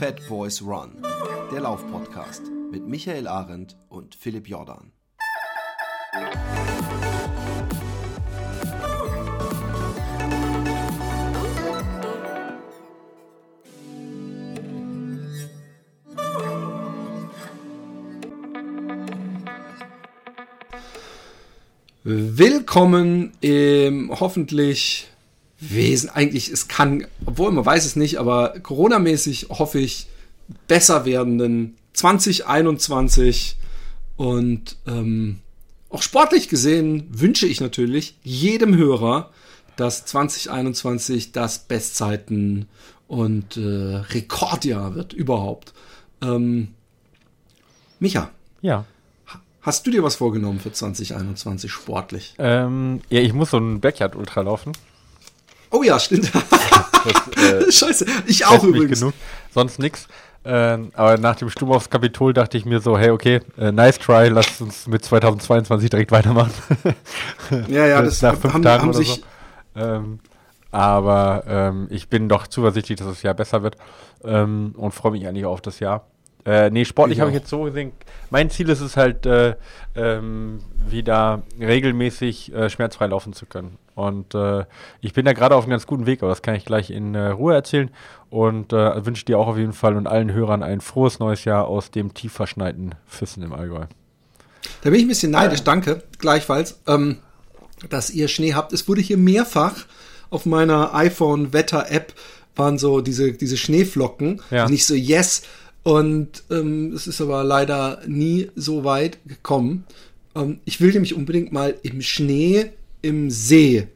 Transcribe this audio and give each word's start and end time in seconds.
Fat 0.00 0.26
Boys 0.30 0.62
Run, 0.62 0.92
der 1.52 1.60
Laufpodcast 1.60 2.44
mit 2.72 2.88
Michael 2.88 3.28
Arendt 3.28 3.76
und 3.90 4.14
Philipp 4.14 4.48
Jordan. 4.48 4.92
Willkommen 22.04 23.32
im 23.42 24.18
hoffentlich 24.18 25.10
Wesen. 25.60 26.08
Eigentlich, 26.08 26.48
es 26.48 26.68
kann, 26.68 27.06
obwohl 27.40 27.52
man 27.52 27.64
weiß 27.64 27.86
es 27.86 27.96
nicht, 27.96 28.18
aber 28.18 28.52
Corona-mäßig 28.62 29.46
hoffe 29.48 29.78
ich 29.78 30.08
besser 30.68 31.06
werdenden 31.06 31.78
2021 31.94 33.56
und 34.16 34.76
ähm, 34.86 35.38
auch 35.88 36.02
sportlich 36.02 36.50
gesehen 36.50 37.08
wünsche 37.10 37.46
ich 37.46 37.62
natürlich 37.62 38.18
jedem 38.22 38.76
Hörer, 38.76 39.30
dass 39.76 40.04
2021 40.04 41.32
das 41.32 41.60
Bestzeiten 41.60 42.68
und 43.08 43.56
äh, 43.56 43.60
Rekordjahr 43.60 44.94
wird 44.94 45.14
überhaupt. 45.14 45.72
Ähm, 46.20 46.74
Micha. 48.00 48.30
Ja. 48.60 48.84
Hast 49.62 49.86
du 49.86 49.90
dir 49.90 50.02
was 50.02 50.16
vorgenommen 50.16 50.60
für 50.60 50.72
2021 50.72 51.72
sportlich? 51.72 52.34
Ähm, 52.38 53.00
ja, 53.08 53.20
ich 53.20 53.32
muss 53.32 53.50
so 53.50 53.56
ein 53.56 53.80
Backyard-Ultra 53.80 54.42
laufen. 54.42 54.72
Oh 55.70 55.82
ja, 55.82 55.98
stimmt. 55.98 56.30
Das, 57.02 57.42
äh, 57.42 57.72
Scheiße, 57.72 58.04
ich 58.26 58.44
auch 58.44 58.62
übrigens. 58.62 59.00
Genug. 59.00 59.14
Sonst 59.54 59.78
nix. 59.78 60.06
Ähm, 60.44 60.90
aber 60.94 61.18
nach 61.18 61.36
dem 61.36 61.48
Sturm 61.48 61.72
aufs 61.72 61.88
Kapitol 61.88 62.32
dachte 62.32 62.58
ich 62.58 62.64
mir 62.64 62.80
so, 62.80 62.98
hey, 62.98 63.10
okay, 63.10 63.40
äh, 63.58 63.72
nice 63.72 63.98
try, 63.98 64.28
lass 64.28 64.60
uns 64.60 64.86
mit 64.86 65.04
2022 65.04 65.88
direkt 65.90 66.12
weitermachen. 66.12 66.52
ja, 67.68 67.86
ja, 67.86 68.02
das, 68.02 68.20
nach 68.22 68.36
fünf 68.36 68.54
haben, 68.54 68.62
Tagen 68.62 68.82
haben 68.82 68.92
sich 68.92 69.22
so. 69.74 69.80
ähm, 69.80 70.20
aber 70.70 71.44
ähm, 71.46 71.88
ich 71.90 72.08
bin 72.08 72.28
doch 72.28 72.46
zuversichtlich, 72.46 72.98
dass 72.98 73.08
das 73.08 73.22
Jahr 73.22 73.34
besser 73.34 73.62
wird 73.62 73.76
ähm, 74.24 74.74
und 74.76 74.92
freue 74.92 75.12
mich 75.12 75.26
eigentlich 75.26 75.44
auf 75.44 75.60
das 75.60 75.80
Jahr. 75.80 76.06
Äh, 76.46 76.70
nee, 76.70 76.86
sportlich 76.86 77.20
habe 77.20 77.30
ich 77.30 77.36
jetzt 77.36 77.50
so 77.50 77.62
gesehen. 77.64 77.92
Mein 78.30 78.48
Ziel 78.48 78.70
ist 78.70 78.80
es 78.80 78.96
halt, 78.96 79.26
äh, 79.26 79.56
ähm, 79.94 80.60
wieder 80.86 81.42
regelmäßig 81.58 82.54
äh, 82.54 82.70
schmerzfrei 82.70 83.06
laufen 83.06 83.34
zu 83.34 83.44
können. 83.44 83.76
Und 84.00 84.34
äh, 84.34 84.64
ich 85.00 85.12
bin 85.12 85.24
da 85.24 85.32
gerade 85.32 85.54
auf 85.54 85.64
einem 85.64 85.70
ganz 85.70 85.86
guten 85.86 86.06
Weg, 86.06 86.22
aber 86.22 86.30
das 86.30 86.42
kann 86.42 86.54
ich 86.54 86.64
gleich 86.64 86.90
in 86.90 87.14
äh, 87.14 87.28
Ruhe 87.28 87.54
erzählen. 87.54 87.90
Und 88.30 88.72
äh, 88.72 89.04
wünsche 89.04 89.24
dir 89.24 89.38
auch 89.38 89.48
auf 89.48 89.58
jeden 89.58 89.72
Fall 89.72 89.96
und 89.96 90.06
allen 90.06 90.32
Hörern 90.32 90.62
ein 90.62 90.80
frohes 90.80 91.18
neues 91.18 91.44
Jahr 91.44 91.66
aus 91.66 91.90
dem 91.90 92.14
tief 92.14 92.32
verschneiten 92.32 92.94
Füssen 93.06 93.42
im 93.42 93.52
Allgäu. 93.52 93.86
Da 94.82 94.90
bin 94.90 94.94
ich 94.94 95.04
ein 95.04 95.08
bisschen 95.08 95.32
neidisch, 95.32 95.62
danke, 95.62 96.02
gleichfalls, 96.18 96.80
ähm, 96.86 97.18
dass 97.88 98.10
ihr 98.10 98.28
Schnee 98.28 98.54
habt. 98.54 98.72
Es 98.72 98.88
wurde 98.88 99.00
hier 99.00 99.16
mehrfach 99.16 99.86
auf 100.30 100.46
meiner 100.46 100.94
iPhone-Wetter-App 100.94 102.14
waren 102.56 102.78
so 102.78 103.00
diese, 103.00 103.32
diese 103.32 103.56
Schneeflocken. 103.56 104.40
Ja. 104.50 104.68
Nicht 104.68 104.86
so, 104.86 104.94
yes, 104.94 105.42
und 105.82 106.42
ähm, 106.50 106.92
es 106.92 107.06
ist 107.06 107.20
aber 107.20 107.42
leider 107.42 108.00
nie 108.06 108.50
so 108.54 108.84
weit 108.84 109.18
gekommen. 109.26 109.84
Ähm, 110.34 110.60
ich 110.64 110.80
will 110.80 110.92
nämlich 110.92 111.14
unbedingt 111.14 111.52
mal 111.52 111.74
im 111.82 112.02
Schnee 112.02 112.70
im 113.02 113.30
See 113.30 113.88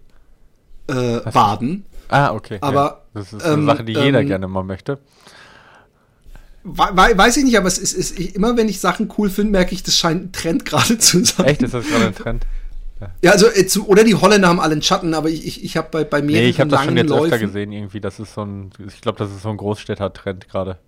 äh, 0.87 1.21
baden. 1.33 1.85
Ah, 2.09 2.33
okay. 2.33 2.59
Aber 2.61 2.85
ja. 2.85 3.01
das 3.15 3.33
ist 3.33 3.43
eine 3.43 3.55
ähm, 3.55 3.67
Sache, 3.67 3.85
die 3.85 3.93
jeder 3.93 4.21
ähm, 4.21 4.27
gerne 4.27 4.49
mal 4.49 4.63
möchte. 4.63 4.99
Weiß 6.65 7.37
ich 7.37 7.45
nicht, 7.45 7.59
aber 7.59 7.69
es 7.69 7.77
ist, 7.77 7.93
ist 7.93 8.19
immer, 8.19 8.57
wenn 8.57 8.71
ich 8.71 8.81
Sachen 8.81 9.13
cool 9.19 9.29
finde, 9.29 9.53
merke 9.53 9.75
ich, 9.75 9.83
das 9.83 9.99
scheint 9.99 10.25
ein 10.25 10.33
Trend 10.33 10.65
gerade 10.67 10.99
zu 10.99 11.25
sein. 11.25 11.47
Echt, 11.47 11.63
ist 11.63 11.75
das 11.75 11.87
gerade 11.87 12.07
ein 12.07 12.15
Trend? 12.15 12.47
Ja, 13.01 13.11
ja 13.23 13.31
also 13.33 13.49
äh, 13.49 13.67
oder 13.87 14.05
die 14.05 14.15
Holländer 14.15 14.49
haben 14.49 14.61
alle 14.61 14.73
einen 14.73 14.83
Schatten, 14.83 15.13
aber 15.13 15.29
ich, 15.29 15.47
ich, 15.47 15.65
ich 15.65 15.77
habe 15.77 15.89
bei, 15.91 16.05
bei 16.05 16.23
mir 16.23 16.41
nee, 16.41 16.49
ich 16.49 16.61
habe 16.61 16.71
das 16.71 16.85
schon 16.85 16.97
jetzt 16.97 17.11
Läufen, 17.11 17.25
öfter 17.25 17.39
gesehen 17.39 17.73
irgendwie. 17.73 18.01
Das 18.01 18.19
ist 18.19 18.35
so 18.35 18.43
ein, 18.43 18.71
ich 18.87 19.01
glaube, 19.01 19.19
das 19.19 19.31
ist 19.31 19.43
so 19.43 19.51
ein 19.51 19.59
Großstädter-Trend 19.59 20.49
gerade. 20.49 20.79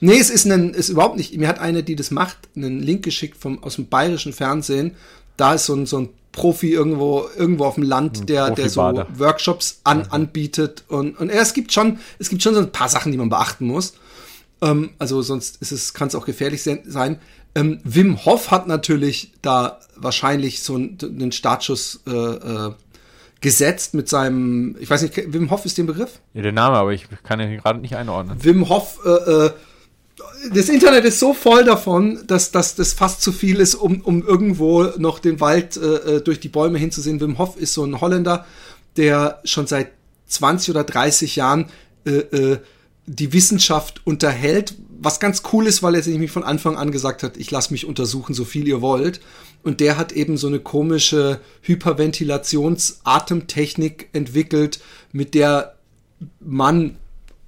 Nee, 0.00 0.18
es 0.18 0.30
ist 0.30 0.44
ein, 0.44 0.74
ist 0.74 0.90
überhaupt 0.90 1.16
nicht. 1.16 1.36
Mir 1.36 1.48
hat 1.48 1.58
eine, 1.58 1.82
die 1.82 1.96
das 1.96 2.10
macht, 2.10 2.36
einen 2.54 2.80
Link 2.80 3.04
geschickt 3.04 3.36
vom, 3.36 3.62
aus 3.62 3.76
dem 3.76 3.88
bayerischen 3.88 4.32
Fernsehen. 4.32 4.94
Da 5.36 5.54
ist 5.54 5.66
so 5.66 5.74
ein, 5.74 5.86
so 5.86 6.00
ein 6.00 6.08
Profi 6.32 6.72
irgendwo, 6.72 7.28
irgendwo 7.36 7.64
auf 7.64 7.74
dem 7.74 7.84
Land, 7.84 8.28
der, 8.28 8.50
der 8.50 8.68
so 8.68 8.80
Workshops 9.16 9.80
an, 9.84 10.06
anbietet. 10.10 10.84
Und, 10.88 11.18
und 11.18 11.30
es 11.30 11.54
gibt 11.54 11.72
schon, 11.72 11.98
es 12.18 12.28
gibt 12.28 12.42
schon 12.42 12.54
so 12.54 12.60
ein 12.60 12.70
paar 12.72 12.88
Sachen, 12.88 13.12
die 13.12 13.18
man 13.18 13.28
beachten 13.28 13.66
muss. 13.66 13.94
Ähm, 14.60 14.90
also 14.98 15.22
sonst 15.22 15.60
ist 15.62 15.72
es, 15.72 15.94
kann 15.94 16.08
es 16.08 16.14
auch 16.14 16.26
gefährlich 16.26 16.62
sein. 16.62 17.18
Ähm, 17.54 17.80
Wim 17.84 18.24
Hof 18.24 18.50
hat 18.50 18.66
natürlich 18.66 19.32
da 19.42 19.80
wahrscheinlich 19.96 20.62
so 20.62 20.74
einen, 20.74 20.98
einen 21.02 21.32
Startschuss 21.32 22.00
äh, 22.06 22.10
äh, 22.10 22.72
gesetzt 23.40 23.94
mit 23.94 24.08
seinem, 24.08 24.76
ich 24.80 24.90
weiß 24.90 25.02
nicht, 25.02 25.32
Wim 25.32 25.50
Hof 25.50 25.64
ist 25.64 25.78
der 25.78 25.84
Begriff? 25.84 26.20
Ja, 26.34 26.42
der 26.42 26.52
Name, 26.52 26.76
aber 26.76 26.92
ich 26.92 27.06
kann 27.22 27.40
ihn 27.40 27.58
gerade 27.58 27.80
nicht 27.80 27.96
einordnen. 27.96 28.42
Wim 28.42 28.68
Hof 28.68 29.00
äh, 29.04 29.08
äh, 29.08 29.50
das 30.52 30.68
Internet 30.68 31.04
ist 31.04 31.18
so 31.18 31.34
voll 31.34 31.64
davon, 31.64 32.20
dass, 32.26 32.50
dass 32.50 32.74
das 32.74 32.92
fast 32.92 33.22
zu 33.22 33.32
viel 33.32 33.60
ist, 33.60 33.74
um, 33.74 34.00
um 34.00 34.26
irgendwo 34.26 34.84
noch 34.98 35.18
den 35.18 35.40
Wald 35.40 35.76
äh, 35.76 36.16
äh, 36.16 36.20
durch 36.20 36.40
die 36.40 36.48
Bäume 36.48 36.78
hinzusehen. 36.78 37.20
Wim 37.20 37.38
Hof 37.38 37.56
ist 37.56 37.74
so 37.74 37.84
ein 37.84 38.00
Holländer, 38.00 38.46
der 38.96 39.40
schon 39.44 39.66
seit 39.66 39.90
20 40.26 40.70
oder 40.70 40.84
30 40.84 41.36
Jahren 41.36 41.66
äh, 42.04 42.10
äh, 42.10 42.58
die 43.06 43.32
Wissenschaft 43.32 44.02
unterhält, 44.04 44.74
was 45.00 45.20
ganz 45.20 45.42
cool 45.52 45.66
ist, 45.66 45.82
weil 45.82 45.94
er 45.94 46.02
sich 46.02 46.12
nämlich 46.12 46.30
von 46.30 46.44
Anfang 46.44 46.76
an 46.76 46.92
gesagt 46.92 47.22
hat, 47.22 47.38
ich 47.38 47.50
lasse 47.50 47.72
mich 47.72 47.86
untersuchen, 47.86 48.34
so 48.34 48.44
viel 48.44 48.68
ihr 48.68 48.82
wollt. 48.82 49.20
Und 49.62 49.80
der 49.80 49.96
hat 49.96 50.12
eben 50.12 50.36
so 50.36 50.46
eine 50.46 50.60
komische 50.60 51.40
Hyperventilations-Atemtechnik 51.62 54.10
entwickelt, 54.12 54.80
mit 55.12 55.32
der 55.34 55.76
man 56.40 56.96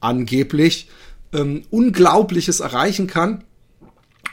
angeblich 0.01 0.89
ähm, 1.33 1.63
Unglaubliches 1.71 2.61
erreichen 2.61 3.07
kann. 3.07 3.45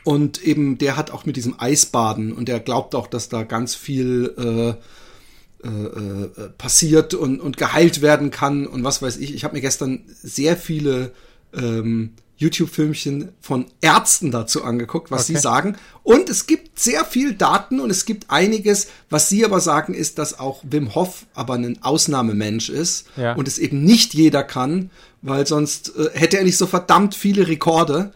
Und 0.03 0.41
eben, 0.41 0.77
der 0.77 0.95
hat 0.95 1.11
auch 1.11 1.25
mit 1.25 1.35
diesem 1.35 1.59
Eisbaden 1.59 2.31
und 2.31 2.47
der 2.47 2.61
glaubt 2.61 2.95
auch, 2.95 3.07
dass 3.07 3.27
da 3.27 3.43
ganz 3.43 3.75
viel 3.75 4.33
äh, 4.37 5.67
äh, 5.67 5.69
äh, 5.69 6.49
passiert 6.57 7.13
und, 7.13 7.41
und 7.41 7.57
geheilt 7.57 8.01
werden 8.01 8.31
kann 8.31 8.67
und 8.67 8.83
was 8.83 9.01
weiß 9.01 9.17
ich. 9.17 9.33
Ich 9.33 9.43
habe 9.43 9.55
mir 9.55 9.61
gestern 9.61 10.03
sehr 10.07 10.55
viele 10.55 11.13
ähm, 11.53 12.13
YouTube-Filmchen 12.37 13.29
von 13.41 13.65
Ärzten 13.81 14.31
dazu 14.31 14.63
angeguckt, 14.63 15.09
was 15.09 15.23
okay. 15.23 15.33
sie 15.33 15.39
sagen. 15.39 15.75
Und 16.03 16.29
es 16.29 16.45
gibt 16.45 16.79
sehr 16.79 17.03
viel 17.03 17.33
Daten 17.33 17.79
und 17.79 17.89
es 17.89 18.05
gibt 18.05 18.29
einiges, 18.29 18.87
was 19.09 19.29
sie 19.29 19.43
aber 19.43 19.59
sagen, 19.59 19.93
ist, 19.93 20.19
dass 20.19 20.39
auch 20.39 20.63
Wim 20.63 20.93
Hof 20.93 21.25
aber 21.33 21.55
ein 21.55 21.81
Ausnahmemensch 21.81 22.69
ist 22.69 23.07
ja. 23.17 23.33
und 23.33 23.47
es 23.47 23.57
eben 23.57 23.83
nicht 23.83 24.13
jeder 24.13 24.43
kann 24.43 24.91
weil 25.27 25.45
sonst 25.45 25.93
äh, 25.97 26.09
hätte 26.13 26.37
er 26.37 26.43
nicht 26.43 26.57
so 26.57 26.67
verdammt 26.67 27.15
viele 27.15 27.47
Rekorde. 27.47 28.11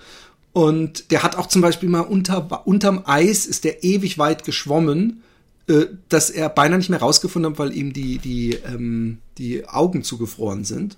Und 0.53 1.11
der 1.11 1.23
hat 1.23 1.37
auch 1.37 1.47
zum 1.47 1.61
Beispiel 1.61 1.89
mal 1.89 2.01
unter, 2.01 2.67
unterm 2.67 3.03
Eis 3.05 3.45
ist 3.45 3.63
der 3.63 3.83
ewig 3.83 4.17
weit 4.17 4.43
geschwommen, 4.43 5.23
äh, 5.67 5.85
dass 6.09 6.29
er 6.29 6.49
beinahe 6.49 6.77
nicht 6.77 6.89
mehr 6.89 6.99
rausgefunden 6.99 7.53
hat, 7.53 7.59
weil 7.59 7.73
ihm 7.73 7.93
die, 7.93 8.17
die, 8.17 8.57
ähm, 8.65 9.19
die 9.37 9.67
Augen 9.67 10.03
zugefroren 10.03 10.65
sind. 10.65 10.97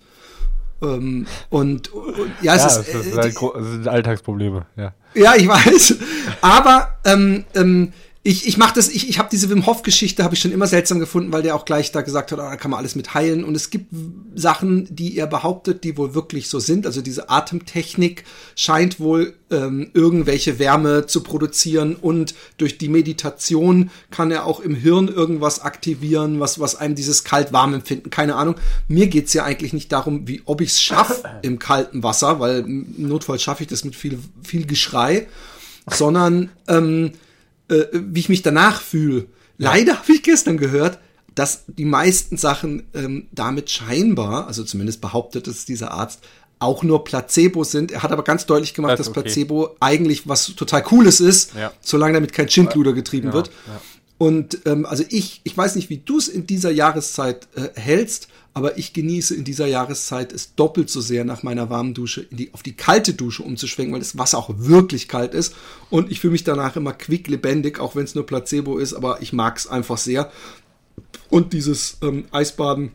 Ähm, 0.81 1.27
und, 1.49 1.93
und, 1.93 2.31
ja, 2.41 2.55
es 2.55 2.61
ja, 2.61 2.67
ist, 2.67 2.77
das, 2.77 2.87
ist 2.87 3.17
äh, 3.17 3.29
die, 3.29 3.35
das 3.35 3.71
sind 3.71 3.87
Alltagsprobleme, 3.87 4.65
ja. 4.75 4.93
Ja, 5.13 5.35
ich 5.35 5.47
weiß. 5.47 5.95
Aber 6.41 6.97
ähm, 7.05 7.45
ähm, 7.53 7.93
ich, 8.25 8.47
ich 8.47 8.57
mache 8.57 8.73
das, 8.73 8.87
ich, 8.87 9.09
ich 9.09 9.19
habe 9.19 9.27
diese 9.29 9.49
Wim 9.49 9.65
Hof 9.65 9.83
Geschichte 9.83 10.23
habe 10.23 10.33
ich 10.33 10.39
schon 10.39 10.53
immer 10.53 10.65
seltsam 10.65 10.97
gefunden, 10.97 11.33
weil 11.33 11.43
der 11.43 11.55
auch 11.55 11.65
gleich 11.65 11.91
da 11.91 12.01
gesagt 12.01 12.31
hat, 12.31 12.39
oh, 12.39 12.41
da 12.41 12.55
kann 12.55 12.71
man 12.71 12.77
alles 12.77 12.95
mit 12.95 13.13
heilen 13.13 13.43
und 13.43 13.53
es 13.53 13.69
gibt 13.69 13.87
Sachen, 14.33 14.87
die 14.95 15.17
er 15.17 15.27
behauptet, 15.27 15.83
die 15.83 15.97
wohl 15.97 16.15
wirklich 16.15 16.47
so 16.47 16.59
sind. 16.59 16.85
Also 16.85 17.01
diese 17.01 17.29
Atemtechnik 17.29 18.23
scheint 18.55 19.01
wohl 19.01 19.33
ähm, 19.51 19.91
irgendwelche 19.93 20.57
Wärme 20.57 21.05
zu 21.05 21.21
produzieren 21.21 21.97
und 21.97 22.33
durch 22.57 22.77
die 22.77 22.87
Meditation 22.87 23.91
kann 24.09 24.31
er 24.31 24.45
auch 24.45 24.61
im 24.61 24.75
Hirn 24.75 25.09
irgendwas 25.09 25.59
aktivieren, 25.59 26.39
was 26.39 26.61
was 26.61 26.77
einem 26.77 26.95
dieses 26.95 27.25
kalt-warm 27.25 27.73
empfinden. 27.73 28.09
Keine 28.09 28.35
Ahnung. 28.35 28.55
Mir 28.87 29.07
geht's 29.07 29.33
ja 29.33 29.43
eigentlich 29.43 29.73
nicht 29.73 29.91
darum, 29.91 30.29
wie 30.29 30.41
ob 30.45 30.61
ich's 30.61 30.81
schaff 30.81 31.23
im 31.41 31.59
kalten 31.59 32.03
Wasser, 32.03 32.39
weil 32.39 32.59
im 32.59 32.85
Notfall 33.09 33.37
schaffe 33.37 33.63
ich 33.63 33.67
das 33.67 33.83
mit 33.83 33.97
viel 33.97 34.17
viel 34.41 34.65
Geschrei, 34.65 35.27
sondern 35.89 36.51
ähm, 36.69 37.11
äh, 37.69 37.85
wie 37.93 38.19
ich 38.19 38.29
mich 38.29 38.41
danach 38.41 38.81
fühle. 38.81 39.27
Leider 39.57 39.99
habe 39.99 40.13
ich 40.13 40.23
gestern 40.23 40.57
gehört, 40.57 40.99
dass 41.35 41.63
die 41.67 41.85
meisten 41.85 42.37
Sachen 42.37 42.83
ähm, 42.93 43.27
damit 43.31 43.69
scheinbar, 43.69 44.47
also 44.47 44.63
zumindest 44.63 45.01
behauptet 45.01 45.47
es 45.47 45.65
dieser 45.65 45.91
Arzt, 45.91 46.19
auch 46.59 46.83
nur 46.83 47.03
Placebo 47.03 47.63
sind. 47.63 47.91
Er 47.91 48.03
hat 48.03 48.11
aber 48.11 48.23
ganz 48.23 48.45
deutlich 48.45 48.73
gemacht, 48.73 48.93
das 48.93 48.99
dass 48.99 49.09
okay. 49.09 49.21
Placebo 49.21 49.75
eigentlich 49.79 50.27
was 50.27 50.55
total 50.55 50.83
Cooles 50.83 51.19
ist, 51.19 51.53
ja. 51.55 51.73
solange 51.81 52.13
damit 52.13 52.33
kein 52.33 52.49
Schindluder 52.49 52.93
getrieben 52.93 53.27
ja, 53.29 53.33
wird. 53.33 53.47
Ja. 53.67 53.81
Und 54.17 54.59
ähm, 54.65 54.85
also 54.85 55.03
ich, 55.09 55.41
ich 55.43 55.57
weiß 55.57 55.75
nicht, 55.75 55.89
wie 55.89 55.97
du 55.97 56.17
es 56.17 56.27
in 56.27 56.47
dieser 56.47 56.71
Jahreszeit 56.71 57.47
äh, 57.55 57.79
hältst, 57.79 58.29
aber 58.53 58.77
ich 58.77 58.93
genieße 58.93 59.35
in 59.35 59.43
dieser 59.43 59.67
Jahreszeit 59.67 60.31
es 60.31 60.55
doppelt 60.55 60.89
so 60.89 61.01
sehr 61.01 61.25
nach 61.25 61.43
meiner 61.43 61.69
warmen 61.69 61.93
Dusche 61.93 62.21
in 62.21 62.37
die, 62.37 62.53
auf 62.53 62.63
die 62.63 62.75
kalte 62.75 63.13
Dusche 63.13 63.43
umzuschwenken, 63.43 63.93
weil 63.93 63.99
das 63.99 64.17
Wasser 64.17 64.37
auch 64.37 64.51
wirklich 64.55 65.07
kalt 65.07 65.33
ist 65.33 65.55
und 65.89 66.11
ich 66.11 66.19
fühle 66.19 66.33
mich 66.33 66.43
danach 66.43 66.75
immer 66.75 66.93
quick 66.93 67.27
lebendig, 67.27 67.79
auch 67.79 67.95
wenn 67.95 68.03
es 68.03 68.15
nur 68.15 68.25
Placebo 68.25 68.77
ist, 68.77 68.93
aber 68.93 69.21
ich 69.21 69.33
mag 69.33 69.57
es 69.57 69.67
einfach 69.67 69.97
sehr. 69.97 70.31
Und 71.29 71.53
dieses 71.53 71.97
ähm, 72.01 72.25
Eisbaden 72.31 72.91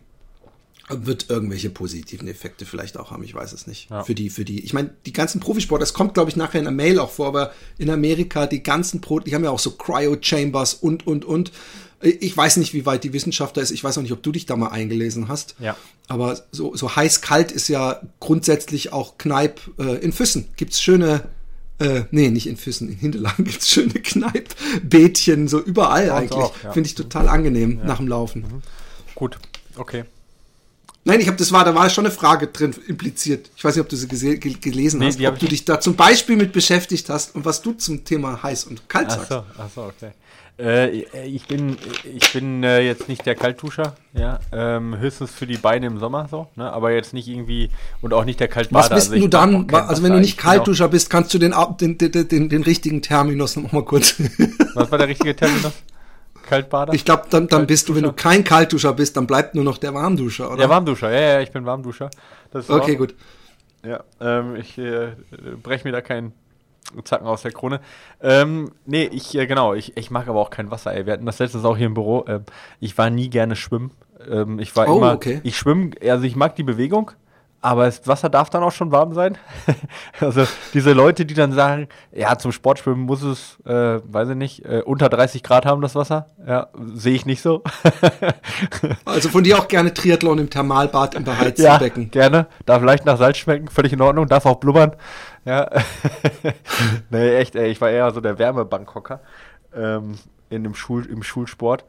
wird 0.89 1.29
irgendwelche 1.29 1.71
positiven 1.71 2.29
Effekte 2.29 2.65
vielleicht 2.65 2.97
auch 2.97 3.11
haben, 3.11 3.23
ich 3.23 3.35
weiß 3.35 3.53
es 3.53 3.67
nicht. 3.67 3.91
Ja. 3.91 4.05
Für 4.05 4.15
die, 4.15 4.31
für 4.31 4.45
die. 4.45 4.65
Ich 4.65 4.73
meine, 4.73 4.91
die 5.07 5.13
ganzen 5.13 5.41
Profisportler, 5.41 5.83
das 5.83 5.93
kommt, 5.93 6.15
glaube 6.15 6.31
ich, 6.31 6.37
nachher 6.37 6.59
in 6.59 6.65
der 6.65 6.73
Mail 6.73 6.99
auch 6.99 7.11
vor, 7.11 7.27
aber 7.27 7.53
in 7.77 7.91
Amerika, 7.91 8.47
die 8.47 8.63
ganzen 8.63 9.01
Pro, 9.01 9.21
die 9.21 9.35
haben 9.35 9.45
ja 9.45 9.51
auch 9.51 9.59
so 9.59 9.73
Cryo-Chambers 9.73 10.75
und, 10.75 11.07
und, 11.07 11.25
und. 11.25 11.53
Ich 12.01 12.37
weiß 12.37 12.59
nicht, 12.59 12.75
wie 12.75 12.87
weit 12.87 13.03
die 13.03 13.13
Wissenschaft 13.13 13.57
da 13.57 13.61
ist. 13.61 13.73
Ich 13.73 13.83
weiß 13.83 13.99
auch 13.99 14.03
nicht, 14.03 14.13
ob 14.13 14.23
du 14.23 14.31
dich 14.31 14.47
da 14.47 14.57
mal 14.57 14.69
eingelesen 14.69 15.29
hast. 15.29 15.57
Ja. 15.59 15.77
Aber 16.07 16.41
so, 16.53 16.77
so 16.77 16.95
heiß-kalt 16.95 17.51
ist 17.51 17.69
ja 17.69 18.01
grundsätzlich 18.21 18.93
auch 18.93 19.19
Kneipp. 19.19 19.61
Äh, 19.79 19.97
in 19.97 20.13
Füssen 20.13 20.49
gibt's 20.57 20.81
schöne, 20.81 21.25
äh, 21.81 22.03
nee, 22.13 22.31
nicht 22.31 22.47
in 22.47 22.57
Füssen, 22.57 22.89
in 22.89 22.97
Hinterlagen 22.97 23.45
gibt's 23.45 23.69
schöne 23.69 23.95
Kneippbädchen, 23.95 25.49
so 25.49 25.61
überall 25.61 26.11
eigentlich. 26.11 26.51
Ja. 26.63 26.73
Finde 26.73 26.89
ich 26.89 26.95
total 26.95 27.29
angenehm 27.29 27.79
ja. 27.79 27.85
nach 27.85 27.97
dem 27.99 28.07
Laufen. 28.07 28.43
Mhm. 28.43 28.63
Gut, 29.17 29.39
okay. 29.77 30.05
Nein, 31.09 31.21
ich 31.21 31.27
habe 31.27 31.39
das 31.39 31.53
war, 31.53 31.65
da 31.65 31.75
war 31.75 31.89
schon 31.89 32.05
eine 32.05 32.15
Frage 32.15 32.49
drin 32.49 32.75
impliziert. 32.87 33.51
Ich 33.57 33.65
weiß 33.65 33.75
nicht, 33.75 33.83
ob 33.83 33.89
du 33.89 33.97
sie 33.97 34.07
gelesen 34.39 35.01
nee, 35.01 35.07
hast, 35.07 35.21
ob 35.21 35.39
du 35.39 35.47
dich 35.47 35.65
da 35.65 35.81
zum 35.81 35.97
Beispiel 35.97 36.37
mit 36.37 36.53
beschäftigt 36.53 37.09
hast 37.09 37.35
und 37.35 37.47
was 37.47 37.63
du 37.63 37.73
zum 37.73 38.05
Thema 38.05 38.43
heiß 38.43 38.65
und 38.65 38.89
kalt 38.91 39.11
sagst. 39.11 39.33
Ach 39.33 39.45
so, 39.57 39.63
ach 39.63 39.69
so 39.75 39.83
okay. 39.85 40.13
Äh, 40.59 40.89
ich 41.25 41.47
bin, 41.47 41.77
ich 42.05 42.33
bin 42.33 42.65
äh, 42.65 42.81
jetzt 42.81 43.09
nicht 43.09 43.25
der 43.27 43.37
Kaltduscher, 43.37 43.95
ja, 44.13 44.41
ähm, 44.51 44.99
höchstens 44.99 45.31
für 45.31 45.47
die 45.47 45.57
Beine 45.57 45.87
im 45.87 46.01
Sommer 46.01 46.27
so, 46.29 46.49
ne? 46.57 46.73
aber 46.73 46.91
jetzt 46.91 47.15
nicht 47.15 47.29
irgendwie 47.29 47.71
und 48.03 48.13
auch 48.13 48.25
nicht 48.25 48.41
der 48.41 48.49
Kaltbader. 48.49 48.83
Was 48.83 48.89
bist 48.89 49.13
also 49.13 49.23
du 49.23 49.29
dann? 49.29 49.73
Also 49.73 50.03
wenn 50.03 50.13
du 50.13 50.19
nicht 50.19 50.37
Kaltduscher 50.37 50.89
bist, 50.89 51.11
kannst 51.11 51.33
du 51.33 51.39
den, 51.39 51.55
den, 51.81 51.97
den, 51.99 52.29
den, 52.29 52.49
den 52.49 52.63
richtigen 52.65 53.03
Terminus 53.03 53.55
noch 53.57 53.71
mal 53.71 53.85
kurz. 53.85 54.17
Was 54.75 54.91
war 54.91 54.99
der 54.99 55.07
richtige 55.07 55.37
Terminus? 55.37 55.73
Kaltbader? 56.49 56.93
Ich 56.93 57.05
glaube, 57.05 57.25
dann, 57.31 57.47
dann 57.47 57.67
bist 57.67 57.89
du, 57.89 57.95
wenn 57.95 58.03
du 58.03 58.13
kein 58.13 58.43
Kaltduscher 58.43 58.95
bist, 58.95 59.17
dann 59.17 59.29
bleibt 59.29 59.55
nur 59.55 59.65
noch 59.65 59.79
der 59.79 59.95
Warmduscher, 59.95 60.49
oder? 60.49 60.57
Der 60.57 60.69
Warmduscher, 60.69 61.11
ja, 61.13 61.21
ja, 61.35 61.41
ich 61.41 61.53
bin 61.53 61.67
Warmduscher. 61.67 62.11
okay, 62.69 62.97
gut. 62.97 63.15
Ja, 63.87 64.03
ähm, 64.21 64.57
ich 64.57 64.77
äh, 64.77 65.13
breche 65.63 65.87
mir 65.87 65.93
da 65.93 66.01
keinen 66.01 66.33
Zacken 67.05 67.27
aus 67.27 67.43
der 67.43 67.53
Krone. 67.53 67.81
Ähm, 68.21 68.73
nee, 68.87 69.05
ich, 69.05 69.37
äh, 69.37 69.47
genau, 69.47 69.75
ich, 69.75 69.97
ich 69.97 70.11
mag 70.11 70.29
aber 70.29 70.41
auch 70.41 70.51
kein 70.51 70.71
Wasser, 70.71 70.95
ey. 70.95 71.07
Wir 71.07 71.13
hatten 71.13 71.27
das 71.27 71.39
letztes 71.39 71.65
auch 71.65 71.77
hier 71.77 71.87
im 71.87 71.95
Büro. 71.95 72.25
Ähm, 72.27 72.45
ich 72.81 72.97
war 72.99 73.11
nie 73.11 73.31
gerne 73.31 73.57
schwimmen. 73.57 73.93
Ähm, 74.29 74.59
ich 74.59 74.75
war 74.77 74.89
oh, 74.89 74.99
immer, 74.99 75.13
okay. 75.13 75.41
ich 75.45 75.57
schwimme, 75.57 75.91
also 76.03 76.25
ich 76.25 76.35
mag 76.35 76.57
die 76.57 76.63
Bewegung, 76.65 77.13
aber 77.61 77.87
das 77.87 78.07
Wasser 78.07 78.29
darf 78.29 78.51
dann 78.51 78.63
auch 78.63 78.73
schon 78.73 78.93
warm 78.93 79.15
sein. 79.15 79.37
also 80.21 80.47
diese 80.75 80.93
Leute, 80.93 81.27
die 81.27 81.35
dann 81.35 81.53
sagen, 81.53 81.89
ja, 82.13 82.39
zum 82.39 82.53
Sportschwimmen 82.53 83.05
muss 83.05 83.23
es, 83.23 83.59
äh, 83.65 84.01
weiß 84.05 84.31
ich 84.31 84.37
nicht, 84.37 84.65
äh, 84.65 84.83
unter 84.85 85.09
30 85.09 85.43
Grad 85.43 85.67
haben 85.67 85.83
das 85.83 85.95
Wasser. 85.95 86.27
Ja, 86.47 86.69
sehe 86.95 87.15
ich 87.15 87.27
nicht 87.27 87.43
so. 87.43 87.63
also 89.05 89.29
von 89.29 89.43
dir 89.43 89.59
auch 89.59 89.67
gerne 89.67 89.93
Triathlon 89.93 90.39
im 90.39 90.51
Thermalbad 90.51 91.17
im 91.17 91.25
beheizten 91.25 91.65
ja, 91.65 91.79
Becken. 91.79 92.11
gerne. 92.11 92.47
Darf 92.65 92.83
leicht 92.83 93.05
nach 93.05 93.19
Salz 93.19 93.39
schmecken, 93.39 93.69
völlig 93.69 93.93
in 93.93 94.01
Ordnung. 94.01 94.29
Darf 94.29 94.47
auch 94.47 94.57
blubbern. 94.57 94.93
Ja. 95.49 95.71
nee, 97.11 97.37
echt, 97.37 97.57
ey, 97.57 97.71
ich 97.71 97.81
war 97.81 97.89
eher 97.89 98.11
so 98.11 98.21
der 98.21 98.39
Wärmebankhocker 98.39 99.21
ähm, 99.75 100.19
in 100.51 100.63
dem 100.63 100.75
Schul 100.75 101.07
im 101.07 101.23
Schulsport. 101.23 101.87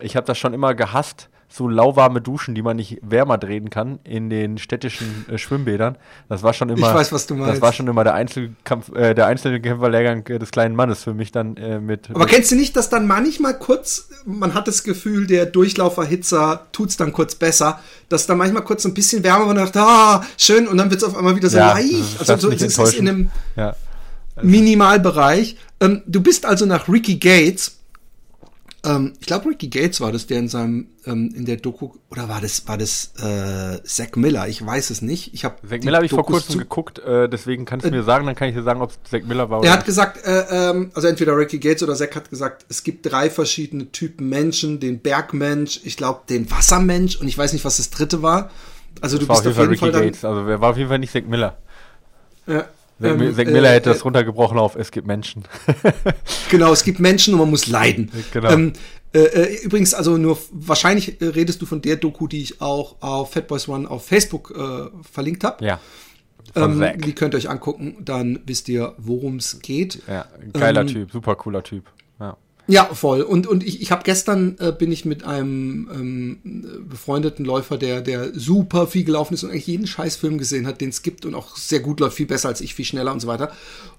Ich 0.00 0.16
habe 0.16 0.26
das 0.26 0.38
schon 0.38 0.54
immer 0.54 0.72
gehasst 0.72 1.28
so 1.52 1.68
lauwarme 1.68 2.20
Duschen, 2.20 2.54
die 2.54 2.62
man 2.62 2.76
nicht 2.76 2.98
wärmer 3.02 3.36
drehen 3.36 3.68
kann 3.70 3.98
in 4.04 4.30
den 4.30 4.58
städtischen 4.58 5.26
äh, 5.28 5.36
Schwimmbädern. 5.36 5.96
Das 6.28 6.42
war 6.42 6.52
schon 6.54 6.70
immer. 6.70 6.88
Ich 6.88 6.94
weiß, 6.94 7.12
was 7.12 7.26
du 7.26 7.34
meinst. 7.34 7.54
Das 7.54 7.60
war 7.60 7.72
schon 7.72 7.86
immer 7.88 8.04
der 8.04 8.14
Einzelkampf, 8.14 8.94
äh, 8.94 9.14
der 9.14 9.26
Einzelkämpferlehrgang 9.26 10.26
äh, 10.28 10.38
des 10.38 10.50
kleinen 10.50 10.74
Mannes 10.74 11.04
für 11.04 11.14
mich 11.14 11.30
dann 11.32 11.56
äh, 11.56 11.78
mit. 11.78 12.08
Aber 12.14 12.26
kennst 12.26 12.50
du 12.50 12.56
nicht, 12.56 12.74
dass 12.76 12.88
dann 12.88 13.06
manchmal 13.06 13.58
kurz, 13.58 14.08
man 14.24 14.54
hat 14.54 14.66
das 14.66 14.82
Gefühl, 14.82 15.26
der 15.26 15.46
Durchlauferhitzer 15.46 16.66
tut's 16.72 16.96
dann 16.96 17.12
kurz 17.12 17.34
besser, 17.34 17.80
dass 18.08 18.26
dann 18.26 18.38
manchmal 18.38 18.64
kurz 18.64 18.84
ein 18.86 18.94
bisschen 18.94 19.22
wärmer 19.22 19.46
und 19.46 19.56
dachte, 19.56 19.80
ah, 19.80 20.24
schön, 20.38 20.66
und 20.66 20.78
dann 20.78 20.90
wird's 20.90 21.04
auf 21.04 21.16
einmal 21.16 21.36
wieder 21.36 21.50
so 21.50 21.58
ja, 21.58 21.74
leicht. 21.74 22.18
Also 22.18 22.36
so, 22.36 22.50
es 22.50 22.62
ist 22.62 22.94
in 22.94 23.08
einem 23.08 23.30
ja. 23.56 23.76
Minimalbereich. 24.40 25.56
Ähm, 25.80 26.02
du 26.06 26.22
bist 26.22 26.46
also 26.46 26.64
nach 26.64 26.88
Ricky 26.88 27.16
Gates 27.16 27.81
ähm, 28.84 29.12
ich 29.20 29.26
glaube, 29.26 29.48
Ricky 29.48 29.68
Gates 29.68 30.00
war 30.00 30.10
das, 30.10 30.26
der 30.26 30.40
in 30.40 30.48
seinem, 30.48 30.88
ähm, 31.06 31.32
in 31.36 31.44
der 31.44 31.56
Doku, 31.56 31.90
oder 32.10 32.28
war 32.28 32.40
das, 32.40 32.66
war 32.66 32.76
das 32.76 33.12
äh, 33.16 33.80
Zack 33.84 34.16
Miller? 34.16 34.48
Ich 34.48 34.64
weiß 34.64 34.90
es 34.90 35.02
nicht. 35.02 35.32
Ich 35.34 35.44
hab 35.44 35.60
Zack 35.68 35.84
Miller 35.84 35.98
habe 35.98 36.06
ich 36.06 36.10
vor 36.10 36.26
kurzem 36.26 36.58
geguckt, 36.58 36.98
äh, 36.98 37.28
deswegen 37.28 37.64
kannst 37.64 37.86
du 37.86 37.90
äh, 37.90 37.92
mir 37.92 38.02
sagen, 38.02 38.26
dann 38.26 38.34
kann 38.34 38.48
ich 38.48 38.56
dir 38.56 38.64
sagen, 38.64 38.80
ob 38.82 38.90
es 38.90 38.98
Zack 39.08 39.24
Miller 39.24 39.48
war. 39.50 39.62
Er 39.62 39.72
hat 39.72 39.84
gesagt, 39.84 40.24
äh, 40.24 40.70
ähm, 40.70 40.90
also 40.94 41.06
entweder 41.06 41.36
Ricky 41.36 41.60
Gates 41.60 41.84
oder 41.84 41.94
Zack 41.94 42.16
hat 42.16 42.28
gesagt, 42.28 42.66
es 42.68 42.82
gibt 42.82 43.10
drei 43.10 43.30
verschiedene 43.30 43.92
Typen 43.92 44.28
Menschen, 44.28 44.80
den 44.80 44.98
Bergmensch, 44.98 45.80
ich 45.84 45.96
glaube 45.96 46.22
den 46.28 46.50
Wassermensch 46.50 47.16
und 47.16 47.28
ich 47.28 47.38
weiß 47.38 47.52
nicht, 47.52 47.64
was 47.64 47.76
das 47.76 47.90
dritte 47.90 48.22
war. 48.22 48.50
Also 49.00 49.16
das 49.16 49.26
du 49.26 49.32
bist 49.32 49.46
auf 49.46 49.46
jeden 49.46 49.54
Fall, 49.54 49.68
Ricky 49.68 49.92
Fall 49.92 50.06
Gates, 50.06 50.24
also 50.24 50.46
wer 50.46 50.60
war 50.60 50.70
auf 50.70 50.76
jeden 50.76 50.88
Fall 50.88 50.98
nicht 50.98 51.12
Zack 51.12 51.28
Miller. 51.28 51.56
Ja, 52.48 52.66
Zack, 53.02 53.20
ähm, 53.20 53.34
Zack 53.34 53.46
Miller 53.48 53.70
äh, 53.70 53.74
hätte 53.74 53.90
das 53.90 54.04
runtergebrochen 54.04 54.58
auf 54.58 54.76
Es 54.76 54.90
gibt 54.90 55.06
Menschen. 55.06 55.44
genau, 56.50 56.72
es 56.72 56.84
gibt 56.84 57.00
Menschen 57.00 57.34
und 57.34 57.40
man 57.40 57.50
muss 57.50 57.66
leiden. 57.66 58.10
Genau. 58.32 58.50
Ähm, 58.50 58.72
äh, 59.14 59.20
äh, 59.20 59.64
übrigens, 59.64 59.92
also 59.92 60.16
nur 60.16 60.38
wahrscheinlich 60.52 61.20
äh, 61.20 61.26
redest 61.26 61.60
du 61.60 61.66
von 61.66 61.82
der 61.82 61.96
Doku, 61.96 62.28
die 62.28 62.42
ich 62.42 62.60
auch 62.60 62.96
auf 63.00 63.32
Fatboys 63.32 63.68
One 63.68 63.90
auf 63.90 64.06
Facebook 64.06 64.54
äh, 64.56 64.88
verlinkt 65.02 65.44
habe. 65.44 65.64
Ja. 65.64 65.80
Ähm, 66.54 66.84
die 66.98 67.14
könnt 67.14 67.34
ihr 67.34 67.38
euch 67.38 67.48
angucken, 67.48 67.96
dann 68.00 68.40
wisst 68.46 68.68
ihr, 68.68 68.94
worum 68.98 69.36
es 69.36 69.60
geht. 69.60 70.02
Ja, 70.06 70.26
geiler 70.52 70.82
ähm, 70.82 70.86
Typ, 70.86 71.12
super 71.12 71.34
cooler 71.36 71.62
Typ. 71.62 71.84
Ja. 72.68 72.84
Voll. 72.94 73.22
Und, 73.22 73.46
und 73.46 73.64
ich, 73.64 73.82
ich 73.82 73.90
habe 73.90 74.02
gestern 74.04 74.56
äh, 74.58 74.72
bin 74.72 74.92
ich 74.92 75.04
mit 75.04 75.24
einem 75.24 75.90
ähm, 75.92 76.86
befreundeten 76.88 77.44
Läufer, 77.44 77.76
der, 77.76 78.00
der 78.00 78.32
super 78.34 78.86
viel 78.86 79.04
gelaufen 79.04 79.34
ist 79.34 79.42
und 79.42 79.50
eigentlich 79.50 79.66
jeden 79.66 79.86
Scheißfilm 79.86 80.38
gesehen 80.38 80.66
hat, 80.66 80.80
den 80.80 80.90
es 80.90 81.02
gibt 81.02 81.26
und 81.26 81.34
auch 81.34 81.56
sehr 81.56 81.80
gut 81.80 82.00
läuft, 82.00 82.16
viel 82.16 82.26
besser 82.26 82.48
als 82.48 82.60
ich, 82.60 82.74
viel 82.74 82.84
schneller 82.84 83.12
und 83.12 83.20
so 83.20 83.26
weiter. 83.26 83.52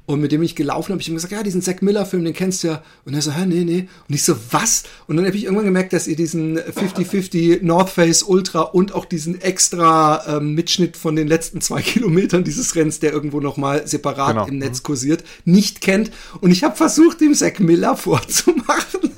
Und 0.05 0.19
mit 0.19 0.33
dem 0.33 0.43
ich 0.43 0.55
gelaufen 0.55 0.91
habe, 0.91 1.01
ich 1.01 1.07
ihm 1.07 1.15
gesagt, 1.15 1.31
ja, 1.31 1.43
diesen 1.43 1.61
Zack 1.61 1.81
Miller-Film, 1.81 2.25
den 2.25 2.33
kennst 2.33 2.63
du 2.63 2.67
ja. 2.67 2.83
Und 3.05 3.13
er 3.13 3.21
so, 3.21 3.31
hä, 3.31 3.45
nee, 3.45 3.63
nee. 3.63 3.87
Und 4.09 4.15
ich 4.15 4.23
so, 4.23 4.35
was? 4.51 4.83
Und 5.07 5.15
dann 5.15 5.25
habe 5.25 5.37
ich 5.37 5.45
irgendwann 5.45 5.65
gemerkt, 5.65 5.93
dass 5.93 6.07
ihr 6.07 6.17
diesen 6.17 6.59
50-50 6.59 7.63
North 7.63 7.89
Face 7.89 8.21
Ultra 8.21 8.61
und 8.61 8.93
auch 8.93 9.05
diesen 9.05 9.39
extra 9.41 10.37
ähm, 10.37 10.55
Mitschnitt 10.55 10.97
von 10.97 11.15
den 11.15 11.29
letzten 11.29 11.61
zwei 11.61 11.81
Kilometern 11.81 12.43
dieses 12.43 12.75
Rennens, 12.75 12.99
der 12.99 13.13
irgendwo 13.13 13.39
nochmal 13.39 13.87
separat 13.87 14.35
genau. 14.35 14.47
im 14.47 14.57
Netz 14.57 14.83
kursiert, 14.83 15.23
nicht 15.45 15.79
kennt. 15.79 16.11
Und 16.41 16.51
ich 16.51 16.65
habe 16.65 16.75
versucht, 16.75 17.21
dem 17.21 17.33
Zack 17.33 17.61
Miller 17.61 17.95
vorzumachen. 18.03 19.11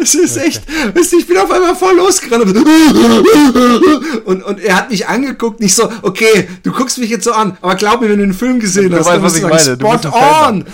Das 0.00 0.14
ist 0.14 0.36
echt, 0.36 0.62
weißt 0.94 1.12
du, 1.12 1.18
ich 1.18 1.26
bin 1.26 1.36
auf 1.38 1.50
einmal 1.50 1.74
voll 1.74 1.96
losgerannt 1.96 2.56
und, 4.24 4.42
und 4.42 4.60
er 4.60 4.76
hat 4.76 4.90
mich 4.90 5.06
angeguckt, 5.06 5.60
nicht 5.60 5.74
so, 5.74 5.90
okay, 6.02 6.48
du 6.62 6.72
guckst 6.72 6.98
mich 6.98 7.10
jetzt 7.10 7.24
so 7.24 7.32
an, 7.32 7.56
aber 7.60 7.74
glaub 7.76 8.00
mir, 8.00 8.08
wenn 8.08 8.18
du 8.18 8.26
den 8.26 8.34
Film 8.34 8.60
gesehen 8.60 8.90
du 8.90 8.98
hast, 8.98 9.06
weißt, 9.06 9.22
was 9.22 9.36
ich 9.36 9.42
meine. 9.42 9.76
Spot 9.76 10.08
on! 10.12 10.64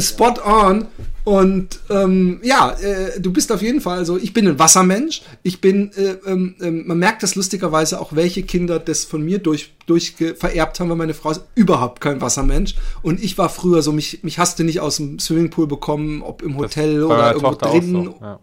Spot 0.00 0.34
on. 0.44 0.86
Und 1.28 1.80
ähm, 1.90 2.40
ja, 2.42 2.70
äh, 2.80 3.20
du 3.20 3.34
bist 3.34 3.52
auf 3.52 3.60
jeden 3.60 3.82
Fall, 3.82 3.98
also 3.98 4.16
ich 4.16 4.32
bin 4.32 4.48
ein 4.48 4.58
Wassermensch. 4.58 5.20
Ich 5.42 5.60
bin, 5.60 5.92
äh, 5.92 6.12
äh, 6.24 6.70
man 6.70 6.98
merkt 6.98 7.22
das 7.22 7.34
lustigerweise 7.34 8.00
auch, 8.00 8.14
welche 8.14 8.44
Kinder 8.44 8.78
das 8.78 9.04
von 9.04 9.22
mir 9.22 9.38
durch, 9.38 9.74
durch 9.84 10.14
vererbt 10.14 10.80
haben, 10.80 10.88
weil 10.88 10.96
meine 10.96 11.12
Frau 11.12 11.32
ist 11.32 11.42
überhaupt 11.54 12.00
kein 12.00 12.22
Wassermensch. 12.22 12.76
Und 13.02 13.22
ich 13.22 13.36
war 13.36 13.50
früher 13.50 13.82
so, 13.82 13.92
mich, 13.92 14.24
mich 14.24 14.38
hast 14.38 14.58
du 14.58 14.64
nicht 14.64 14.80
aus 14.80 14.96
dem 14.96 15.18
Swimmingpool 15.18 15.66
bekommen, 15.66 16.22
ob 16.22 16.40
im 16.40 16.56
Hotel 16.56 17.04
oder 17.04 17.34
irgendwo. 17.34 18.04
So, 18.04 18.18
ja. 18.22 18.40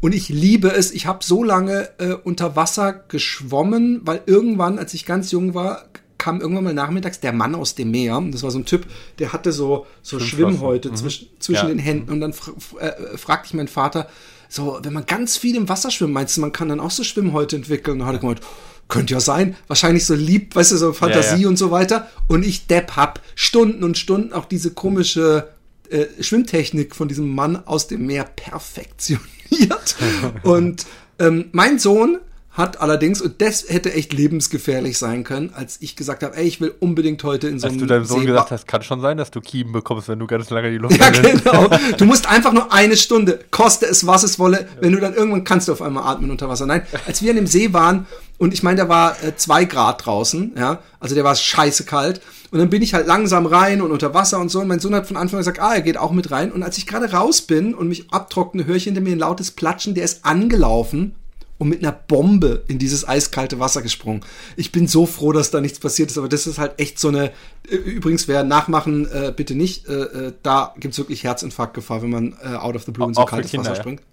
Und 0.00 0.14
ich 0.14 0.28
liebe 0.28 0.68
es. 0.68 0.92
Ich 0.92 1.06
habe 1.06 1.24
so 1.24 1.42
lange 1.42 1.88
äh, 1.98 2.12
unter 2.12 2.54
Wasser 2.54 2.92
geschwommen, 2.92 4.02
weil 4.04 4.22
irgendwann, 4.26 4.78
als 4.78 4.94
ich 4.94 5.04
ganz 5.04 5.32
jung 5.32 5.54
war, 5.54 5.86
kam 6.24 6.40
irgendwann 6.40 6.64
mal 6.64 6.72
nachmittags 6.72 7.20
der 7.20 7.34
Mann 7.34 7.54
aus 7.54 7.74
dem 7.74 7.90
Meer. 7.90 8.18
Das 8.30 8.42
war 8.42 8.50
so 8.50 8.58
ein 8.58 8.64
Typ, 8.64 8.86
der 9.18 9.34
hatte 9.34 9.52
so, 9.52 9.86
so 10.00 10.18
Schwimmhäute 10.18 10.90
mhm. 10.90 10.96
zwischen, 10.96 11.28
zwischen 11.38 11.68
ja. 11.68 11.74
den 11.74 11.78
Händen. 11.78 12.10
Und 12.10 12.20
dann 12.22 12.32
fr 12.32 12.52
äh, 12.80 13.18
fragte 13.18 13.48
ich 13.48 13.54
meinen 13.54 13.68
Vater, 13.68 14.08
so, 14.48 14.78
wenn 14.82 14.94
man 14.94 15.04
ganz 15.04 15.36
viel 15.36 15.54
im 15.54 15.68
Wasser 15.68 15.90
schwimmt, 15.90 16.14
meinst 16.14 16.34
du, 16.34 16.40
man 16.40 16.52
kann 16.52 16.70
dann 16.70 16.80
auch 16.80 16.90
so 16.90 17.04
Schwimmhäute 17.04 17.56
entwickeln? 17.56 17.92
Und 17.92 17.98
dann 17.98 18.08
hat 18.08 18.14
er 18.14 18.20
gemeint, 18.20 18.40
könnte 18.88 19.12
ja 19.12 19.20
sein, 19.20 19.54
wahrscheinlich 19.66 20.06
so 20.06 20.14
lieb, 20.14 20.56
weißt 20.56 20.72
du, 20.72 20.76
so 20.78 20.94
Fantasie 20.94 21.34
ja, 21.34 21.42
ja. 21.42 21.48
und 21.48 21.58
so 21.58 21.70
weiter. 21.70 22.08
Und 22.26 22.42
ich 22.42 22.68
Depp 22.68 22.96
hab 22.96 23.20
Stunden 23.34 23.84
und 23.84 23.98
Stunden 23.98 24.32
auch 24.32 24.46
diese 24.46 24.70
komische 24.70 25.50
äh, 25.90 26.06
Schwimmtechnik 26.20 26.96
von 26.96 27.08
diesem 27.08 27.34
Mann 27.34 27.66
aus 27.66 27.86
dem 27.86 28.06
Meer 28.06 28.24
perfektioniert. 28.24 29.96
und 30.42 30.86
ähm, 31.18 31.50
mein 31.52 31.78
Sohn 31.78 32.18
hat 32.54 32.80
allerdings, 32.80 33.20
und 33.20 33.42
das 33.42 33.68
hätte 33.68 33.92
echt 33.92 34.12
lebensgefährlich 34.12 34.96
sein 34.96 35.24
können, 35.24 35.52
als 35.54 35.78
ich 35.80 35.96
gesagt 35.96 36.22
habe, 36.22 36.36
ey, 36.36 36.46
ich 36.46 36.60
will 36.60 36.72
unbedingt 36.78 37.22
heute 37.24 37.48
in 37.48 37.58
so 37.58 37.66
einem. 37.66 37.74
Als 37.74 37.82
du 37.82 37.86
deinem 37.86 38.04
Sohn 38.04 38.24
gesagt 38.24 38.52
hast, 38.52 38.68
kann 38.68 38.82
schon 38.82 39.00
sein, 39.00 39.16
dass 39.16 39.32
du 39.32 39.40
Kiemen 39.40 39.72
bekommst, 39.72 40.08
wenn 40.08 40.20
du 40.20 40.28
ganz 40.28 40.50
lange 40.50 40.70
die 40.70 40.78
Luft 40.78 40.96
Ja, 40.96 41.10
genau. 41.10 41.68
Du 41.98 42.04
musst 42.04 42.30
einfach 42.30 42.52
nur 42.52 42.72
eine 42.72 42.96
Stunde, 42.96 43.40
koste 43.50 43.86
es, 43.86 44.06
was 44.06 44.22
es 44.22 44.38
wolle, 44.38 44.68
wenn 44.80 44.92
du 44.92 45.00
dann 45.00 45.14
irgendwann 45.14 45.42
kannst 45.42 45.66
du 45.66 45.72
auf 45.72 45.82
einmal 45.82 46.04
atmen 46.04 46.30
unter 46.30 46.48
Wasser. 46.48 46.64
Nein, 46.64 46.82
als 47.06 47.22
wir 47.22 47.30
in 47.30 47.36
dem 47.36 47.48
See 47.48 47.72
waren, 47.72 48.06
und 48.38 48.54
ich 48.54 48.62
meine, 48.62 48.82
da 48.82 48.88
war 48.88 49.16
äh, 49.24 49.34
zwei 49.34 49.64
Grad 49.64 50.06
draußen, 50.06 50.52
ja, 50.56 50.78
also 51.00 51.16
der 51.16 51.24
war 51.24 51.34
scheiße 51.34 51.84
kalt. 51.84 52.20
Und 52.52 52.60
dann 52.60 52.70
bin 52.70 52.82
ich 52.82 52.94
halt 52.94 53.08
langsam 53.08 53.46
rein 53.46 53.82
und 53.82 53.90
unter 53.90 54.14
Wasser 54.14 54.38
und 54.38 54.48
so. 54.48 54.60
Und 54.60 54.68
mein 54.68 54.78
Sohn 54.78 54.94
hat 54.94 55.08
von 55.08 55.16
Anfang 55.16 55.38
an 55.38 55.40
gesagt, 55.40 55.58
ah, 55.58 55.74
er 55.74 55.82
geht 55.82 55.96
auch 55.96 56.12
mit 56.12 56.30
rein. 56.30 56.52
Und 56.52 56.62
als 56.62 56.78
ich 56.78 56.86
gerade 56.86 57.10
raus 57.10 57.40
bin 57.40 57.74
und 57.74 57.88
mich 57.88 58.12
abtrockne, 58.12 58.64
höre 58.64 58.76
ich 58.76 58.84
hinter 58.84 59.00
mir 59.00 59.10
ein 59.10 59.18
lautes 59.18 59.50
Platschen. 59.50 59.94
Der 59.96 60.04
ist 60.04 60.24
angelaufen 60.24 61.16
und 61.58 61.68
mit 61.68 61.80
einer 61.80 61.92
Bombe 61.92 62.64
in 62.68 62.78
dieses 62.78 63.06
eiskalte 63.06 63.60
Wasser 63.60 63.82
gesprungen. 63.82 64.22
Ich 64.56 64.72
bin 64.72 64.88
so 64.88 65.06
froh, 65.06 65.32
dass 65.32 65.50
da 65.50 65.60
nichts 65.60 65.78
passiert 65.78 66.10
ist, 66.10 66.18
aber 66.18 66.28
das 66.28 66.46
ist 66.46 66.58
halt 66.58 66.78
echt 66.78 66.98
so 66.98 67.08
eine. 67.08 67.32
Äh, 67.68 67.76
übrigens, 67.76 68.28
wer 68.28 68.42
nachmachen, 68.44 69.06
äh, 69.10 69.32
bitte 69.34 69.54
nicht. 69.54 69.88
Äh, 69.88 69.92
äh, 69.92 70.32
da 70.42 70.74
gibt's 70.78 70.98
wirklich 70.98 71.24
Herzinfarktgefahr, 71.24 72.02
wenn 72.02 72.10
man 72.10 72.36
äh, 72.42 72.54
out 72.56 72.76
of 72.76 72.84
the 72.84 72.90
blue 72.90 73.06
in 73.06 73.14
so 73.14 73.24
kaltes 73.24 73.50
Kinder, 73.50 73.70
Wasser 73.70 73.80
springt. 73.80 74.00
Ja. 74.00 74.06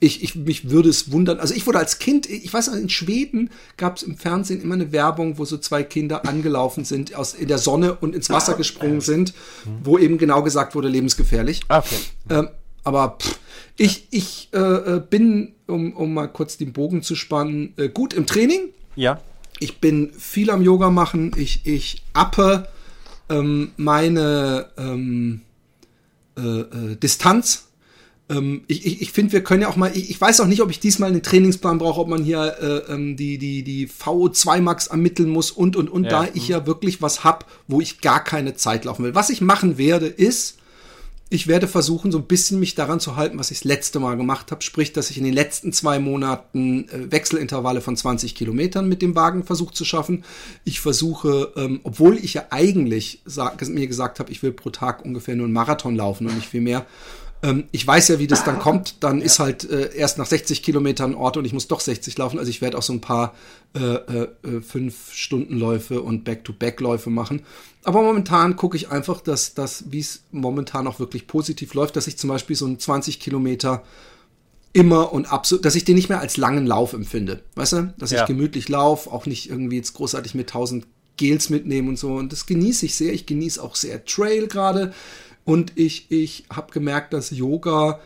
Ich, 0.00 0.22
ich, 0.22 0.34
mich 0.34 0.70
würde 0.70 0.88
es 0.88 1.12
wundern. 1.12 1.38
Also 1.38 1.54
ich 1.54 1.66
wurde 1.66 1.78
als 1.78 1.98
Kind, 1.98 2.28
ich 2.28 2.52
weiß 2.52 2.66
noch, 2.68 2.74
in 2.74 2.88
Schweden 2.88 3.50
gab 3.76 3.96
es 3.96 4.02
im 4.02 4.16
Fernsehen 4.16 4.60
immer 4.60 4.74
eine 4.74 4.92
Werbung, 4.92 5.38
wo 5.38 5.44
so 5.44 5.56
zwei 5.56 5.82
Kinder 5.82 6.28
angelaufen 6.28 6.84
sind, 6.84 7.14
aus 7.14 7.32
in 7.32 7.48
der 7.48 7.58
Sonne 7.58 7.94
und 7.94 8.14
ins 8.14 8.28
Wasser 8.28 8.54
gesprungen 8.54 9.00
sind, 9.00 9.34
wo 9.82 9.96
eben 9.96 10.18
genau 10.18 10.42
gesagt 10.42 10.74
wurde, 10.74 10.88
lebensgefährlich. 10.88 11.62
Okay. 11.68 11.96
Ähm, 12.28 12.48
aber 12.82 13.18
pff, 13.20 13.38
ich, 13.76 14.06
ich 14.10 14.48
äh, 14.52 14.58
äh, 14.58 15.02
bin, 15.08 15.54
um, 15.66 15.92
um 15.94 16.14
mal 16.14 16.28
kurz 16.28 16.56
den 16.56 16.72
Bogen 16.72 17.02
zu 17.02 17.14
spannen, 17.14 17.74
äh, 17.76 17.88
gut 17.88 18.14
im 18.14 18.26
Training. 18.26 18.68
Ja. 18.96 19.20
Ich 19.58 19.78
bin 19.78 20.12
viel 20.16 20.50
am 20.50 20.62
Yoga 20.62 20.90
machen. 20.90 21.32
Ich, 21.36 21.66
ich 21.66 22.02
appe 22.12 22.68
ähm, 23.28 23.72
meine 23.76 24.66
ähm, 24.76 25.40
äh, 26.36 26.40
äh, 26.40 26.96
Distanz. 26.96 27.68
Ähm, 28.28 28.62
ich 28.68 28.86
ich, 28.86 29.02
ich 29.02 29.12
finde, 29.12 29.32
wir 29.32 29.44
können 29.44 29.62
ja 29.62 29.68
auch 29.68 29.76
mal, 29.76 29.90
ich, 29.94 30.10
ich 30.10 30.20
weiß 30.20 30.40
auch 30.40 30.46
nicht, 30.46 30.62
ob 30.62 30.70
ich 30.70 30.80
diesmal 30.80 31.10
einen 31.10 31.22
Trainingsplan 31.22 31.78
brauche, 31.78 32.00
ob 32.00 32.08
man 32.08 32.22
hier 32.22 32.56
äh, 32.60 32.92
ähm, 32.92 33.16
die, 33.16 33.38
die, 33.38 33.62
die 33.62 33.88
VO2 33.88 34.60
Max 34.60 34.86
ermitteln 34.86 35.28
muss 35.28 35.50
und, 35.50 35.76
und, 35.76 35.90
und, 35.90 36.04
ja. 36.04 36.10
da 36.10 36.28
ich 36.32 36.48
ja 36.48 36.66
wirklich 36.66 37.02
was 37.02 37.24
hab, 37.24 37.50
wo 37.68 37.80
ich 37.80 38.00
gar 38.00 38.22
keine 38.22 38.54
Zeit 38.54 38.84
laufen 38.84 39.04
will. 39.04 39.14
Was 39.14 39.30
ich 39.30 39.40
machen 39.40 39.78
werde, 39.78 40.06
ist, 40.06 40.58
ich 41.34 41.48
werde 41.48 41.66
versuchen, 41.66 42.12
so 42.12 42.18
ein 42.18 42.26
bisschen 42.26 42.60
mich 42.60 42.74
daran 42.74 43.00
zu 43.00 43.16
halten, 43.16 43.38
was 43.38 43.50
ich 43.50 43.58
das 43.58 43.64
letzte 43.64 43.98
Mal 43.98 44.16
gemacht 44.16 44.50
habe. 44.50 44.62
Sprich, 44.62 44.92
dass 44.92 45.10
ich 45.10 45.18
in 45.18 45.24
den 45.24 45.34
letzten 45.34 45.72
zwei 45.72 45.98
Monaten 45.98 46.88
äh, 46.88 47.10
Wechselintervalle 47.10 47.80
von 47.80 47.96
20 47.96 48.34
Kilometern 48.34 48.88
mit 48.88 49.02
dem 49.02 49.14
Wagen 49.14 49.44
versucht 49.44 49.76
zu 49.76 49.84
schaffen. 49.84 50.24
Ich 50.64 50.80
versuche, 50.80 51.52
ähm, 51.56 51.80
obwohl 51.82 52.16
ich 52.16 52.34
ja 52.34 52.46
eigentlich 52.50 53.20
sag, 53.24 53.60
mir 53.68 53.86
gesagt 53.86 54.20
habe, 54.20 54.30
ich 54.30 54.42
will 54.42 54.52
pro 54.52 54.70
Tag 54.70 55.04
ungefähr 55.04 55.34
nur 55.34 55.46
einen 55.46 55.54
Marathon 55.54 55.96
laufen 55.96 56.26
und 56.26 56.36
nicht 56.36 56.48
viel 56.48 56.60
mehr, 56.60 56.86
ähm, 57.44 57.64
ich 57.72 57.86
weiß 57.86 58.08
ja, 58.08 58.18
wie 58.18 58.26
das 58.26 58.42
dann 58.42 58.58
kommt. 58.58 59.02
Dann 59.04 59.18
ja. 59.18 59.24
ist 59.24 59.38
halt 59.38 59.68
äh, 59.68 59.94
erst 59.94 60.16
nach 60.16 60.26
60 60.26 60.62
Kilometern 60.62 61.14
Ort 61.14 61.36
und 61.36 61.44
ich 61.44 61.52
muss 61.52 61.68
doch 61.68 61.80
60 61.80 62.16
laufen. 62.16 62.38
Also 62.38 62.48
ich 62.48 62.62
werde 62.62 62.78
auch 62.78 62.82
so 62.82 62.94
ein 62.94 63.02
paar 63.02 63.34
äh, 63.74 63.80
äh, 63.80 64.28
äh, 64.42 64.60
fünf 64.62 65.12
Stundenläufe 65.12 66.00
und 66.00 66.24
Back-to-Back-Läufe 66.24 67.10
machen. 67.10 67.42
Aber 67.84 68.02
momentan 68.02 68.56
gucke 68.56 68.78
ich 68.78 68.90
einfach, 68.90 69.20
dass 69.20 69.52
das, 69.52 69.84
wie 69.90 70.00
es 70.00 70.22
momentan 70.30 70.86
auch 70.86 70.98
wirklich 70.98 71.26
positiv 71.26 71.74
läuft, 71.74 71.96
dass 71.96 72.06
ich 72.06 72.16
zum 72.16 72.28
Beispiel 72.30 72.56
so 72.56 72.64
einen 72.64 72.78
20 72.78 73.20
Kilometer 73.20 73.82
immer 74.72 75.12
und 75.12 75.30
absolut, 75.30 75.66
dass 75.66 75.74
ich 75.74 75.84
den 75.84 75.96
nicht 75.96 76.08
mehr 76.08 76.20
als 76.20 76.38
langen 76.38 76.66
Lauf 76.66 76.94
empfinde. 76.94 77.42
Weißt 77.56 77.74
du? 77.74 77.94
Dass 77.98 78.10
ja. 78.10 78.22
ich 78.22 78.26
gemütlich 78.26 78.70
laufe, 78.70 79.12
auch 79.12 79.26
nicht 79.26 79.50
irgendwie 79.50 79.76
jetzt 79.76 79.92
großartig 79.92 80.34
mit 80.34 80.48
1000 80.48 80.86
Gels 81.18 81.50
mitnehmen 81.50 81.90
und 81.90 81.98
so. 81.98 82.14
Und 82.14 82.32
das 82.32 82.46
genieße 82.46 82.86
ich 82.86 82.94
sehr. 82.94 83.12
Ich 83.12 83.26
genieße 83.26 83.62
auch 83.62 83.76
sehr 83.76 84.04
Trail 84.06 84.48
gerade. 84.48 84.94
Und 85.44 85.72
ich, 85.76 86.10
ich 86.10 86.44
habe 86.50 86.72
gemerkt, 86.72 87.12
dass 87.12 87.30
Yoga 87.30 88.00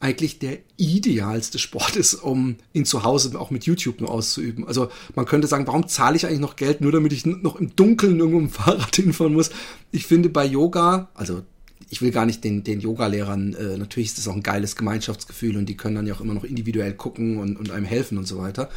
eigentlich 0.00 0.38
der 0.38 0.58
idealste 0.78 1.58
Sport 1.58 1.96
ist, 1.96 2.14
um 2.14 2.56
ihn 2.72 2.86
zu 2.86 3.04
Hause 3.04 3.38
auch 3.38 3.50
mit 3.50 3.64
YouTube 3.64 4.00
nur 4.00 4.10
auszuüben. 4.10 4.66
Also 4.66 4.90
man 5.14 5.26
könnte 5.26 5.46
sagen, 5.46 5.66
warum 5.66 5.88
zahle 5.88 6.16
ich 6.16 6.26
eigentlich 6.26 6.40
noch 6.40 6.56
Geld, 6.56 6.80
nur 6.80 6.90
damit 6.90 7.12
ich 7.12 7.26
noch 7.26 7.56
im 7.56 7.76
Dunkeln 7.76 8.18
irgendwo 8.18 8.38
im 8.38 8.48
Fahrrad 8.50 8.96
hinfahren 8.96 9.34
muss? 9.34 9.50
Ich 9.92 10.06
finde 10.06 10.30
bei 10.30 10.46
Yoga, 10.46 11.10
also 11.12 11.42
ich 11.90 12.00
will 12.00 12.12
gar 12.12 12.24
nicht 12.24 12.44
den, 12.44 12.64
den 12.64 12.80
Yoga-Lehrern, 12.80 13.52
äh, 13.54 13.76
natürlich 13.76 14.08
ist 14.10 14.18
das 14.18 14.28
auch 14.28 14.34
ein 14.34 14.42
geiles 14.42 14.74
Gemeinschaftsgefühl 14.74 15.56
und 15.56 15.66
die 15.66 15.76
können 15.76 15.96
dann 15.96 16.06
ja 16.06 16.14
auch 16.14 16.20
immer 16.22 16.34
noch 16.34 16.44
individuell 16.44 16.94
gucken 16.94 17.36
und, 17.36 17.58
und 17.58 17.70
einem 17.70 17.84
helfen 17.84 18.16
und 18.16 18.26
so 18.26 18.38
weiter. 18.38 18.70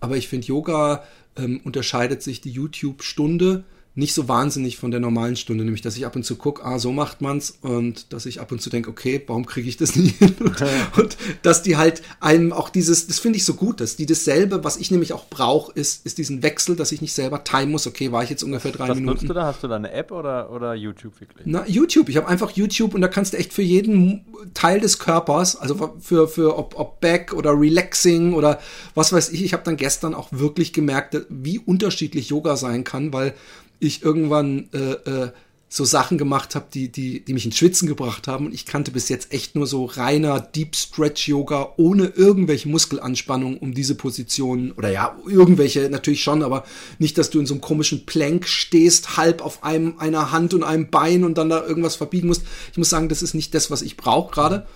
Aber 0.00 0.16
ich 0.16 0.26
finde, 0.26 0.48
Yoga 0.48 1.04
ähm, 1.36 1.60
unterscheidet 1.62 2.22
sich 2.22 2.40
die 2.40 2.50
YouTube-Stunde 2.50 3.64
nicht 3.96 4.12
so 4.12 4.28
wahnsinnig 4.28 4.76
von 4.76 4.90
der 4.90 5.00
normalen 5.00 5.36
Stunde, 5.36 5.64
nämlich 5.64 5.80
dass 5.80 5.96
ich 5.96 6.04
ab 6.04 6.14
und 6.16 6.22
zu 6.22 6.36
gucke, 6.36 6.62
ah, 6.62 6.78
so 6.78 6.92
macht 6.92 7.22
man's 7.22 7.58
und 7.62 8.12
dass 8.12 8.26
ich 8.26 8.42
ab 8.42 8.52
und 8.52 8.60
zu 8.60 8.68
denke, 8.68 8.90
okay, 8.90 9.22
warum 9.26 9.46
kriege 9.46 9.70
ich 9.70 9.78
das 9.78 9.96
nie 9.96 10.10
hin? 10.10 10.34
Und, 10.38 10.62
und, 10.98 11.16
dass 11.40 11.62
die 11.62 11.78
halt 11.78 12.02
einem 12.20 12.52
auch 12.52 12.68
dieses, 12.68 13.06
das 13.06 13.18
finde 13.18 13.38
ich 13.38 13.46
so 13.46 13.54
gut, 13.54 13.80
dass 13.80 13.96
die 13.96 14.04
dasselbe, 14.04 14.62
was 14.64 14.76
ich 14.76 14.90
nämlich 14.90 15.14
auch 15.14 15.26
brauche, 15.30 15.72
ist, 15.72 16.04
ist 16.04 16.18
diesen 16.18 16.42
Wechsel, 16.42 16.76
dass 16.76 16.92
ich 16.92 17.00
nicht 17.00 17.14
selber 17.14 17.42
timen 17.42 17.70
muss, 17.70 17.86
okay, 17.86 18.12
war 18.12 18.22
ich 18.22 18.28
jetzt 18.28 18.42
ungefähr 18.42 18.70
drei 18.70 18.88
was 18.88 18.96
Minuten. 18.96 19.16
Was 19.16 19.22
nutzt 19.22 19.30
du 19.30 19.34
da? 19.34 19.46
Hast 19.46 19.62
du 19.62 19.68
da 19.68 19.76
eine 19.76 19.90
App 19.90 20.12
oder, 20.12 20.52
oder 20.52 20.74
YouTube 20.74 21.18
wirklich? 21.18 21.46
Na, 21.46 21.66
YouTube. 21.66 22.10
Ich 22.10 22.18
habe 22.18 22.28
einfach 22.28 22.50
YouTube 22.50 22.92
und 22.92 23.00
da 23.00 23.08
kannst 23.08 23.32
du 23.32 23.38
echt 23.38 23.54
für 23.54 23.62
jeden 23.62 24.26
Teil 24.52 24.78
des 24.78 24.98
Körpers, 24.98 25.56
also 25.56 25.96
für, 26.00 26.28
für 26.28 26.58
ob, 26.58 26.78
ob 26.78 27.00
Back 27.00 27.32
oder 27.32 27.58
Relaxing 27.58 28.34
oder 28.34 28.60
was 28.94 29.14
weiß 29.14 29.30
ich, 29.30 29.42
ich 29.42 29.54
habe 29.54 29.62
dann 29.64 29.78
gestern 29.78 30.12
auch 30.14 30.28
wirklich 30.32 30.74
gemerkt, 30.74 31.16
wie 31.30 31.58
unterschiedlich 31.58 32.28
Yoga 32.28 32.56
sein 32.56 32.84
kann, 32.84 33.14
weil 33.14 33.32
ich 33.78 34.02
irgendwann 34.02 34.68
äh, 34.72 34.92
äh, 34.92 35.30
so 35.68 35.84
Sachen 35.84 36.16
gemacht 36.16 36.54
habe, 36.54 36.66
die, 36.72 36.90
die, 36.90 37.24
die 37.24 37.32
mich 37.34 37.44
ins 37.44 37.56
Schwitzen 37.56 37.88
gebracht 37.88 38.28
haben. 38.28 38.46
Und 38.46 38.54
ich 38.54 38.66
kannte 38.66 38.92
bis 38.92 39.08
jetzt 39.08 39.32
echt 39.32 39.56
nur 39.56 39.66
so 39.66 39.84
reiner 39.84 40.40
Deep 40.40 40.76
Stretch 40.76 41.26
Yoga 41.26 41.74
ohne 41.76 42.06
irgendwelche 42.06 42.68
Muskelanspannung 42.68 43.58
um 43.58 43.74
diese 43.74 43.96
Position. 43.96 44.72
Oder 44.72 44.90
ja, 44.90 45.16
irgendwelche 45.26 45.90
natürlich 45.90 46.22
schon, 46.22 46.42
aber 46.42 46.64
nicht, 46.98 47.18
dass 47.18 47.30
du 47.30 47.40
in 47.40 47.46
so 47.46 47.54
einem 47.54 47.60
komischen 47.60 48.06
Plank 48.06 48.46
stehst, 48.46 49.16
halb 49.16 49.42
auf 49.44 49.64
einem, 49.64 49.98
einer 49.98 50.30
Hand 50.30 50.54
und 50.54 50.62
einem 50.62 50.88
Bein 50.88 51.24
und 51.24 51.36
dann 51.36 51.50
da 51.50 51.66
irgendwas 51.66 51.96
verbiegen 51.96 52.28
musst. 52.28 52.42
Ich 52.70 52.78
muss 52.78 52.90
sagen, 52.90 53.08
das 53.08 53.22
ist 53.22 53.34
nicht 53.34 53.52
das, 53.54 53.70
was 53.70 53.82
ich 53.82 53.96
brauche 53.96 54.32
gerade. 54.32 54.66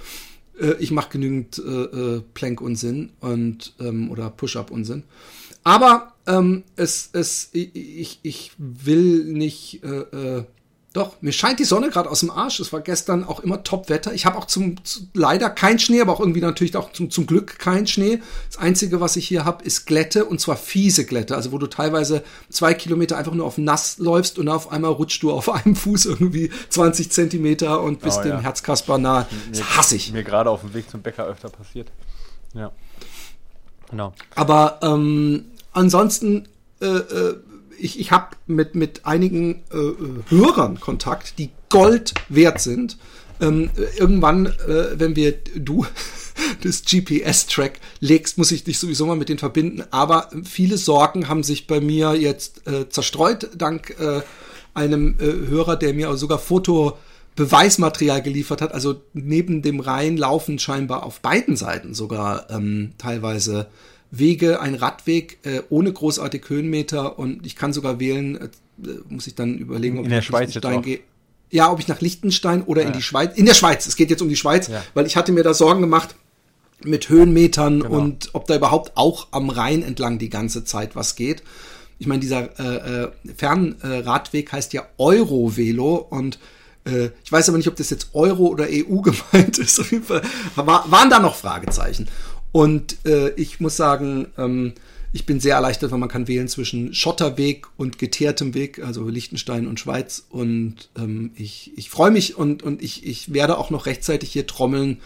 Äh, 0.60 0.74
ich 0.80 0.90
mache 0.90 1.10
genügend 1.10 1.58
äh, 1.58 1.70
äh, 1.70 2.22
Plank-Unsinn 2.34 3.10
und 3.20 3.74
ähm, 3.80 4.10
oder 4.10 4.28
Push-Up-Unsinn. 4.30 5.04
Aber 5.64 6.12
ähm, 6.26 6.64
es, 6.76 7.10
es, 7.12 7.50
ich, 7.52 8.20
ich 8.22 8.52
will 8.58 9.24
nicht, 9.24 9.82
äh, 9.84 10.38
äh, 10.38 10.44
doch, 10.92 11.22
mir 11.22 11.32
scheint 11.32 11.60
die 11.60 11.64
Sonne 11.64 11.88
gerade 11.88 12.10
aus 12.10 12.20
dem 12.20 12.32
Arsch. 12.32 12.58
Es 12.58 12.72
war 12.72 12.80
gestern 12.80 13.22
auch 13.22 13.38
immer 13.40 13.62
Top-Wetter. 13.62 14.12
Ich 14.12 14.26
habe 14.26 14.36
auch 14.36 14.46
zum, 14.46 14.84
zu, 14.84 15.02
leider 15.14 15.48
kein 15.48 15.78
Schnee, 15.78 16.00
aber 16.00 16.12
auch 16.12 16.18
irgendwie 16.18 16.40
natürlich 16.40 16.76
auch 16.76 16.92
zum, 16.92 17.10
zum 17.10 17.26
Glück 17.26 17.60
kein 17.60 17.86
Schnee. 17.86 18.20
Das 18.48 18.58
Einzige, 18.58 19.00
was 19.00 19.14
ich 19.14 19.28
hier 19.28 19.44
habe, 19.44 19.64
ist 19.64 19.86
Glätte 19.86 20.24
und 20.24 20.40
zwar 20.40 20.56
fiese 20.56 21.04
Glätte. 21.06 21.36
Also 21.36 21.52
wo 21.52 21.58
du 21.58 21.68
teilweise 21.68 22.24
zwei 22.48 22.74
Kilometer 22.74 23.16
einfach 23.16 23.34
nur 23.34 23.46
auf 23.46 23.56
nass 23.56 23.98
läufst 23.98 24.36
und 24.38 24.48
auf 24.48 24.72
einmal 24.72 24.90
rutscht 24.90 25.22
du 25.22 25.30
auf 25.30 25.48
einem 25.54 25.76
Fuß 25.76 26.06
irgendwie 26.06 26.50
20 26.70 27.12
Zentimeter 27.12 27.82
und 27.82 28.00
bist 28.00 28.20
oh, 28.24 28.28
ja. 28.28 28.36
dem 28.36 28.40
Herzkasper 28.40 28.98
nahe. 28.98 29.26
Das 29.50 29.76
hasse 29.76 29.94
ich. 29.94 30.12
Mir 30.12 30.24
gerade 30.24 30.50
auf 30.50 30.62
dem 30.62 30.74
Weg 30.74 30.90
zum 30.90 31.02
Bäcker 31.02 31.24
öfter 31.24 31.50
passiert. 31.50 31.92
Ja. 32.52 32.72
Genau. 33.90 34.12
Aber 34.34 34.78
ähm, 34.82 35.49
ansonsten, 35.72 36.48
äh, 36.80 36.86
äh, 36.86 37.36
ich, 37.78 37.98
ich 37.98 38.10
habe 38.10 38.36
mit, 38.46 38.74
mit 38.74 39.06
einigen 39.06 39.62
äh, 39.72 40.30
Hörern 40.30 40.80
Kontakt, 40.80 41.38
die 41.38 41.50
Gold 41.68 42.14
wert 42.28 42.60
sind. 42.60 42.98
Ähm, 43.40 43.70
irgendwann, 43.96 44.46
äh, 44.46 44.98
wenn 44.98 45.16
wir 45.16 45.32
du 45.32 45.86
das 46.62 46.82
GPS-Track 46.82 47.80
legst, 48.00 48.36
muss 48.36 48.52
ich 48.52 48.64
dich 48.64 48.78
sowieso 48.78 49.06
mal 49.06 49.16
mit 49.16 49.30
denen 49.30 49.38
verbinden. 49.38 49.82
Aber 49.90 50.28
viele 50.44 50.76
Sorgen 50.76 51.28
haben 51.28 51.42
sich 51.42 51.66
bei 51.66 51.80
mir 51.80 52.14
jetzt 52.14 52.66
äh, 52.66 52.88
zerstreut, 52.90 53.48
dank 53.56 53.96
äh, 53.98 54.20
einem 54.74 55.16
äh, 55.18 55.48
Hörer, 55.48 55.76
der 55.76 55.94
mir 55.94 56.14
sogar 56.16 56.38
Foto 56.38 56.98
Beweismaterial 57.36 58.20
geliefert 58.20 58.60
hat, 58.60 58.74
also 58.74 59.00
neben 59.14 59.62
dem 59.62 59.80
Rhein 59.80 60.16
laufen 60.16 60.58
scheinbar 60.58 61.04
auf 61.04 61.20
beiden 61.20 61.56
Seiten 61.56 61.94
sogar 61.94 62.50
ähm, 62.50 62.92
teilweise 62.98 63.68
Wege, 64.10 64.60
ein 64.60 64.74
Radweg 64.74 65.38
äh, 65.44 65.62
ohne 65.70 65.92
großartig 65.92 66.42
Höhenmeter 66.48 67.18
und 67.18 67.46
ich 67.46 67.56
kann 67.56 67.72
sogar 67.72 68.00
wählen, 68.00 68.36
äh, 68.36 68.48
muss 69.08 69.26
ich 69.26 69.34
dann 69.34 69.58
überlegen, 69.58 69.98
ob 69.98 70.06
in 70.06 70.12
ich 70.12 70.30
nach 70.30 70.40
Liechtenstein 70.40 70.82
gehe. 70.82 71.00
Ja, 71.50 71.70
ob 71.72 71.80
ich 71.80 71.88
nach 71.88 72.00
Liechtenstein 72.00 72.62
oder 72.62 72.82
ja. 72.82 72.88
in 72.88 72.92
die 72.92 73.02
Schweiz. 73.02 73.36
In 73.36 73.46
der 73.46 73.54
Schweiz, 73.54 73.86
es 73.86 73.96
geht 73.96 74.10
jetzt 74.10 74.22
um 74.22 74.28
die 74.28 74.36
Schweiz, 74.36 74.68
ja. 74.68 74.82
weil 74.94 75.06
ich 75.06 75.16
hatte 75.16 75.32
mir 75.32 75.42
da 75.42 75.54
Sorgen 75.54 75.80
gemacht 75.80 76.14
mit 76.84 77.08
Höhenmetern 77.08 77.80
genau. 77.80 77.94
und 77.94 78.30
ob 78.32 78.46
da 78.46 78.56
überhaupt 78.56 78.92
auch 78.96 79.28
am 79.32 79.50
Rhein 79.50 79.82
entlang 79.82 80.18
die 80.18 80.30
ganze 80.30 80.64
Zeit 80.64 80.96
was 80.96 81.16
geht. 81.16 81.42
Ich 81.98 82.06
meine, 82.06 82.20
dieser 82.20 82.58
äh, 82.58 83.02
äh, 83.04 83.10
Fernradweg 83.36 84.52
heißt 84.52 84.72
ja 84.72 84.86
Eurovelo 84.96 85.96
und 85.96 86.38
äh, 86.84 87.10
ich 87.22 87.30
weiß 87.30 87.48
aber 87.48 87.58
nicht, 87.58 87.68
ob 87.68 87.76
das 87.76 87.90
jetzt 87.90 88.08
Euro 88.14 88.46
oder 88.46 88.66
EU 88.70 89.00
gemeint 89.02 89.58
ist. 89.58 89.78
Auf 89.78 89.92
jeden 89.92 90.04
Fall 90.04 90.22
war, 90.54 90.90
waren 90.90 91.10
da 91.10 91.18
noch 91.18 91.34
Fragezeichen. 91.34 92.08
Und 92.52 93.04
äh, 93.06 93.30
ich 93.34 93.60
muss 93.60 93.76
sagen, 93.76 94.28
ähm, 94.36 94.74
ich 95.12 95.26
bin 95.26 95.40
sehr 95.40 95.56
erleichtert, 95.56 95.90
weil 95.90 95.98
man 95.98 96.08
kann 96.08 96.28
wählen 96.28 96.48
zwischen 96.48 96.94
Schotterweg 96.94 97.66
und 97.76 97.98
geteertem 97.98 98.54
Weg, 98.54 98.82
also 98.82 99.08
Liechtenstein 99.08 99.66
und 99.66 99.80
Schweiz. 99.80 100.24
Und 100.30 100.88
ähm, 100.96 101.32
ich, 101.34 101.72
ich 101.76 101.90
freue 101.90 102.10
mich 102.10 102.36
und, 102.36 102.62
und 102.62 102.82
ich, 102.82 103.04
ich 103.06 103.32
werde 103.32 103.58
auch 103.58 103.70
noch 103.70 103.86
rechtzeitig 103.86 104.32
hier 104.32 104.46
trommeln, 104.46 104.98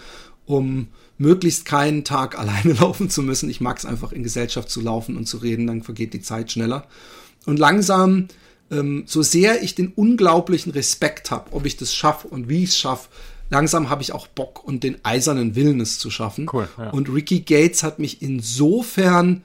um 0.46 0.88
möglichst 1.16 1.64
keinen 1.64 2.04
Tag 2.04 2.38
alleine 2.38 2.74
laufen 2.74 3.08
zu 3.08 3.22
müssen. 3.22 3.48
Ich 3.48 3.60
mag 3.60 3.78
es 3.78 3.86
einfach 3.86 4.12
in 4.12 4.22
Gesellschaft 4.22 4.70
zu 4.70 4.80
laufen 4.80 5.16
und 5.16 5.26
zu 5.26 5.38
reden, 5.38 5.66
dann 5.66 5.82
vergeht 5.82 6.12
die 6.12 6.22
Zeit 6.22 6.52
schneller. 6.52 6.86
Und 7.46 7.58
langsam, 7.58 8.28
ähm, 8.70 9.04
so 9.06 9.22
sehr 9.22 9.62
ich 9.62 9.74
den 9.74 9.88
unglaublichen 9.88 10.72
Respekt 10.72 11.30
habe, 11.30 11.52
ob 11.52 11.66
ich 11.66 11.76
das 11.76 11.94
schaffe 11.94 12.28
und 12.28 12.48
wie 12.48 12.64
ich 12.64 12.70
es 12.70 12.78
schaffe, 12.78 13.08
langsam 13.54 13.88
habe 13.88 14.02
ich 14.02 14.12
auch 14.12 14.26
Bock 14.26 14.64
und 14.64 14.82
den 14.82 14.96
eisernen 15.04 15.54
Willen, 15.54 15.80
es 15.80 16.00
zu 16.00 16.11
schaffen. 16.11 16.50
Cool, 16.52 16.68
ja. 16.76 16.90
Und 16.90 17.08
Ricky 17.08 17.40
Gates 17.40 17.84
hat 17.84 18.00
mich 18.00 18.20
insofern 18.20 19.42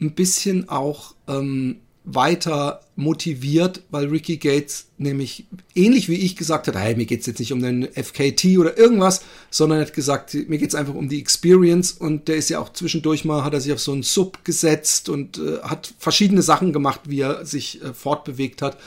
ein 0.00 0.12
bisschen 0.12 0.68
auch 0.68 1.14
ähm, 1.26 1.78
weiter 2.04 2.82
motiviert, 2.94 3.82
weil 3.90 4.06
Ricky 4.06 4.36
Gates 4.36 4.86
nämlich 4.96 5.46
ähnlich 5.74 6.08
wie 6.08 6.14
ich 6.14 6.36
gesagt 6.36 6.68
hat, 6.68 6.76
hey, 6.76 6.94
mir 6.94 7.04
geht's 7.04 7.26
jetzt 7.26 7.40
nicht 7.40 7.52
um 7.52 7.60
den 7.60 7.88
FKT 7.92 8.58
oder 8.58 8.78
irgendwas, 8.78 9.22
sondern 9.50 9.80
er 9.80 9.86
hat 9.86 9.92
gesagt, 9.92 10.34
mir 10.34 10.58
geht's 10.58 10.76
einfach 10.76 10.94
um 10.94 11.08
die 11.08 11.20
Experience 11.20 11.90
und 11.90 12.28
der 12.28 12.36
ist 12.36 12.50
ja 12.50 12.60
auch 12.60 12.72
zwischendurch 12.72 13.24
mal, 13.24 13.42
hat 13.42 13.54
er 13.54 13.60
sich 13.60 13.72
auf 13.72 13.80
so 13.80 13.92
einen 13.92 14.04
Sub 14.04 14.44
gesetzt 14.44 15.08
und 15.08 15.38
äh, 15.38 15.58
hat 15.62 15.92
verschiedene 15.98 16.42
Sachen 16.42 16.72
gemacht, 16.72 17.00
wie 17.06 17.20
er 17.20 17.44
sich 17.44 17.82
äh, 17.82 17.92
fortbewegt 17.92 18.62
hat. 18.62 18.78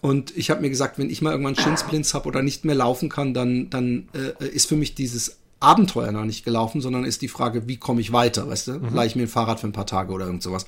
Und 0.00 0.36
ich 0.36 0.50
habe 0.50 0.62
mir 0.62 0.70
gesagt, 0.70 0.98
wenn 0.98 1.10
ich 1.10 1.20
mal 1.20 1.32
irgendwann 1.32 1.56
Shinsplints 1.56 2.14
habe 2.14 2.28
oder 2.28 2.42
nicht 2.42 2.64
mehr 2.64 2.74
laufen 2.74 3.08
kann, 3.08 3.34
dann, 3.34 3.68
dann 3.68 4.08
äh, 4.14 4.46
ist 4.48 4.66
für 4.66 4.76
mich 4.76 4.94
dieses 4.94 5.36
Abenteuer 5.60 6.10
noch 6.10 6.24
nicht 6.24 6.44
gelaufen, 6.44 6.80
sondern 6.80 7.04
ist 7.04 7.20
die 7.20 7.28
Frage, 7.28 7.68
wie 7.68 7.76
komme 7.76 8.00
ich 8.00 8.12
weiter, 8.12 8.48
weißt 8.48 8.68
du? 8.68 8.72
Mhm. 8.72 8.94
Leih 8.94 9.06
ich 9.06 9.16
mir 9.16 9.22
ein 9.22 9.28
Fahrrad 9.28 9.60
für 9.60 9.66
ein 9.66 9.72
paar 9.72 9.86
Tage 9.86 10.12
oder 10.12 10.24
irgend 10.24 10.42
sowas. 10.42 10.64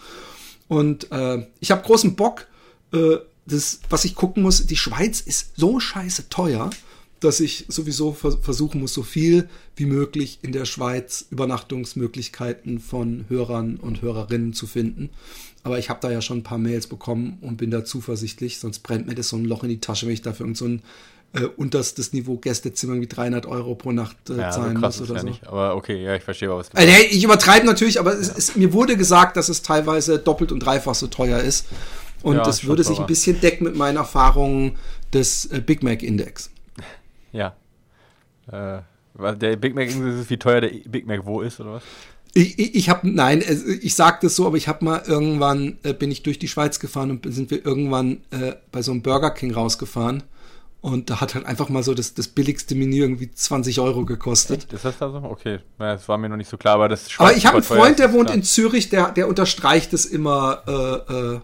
Und 0.68 1.10
äh, 1.10 1.46
ich 1.60 1.70
habe 1.70 1.82
großen 1.82 2.14
Bock. 2.14 2.46
Äh, 2.92 3.16
das, 3.46 3.80
was 3.90 4.04
ich 4.04 4.14
gucken 4.14 4.42
muss, 4.42 4.66
die 4.66 4.76
Schweiz 4.76 5.20
ist 5.20 5.52
so 5.56 5.80
scheiße 5.80 6.28
teuer, 6.28 6.70
dass 7.20 7.40
ich 7.40 7.64
sowieso 7.68 8.12
vers 8.12 8.38
versuchen 8.40 8.80
muss, 8.80 8.94
so 8.94 9.02
viel 9.02 9.48
wie 9.76 9.86
möglich 9.86 10.38
in 10.42 10.52
der 10.52 10.64
Schweiz 10.64 11.26
Übernachtungsmöglichkeiten 11.30 12.80
von 12.80 13.24
Hörern 13.28 13.76
und 13.76 14.02
Hörerinnen 14.02 14.52
zu 14.52 14.66
finden. 14.66 15.10
Aber 15.64 15.78
ich 15.78 15.90
habe 15.90 16.00
da 16.00 16.10
ja 16.10 16.20
schon 16.20 16.38
ein 16.38 16.42
paar 16.42 16.58
Mails 16.58 16.86
bekommen 16.86 17.38
und 17.40 17.56
bin 17.56 17.70
da 17.70 17.84
zuversichtlich, 17.84 18.58
sonst 18.58 18.80
brennt 18.80 19.06
mir 19.06 19.14
das 19.14 19.28
so 19.28 19.36
ein 19.36 19.44
Loch 19.44 19.62
in 19.62 19.68
die 19.68 19.80
Tasche, 19.80 20.06
wenn 20.06 20.14
ich 20.14 20.22
dafür 20.22 20.46
irgend 20.46 20.58
so 20.58 20.66
ein 20.66 20.82
äh, 21.34 21.44
unterstes 21.44 22.12
Niveau 22.12 22.36
Gästezimmer 22.36 23.00
wie 23.00 23.06
300 23.06 23.46
Euro 23.46 23.74
pro 23.74 23.92
Nacht 23.92 24.16
äh, 24.28 24.36
ja, 24.36 24.50
zahlen 24.50 24.78
muss 24.78 25.00
oder 25.00 25.20
so. 25.20 25.26
Nicht. 25.26 25.46
Aber 25.46 25.76
okay, 25.76 26.02
ja, 26.02 26.14
ich 26.14 26.22
verstehe, 26.22 26.50
was 26.50 26.68
du 26.68 26.76
also, 26.76 26.92
hey, 26.92 27.06
Ich 27.06 27.24
übertreibe 27.24 27.64
natürlich, 27.64 28.00
aber 28.00 28.12
ja. 28.14 28.20
es, 28.20 28.28
es, 28.36 28.56
mir 28.56 28.72
wurde 28.72 28.96
gesagt, 28.96 29.36
dass 29.36 29.48
es 29.48 29.62
teilweise 29.62 30.18
doppelt 30.18 30.52
und 30.52 30.60
dreifach 30.60 30.94
so 30.94 31.06
teuer 31.06 31.38
ist. 31.38 31.66
Und 32.22 32.36
ja, 32.36 32.42
das 32.42 32.64
würde 32.64 32.84
sich 32.84 33.00
ein 33.00 33.06
bisschen 33.06 33.40
decken 33.40 33.64
mit 33.64 33.76
meinen 33.76 33.96
Erfahrungen 33.96 34.76
des 35.12 35.46
äh, 35.46 35.60
Big 35.60 35.82
Mac 35.82 36.02
Index. 36.02 36.50
Ja. 37.32 37.56
Äh, 38.50 38.82
der 39.36 39.56
Big 39.56 39.74
Mac 39.74 39.90
Index 39.90 40.20
ist, 40.20 40.30
wie 40.30 40.36
teuer 40.36 40.60
der 40.60 40.70
Big 40.86 41.06
Mac 41.06 41.24
wo 41.24 41.40
ist, 41.40 41.60
oder 41.60 41.74
was? 41.74 41.82
Ich, 42.34 42.58
ich, 42.58 42.74
ich 42.74 42.88
habe, 42.88 43.10
nein, 43.10 43.42
ich 43.82 43.94
sage 43.94 44.18
das 44.22 44.36
so, 44.36 44.46
aber 44.46 44.56
ich 44.56 44.66
habe 44.66 44.84
mal 44.84 45.02
irgendwann, 45.06 45.78
äh, 45.82 45.92
bin 45.92 46.10
ich 46.10 46.22
durch 46.22 46.38
die 46.38 46.48
Schweiz 46.48 46.80
gefahren 46.80 47.10
und 47.10 47.26
sind 47.32 47.50
wir 47.50 47.64
irgendwann 47.64 48.22
äh, 48.30 48.54
bei 48.70 48.80
so 48.80 48.92
einem 48.92 49.02
Burger 49.02 49.30
King 49.30 49.52
rausgefahren. 49.52 50.22
Und 50.80 51.10
da 51.10 51.20
hat 51.20 51.36
halt 51.36 51.46
einfach 51.46 51.68
mal 51.68 51.84
so 51.84 51.94
das, 51.94 52.14
das 52.14 52.26
billigste 52.26 52.74
Menü 52.74 52.96
irgendwie 53.02 53.30
20 53.30 53.78
Euro 53.78 54.04
gekostet. 54.04 54.62
Echt? 54.62 54.72
Ist 54.72 54.84
das 54.84 54.98
da 54.98 55.10
so? 55.10 55.18
Okay, 55.18 55.60
naja, 55.78 55.92
das 55.94 56.08
war 56.08 56.18
mir 56.18 56.28
noch 56.28 56.36
nicht 56.36 56.50
so 56.50 56.56
klar, 56.56 56.74
aber 56.74 56.88
das 56.88 57.08
Schweiz 57.08 57.28
Aber 57.28 57.36
ich 57.36 57.46
habe 57.46 57.58
einen 57.58 57.64
Freund, 57.64 57.98
der 58.00 58.12
wohnt 58.12 58.26
klar. 58.26 58.34
in 58.34 58.42
Zürich, 58.42 58.88
der, 58.88 59.12
der 59.12 59.28
unterstreicht 59.28 59.92
es 59.92 60.06
immer 60.06 60.62
äh, 60.66 61.34
äh, 61.34 61.40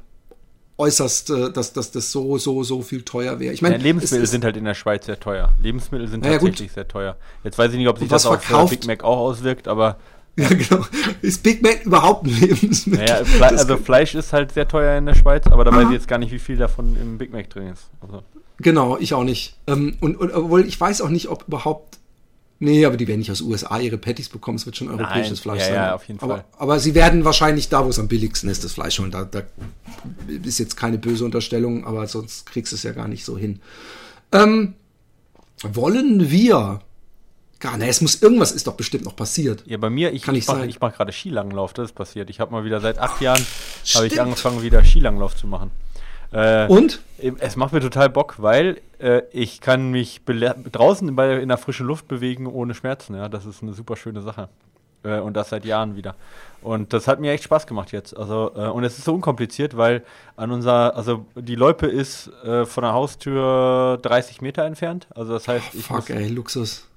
äußerst, 0.77 1.31
äh, 1.31 1.53
dass, 1.53 1.73
dass 1.73 1.93
das 1.93 2.11
so, 2.11 2.37
so, 2.39 2.65
so 2.65 2.83
viel 2.83 3.03
teuer 3.03 3.39
wäre. 3.39 3.55
Ich 3.55 3.63
meine, 3.63 3.77
ja, 3.77 3.83
Lebensmittel 3.83 4.27
sind 4.27 4.45
halt 4.45 4.57
in 4.57 4.65
der 4.65 4.75
Schweiz 4.75 5.07
sehr 5.07 5.21
teuer. 5.21 5.53
Lebensmittel 5.61 6.09
sind 6.09 6.25
tatsächlich 6.25 6.69
ja, 6.69 6.75
sehr 6.75 6.89
teuer. 6.89 7.17
Jetzt 7.45 7.59
weiß 7.59 7.71
ich 7.71 7.79
nicht, 7.79 7.89
ob 7.89 7.99
sich 8.01 8.09
das 8.09 8.27
auf 8.27 8.43
verkauft? 8.43 8.71
Big 8.71 8.87
Mac 8.87 9.05
auch 9.05 9.19
auswirkt, 9.19 9.69
aber 9.69 9.99
ja, 10.43 10.49
genau. 10.49 10.87
Ist 11.21 11.43
Big 11.43 11.63
Mac 11.63 11.85
überhaupt 11.85 12.25
ein 12.25 12.41
Lebensmittel? 12.41 13.05
Naja, 13.05 13.25
Fle 13.25 13.47
also 13.47 13.77
Fleisch 13.77 14.15
ist 14.15 14.33
halt 14.33 14.53
sehr 14.53 14.69
teuer 14.69 14.97
in 14.97 15.07
der 15.07 15.17
Schweiz, 15.17 15.47
aber 15.49 15.65
da 15.65 15.73
weiß 15.73 15.87
ich 15.87 15.95
jetzt 15.95 16.07
gar 16.07 16.19
nicht, 16.19 16.31
wie 16.31 16.39
viel 16.39 16.57
davon 16.57 16.97
im 16.97 17.19
Big 17.19 17.33
Mac 17.33 17.51
drin 17.51 17.69
ist. 17.69 17.89
Also. 18.01 18.23
Genau, 18.59 18.97
ich 18.99 19.15
auch 19.15 19.25
nicht. 19.25 19.57
Ähm, 19.67 19.97
und, 20.01 20.17
und 20.17 20.33
obwohl 20.33 20.65
ich 20.65 20.81
weiß 20.81 21.01
auch 21.01 21.09
nicht, 21.09 21.29
ob 21.29 21.49
überhaupt. 21.49 21.99
Nee, 22.61 22.85
aber 22.85 22.97
die 22.97 23.09
werden 23.09 23.21
nicht 23.21 23.31
aus 23.31 23.41
USA 23.41 23.79
ihre 23.79 23.99
Patties 23.99 24.29
bekommen, 24.29 24.57
es 24.57 24.67
wird 24.67 24.77
schon 24.77 24.89
europäisches 24.89 25.45
Nein, 25.45 25.57
Fleisch 25.57 25.61
ja, 25.61 25.67
sein. 25.67 25.75
Ja, 25.75 25.95
auf 25.95 26.05
jeden 26.05 26.21
aber, 26.21 26.35
Fall. 26.37 26.45
Aber 26.59 26.79
sie 26.79 26.95
werden 26.95 27.25
wahrscheinlich 27.25 27.69
da, 27.69 27.85
wo 27.85 27.89
es 27.89 27.99
am 27.99 28.09
billigsten 28.09 28.49
ist, 28.49 28.63
das 28.65 28.73
Fleisch 28.73 28.99
holen. 29.01 29.11
Da, 29.11 29.25
da 29.25 29.43
ist 30.43 30.59
jetzt 30.59 30.77
keine 30.77 30.99
böse 30.99 31.25
Unterstellung, 31.25 31.85
aber 31.85 32.07
sonst 32.07 32.47
kriegst 32.47 32.73
du 32.73 32.77
es 32.77 32.85
ja 32.85 32.93
gar 32.93 33.09
nicht 33.09 33.25
so 33.25 33.37
hin. 33.37 33.61
Ähm, 34.33 34.75
wollen 35.63 36.31
wir 36.31 36.81
Gar 37.61 37.77
nicht, 37.77 37.89
es 37.89 38.01
muss 38.01 38.23
irgendwas 38.23 38.53
ist 38.53 38.67
doch 38.69 38.75
bestimmt 38.75 39.05
noch 39.05 39.17
passiert. 39.17 39.65
Ja, 39.67 39.79
bei 39.79 39.91
mir, 39.91 40.13
ich, 40.13 40.23
Kann 40.23 40.37
ich, 40.37 40.43
ich 40.43 40.49
mache 40.49 40.69
mach 40.81 40.95
gerade 40.95 41.13
Skilanglauf, 41.13 41.73
das 41.73 41.87
ist 41.87 41.95
passiert. 41.95 42.31
Ich 42.31 42.39
habe 42.39 42.53
mal 42.53 42.65
wieder 42.65 42.81
seit 42.81 42.99
acht 42.99 43.21
Jahren 43.21 43.45
habe 43.95 44.07
ich 44.07 44.21
angefangen, 44.21 44.63
wieder 44.63 44.85
Skilanglauf 44.85 45.35
zu 45.35 45.47
machen. 45.49 45.73
Äh, 46.31 46.67
Und? 46.69 47.01
Es 47.41 47.57
macht 47.57 47.73
mir 47.73 47.81
total 47.81 48.11
Bock, 48.11 48.37
weil 48.39 48.81
äh, 49.01 49.23
ich 49.33 49.61
kann 49.61 49.91
mich 49.91 50.21
draußen 50.25 51.17
bei, 51.17 51.41
in 51.41 51.49
der 51.49 51.59
frischen 51.59 51.87
Luft 51.87 52.07
bewegen 52.07 52.47
ohne 52.47 52.75
Schmerzen. 52.75 53.17
Ja, 53.17 53.29
das 53.29 53.45
ist 53.45 53.63
eine 53.63 53.73
super 53.73 53.97
schöne 53.97 54.23
Sache. 54.23 54.49
Äh, 55.03 55.19
und 55.21 55.37
das 55.37 55.49
seit 55.49 55.65
Jahren 55.65 55.97
wieder. 55.97 56.15
Und 56.61 56.93
das 56.93 57.09
hat 57.09 57.21
mir 57.21 57.33
echt 57.33 57.45
Spaß 57.45 57.67
gemacht 57.67 57.93
jetzt. 57.93 58.17
Also, 58.17 58.53
äh, 58.57 58.69
und 58.69 58.85
es 58.85 58.99
ist 58.99 59.05
so 59.05 59.15
unkompliziert, 59.15 59.77
weil 59.77 60.05
an 60.37 60.51
unser, 60.51 60.97
also 60.97 61.27
die 61.35 61.55
Loipe 61.55 61.87
ist 61.87 62.31
äh, 62.45 62.67
von 62.67 62.83
der 62.83 62.93
Haustür 62.93 63.99
30 64.03 64.41
Meter 64.41 64.65
entfernt. 64.65 65.07
Also 65.15 65.33
das 65.33 65.49
heißt, 65.49 65.75
ich. 65.75 65.85
Fuck, 65.85 65.97
muss, 65.97 66.11
ey, 66.11 66.29
Luxus. 66.29 66.88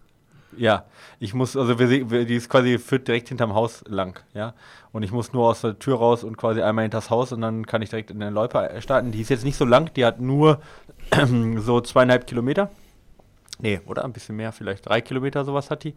Ja, 0.57 0.85
ich 1.19 1.33
muss, 1.33 1.55
also 1.55 1.79
wir, 1.79 2.25
die 2.25 2.35
ist 2.35 2.49
quasi 2.49 2.77
führt 2.77 3.07
direkt 3.07 3.29
hinterm 3.29 3.53
Haus 3.53 3.83
lang, 3.87 4.19
ja. 4.33 4.53
Und 4.91 5.03
ich 5.03 5.11
muss 5.11 5.31
nur 5.31 5.47
aus 5.47 5.61
der 5.61 5.79
Tür 5.79 5.97
raus 5.97 6.23
und 6.23 6.37
quasi 6.37 6.61
einmal 6.61 6.83
hinters 6.83 7.09
Haus 7.09 7.31
und 7.31 7.41
dann 7.41 7.65
kann 7.65 7.81
ich 7.81 7.89
direkt 7.89 8.11
in 8.11 8.19
den 8.19 8.33
Loipe 8.33 8.69
starten. 8.81 9.11
Die 9.11 9.21
ist 9.21 9.29
jetzt 9.29 9.45
nicht 9.45 9.57
so 9.57 9.65
lang, 9.65 9.93
die 9.93 10.05
hat 10.05 10.19
nur 10.19 10.59
so 11.57 11.81
zweieinhalb 11.81 12.27
Kilometer. 12.27 12.69
Nee, 13.61 13.79
oder 13.85 14.03
ein 14.03 14.11
bisschen 14.11 14.35
mehr, 14.35 14.51
vielleicht 14.51 14.89
drei 14.89 15.01
Kilometer 15.01 15.45
sowas 15.45 15.69
hat 15.69 15.83
die. 15.83 15.93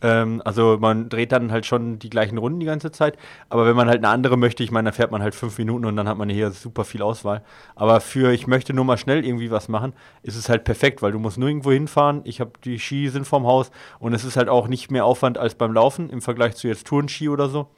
Ähm, 0.00 0.40
also 0.46 0.78
man 0.80 1.10
dreht 1.10 1.30
dann 1.30 1.52
halt 1.52 1.66
schon 1.66 1.98
die 1.98 2.08
gleichen 2.08 2.38
Runden 2.38 2.58
die 2.58 2.66
ganze 2.66 2.90
Zeit. 2.90 3.18
Aber 3.50 3.66
wenn 3.66 3.76
man 3.76 3.88
halt 3.88 3.98
eine 3.98 4.08
andere 4.08 4.38
möchte, 4.38 4.62
ich 4.64 4.70
meine, 4.70 4.86
dann 4.86 4.94
fährt 4.94 5.10
man 5.10 5.22
halt 5.22 5.34
fünf 5.34 5.58
Minuten 5.58 5.84
und 5.84 5.94
dann 5.96 6.08
hat 6.08 6.16
man 6.16 6.30
hier 6.30 6.50
super 6.52 6.84
viel 6.84 7.02
Auswahl. 7.02 7.42
Aber 7.74 8.00
für 8.00 8.32
ich 8.32 8.46
möchte 8.46 8.72
nur 8.72 8.86
mal 8.86 8.96
schnell 8.96 9.26
irgendwie 9.26 9.50
was 9.50 9.68
machen, 9.68 9.92
ist 10.22 10.36
es 10.36 10.48
halt 10.48 10.64
perfekt, 10.64 11.02
weil 11.02 11.12
du 11.12 11.18
musst 11.18 11.36
nur 11.36 11.50
irgendwo 11.50 11.70
hinfahren. 11.70 12.22
Ich 12.24 12.40
habe 12.40 12.52
die 12.64 12.78
Ski 12.78 13.10
sind 13.10 13.26
vorm 13.26 13.46
Haus 13.46 13.70
und 13.98 14.14
es 14.14 14.24
ist 14.24 14.38
halt 14.38 14.48
auch 14.48 14.66
nicht 14.66 14.90
mehr 14.90 15.04
Aufwand 15.04 15.36
als 15.36 15.54
beim 15.54 15.74
Laufen 15.74 16.08
im 16.08 16.22
Vergleich 16.22 16.54
zu 16.54 16.66
jetzt 16.66 16.86
Tourenski 16.86 17.28
oder 17.28 17.50
so. 17.50 17.68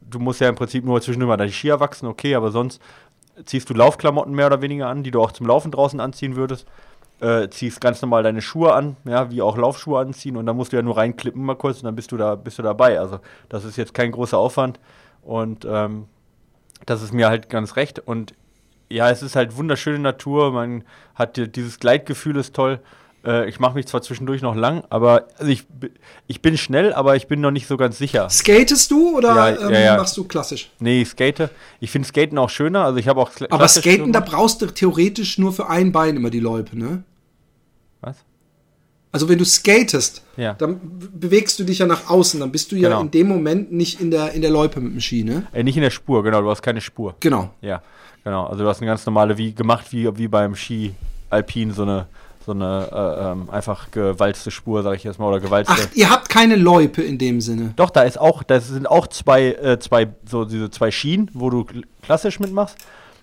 Du 0.00 0.18
musst 0.18 0.40
ja 0.40 0.48
im 0.48 0.56
Prinzip 0.56 0.84
nur 0.84 1.00
zwischendurch 1.00 1.28
mal 1.28 1.36
deine 1.36 1.52
Skier 1.52 1.78
wachsen, 1.78 2.06
okay, 2.06 2.34
aber 2.34 2.50
sonst 2.50 2.82
ziehst 3.44 3.70
du 3.70 3.74
Laufklamotten 3.74 4.34
mehr 4.34 4.46
oder 4.46 4.60
weniger 4.60 4.88
an, 4.88 5.04
die 5.04 5.12
du 5.12 5.22
auch 5.22 5.30
zum 5.30 5.46
Laufen 5.46 5.70
draußen 5.70 6.00
anziehen 6.00 6.34
würdest 6.34 6.66
äh, 7.22 7.48
ziehst 7.48 7.80
ganz 7.80 8.02
normal 8.02 8.24
deine 8.24 8.42
Schuhe 8.42 8.74
an, 8.74 8.96
ja, 9.04 9.30
wie 9.30 9.42
auch 9.42 9.56
Laufschuhe 9.56 10.00
anziehen 10.00 10.36
und 10.36 10.44
dann 10.44 10.56
musst 10.56 10.72
du 10.72 10.76
ja 10.76 10.82
nur 10.82 10.96
reinklippen 10.96 11.42
mal 11.42 11.54
kurz 11.54 11.78
und 11.78 11.84
dann 11.84 11.94
bist 11.94 12.10
du 12.10 12.16
da, 12.16 12.34
bist 12.34 12.58
du 12.58 12.62
dabei. 12.62 12.98
Also 12.98 13.20
das 13.48 13.64
ist 13.64 13.76
jetzt 13.76 13.94
kein 13.94 14.10
großer 14.10 14.36
Aufwand 14.36 14.80
und 15.22 15.64
ähm, 15.64 16.06
das 16.84 17.00
ist 17.00 17.12
mir 17.12 17.28
halt 17.28 17.48
ganz 17.48 17.76
recht 17.76 18.00
und 18.00 18.34
ja, 18.88 19.08
es 19.08 19.22
ist 19.22 19.36
halt 19.36 19.56
wunderschöne 19.56 20.00
Natur, 20.00 20.52
man 20.52 20.84
hat 21.14 21.36
dieses 21.56 21.78
Gleitgefühl 21.78 22.36
ist 22.36 22.54
toll. 22.54 22.80
Äh, 23.24 23.48
ich 23.48 23.60
mache 23.60 23.74
mich 23.74 23.86
zwar 23.86 24.02
zwischendurch 24.02 24.42
noch 24.42 24.56
lang, 24.56 24.82
aber 24.90 25.28
also 25.38 25.50
ich, 25.50 25.64
ich 26.26 26.42
bin 26.42 26.58
schnell, 26.58 26.92
aber 26.92 27.14
ich 27.14 27.28
bin 27.28 27.40
noch 27.40 27.52
nicht 27.52 27.68
so 27.68 27.76
ganz 27.76 27.98
sicher. 27.98 28.28
Skatest 28.28 28.90
du 28.90 29.16
oder 29.16 29.34
ja, 29.36 29.48
ähm, 29.48 29.72
ja, 29.72 29.80
ja. 29.80 29.96
machst 29.96 30.16
du 30.16 30.24
klassisch? 30.24 30.70
Nee, 30.80 31.02
ich 31.02 31.08
skate. 31.08 31.50
Ich 31.78 31.92
finde 31.92 32.08
Skaten 32.08 32.36
auch 32.36 32.50
schöner. 32.50 32.84
Also 32.84 32.98
ich 32.98 33.06
habe 33.06 33.20
auch 33.20 33.30
Aber 33.48 33.68
Skaten, 33.68 34.12
da 34.12 34.20
brauchst 34.20 34.60
du 34.60 34.66
theoretisch 34.66 35.38
nur 35.38 35.52
für 35.52 35.68
ein 35.68 35.92
Bein 35.92 36.16
immer 36.16 36.30
die 36.30 36.40
Loipe, 36.40 36.76
ne? 36.76 37.04
Was? 38.02 38.16
Also 39.12 39.28
wenn 39.28 39.38
du 39.38 39.44
skatest, 39.44 40.22
ja. 40.38 40.54
dann 40.54 40.80
bewegst 41.14 41.58
du 41.58 41.64
dich 41.64 41.78
ja 41.78 41.86
nach 41.86 42.08
außen, 42.08 42.40
dann 42.40 42.50
bist 42.50 42.72
du 42.72 42.76
ja 42.76 42.88
genau. 42.88 43.02
in 43.02 43.10
dem 43.10 43.28
Moment 43.28 43.70
nicht 43.70 44.00
in 44.00 44.10
der, 44.10 44.32
in 44.32 44.40
der 44.40 44.50
Loipe 44.50 44.80
mit 44.80 44.94
dem 44.94 45.00
Ski, 45.00 45.22
ne? 45.22 45.46
Äh, 45.52 45.62
nicht 45.62 45.76
in 45.76 45.82
der 45.82 45.90
Spur, 45.90 46.22
genau, 46.22 46.40
du 46.40 46.50
hast 46.50 46.62
keine 46.62 46.80
Spur. 46.80 47.14
Genau. 47.20 47.50
Ja, 47.60 47.82
genau. 48.24 48.46
Also 48.46 48.64
du 48.64 48.70
hast 48.70 48.78
eine 48.78 48.86
ganz 48.86 49.04
normale, 49.04 49.36
wie 49.36 49.52
gemacht 49.52 49.86
wie, 49.90 50.08
wie 50.16 50.28
beim 50.28 50.54
Ski 50.54 50.94
Alpin, 51.28 51.72
so 51.72 51.82
eine, 51.82 52.06
so 52.46 52.52
eine 52.52 52.88
äh, 52.90 53.32
ähm, 53.32 53.50
einfach 53.50 53.90
gewalzte 53.90 54.50
Spur, 54.50 54.82
sag 54.82 54.96
ich 54.96 55.04
jetzt 55.04 55.18
mal, 55.18 55.28
oder 55.28 55.40
gewalzte. 55.40 55.74
Ach, 55.76 55.88
ihr 55.94 56.08
habt 56.08 56.30
keine 56.30 56.56
Loipe 56.56 57.02
in 57.02 57.18
dem 57.18 57.42
Sinne. 57.42 57.74
Doch, 57.76 57.90
da 57.90 58.04
ist 58.04 58.18
auch, 58.18 58.42
da 58.42 58.60
sind 58.60 58.88
auch 58.88 59.06
zwei, 59.08 59.48
äh, 59.48 59.78
zwei, 59.78 60.08
so 60.24 60.46
diese 60.46 60.70
zwei 60.70 60.90
Schienen, 60.90 61.30
wo 61.34 61.50
du 61.50 61.66
klassisch 62.00 62.40
mitmachst. 62.40 62.78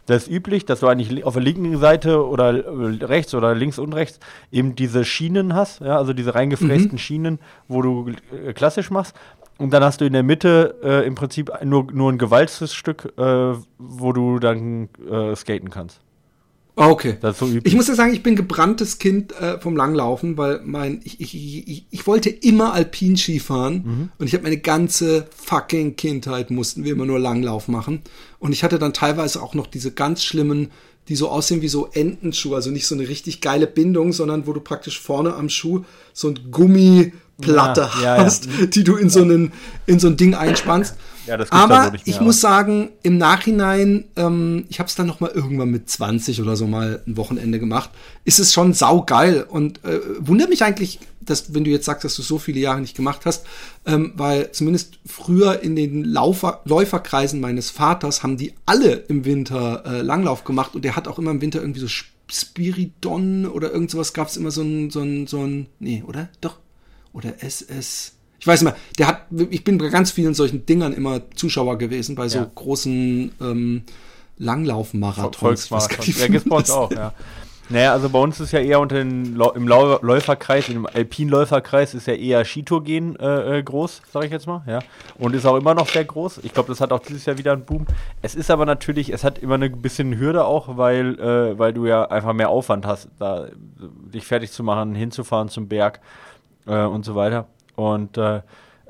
Das 0.09 0.23
ist 0.23 0.27
üblich, 0.27 0.65
dass 0.65 0.79
du 0.79 0.87
eigentlich 0.87 1.23
auf 1.23 1.35
der 1.35 1.43
linken 1.43 1.77
Seite 1.77 2.25
oder 2.25 2.65
äh, 2.65 3.05
rechts 3.05 3.35
oder 3.35 3.53
links 3.53 3.77
und 3.77 3.93
rechts 3.93 4.19
eben 4.51 4.75
diese 4.75 5.05
Schienen 5.05 5.53
hast, 5.53 5.81
ja, 5.81 5.97
also 5.97 6.13
diese 6.13 6.33
reingefrästen 6.33 6.93
mhm. 6.93 6.97
Schienen, 6.97 7.39
wo 7.67 7.83
du 7.83 8.13
äh, 8.43 8.53
klassisch 8.53 8.89
machst. 8.89 9.15
und 9.59 9.71
dann 9.71 9.83
hast 9.83 10.01
du 10.01 10.05
in 10.05 10.13
der 10.13 10.23
Mitte 10.23 10.79
äh, 10.83 11.05
im 11.05 11.13
Prinzip 11.13 11.51
nur, 11.63 11.91
nur 11.91 12.11
ein 12.11 12.17
gewalztes 12.17 12.73
Stück, 12.73 13.13
äh, 13.19 13.53
wo 13.77 14.11
du 14.11 14.39
dann 14.39 14.89
äh, 15.07 15.35
skaten 15.35 15.69
kannst. 15.69 16.01
Ah, 16.79 16.91
okay. 16.91 17.17
So 17.33 17.49
ich 17.61 17.75
muss 17.75 17.89
ja 17.89 17.95
sagen, 17.95 18.13
ich 18.13 18.23
bin 18.23 18.37
gebranntes 18.37 18.99
Kind 18.99 19.33
äh, 19.33 19.59
vom 19.59 19.75
Langlaufen, 19.75 20.37
weil 20.37 20.61
mein 20.63 21.01
ich, 21.03 21.19
ich, 21.19 21.35
ich, 21.35 21.85
ich 21.91 22.07
wollte 22.07 22.29
immer 22.29 22.71
Alpinski 22.71 23.41
fahren 23.41 23.83
mhm. 23.85 24.09
und 24.17 24.27
ich 24.27 24.33
habe 24.33 24.43
meine 24.43 24.59
ganze 24.59 25.27
fucking 25.35 25.97
Kindheit 25.97 26.51
mussten 26.51 26.85
wir 26.85 26.93
immer 26.93 27.05
nur 27.05 27.19
Langlauf 27.19 27.67
machen 27.67 28.01
und 28.39 28.53
ich 28.53 28.63
hatte 28.63 28.79
dann 28.79 28.93
teilweise 28.93 29.43
auch 29.43 29.55
noch 29.55 29.67
diese 29.67 29.91
ganz 29.91 30.23
schlimmen, 30.23 30.71
die 31.09 31.17
so 31.17 31.27
aussehen 31.27 31.61
wie 31.61 31.67
so 31.67 31.89
Entenschuhe, 31.91 32.55
also 32.55 32.71
nicht 32.71 32.87
so 32.87 32.95
eine 32.95 33.09
richtig 33.09 33.41
geile 33.41 33.67
Bindung, 33.67 34.13
sondern 34.13 34.47
wo 34.47 34.53
du 34.53 34.61
praktisch 34.61 35.01
vorne 35.01 35.35
am 35.35 35.49
Schuh 35.49 35.83
so 36.13 36.29
ein 36.29 36.39
Gummi 36.49 37.11
Platte 37.39 37.89
ja, 38.01 38.17
hast, 38.17 38.45
ja, 38.45 38.51
ja. 38.59 38.65
die 38.67 38.83
du 38.83 38.95
in 38.95 39.09
so, 39.09 39.21
einen, 39.21 39.51
in 39.85 39.99
so 39.99 40.07
ein 40.07 40.17
Ding 40.17 40.35
einspannst. 40.35 40.95
Ja, 41.25 41.37
das 41.37 41.51
Aber 41.51 41.93
ich 42.05 42.19
muss 42.21 42.41
sagen, 42.41 42.89
im 43.03 43.19
Nachhinein, 43.19 44.05
ähm, 44.15 44.65
ich 44.69 44.79
habe 44.79 44.87
es 44.87 44.95
dann 44.95 45.05
noch 45.05 45.19
mal 45.19 45.29
irgendwann 45.29 45.69
mit 45.69 45.87
20 45.87 46.41
oder 46.41 46.55
so 46.55 46.65
mal 46.65 47.03
ein 47.05 47.17
Wochenende 47.17 47.59
gemacht, 47.59 47.91
ist 48.25 48.39
es 48.39 48.51
schon 48.51 48.73
saugeil 48.73 49.45
und 49.47 49.83
äh, 49.85 49.99
wundert 50.19 50.49
mich 50.49 50.63
eigentlich, 50.63 50.99
dass 51.21 51.53
wenn 51.53 51.63
du 51.63 51.69
jetzt 51.69 51.85
sagst, 51.85 52.03
dass 52.03 52.15
du 52.15 52.23
so 52.23 52.39
viele 52.39 52.59
Jahre 52.59 52.81
nicht 52.81 52.95
gemacht 52.95 53.21
hast, 53.25 53.45
ähm, 53.85 54.13
weil 54.15 54.51
zumindest 54.53 54.99
früher 55.05 55.61
in 55.61 55.75
den 55.75 56.03
Laufer, 56.03 56.61
Läuferkreisen 56.65 57.39
meines 57.39 57.69
Vaters 57.69 58.23
haben 58.23 58.37
die 58.37 58.53
alle 58.65 58.93
im 58.93 59.23
Winter 59.23 59.83
äh, 59.85 60.01
Langlauf 60.01 60.43
gemacht 60.43 60.73
und 60.73 60.83
der 60.83 60.95
hat 60.95 61.07
auch 61.07 61.19
immer 61.19 61.31
im 61.31 61.41
Winter 61.41 61.61
irgendwie 61.61 61.81
so 61.81 61.87
Spiridon 62.31 63.45
oder 63.45 63.71
irgend 63.71 63.91
sowas 63.91 64.13
gab 64.13 64.29
es 64.29 64.37
immer 64.37 64.51
so 64.51 64.61
ein, 64.61 64.89
so 64.89 65.01
ein, 65.01 65.27
so 65.27 65.43
ein, 65.43 65.67
nee, 65.79 66.03
oder? 66.07 66.29
Doch, 66.41 66.57
oder 67.13 67.43
SS. 67.43 68.15
Ich 68.39 68.47
weiß 68.47 68.61
nicht 68.61 68.71
mehr, 68.71 68.79
der 68.97 69.07
hat, 69.07 69.25
ich 69.49 69.63
bin 69.63 69.77
bei 69.77 69.89
ganz 69.89 70.11
vielen 70.11 70.33
solchen 70.33 70.65
Dingern 70.65 70.93
immer 70.93 71.21
Zuschauer 71.35 71.77
gewesen, 71.77 72.15
bei 72.15 72.29
so 72.29 72.39
ja. 72.39 72.51
großen 72.55 73.31
ähm, 73.41 73.83
Langlaufmarathons. 74.37 75.37
Volksmarathons. 75.37 76.19
Ja, 76.19 76.27
gibt's 76.27 76.47
bei 76.47 76.55
uns 76.55 76.71
auch, 76.71 76.91
ja. 76.91 77.13
Naja, 77.71 77.93
also 77.93 78.09
bei 78.09 78.17
uns 78.17 78.39
ist 78.39 78.51
ja 78.51 78.59
eher 78.59 78.79
unter 78.79 78.95
den 78.95 79.39
im 79.53 79.67
Läuferkreis, 79.67 80.69
im 80.69 80.87
Alpinläuferkreis 80.87 81.93
ist 81.93 82.07
ja 82.07 82.15
eher 82.15 82.43
Skitour-Gehen 82.43 83.15
äh, 83.19 83.59
äh, 83.59 83.63
groß, 83.63 84.01
sage 84.11 84.25
ich 84.25 84.31
jetzt 84.31 84.47
mal, 84.47 84.63
ja. 84.65 84.79
Und 85.19 85.35
ist 85.35 85.45
auch 85.45 85.55
immer 85.55 85.75
noch 85.75 85.87
sehr 85.87 86.03
groß. 86.03 86.39
Ich 86.43 86.53
glaube, 86.53 86.69
das 86.69 86.81
hat 86.81 86.91
auch 86.91 86.99
dieses 86.99 87.25
Jahr 87.25 87.37
wieder 87.37 87.53
einen 87.53 87.65
Boom. 87.65 87.85
Es 88.23 88.33
ist 88.33 88.49
aber 88.49 88.65
natürlich, 88.65 89.13
es 89.13 89.23
hat 89.23 89.37
immer 89.37 89.53
eine 89.53 89.69
bisschen 89.69 90.17
Hürde 90.17 90.45
auch, 90.45 90.77
weil, 90.77 91.19
äh, 91.19 91.59
weil 91.59 91.71
du 91.71 91.85
ja 91.85 92.05
einfach 92.05 92.33
mehr 92.33 92.49
Aufwand 92.49 92.87
hast, 92.87 93.09
da 93.19 93.49
dich 94.11 94.25
fertig 94.25 94.51
zu 94.51 94.63
machen, 94.63 94.95
hinzufahren 94.95 95.49
zum 95.49 95.67
Berg 95.67 95.99
äh, 96.69 96.85
und 96.85 97.03
so 97.03 97.15
weiter. 97.15 97.47
Und 97.75 98.17
äh, 98.17 98.41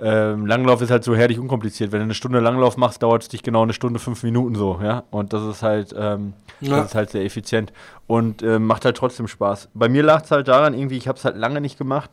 ähm, 0.01 0.45
Langlauf 0.45 0.81
ist 0.81 0.91
halt 0.91 1.03
so 1.03 1.15
herrlich 1.15 1.39
unkompliziert. 1.39 1.91
Wenn 1.91 1.99
du 1.99 2.05
eine 2.05 2.13
Stunde 2.13 2.39
Langlauf 2.39 2.77
machst, 2.77 3.03
dauert 3.03 3.23
es 3.23 3.29
dich 3.29 3.43
genau 3.43 3.63
eine 3.63 3.73
Stunde, 3.73 3.99
fünf 3.99 4.23
Minuten 4.23 4.55
so, 4.55 4.79
ja. 4.81 5.03
Und 5.11 5.33
das 5.33 5.43
ist 5.43 5.61
halt, 5.61 5.93
ähm, 5.97 6.33
ja. 6.61 6.77
das 6.77 6.87
ist 6.87 6.95
halt 6.95 7.09
sehr 7.09 7.25
effizient 7.25 7.73
und 8.07 8.41
äh, 8.41 8.59
macht 8.59 8.85
halt 8.85 8.95
trotzdem 8.95 9.27
Spaß. 9.27 9.69
Bei 9.73 9.89
mir 9.89 10.03
lag 10.03 10.23
es 10.23 10.31
halt 10.31 10.47
daran, 10.47 10.73
irgendwie, 10.73 10.97
ich 10.97 11.07
habe 11.07 11.17
es 11.17 11.25
halt 11.25 11.35
lange 11.35 11.59
nicht 11.59 11.77
gemacht 11.77 12.11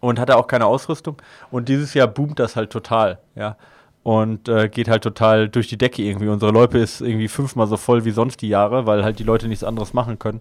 und 0.00 0.20
hatte 0.20 0.36
auch 0.36 0.46
keine 0.46 0.66
Ausrüstung. 0.66 1.16
Und 1.50 1.68
dieses 1.68 1.94
Jahr 1.94 2.06
boomt 2.06 2.38
das 2.38 2.54
halt 2.54 2.70
total, 2.70 3.18
ja. 3.34 3.56
Und 4.04 4.48
äh, 4.48 4.68
geht 4.68 4.88
halt 4.88 5.02
total 5.02 5.48
durch 5.48 5.66
die 5.66 5.76
Decke 5.76 6.02
irgendwie. 6.02 6.28
Unsere 6.28 6.52
Loipe 6.52 6.78
ist 6.78 7.00
irgendwie 7.00 7.28
fünfmal 7.28 7.66
so 7.66 7.76
voll 7.76 8.04
wie 8.04 8.12
sonst 8.12 8.40
die 8.40 8.48
Jahre, 8.48 8.86
weil 8.86 9.04
halt 9.04 9.18
die 9.18 9.24
Leute 9.24 9.48
nichts 9.48 9.64
anderes 9.64 9.92
machen 9.92 10.18
können. 10.18 10.40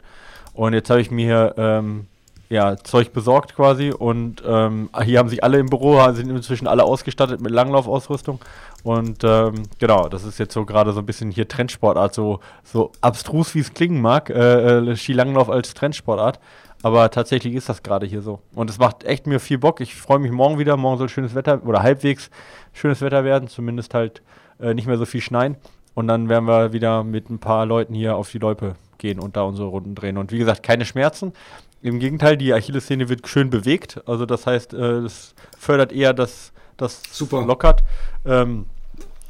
Und 0.54 0.74
jetzt 0.74 0.90
habe 0.90 1.02
ich 1.02 1.12
mir 1.12 1.56
ähm, 1.58 2.06
ja, 2.50 2.78
Zeug 2.78 3.12
besorgt 3.12 3.56
quasi 3.56 3.92
und 3.92 4.42
ähm, 4.46 4.90
hier 5.04 5.20
haben 5.20 5.30
sich 5.30 5.44
alle 5.44 5.60
im 5.60 5.68
Büro, 5.68 6.00
sind 6.14 6.30
inzwischen 6.30 6.68
alle 6.68 6.84
ausgestattet 6.84 7.42
mit 7.42 7.52
Langlaufausrüstung 7.52 8.40
und 8.84 9.24
ähm, 9.24 9.64
genau, 9.80 10.08
das 10.08 10.24
ist 10.24 10.40
jetzt 10.40 10.54
so 10.54 10.66
gerade 10.66 10.94
so 10.94 11.00
ein 11.00 11.06
bisschen 11.06 11.30
hier 11.30 11.48
Trendsportart, 11.48 12.14
so, 12.14 12.40
so 12.64 12.92
abstrus 13.02 13.54
wie 13.54 13.60
es 13.60 13.74
klingen 13.74 14.02
mag, 14.02 14.30
äh, 14.30 14.78
äh, 14.78 14.96
Skilanglauf 14.96 15.50
als 15.50 15.74
Trendsportart, 15.74 16.40
aber 16.84 17.12
tatsächlich 17.12 17.54
ist 17.54 17.68
das 17.68 17.84
gerade 17.84 18.06
hier 18.06 18.22
so 18.22 18.40
und 18.56 18.70
es 18.70 18.80
macht 18.80 19.04
echt 19.04 19.28
mir 19.28 19.40
viel 19.40 19.58
Bock, 19.58 19.82
ich 19.82 19.96
freue 19.96 20.20
mich 20.20 20.32
morgen 20.32 20.58
wieder, 20.58 20.78
morgen 20.78 20.98
soll 20.98 21.10
schönes 21.10 21.36
Wetter 21.36 21.62
oder 21.66 21.84
halbwegs 21.84 22.30
schönes 22.72 23.02
Wetter 23.02 23.26
werden, 23.26 23.50
zumindest 23.50 23.94
halt 23.94 24.22
äh, 24.62 24.74
nicht 24.74 24.88
mehr 24.88 24.98
so 24.98 25.06
viel 25.06 25.22
schneien 25.22 25.58
und 25.96 26.08
dann 26.08 26.30
werden 26.30 26.48
wir 26.48 26.72
wieder 26.72 27.04
mit 27.04 27.30
ein 27.30 27.40
paar 27.40 27.66
Leuten 27.66 27.94
hier 27.94 28.16
auf 28.16 28.32
die 28.32 28.40
Loipe 28.40 28.76
gehen 29.00 29.20
und 29.20 29.36
da 29.36 29.42
unsere 29.42 29.68
Runden 29.68 29.96
drehen 29.96 30.18
und 30.18 30.32
wie 30.32 30.38
gesagt, 30.38 30.64
keine 30.64 30.86
Schmerzen, 30.86 31.34
im 31.82 32.00
Gegenteil, 32.00 32.38
die 32.38 32.54
Achillessehne 32.54 33.10
wird 33.10 33.28
schön 33.28 33.50
bewegt. 33.50 34.02
Also 34.06 34.26
das 34.26 34.46
heißt, 34.48 34.74
äh, 34.74 35.02
das 35.02 35.36
fördert 35.58 35.92
eher 35.92 36.14
das, 36.14 36.52
das 36.78 37.02
Super. 37.12 37.46
lockert. 37.46 37.84
Ähm, 38.26 38.66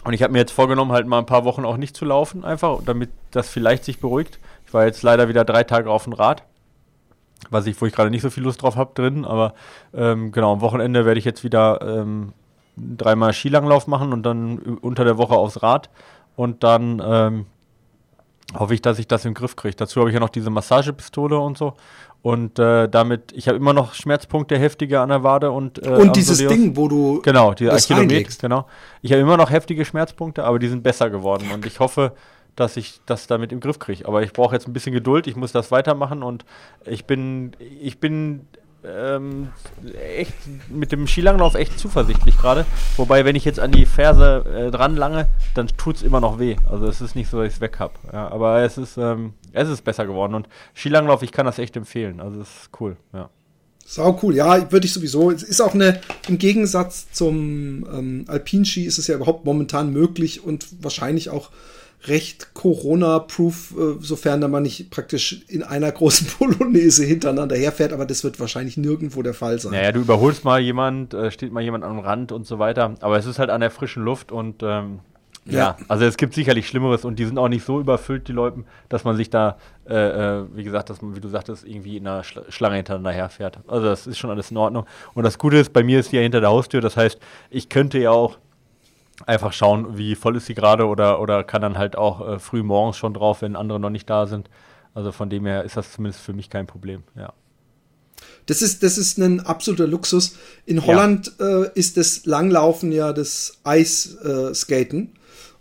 und 0.04 0.14
ich 0.14 0.24
habe 0.24 0.32
mir 0.32 0.40
jetzt 0.40 0.54
vorgenommen, 0.54 0.92
halt 0.94 1.06
mal 1.06 1.20
ein 1.20 1.26
paar 1.26 1.44
Wochen 1.44 1.66
auch 1.66 1.78
nicht 1.78 1.96
zu 1.96 2.06
laufen, 2.06 2.46
einfach, 2.46 2.80
damit 2.86 3.10
das 3.32 3.50
vielleicht 3.50 3.84
sich 3.84 4.00
beruhigt. 4.00 4.40
Ich 4.66 4.74
war 4.74 4.86
jetzt 4.86 5.04
leider 5.04 5.28
wieder 5.28 5.44
drei 5.44 5.64
Tage 5.64 5.90
auf 5.90 6.06
dem 6.06 6.14
Rad, 6.14 6.44
was 7.50 7.66
ich, 7.68 7.80
wo 7.82 7.86
ich 7.86 7.94
gerade 7.94 8.10
nicht 8.10 8.22
so 8.22 8.30
viel 8.30 8.44
Lust 8.44 8.62
drauf 8.62 8.78
habe 8.78 8.92
drin, 8.94 9.26
aber 9.26 9.54
ähm, 9.94 10.32
genau, 10.32 10.54
am 10.54 10.62
Wochenende 10.62 11.06
werde 11.06 11.20
ich 11.20 11.26
jetzt 11.26 11.44
wieder 11.44 11.82
ähm, 11.82 12.32
dreimal 12.78 13.34
Skilanglauf 13.34 13.88
machen 13.88 14.14
und 14.14 14.24
dann 14.24 14.60
unter 14.60 15.04
der 15.04 15.18
Woche 15.18 15.36
aufs 15.36 15.62
Rad 15.62 15.90
und 16.38 16.64
dann 16.64 17.02
ähm, 17.04 17.46
hoffe 18.56 18.74
ich, 18.74 18.82
dass 18.82 19.00
ich 19.00 19.08
das 19.08 19.26
im 19.26 19.34
Griff 19.34 19.56
kriege. 19.56 19.76
Dazu 19.76 20.00
habe 20.00 20.10
ich 20.10 20.14
ja 20.14 20.20
noch 20.20 20.30
diese 20.30 20.50
Massagepistole 20.50 21.38
und 21.38 21.58
so. 21.58 21.74
Und 22.28 22.60
äh, 22.60 22.90
damit, 22.90 23.32
ich 23.32 23.48
habe 23.48 23.56
immer 23.56 23.72
noch 23.72 23.94
Schmerzpunkte 23.94 24.60
heftige 24.60 25.00
an 25.00 25.08
der 25.08 25.24
Wade 25.24 25.50
und 25.50 25.82
äh, 25.82 25.92
Und 25.92 26.18
dieses 26.18 26.40
Soleus. 26.40 26.52
Ding, 26.52 26.76
wo 26.76 26.90
du 26.90 27.22
genau, 27.22 27.54
die 27.54 27.72
Achillomet, 27.72 28.38
genau. 28.38 28.66
Ich 29.02 29.14
habe 29.14 29.22
immer 29.22 29.38
noch 29.38 29.50
heftige 29.50 29.86
Schmerzpunkte, 29.86 30.44
aber 30.44 30.60
die 30.60 30.68
sind 30.68 30.84
besser 30.84 31.10
geworden 31.10 31.50
und 31.54 31.66
ich 31.66 31.80
hoffe, 31.80 32.12
dass 32.58 32.76
ich 32.76 33.00
das 33.06 33.28
damit 33.28 33.54
im 33.54 33.62
Griff 33.62 33.80
kriege. 33.80 34.06
Aber 34.06 34.24
ich 34.24 34.34
brauche 34.34 34.54
jetzt 34.54 34.68
ein 34.68 34.74
bisschen 34.74 34.92
Geduld, 34.92 35.26
ich 35.26 35.38
muss 35.38 35.54
das 35.54 35.72
weitermachen 35.72 36.22
und 36.22 36.44
ich 36.86 37.06
bin, 37.06 37.56
ich 37.80 37.98
bin 38.02 38.42
ähm, 38.88 39.50
echt 40.16 40.34
mit 40.70 40.92
dem 40.92 41.08
Skilanglauf 41.08 41.56
echt 41.56 41.78
zuversichtlich 41.80 42.38
gerade. 42.38 42.66
Wobei, 42.96 43.26
wenn 43.26 43.36
ich 43.36 43.46
jetzt 43.46 43.60
an 43.60 43.72
die 43.72 43.86
Ferse 43.86 44.46
äh, 44.46 44.72
dran 44.72 44.96
lange, 44.96 45.28
dann 45.54 45.68
tut 45.68 45.98
es 45.98 46.04
immer 46.04 46.20
noch 46.20 46.40
weh. 46.40 46.56
Also 46.70 46.88
es 46.88 47.02
ist 47.02 47.16
nicht 47.16 47.30
so, 47.30 47.38
dass 47.38 47.48
ich 47.48 47.56
es 47.56 47.62
weg 47.62 47.80
habe. 47.80 47.94
Ja, 48.12 48.30
aber 48.30 48.62
es 48.62 48.78
ist, 48.78 48.98
ähm, 48.98 49.34
es 49.54 49.70
ist 49.70 49.84
besser 49.84 50.06
geworden. 50.06 50.34
Und 50.34 50.48
Skilanglauf, 50.74 51.24
ich 51.24 51.32
kann 51.32 51.46
das 51.46 51.60
echt 51.60 51.76
empfehlen. 51.76 52.20
Also 52.20 52.42
es 52.42 52.48
ist 52.48 52.70
cool, 52.80 52.98
ja. 53.14 53.30
Sau 53.90 54.20
cool, 54.22 54.36
ja, 54.36 54.70
würde 54.70 54.86
ich 54.86 54.92
sowieso. 54.92 55.32
Es 55.32 55.44
ist 55.44 55.62
auch 55.62 55.74
eine, 55.74 56.02
im 56.28 56.38
Gegensatz 56.38 57.10
zum 57.14 57.88
ähm, 57.90 58.26
Alpinski 58.28 58.84
ist 58.84 58.98
es 58.98 59.08
ja 59.08 59.16
überhaupt 59.16 59.46
momentan 59.46 59.94
möglich 59.94 60.44
und 60.44 60.68
wahrscheinlich 60.84 61.30
auch 61.30 61.52
recht 62.06 62.54
Corona-proof, 62.54 63.72
äh, 63.78 63.96
sofern 64.00 64.42
da 64.42 64.48
man 64.48 64.64
nicht 64.64 64.90
praktisch 64.92 65.44
in 65.48 65.64
einer 65.64 65.92
großen 65.92 66.28
Polonaise 66.38 67.04
hintereinander 67.04 67.56
herfährt, 67.56 67.94
aber 67.94 68.06
das 68.06 68.24
wird 68.24 68.40
wahrscheinlich 68.40 68.78
nirgendwo 68.78 69.22
der 69.24 69.34
Fall 69.34 69.60
sein. 69.60 69.72
Naja, 69.72 69.92
du 69.92 70.02
überholst 70.02 70.44
mal 70.44 70.60
jemand, 70.60 71.14
äh, 71.14 71.32
steht 71.32 71.52
mal 71.52 71.64
jemand 71.64 71.84
am 71.84 72.00
Rand 72.00 72.32
und 72.32 72.46
so 72.46 72.60
weiter, 72.60 72.96
aber 73.02 73.18
es 73.18 73.26
ist 73.26 73.40
halt 73.40 73.50
an 73.50 73.62
der 73.62 73.72
frischen 73.72 74.04
Luft 74.04 74.32
und 74.32 74.64
ähm, 74.64 75.00
ja. 75.46 75.60
ja. 75.60 75.78
also 75.88 76.06
es 76.06 76.18
gibt 76.18 76.34
sicherlich 76.34 76.68
Schlimmeres 76.68 77.06
und 77.06 77.18
die 77.20 77.26
sind 77.26 77.38
auch 77.38 77.48
nicht 77.48 77.66
so 77.66 77.80
überfüllt, 77.80 78.28
die 78.28 78.34
Leute, 78.34 78.64
dass 78.90 79.04
man 79.04 79.16
sich 79.16 79.30
da, 79.30 79.58
äh, 79.90 79.96
äh, 79.96 80.46
wie 80.54 80.64
gesagt, 80.64 80.90
dass 80.90 81.02
man, 81.02 81.16
wie 81.16 81.22
du 81.22 81.30
sagtest, 81.30 81.66
irgendwie 81.66 81.98
in 81.98 82.08
einer 82.08 82.24
Schlange 82.24 82.76
hintereinander 82.76 83.12
herfährt. 83.12 83.60
Also 83.68 83.88
das 83.88 84.08
ist 84.08 84.18
schon 84.18 84.30
alles 84.30 84.52
in 84.52 84.58
Ordnung. 84.58 84.86
Und 85.14 85.24
das 85.24 85.38
Gute 85.38 85.58
ist, 85.58 85.74
bei 85.74 85.84
mir 85.84 86.00
ist 86.00 86.12
die 86.12 86.18
ja 86.18 86.22
hinter 86.22 86.42
der 86.42 86.50
Haustür, 86.50 86.82
das 86.82 86.98
heißt, 86.98 87.20
ich 87.50 87.70
könnte 87.70 87.98
ja 87.98 88.12
auch 88.12 88.38
einfach 89.26 89.54
schauen, 89.54 89.98
wie 89.98 90.16
voll 90.16 90.38
ist 90.38 90.46
sie 90.46 90.54
gerade 90.54 90.86
oder, 90.86 91.20
oder 91.20 91.44
kann 91.44 91.62
dann 91.62 91.78
halt 91.78 91.98
auch 91.98 92.28
äh, 92.28 92.40
früh 92.40 92.64
morgens 92.64 92.98
schon 92.98 93.14
drauf, 93.14 93.42
wenn 93.42 93.56
andere 93.56 93.80
noch 93.80 93.90
nicht 93.90 94.10
da 94.10 94.28
sind. 94.28 94.50
Also 94.94 95.12
von 95.12 95.30
dem 95.30 95.46
her 95.46 95.64
ist 95.64 95.78
das 95.78 95.92
zumindest 95.92 96.24
für 96.24 96.34
mich 96.34 96.50
kein 96.50 96.68
Problem, 96.68 97.04
ja. 97.16 97.34
Das 98.48 98.62
ist, 98.62 98.82
das 98.82 98.98
ist 98.98 99.20
ein 99.20 99.42
absoluter 99.42 99.88
Luxus. 99.88 100.36
In 100.66 100.86
Holland 100.86 101.34
ja. 101.40 101.64
äh, 101.64 101.72
ist 101.76 101.98
das 101.98 102.26
Langlaufen 102.26 102.92
ja 102.92 103.14
das 103.14 103.60
Eisskaten. 103.64 105.14
Äh, 105.14 105.18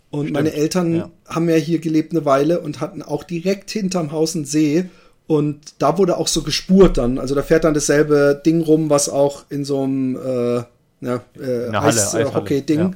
und 0.09 0.21
Stimmt. 0.21 0.33
meine 0.33 0.53
Eltern 0.53 0.95
ja. 0.95 1.11
haben 1.27 1.49
ja 1.49 1.55
hier 1.55 1.79
gelebt 1.79 2.13
eine 2.13 2.25
Weile 2.25 2.61
und 2.61 2.79
hatten 2.79 3.01
auch 3.01 3.23
direkt 3.23 3.69
hinterm 3.71 4.11
Haus 4.11 4.35
einen 4.35 4.45
See. 4.45 4.89
Und 5.27 5.75
da 5.79 5.97
wurde 5.97 6.17
auch 6.17 6.27
so 6.27 6.43
gespurt 6.43 6.97
dann. 6.97 7.19
Also 7.19 7.35
da 7.35 7.43
fährt 7.43 7.65
dann 7.65 7.73
dasselbe 7.73 8.41
Ding 8.45 8.61
rum, 8.61 8.89
was 8.89 9.09
auch 9.09 9.43
in 9.49 9.65
so 9.65 9.83
einem 9.83 10.15
äh, 10.15 10.63
ja, 11.01 11.21
äh, 11.39 11.69
Eishockey-Ding. 11.69 12.79
Ja. 12.79 12.91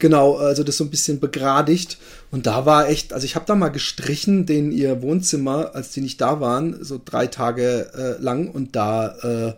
Genau, 0.00 0.36
also 0.36 0.62
das 0.62 0.76
so 0.76 0.84
ein 0.84 0.90
bisschen 0.90 1.18
begradigt. 1.18 1.98
Und 2.30 2.46
da 2.46 2.66
war 2.66 2.88
echt, 2.88 3.12
also 3.12 3.24
ich 3.24 3.34
habe 3.34 3.46
da 3.46 3.56
mal 3.56 3.70
gestrichen, 3.70 4.46
den 4.46 4.70
ihr 4.70 5.02
Wohnzimmer, 5.02 5.74
als 5.74 5.90
die 5.90 6.00
nicht 6.00 6.20
da 6.20 6.40
waren, 6.40 6.84
so 6.84 7.00
drei 7.04 7.26
Tage 7.26 7.90
äh, 7.94 8.22
lang. 8.22 8.48
Und 8.48 8.76
da 8.76 9.16
äh, 9.48 9.54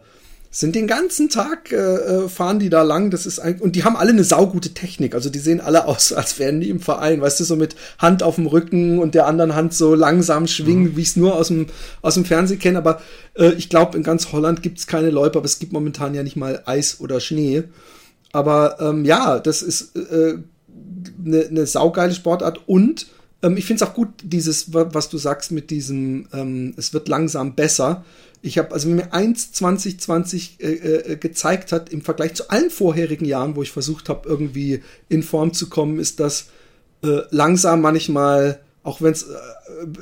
sind 0.51 0.75
den 0.75 0.87
ganzen 0.87 1.29
Tag 1.29 1.71
äh, 1.73 1.77
äh 1.77 2.29
fahren 2.31 2.59
die 2.59 2.71
da 2.71 2.83
lang. 2.83 3.11
Das 3.11 3.27
ist 3.27 3.39
ein, 3.39 3.61
und 3.61 3.77
die 3.77 3.85
haben 3.85 3.97
alle 3.97 4.11
eine 4.11 4.25
saugute 4.25 4.71
Technik. 4.71 5.15
Also 5.15 5.29
die 5.29 5.39
sehen 5.39 5.61
alle 5.61 5.85
aus, 5.87 6.11
als 6.15 6.39
wären 6.39 6.63
die 6.63 6.71
im 6.71 6.81
Verein, 6.81 7.21
weißt 7.21 7.41
du, 7.41 7.45
so 7.45 7.57
mit 7.57 7.77
Hand 7.99 8.23
auf 8.23 8.37
dem 8.37 8.47
Rücken 8.47 8.99
und 8.99 9.15
der 9.15 9.27
anderen 9.27 9.55
Hand 9.55 9.75
so 9.75 9.95
langsam 9.95 10.47
schwingen, 10.47 10.93
mhm. 10.93 10.97
wie 10.97 11.03
ich 11.03 11.09
es 11.09 11.17
nur 11.17 11.35
aus 11.35 11.49
dem 11.49 11.67
aus 12.01 12.15
dem 12.15 12.25
Fernsehen 12.25 12.59
kenne. 12.59 12.79
Aber 12.79 13.03
äh, 13.35 13.53
ich 13.53 13.69
glaube, 13.69 13.95
in 13.99 14.03
ganz 14.03 14.33
Holland 14.33 14.63
gibt 14.63 14.79
es 14.79 14.87
keine 14.87 15.11
Loipe, 15.11 15.37
aber 15.37 15.47
es 15.47 15.59
gibt 15.59 15.75
momentan 15.75 16.15
ja 16.15 16.23
nicht 16.23 16.37
mal 16.37 16.63
Eis 16.65 16.99
oder 17.01 17.21
Schnee. 17.21 17.65
Aber 18.33 18.81
ähm, 18.81 19.05
ja, 19.05 19.39
das 19.39 19.63
ist 19.63 19.97
äh, 19.97 20.39
eine, 21.25 21.47
eine 21.47 21.67
saugeile 21.67 22.15
Sportart 22.15 22.69
und 22.69 23.07
ähm, 23.43 23.57
ich 23.57 23.67
finde 23.67 23.83
es 23.85 23.91
auch 23.91 23.95
gut, 23.95 24.09
dieses, 24.23 24.73
was 24.73 25.09
du 25.09 25.19
sagst 25.19 25.53
mit 25.53 25.71
diesem, 25.71 26.29
ähm, 26.33 26.75
es 26.77 26.93
wird 26.93 27.09
langsam 27.09 27.55
besser. 27.55 28.05
Ich 28.43 28.59
habe, 28.59 28.73
also 28.73 28.89
wenn 28.89 28.97
mir 28.97 29.13
1 29.13 29.53
2020 29.53 30.59
äh, 30.61 30.67
äh, 30.67 31.17
gezeigt 31.17 31.73
hat, 31.73 31.91
im 31.91 32.03
Vergleich 32.03 32.35
zu 32.35 32.49
allen 32.51 32.71
vorherigen 32.71 33.25
Jahren, 33.25 33.57
wo 33.57 33.63
ich 33.63 33.73
versucht 33.73 34.09
habe, 34.09 34.29
irgendwie 34.29 34.83
in 35.09 35.23
Form 35.23 35.53
zu 35.53 35.69
kommen, 35.69 35.99
ist 35.99 36.21
das 36.21 36.47
äh, 37.03 37.21
langsam 37.31 37.83
manchmal, 37.83 38.61
auch 38.83 39.03
wenn 39.03 39.13
es 39.13 39.25
äh, 39.25 39.37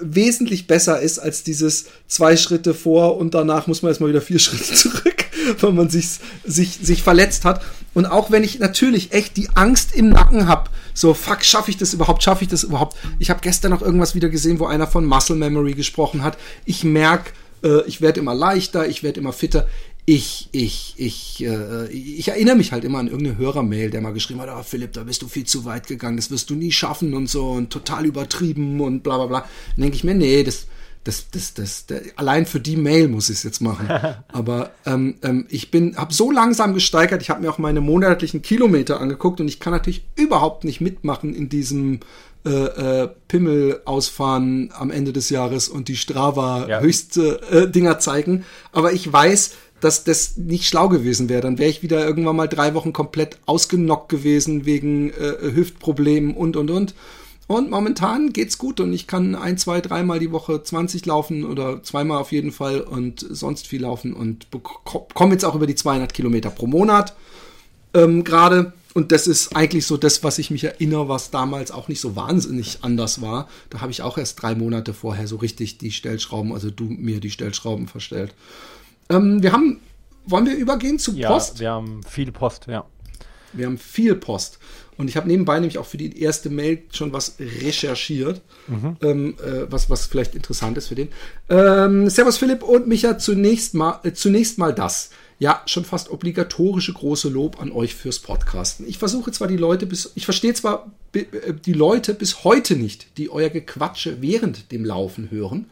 wesentlich 0.00 0.66
besser 0.66 1.00
ist 1.00 1.18
als 1.18 1.42
dieses 1.42 1.86
zwei 2.06 2.36
Schritte 2.36 2.74
vor 2.74 3.16
und 3.16 3.34
danach 3.34 3.66
muss 3.66 3.82
man 3.82 3.90
erstmal 3.90 4.10
wieder 4.10 4.20
vier 4.20 4.38
Schritte 4.38 4.74
zurück, 4.74 5.07
weil 5.60 5.72
man 5.72 5.90
sich, 5.90 6.18
sich, 6.44 6.78
sich 6.80 7.02
verletzt 7.02 7.44
hat. 7.44 7.62
Und 7.94 8.06
auch 8.06 8.30
wenn 8.30 8.44
ich 8.44 8.58
natürlich 8.58 9.12
echt 9.12 9.36
die 9.36 9.50
Angst 9.54 9.94
im 9.94 10.10
Nacken 10.10 10.46
habe, 10.46 10.70
so, 10.94 11.14
fuck, 11.14 11.44
schaffe 11.44 11.70
ich 11.70 11.76
das 11.76 11.94
überhaupt, 11.94 12.22
schaffe 12.22 12.44
ich 12.44 12.50
das 12.50 12.64
überhaupt? 12.64 12.96
Ich 13.18 13.30
habe 13.30 13.40
gestern 13.40 13.70
noch 13.70 13.82
irgendwas 13.82 14.14
wieder 14.14 14.28
gesehen, 14.28 14.58
wo 14.58 14.66
einer 14.66 14.86
von 14.86 15.04
Muscle 15.04 15.36
Memory 15.36 15.74
gesprochen 15.74 16.22
hat. 16.22 16.38
Ich 16.64 16.84
merke, 16.84 17.32
äh, 17.62 17.82
ich 17.86 18.00
werde 18.00 18.20
immer 18.20 18.34
leichter, 18.34 18.86
ich 18.86 19.02
werde 19.02 19.20
immer 19.20 19.32
fitter. 19.32 19.66
Ich, 20.04 20.48
ich, 20.52 20.94
ich, 20.96 21.44
äh, 21.44 21.88
ich 21.90 22.28
erinnere 22.28 22.56
mich 22.56 22.72
halt 22.72 22.84
immer 22.84 22.98
an 22.98 23.08
irgendeine 23.08 23.36
Hörermail, 23.36 23.90
der 23.90 24.00
mal 24.00 24.14
geschrieben 24.14 24.40
hat, 24.40 24.48
ah, 24.48 24.62
Philipp, 24.62 24.94
da 24.94 25.04
bist 25.04 25.20
du 25.20 25.28
viel 25.28 25.44
zu 25.44 25.66
weit 25.66 25.86
gegangen, 25.86 26.16
das 26.16 26.30
wirst 26.30 26.48
du 26.48 26.54
nie 26.54 26.72
schaffen 26.72 27.12
und 27.12 27.28
so 27.28 27.50
und 27.50 27.70
total 27.70 28.06
übertrieben 28.06 28.80
und 28.80 29.02
bla 29.02 29.18
bla 29.18 29.26
bla. 29.26 29.40
Dann 29.76 29.82
denke 29.82 29.96
ich 29.96 30.04
mir, 30.04 30.14
nee, 30.14 30.42
das, 30.42 30.66
das, 31.08 31.30
das, 31.30 31.54
das, 31.54 31.86
das, 31.86 32.02
allein 32.16 32.44
für 32.44 32.60
die 32.60 32.76
Mail 32.76 33.08
muss 33.08 33.30
ich 33.30 33.38
es 33.38 33.42
jetzt 33.42 33.62
machen. 33.62 33.88
Aber 34.28 34.72
ähm, 34.84 35.14
ähm, 35.22 35.46
ich 35.48 35.70
bin, 35.70 35.96
habe 35.96 36.12
so 36.12 36.30
langsam 36.30 36.74
gesteigert. 36.74 37.22
Ich 37.22 37.30
habe 37.30 37.40
mir 37.40 37.50
auch 37.50 37.56
meine 37.56 37.80
monatlichen 37.80 38.42
Kilometer 38.42 39.00
angeguckt 39.00 39.40
und 39.40 39.48
ich 39.48 39.58
kann 39.58 39.72
natürlich 39.72 40.04
überhaupt 40.16 40.64
nicht 40.64 40.82
mitmachen 40.82 41.34
in 41.34 41.48
diesem 41.48 42.00
äh, 42.44 42.50
äh, 42.50 43.08
Pimmel 43.26 43.80
ausfahren 43.86 44.70
am 44.74 44.90
Ende 44.90 45.14
des 45.14 45.30
Jahres 45.30 45.70
und 45.70 45.88
die 45.88 45.96
Strava 45.96 46.68
ja. 46.68 46.80
höchste 46.80 47.40
äh, 47.50 47.70
Dinger 47.70 47.98
zeigen. 48.00 48.44
Aber 48.72 48.92
ich 48.92 49.10
weiß, 49.10 49.52
dass 49.80 50.04
das 50.04 50.36
nicht 50.36 50.66
schlau 50.66 50.90
gewesen 50.90 51.30
wäre. 51.30 51.40
Dann 51.40 51.56
wäre 51.56 51.70
ich 51.70 51.82
wieder 51.82 52.04
irgendwann 52.04 52.36
mal 52.36 52.48
drei 52.48 52.74
Wochen 52.74 52.92
komplett 52.92 53.38
ausgenockt 53.46 54.10
gewesen 54.10 54.66
wegen 54.66 55.08
äh, 55.08 55.54
Hüftproblemen 55.54 56.36
und 56.36 56.56
und 56.58 56.70
und. 56.70 56.94
Und 57.48 57.70
momentan 57.70 58.34
geht's 58.34 58.58
gut 58.58 58.78
und 58.78 58.92
ich 58.92 59.06
kann 59.06 59.34
ein, 59.34 59.56
zwei, 59.56 59.80
dreimal 59.80 60.18
die 60.18 60.30
Woche 60.30 60.62
20 60.62 61.06
laufen 61.06 61.44
oder 61.44 61.82
zweimal 61.82 62.18
auf 62.18 62.30
jeden 62.30 62.52
Fall 62.52 62.82
und 62.82 63.26
sonst 63.28 63.66
viel 63.66 63.82
laufen 63.82 64.12
und 64.12 64.48
komme 64.84 65.32
jetzt 65.32 65.46
auch 65.46 65.54
über 65.54 65.66
die 65.66 65.74
200 65.74 66.12
Kilometer 66.12 66.50
pro 66.50 66.66
Monat 66.66 67.14
ähm, 67.94 68.22
gerade. 68.22 68.74
Und 68.92 69.12
das 69.12 69.26
ist 69.26 69.56
eigentlich 69.56 69.86
so 69.86 69.96
das, 69.96 70.22
was 70.24 70.38
ich 70.38 70.50
mich 70.50 70.64
erinnere, 70.64 71.08
was 71.08 71.30
damals 71.30 71.70
auch 71.70 71.88
nicht 71.88 72.00
so 72.00 72.16
wahnsinnig 72.16 72.78
anders 72.82 73.22
war. 73.22 73.48
Da 73.70 73.80
habe 73.80 73.92
ich 73.92 74.02
auch 74.02 74.18
erst 74.18 74.42
drei 74.42 74.54
Monate 74.54 74.92
vorher 74.92 75.26
so 75.26 75.36
richtig 75.36 75.78
die 75.78 75.90
Stellschrauben, 75.90 76.52
also 76.52 76.70
du 76.70 76.84
mir 76.84 77.20
die 77.20 77.30
Stellschrauben 77.30 77.88
verstellt. 77.88 78.34
Ähm, 79.08 79.42
wir 79.42 79.52
haben, 79.52 79.80
wollen 80.26 80.44
wir 80.44 80.56
übergehen 80.56 80.98
zu 80.98 81.12
Post? 81.18 81.54
Ja, 81.56 81.60
wir 81.60 81.70
haben 81.70 82.02
viel 82.02 82.30
Post, 82.30 82.66
ja. 82.66 82.84
Wir 83.54 83.66
haben 83.66 83.78
viel 83.78 84.14
Post. 84.16 84.58
Und 84.98 85.08
ich 85.08 85.16
habe 85.16 85.28
nebenbei 85.28 85.58
nämlich 85.60 85.78
auch 85.78 85.86
für 85.86 85.96
die 85.96 86.20
erste 86.20 86.50
Mail 86.50 86.82
schon 86.92 87.12
was 87.12 87.36
recherchiert, 87.38 88.42
mhm. 88.66 88.96
ähm, 89.00 89.34
äh, 89.38 89.70
was, 89.70 89.88
was 89.88 90.06
vielleicht 90.06 90.34
interessant 90.34 90.76
ist 90.76 90.88
für 90.88 90.96
den. 90.96 91.08
Ähm, 91.48 92.10
Servus 92.10 92.36
Philipp 92.36 92.64
und 92.64 92.88
Micha, 92.88 93.16
zunächst 93.16 93.74
mal, 93.74 94.00
äh, 94.02 94.12
zunächst 94.12 94.58
mal 94.58 94.74
das. 94.74 95.10
Ja, 95.38 95.62
schon 95.66 95.84
fast 95.84 96.10
obligatorische 96.10 96.92
große 96.92 97.28
Lob 97.28 97.60
an 97.62 97.70
euch 97.70 97.94
fürs 97.94 98.18
Podcasten. 98.18 98.88
Ich 98.88 98.98
versuche 98.98 99.30
zwar 99.30 99.46
die 99.46 99.56
Leute 99.56 99.86
bis, 99.86 100.10
ich 100.16 100.24
verstehe 100.24 100.52
zwar 100.52 100.90
äh, 101.12 101.24
die 101.64 101.74
Leute 101.74 102.12
bis 102.12 102.42
heute 102.42 102.74
nicht, 102.74 103.06
die 103.18 103.30
euer 103.30 103.48
Gequatsche 103.48 104.20
während 104.20 104.72
dem 104.72 104.84
Laufen 104.84 105.30
hören. 105.30 105.66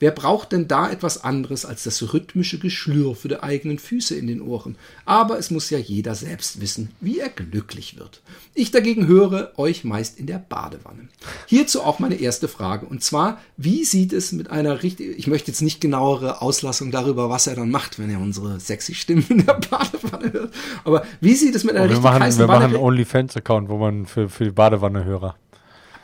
Wer 0.00 0.10
braucht 0.10 0.52
denn 0.52 0.68
da 0.68 0.90
etwas 0.90 1.24
anderes 1.24 1.64
als 1.64 1.84
das 1.84 2.12
rhythmische 2.12 2.58
Geschlürfe 2.58 3.28
der 3.28 3.42
eigenen 3.42 3.78
Füße 3.78 4.14
in 4.14 4.26
den 4.26 4.40
Ohren? 4.40 4.76
Aber 5.04 5.38
es 5.38 5.50
muss 5.50 5.70
ja 5.70 5.78
jeder 5.78 6.14
selbst 6.14 6.60
wissen, 6.60 6.90
wie 7.00 7.18
er 7.18 7.28
glücklich 7.28 7.98
wird. 7.98 8.22
Ich 8.54 8.70
dagegen 8.70 9.06
höre 9.06 9.52
euch 9.56 9.84
meist 9.84 10.18
in 10.18 10.26
der 10.26 10.38
Badewanne. 10.38 11.08
Hierzu 11.46 11.82
auch 11.82 11.98
meine 11.98 12.16
erste 12.16 12.48
Frage. 12.48 12.86
Und 12.86 13.02
zwar, 13.02 13.40
wie 13.56 13.84
sieht 13.84 14.12
es 14.12 14.32
mit 14.32 14.50
einer 14.50 14.82
richtig, 14.82 15.18
ich 15.18 15.26
möchte 15.26 15.50
jetzt 15.50 15.62
nicht 15.62 15.80
genauere 15.80 16.42
Auslassung 16.42 16.90
darüber, 16.90 17.30
was 17.30 17.46
er 17.46 17.56
dann 17.56 17.70
macht, 17.70 17.98
wenn 17.98 18.10
er 18.10 18.20
unsere 18.20 18.60
sexy 18.60 18.94
Stimmen 18.94 19.26
in 19.28 19.44
der 19.44 19.54
Badewanne 19.54 20.32
hört. 20.32 20.54
Aber 20.84 21.04
wie 21.20 21.34
sieht 21.34 21.54
es 21.54 21.64
mit 21.64 21.74
einer 21.74 21.84
richtig 21.84 22.02
machen, 22.02 22.22
heißen 22.22 22.40
Wir 22.40 22.46
machen 22.46 22.64
einen 22.64 22.76
OnlyFans-Account, 22.76 23.68
wo 23.68 23.78
man 23.78 24.06
für, 24.06 24.28
für 24.28 24.44
die 24.44 24.50
Badewanne-Hörer 24.50 25.36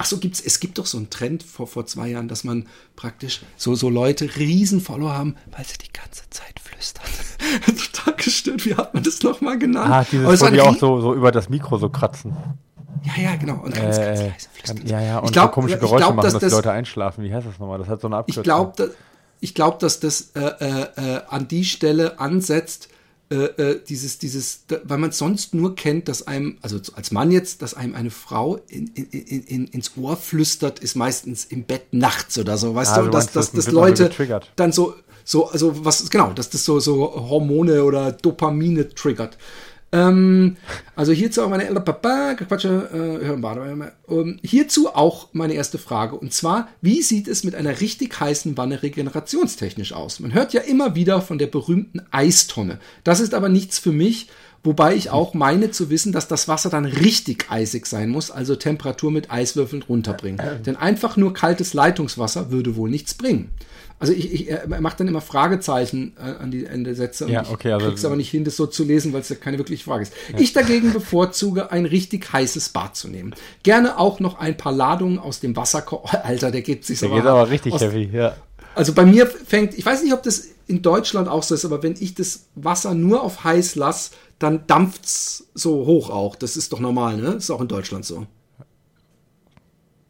Ach 0.00 0.06
so, 0.06 0.16
gibt's, 0.16 0.40
es 0.40 0.60
gibt 0.60 0.78
doch 0.78 0.86
so 0.86 0.96
einen 0.96 1.10
Trend 1.10 1.42
vor, 1.42 1.66
vor 1.66 1.84
zwei 1.84 2.08
Jahren, 2.08 2.26
dass 2.26 2.42
man 2.42 2.66
praktisch 2.96 3.42
so, 3.58 3.74
so 3.74 3.90
Leute 3.90 4.34
riesen 4.36 4.80
Follower 4.80 5.12
haben, 5.12 5.36
weil 5.54 5.62
sie 5.66 5.76
die 5.76 5.92
ganze 5.92 6.22
Zeit 6.30 6.58
flüstern. 6.58 7.04
Total 7.66 8.14
gestört. 8.14 8.64
Wie 8.64 8.74
hat 8.74 8.94
man 8.94 9.02
das 9.02 9.22
nochmal 9.22 9.58
genannt? 9.58 9.90
Ah, 9.92 10.06
dieses, 10.10 10.40
wo 10.40 10.48
die 10.48 10.62
auch 10.62 10.74
so, 10.78 11.02
so 11.02 11.14
über 11.14 11.30
das 11.30 11.50
Mikro 11.50 11.76
so 11.76 11.90
kratzen. 11.90 12.34
Ja, 13.04 13.22
ja, 13.22 13.36
genau. 13.36 13.56
Und 13.56 13.74
ganz, 13.74 13.98
äh, 13.98 14.06
ganz 14.06 14.20
leise 14.20 14.48
flüstern. 14.54 14.86
Ja, 14.86 15.02
ja, 15.02 15.18
und 15.18 15.26
ich 15.26 15.32
glaub, 15.32 15.50
so 15.50 15.52
komische 15.52 15.78
Geräusche 15.78 15.96
glaub, 15.98 16.16
machen, 16.16 16.24
dass, 16.24 16.32
dass 16.32 16.50
die 16.50 16.56
Leute 16.56 16.72
einschlafen. 16.72 17.22
Wie 17.22 17.34
heißt 17.34 17.46
das 17.46 17.58
nochmal? 17.58 17.78
Das 17.78 17.88
hat 17.88 18.00
so 18.00 18.08
eine 18.08 18.16
Abkürzung. 18.16 18.40
Ich 18.40 18.44
glaube, 18.44 18.72
dass, 18.76 18.90
ich 19.40 19.54
glaub, 19.54 19.78
dass 19.80 20.00
das 20.00 20.30
äh, 20.34 20.40
äh, 20.40 20.86
äh 20.96 21.20
an 21.28 21.46
die 21.46 21.66
Stelle 21.66 22.18
ansetzt, 22.18 22.88
äh, 23.30 23.36
äh, 23.36 23.80
dieses, 23.88 24.18
dieses, 24.18 24.64
weil 24.82 24.98
man 24.98 25.12
sonst 25.12 25.54
nur 25.54 25.76
kennt, 25.76 26.08
dass 26.08 26.26
einem, 26.26 26.58
also 26.62 26.80
als 26.96 27.12
Mann 27.12 27.30
jetzt, 27.30 27.62
dass 27.62 27.74
einem 27.74 27.94
eine 27.94 28.10
Frau 28.10 28.58
in, 28.66 28.88
in, 28.88 29.06
in, 29.06 29.66
ins 29.68 29.92
Ohr 29.96 30.16
flüstert, 30.16 30.80
ist 30.80 30.96
meistens 30.96 31.44
im 31.44 31.62
Bett 31.62 31.92
nachts 31.92 32.38
oder 32.38 32.58
so, 32.58 32.74
weißt 32.74 32.94
ah, 32.94 33.02
du, 33.02 33.08
dass, 33.10 33.30
dass, 33.30 33.52
dass 33.52 33.70
Leute 33.70 34.10
dann 34.56 34.72
so, 34.72 34.96
so, 35.24 35.48
also 35.48 35.84
was, 35.84 36.10
genau, 36.10 36.32
dass 36.32 36.50
das 36.50 36.64
so, 36.64 36.80
so 36.80 37.28
Hormone 37.30 37.84
oder 37.84 38.10
Dopamine 38.10 38.88
triggert. 38.88 39.38
Ähm, 39.92 40.56
also 40.94 41.12
hierzu 41.12 41.42
auch 41.42 41.48
meine 41.48 41.66
ältere 41.66 41.84
Papa, 41.84 42.34
Quatsche, 42.34 43.20
äh, 43.22 44.14
ähm, 44.14 44.38
hierzu 44.42 44.94
auch 44.94 45.28
meine 45.32 45.54
erste 45.54 45.78
Frage. 45.78 46.16
Und 46.16 46.32
zwar, 46.32 46.68
wie 46.80 47.02
sieht 47.02 47.26
es 47.26 47.42
mit 47.42 47.54
einer 47.54 47.80
richtig 47.80 48.18
heißen 48.18 48.56
Wanne 48.56 48.82
regenerationstechnisch 48.82 49.92
aus? 49.92 50.20
Man 50.20 50.32
hört 50.32 50.52
ja 50.52 50.60
immer 50.60 50.94
wieder 50.94 51.20
von 51.20 51.38
der 51.38 51.48
berühmten 51.48 52.02
Eistonne. 52.12 52.78
Das 53.02 53.20
ist 53.20 53.34
aber 53.34 53.48
nichts 53.48 53.78
für 53.78 53.92
mich, 53.92 54.28
wobei 54.62 54.94
ich 54.94 55.10
auch 55.10 55.34
meine 55.34 55.70
zu 55.70 55.90
wissen, 55.90 56.12
dass 56.12 56.28
das 56.28 56.48
Wasser 56.48 56.70
dann 56.70 56.84
richtig 56.84 57.46
eisig 57.50 57.86
sein 57.86 58.10
muss, 58.10 58.30
also 58.30 58.56
Temperatur 58.56 59.10
mit 59.10 59.30
Eiswürfeln 59.30 59.82
runterbringen. 59.82 60.40
Denn 60.64 60.76
einfach 60.76 61.16
nur 61.16 61.32
kaltes 61.32 61.74
Leitungswasser 61.74 62.50
würde 62.50 62.76
wohl 62.76 62.90
nichts 62.90 63.14
bringen. 63.14 63.50
Also 64.00 64.14
ich, 64.14 64.32
ich, 64.32 64.50
er 64.50 64.66
macht 64.80 64.98
dann 64.98 65.08
immer 65.08 65.20
Fragezeichen 65.20 66.14
äh, 66.18 66.42
an 66.42 66.50
die 66.50 66.64
Ende 66.64 66.94
Sätze 66.94 67.28
ja, 67.28 67.44
okay, 67.50 67.72
also 67.72 67.86
krieg's 67.86 68.04
aber 68.06 68.16
nicht 68.16 68.30
hin, 68.30 68.44
das 68.44 68.56
so 68.56 68.66
zu 68.66 68.82
lesen, 68.82 69.12
weil 69.12 69.20
es 69.20 69.28
ja 69.28 69.36
keine 69.36 69.58
wirkliche 69.58 69.84
Frage 69.84 70.04
ist. 70.04 70.14
Ja. 70.32 70.38
Ich 70.38 70.54
dagegen 70.54 70.94
bevorzuge, 70.94 71.70
ein 71.70 71.84
richtig 71.84 72.32
heißes 72.32 72.70
Bad 72.70 72.96
zu 72.96 73.08
nehmen. 73.08 73.34
Gerne 73.62 73.98
auch 73.98 74.18
noch 74.18 74.38
ein 74.38 74.56
paar 74.56 74.72
Ladungen 74.72 75.18
aus 75.18 75.40
dem 75.40 75.54
Wasserkocher. 75.54 76.24
Alter, 76.24 76.50
der 76.50 76.62
geht 76.62 76.86
sich 76.86 76.98
so. 76.98 77.08
Der 77.08 77.16
geht 77.16 77.26
aber 77.26 77.50
richtig 77.50 77.74
aus, 77.74 77.82
heavy, 77.82 78.08
ja. 78.10 78.36
Also 78.74 78.92
bei 78.92 79.04
mir 79.04 79.26
fängt, 79.26 79.74
ich 79.74 79.84
weiß 79.84 80.02
nicht, 80.02 80.12
ob 80.12 80.22
das 80.22 80.48
in 80.66 80.82
Deutschland 80.82 81.28
auch 81.28 81.42
so 81.42 81.54
ist, 81.54 81.64
aber 81.64 81.82
wenn 81.82 81.94
ich 81.98 82.14
das 82.14 82.46
Wasser 82.54 82.94
nur 82.94 83.22
auf 83.22 83.44
heiß 83.44 83.74
lasse, 83.74 84.12
dann 84.38 84.66
dampft's 84.66 85.48
so 85.54 85.84
hoch 85.86 86.10
auch. 86.10 86.36
Das 86.36 86.56
ist 86.56 86.72
doch 86.72 86.80
normal, 86.80 87.16
ne? 87.16 87.34
Das 87.34 87.44
ist 87.44 87.50
auch 87.50 87.60
in 87.60 87.68
Deutschland 87.68 88.04
so. 88.04 88.26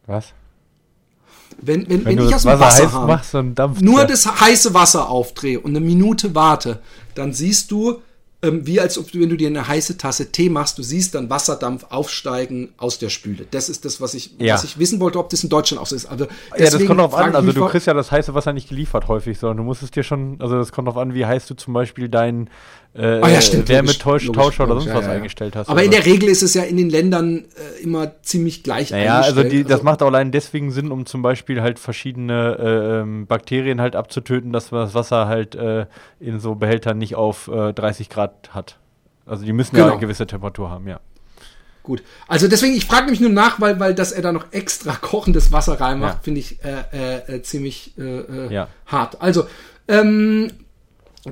Was? 0.05 0.33
Wenn, 1.61 1.89
wenn, 1.89 2.05
wenn, 2.05 2.17
wenn 2.17 2.27
ich 2.27 2.35
aus 2.35 2.43
dem 2.43 2.59
Wasser, 2.59 3.07
Wasser 3.07 3.43
dampft 3.43 3.81
nur 3.81 4.05
das 4.05 4.25
heiße 4.25 4.73
Wasser 4.73 5.09
aufdrehe 5.09 5.59
und 5.59 5.71
eine 5.71 5.79
Minute 5.79 6.33
warte, 6.33 6.79
dann 7.13 7.33
siehst 7.33 7.71
du, 7.71 8.01
ähm, 8.43 8.65
wie 8.65 8.79
als 8.79 8.97
ob 8.97 9.11
du, 9.11 9.19
wenn 9.19 9.29
du 9.29 9.37
dir 9.37 9.47
eine 9.47 9.67
heiße 9.67 9.97
Tasse 9.97 10.31
Tee 10.31 10.49
machst, 10.49 10.77
du 10.77 10.83
siehst 10.83 11.13
dann 11.15 11.29
Wasserdampf 11.29 11.85
aufsteigen 11.89 12.69
aus 12.77 12.97
der 12.97 13.09
Spüle. 13.09 13.45
Das 13.51 13.69
ist 13.69 13.85
das, 13.85 14.01
was 14.01 14.13
ich, 14.13 14.31
ja. 14.39 14.55
was 14.55 14.63
ich 14.63 14.79
wissen 14.79 14.99
wollte, 14.99 15.19
ob 15.19 15.29
das 15.29 15.43
in 15.43 15.49
Deutschland 15.49 15.81
auch 15.81 15.85
so 15.85 15.95
ist. 15.95 16.07
Also 16.07 16.25
ja, 16.57 16.69
das 16.69 16.85
kommt 16.85 16.99
drauf 16.99 17.13
an. 17.13 17.35
Also 17.35 17.51
du 17.51 17.65
kriegst 17.67 17.87
ja 17.87 17.93
das 17.93 18.11
heiße 18.11 18.33
Wasser 18.33 18.53
nicht 18.53 18.69
geliefert 18.69 19.07
häufig, 19.07 19.37
sondern 19.37 19.57
du 19.57 19.63
musst 19.63 19.83
es 19.83 19.91
dir 19.91 20.03
schon, 20.03 20.41
also 20.41 20.57
das 20.57 20.71
kommt 20.71 20.87
drauf 20.87 20.97
an, 20.97 21.13
wie 21.13 21.25
heiß 21.25 21.45
du 21.45 21.55
zum 21.55 21.73
Beispiel 21.73 22.09
dein 22.09 22.49
äh, 22.93 23.21
ah, 23.21 23.29
ja, 23.29 23.39
stimmt, 23.39 23.69
Wärmetauscher 23.69 24.29
oder 24.31 24.73
sonst 24.73 24.87
logisch, 24.87 24.93
was 24.93 25.05
ja, 25.05 25.11
eingestellt 25.11 25.55
hast. 25.55 25.69
Aber 25.69 25.81
in 25.81 25.91
der 25.91 26.05
Regel 26.05 26.27
ist 26.27 26.41
es 26.41 26.53
ja 26.53 26.63
in 26.63 26.75
den 26.75 26.89
Ländern 26.89 27.45
äh, 27.55 27.81
immer 27.81 28.21
ziemlich 28.21 28.63
gleich 28.63 28.91
naja, 28.91 29.21
also. 29.21 29.41
Also 29.41 29.63
das 29.63 29.81
macht 29.81 30.03
auch 30.03 30.07
allein 30.07 30.31
deswegen 30.31 30.71
Sinn, 30.71 30.91
um 30.91 31.05
zum 31.05 31.21
Beispiel 31.21 31.61
halt 31.61 31.79
verschiedene 31.79 32.57
äh, 32.59 32.99
ähm, 32.99 33.27
Bakterien 33.27 33.79
halt 33.79 33.95
abzutöten, 33.95 34.51
dass 34.51 34.71
man 34.71 34.81
das 34.81 34.93
Wasser 34.93 35.27
halt 35.27 35.55
äh, 35.55 35.85
in 36.19 36.41
so 36.41 36.55
Behältern 36.55 36.97
nicht 36.97 37.15
auf 37.15 37.49
30 37.49 38.07
äh, 38.07 38.13
Grad 38.13 38.49
hat. 38.53 38.77
Also 39.25 39.45
die 39.45 39.53
müssen 39.53 39.75
genau. 39.75 39.87
ja 39.87 39.91
eine 39.93 40.01
gewisse 40.01 40.27
Temperatur 40.27 40.69
haben, 40.69 40.87
ja. 40.87 40.99
Gut. 41.83 42.03
Also 42.27 42.47
deswegen, 42.47 42.75
ich 42.75 42.85
frage 42.85 43.09
mich 43.09 43.19
nur 43.19 43.29
nach, 43.29 43.59
weil, 43.59 43.79
weil 43.79 43.95
dass 43.95 44.11
er 44.11 44.21
da 44.21 44.31
noch 44.31 44.51
extra 44.51 44.95
kochendes 45.01 45.51
Wasser 45.53 45.79
reinmacht, 45.79 46.15
ja. 46.15 46.21
finde 46.23 46.39
ich 46.41 46.59
äh, 46.63 47.35
äh, 47.35 47.41
ziemlich 47.41 47.97
äh, 47.97 48.53
ja. 48.53 48.67
hart. 48.85 49.21
Also, 49.21 49.45
ähm, 49.87 50.51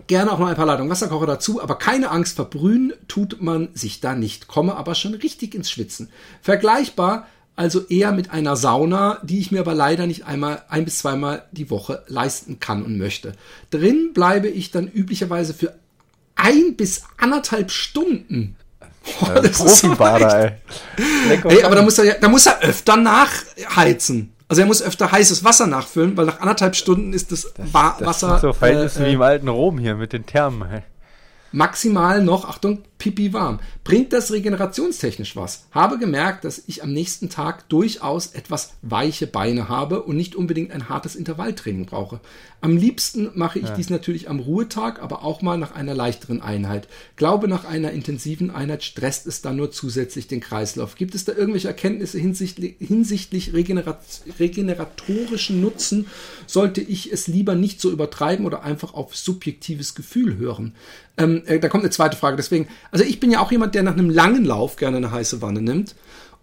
Gerne 0.07 0.31
auch 0.31 0.39
noch 0.39 0.47
ein 0.47 0.55
paar 0.55 0.67
Ladungen 0.67 0.91
Wasserkocher 0.91 1.25
dazu, 1.25 1.61
aber 1.61 1.75
keine 1.75 2.11
Angst, 2.11 2.35
verbrühen 2.35 2.93
tut 3.07 3.41
man 3.41 3.69
sich 3.73 4.01
da 4.01 4.13
nicht. 4.13 4.47
Komme 4.47 4.75
aber 4.75 4.93
schon 4.93 5.15
richtig 5.15 5.55
ins 5.55 5.71
Schwitzen. 5.71 6.09
Vergleichbar 6.41 7.27
also 7.59 7.85
eher 7.87 8.13
mit 8.13 8.31
einer 8.31 8.55
Sauna, 8.55 9.19
die 9.21 9.39
ich 9.39 9.51
mir 9.51 9.59
aber 9.59 9.73
leider 9.73 10.07
nicht 10.07 10.25
einmal, 10.25 10.63
ein 10.69 10.85
bis 10.85 10.99
zweimal 10.99 11.43
die 11.51 11.69
Woche 11.69 12.03
leisten 12.07 12.61
kann 12.61 12.85
und 12.85 12.97
möchte. 12.97 13.33
Drin 13.69 14.13
bleibe 14.13 14.47
ich 14.47 14.71
dann 14.71 14.87
üblicherweise 14.87 15.53
für 15.53 15.73
ein 16.35 16.77
bis 16.77 17.03
anderthalb 17.17 17.69
Stunden. 17.69 18.55
Boah, 19.19 19.41
das 19.41 19.57
Profibader, 19.57 20.57
ey. 20.97 21.41
ey. 21.49 21.63
aber 21.63 21.75
da 21.75 21.81
muss 21.81 21.97
er, 21.97 22.13
da 22.13 22.29
muss 22.29 22.45
er 22.45 22.61
öfter 22.61 22.95
nachheizen. 22.95 24.31
Also 24.49 24.63
er 24.63 24.67
muss 24.67 24.81
öfter 24.81 25.11
heißes 25.11 25.43
Wasser 25.43 25.67
nachfüllen, 25.67 26.17
weil 26.17 26.25
nach 26.25 26.39
anderthalb 26.39 26.75
Stunden 26.75 27.13
ist 27.13 27.31
das, 27.31 27.53
das 27.53 27.73
Wasser. 27.73 28.05
Das 28.05 28.19
sind 28.19 28.39
so 28.41 28.53
Verhältnisse 28.53 29.03
äh, 29.05 29.07
wie 29.09 29.13
im 29.13 29.21
alten 29.21 29.47
Rom 29.47 29.77
hier 29.77 29.95
mit 29.95 30.11
den 30.11 30.25
Thermen. 30.25 30.81
Maximal 31.51 32.23
noch, 32.23 32.49
Achtung, 32.49 32.79
pipi 32.99 33.33
warm. 33.33 33.59
Bringt 33.83 34.13
das 34.13 34.31
regenerationstechnisch 34.31 35.35
was? 35.35 35.65
Habe 35.71 35.97
gemerkt, 35.97 36.43
dass 36.43 36.61
ich 36.67 36.83
am 36.83 36.93
nächsten 36.93 37.29
Tag 37.29 37.67
durchaus 37.69 38.27
etwas 38.27 38.73
weiche 38.83 39.25
Beine 39.25 39.69
habe 39.69 40.03
und 40.03 40.17
nicht 40.17 40.35
unbedingt 40.35 40.71
ein 40.71 40.89
hartes 40.89 41.15
Intervalltraining 41.15 41.87
brauche. 41.87 42.19
Am 42.61 42.75
liebsten 42.75 43.29
mache 43.35 43.59
ich 43.59 43.69
ja. 43.69 43.75
dies 43.75 43.89
natürlich 43.89 44.29
am 44.29 44.39
Ruhetag, 44.39 45.01
aber 45.01 45.23
auch 45.23 45.41
mal 45.41 45.57
nach 45.57 45.73
einer 45.73 45.95
leichteren 45.95 46.41
Einheit. 46.41 46.89
Glaube, 47.15 47.47
nach 47.47 47.63
einer 47.63 47.91
intensiven 47.91 48.51
Einheit 48.51 48.83
stresst 48.83 49.27
es 49.27 49.41
dann 49.41 49.55
nur 49.55 49.71
zusätzlich 49.71 50.27
den 50.27 50.41
Kreislauf. 50.41 50.95
Gibt 50.95 51.15
es 51.15 51.23
da 51.23 51.31
irgendwelche 51.31 51.69
Erkenntnisse 51.69 52.19
hinsichtlich, 52.19 52.75
hinsichtlich 52.79 53.53
regenerat 53.53 53.99
regeneratorischen 54.39 55.61
Nutzen? 55.61 56.07
Sollte 56.47 56.81
ich 56.81 57.13
es 57.13 57.27
lieber 57.27 57.55
nicht 57.55 57.79
so 57.79 57.91
übertreiben 57.91 58.45
oder 58.45 58.61
einfach 58.63 58.93
auf 58.93 59.15
subjektives 59.15 59.95
Gefühl 59.95 60.37
hören? 60.37 60.73
Ähm, 61.19 61.43
äh, 61.45 61.59
da 61.59 61.67
kommt 61.67 61.83
eine 61.83 61.91
zweite 61.91 62.15
Frage. 62.17 62.37
Deswegen, 62.37 62.67
also 62.91 63.05
ich 63.05 63.19
bin 63.19 63.31
ja 63.31 63.39
auch 63.39 63.51
jemand, 63.51 63.75
der 63.75 63.83
nach 63.83 63.93
einem 63.93 64.09
langen 64.09 64.45
Lauf 64.45 64.75
gerne 64.75 64.97
eine 64.97 65.11
heiße 65.11 65.41
Wanne 65.41 65.61
nimmt. 65.61 65.95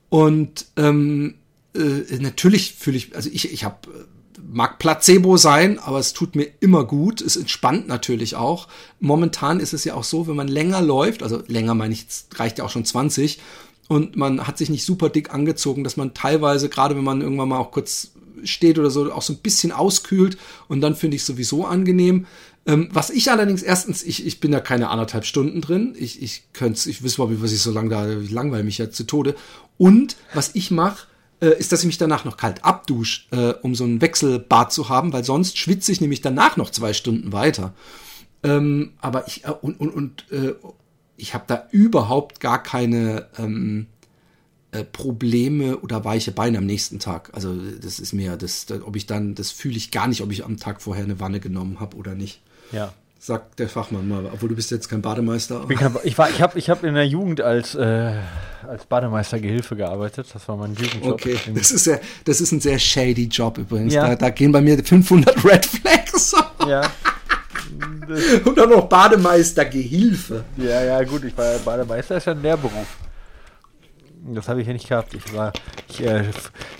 Und 0.09 0.66
ähm, 0.76 1.35
äh, 1.74 2.18
natürlich 2.18 2.74
fühle 2.74 2.96
ich, 2.96 3.14
also 3.16 3.28
ich, 3.32 3.52
ich 3.52 3.64
habe 3.64 3.76
mag 4.48 4.78
Placebo 4.78 5.37
sein, 5.37 5.78
aber 5.78 5.98
es 5.98 6.12
tut 6.12 6.37
mir 6.37 6.46
immer 6.61 6.85
gut. 6.85 7.20
Es 7.20 7.37
entspannt 7.37 7.88
natürlich 7.88 8.37
auch. 8.37 8.68
Momentan 9.00 9.61
ist 9.61 9.72
es 9.72 9.85
ja 9.85 9.94
auch 9.94 10.04
so, 10.04 10.26
wenn 10.28 10.37
man 10.37 10.48
länger 10.48 10.82
läuft, 10.82 11.22
also 11.22 11.42
länger 11.46 11.74
meine 11.74 11.94
ich, 11.94 12.06
reicht 12.35 12.59
ja 12.59 12.64
auch 12.64 12.70
schon 12.70 12.85
20 12.85 13.40
und 13.88 14.16
man 14.16 14.46
hat 14.46 14.59
sich 14.59 14.70
nicht 14.70 14.85
super 14.85 15.09
dick 15.09 15.32
angezogen, 15.32 15.85
dass 15.85 15.96
man 15.96 16.14
teilweise, 16.14 16.68
gerade 16.68 16.96
wenn 16.96 17.04
man 17.04 17.20
irgendwann 17.20 17.48
mal 17.48 17.59
auch 17.59 17.70
kurz 17.70 18.12
steht 18.44 18.78
oder 18.78 18.90
so, 18.90 19.12
auch 19.12 19.22
so 19.22 19.32
ein 19.32 19.38
bisschen 19.38 19.72
auskühlt 19.72 20.37
und 20.68 20.80
dann 20.80 20.94
finde 20.94 21.16
ich 21.16 21.24
sowieso 21.24 21.64
angenehm. 21.64 22.26
Ähm, 22.66 22.88
was 22.92 23.11
ich 23.11 23.31
allerdings 23.31 23.62
erstens, 23.62 24.02
ich, 24.02 24.26
ich 24.26 24.40
bin 24.40 24.50
da 24.50 24.61
keine 24.61 24.88
anderthalb 24.88 25.24
Stunden 25.24 25.61
drin. 25.61 25.94
Ich, 25.96 26.20
ich 26.20 26.52
könnte 26.52 26.90
ich 26.90 27.02
wüsste 27.02 27.22
überhaupt 27.22 27.42
was 27.42 27.52
ich 27.52 27.62
so 27.62 27.70
lange 27.70 27.90
da, 27.90 28.18
ich 28.18 28.31
langweile 28.31 28.64
mich 28.64 28.79
ja 28.79 28.90
zu 28.90 29.05
Tode. 29.05 29.37
Und 29.79 30.16
was 30.35 30.55
ich 30.55 30.70
mache, 30.70 31.07
äh, 31.40 31.59
ist, 31.59 31.70
dass 31.70 31.81
ich 31.81 31.87
mich 31.87 31.98
danach 31.98 32.24
noch 32.24 32.37
kalt 32.37 32.64
abdusche, 32.64 33.22
äh, 33.31 33.55
um 33.62 33.74
so 33.74 33.85
ein 33.85 34.00
Wechselbad 34.00 34.72
zu 34.72 34.88
haben, 34.88 35.12
weil 35.12 35.22
sonst 35.22 35.59
schwitze 35.59 35.92
ich 35.92 36.00
nämlich 36.00 36.22
danach 36.22 36.57
noch 36.57 36.70
zwei 36.70 36.92
Stunden 36.92 37.33
weiter. 37.33 37.72
Ähm, 38.42 38.92
aber 39.00 39.29
ich, 39.29 39.44
äh, 39.44 39.50
und, 39.50 39.79
und, 39.79 39.90
und 39.90 40.24
äh, 40.33 40.55
ich 41.16 41.35
habe 41.35 41.44
da 41.46 41.68
überhaupt 41.70 42.40
gar 42.40 42.62
keine 42.62 43.29
ähm, 43.38 43.87
äh, 44.72 44.83
Probleme 44.83 45.79
oder 45.79 46.05
weiche 46.05 46.33
Beine 46.33 46.59
am 46.59 46.66
nächsten 46.66 46.98
Tag. 46.98 47.31
Also 47.33 47.55
das 47.55 48.00
ist 48.00 48.12
mir, 48.12 48.37
das 48.37 48.66
ob 48.85 48.96
ich 48.96 49.07
dann, 49.07 49.35
das 49.35 49.52
fühle 49.52 49.76
ich 49.76 49.90
gar 49.90 50.09
nicht, 50.09 50.20
ob 50.22 50.33
ich 50.33 50.44
am 50.44 50.57
Tag 50.57 50.83
vorher 50.83 51.05
eine 51.05 51.20
Wanne 51.20 51.38
genommen 51.38 51.79
habe 51.79 51.96
oder 51.96 52.14
nicht. 52.14 52.40
Ja. 52.72 52.92
Sagt 53.18 53.59
der 53.59 53.68
Fachmann 53.68 54.09
mal, 54.09 54.26
obwohl 54.33 54.50
du 54.50 54.55
bist 54.55 54.70
jetzt 54.70 54.88
kein 54.88 55.02
Bademeister. 55.02 55.66
Ich, 55.68 55.76
kein, 55.76 55.96
ich, 56.05 56.16
war, 56.16 56.31
ich 56.31 56.40
habe 56.40 56.59
ich 56.59 56.70
hab 56.70 56.85
in 56.85 56.94
der 56.94 57.09
Jugend 57.09 57.40
als, 57.40 57.74
äh, 57.74 58.12
als 58.68 58.85
Bademeister-Gehilfe 58.85 59.74
gearbeitet. 59.74 60.29
Das 60.33 60.46
war 60.48 60.57
mein 60.57 60.74
Jugendjob. 60.74 61.14
Okay, 61.14 61.37
das 61.55 61.72
ist, 61.72 61.87
ja, 61.87 61.98
das 62.24 62.40
ist 62.40 62.52
ein 62.52 62.61
sehr 62.61 62.79
shady 62.79 63.24
Job 63.24 63.59
übrigens. 63.59 63.94
Ja. 63.94 64.09
Da, 64.09 64.16
da 64.16 64.31
gehen 64.31 64.52
bei 64.52 64.61
mir 64.61 64.83
500 64.83 65.44
Red 65.44 65.66
Flags. 65.66 66.35
Ja. 66.66 66.83
Und 68.44 68.59
dann 68.59 68.70
noch 68.70 68.88
Bademeister-Gehilfe. 68.88 70.44
Ja, 70.57 70.83
ja, 70.85 71.02
gut, 71.05 71.22
ich 71.24 71.37
war 71.37 71.59
Bademeister 71.59 72.16
ist 72.16 72.26
ja 72.26 72.33
ein 72.33 72.42
Lehrberuf. 72.42 72.87
Das 74.35 74.48
habe 74.48 74.61
ich 74.61 74.66
ja 74.66 74.72
nicht 74.72 74.88
gehabt. 74.88 75.14
Ich, 75.14 75.33
war, 75.33 75.52
ich 75.88 76.05
äh, 76.05 76.24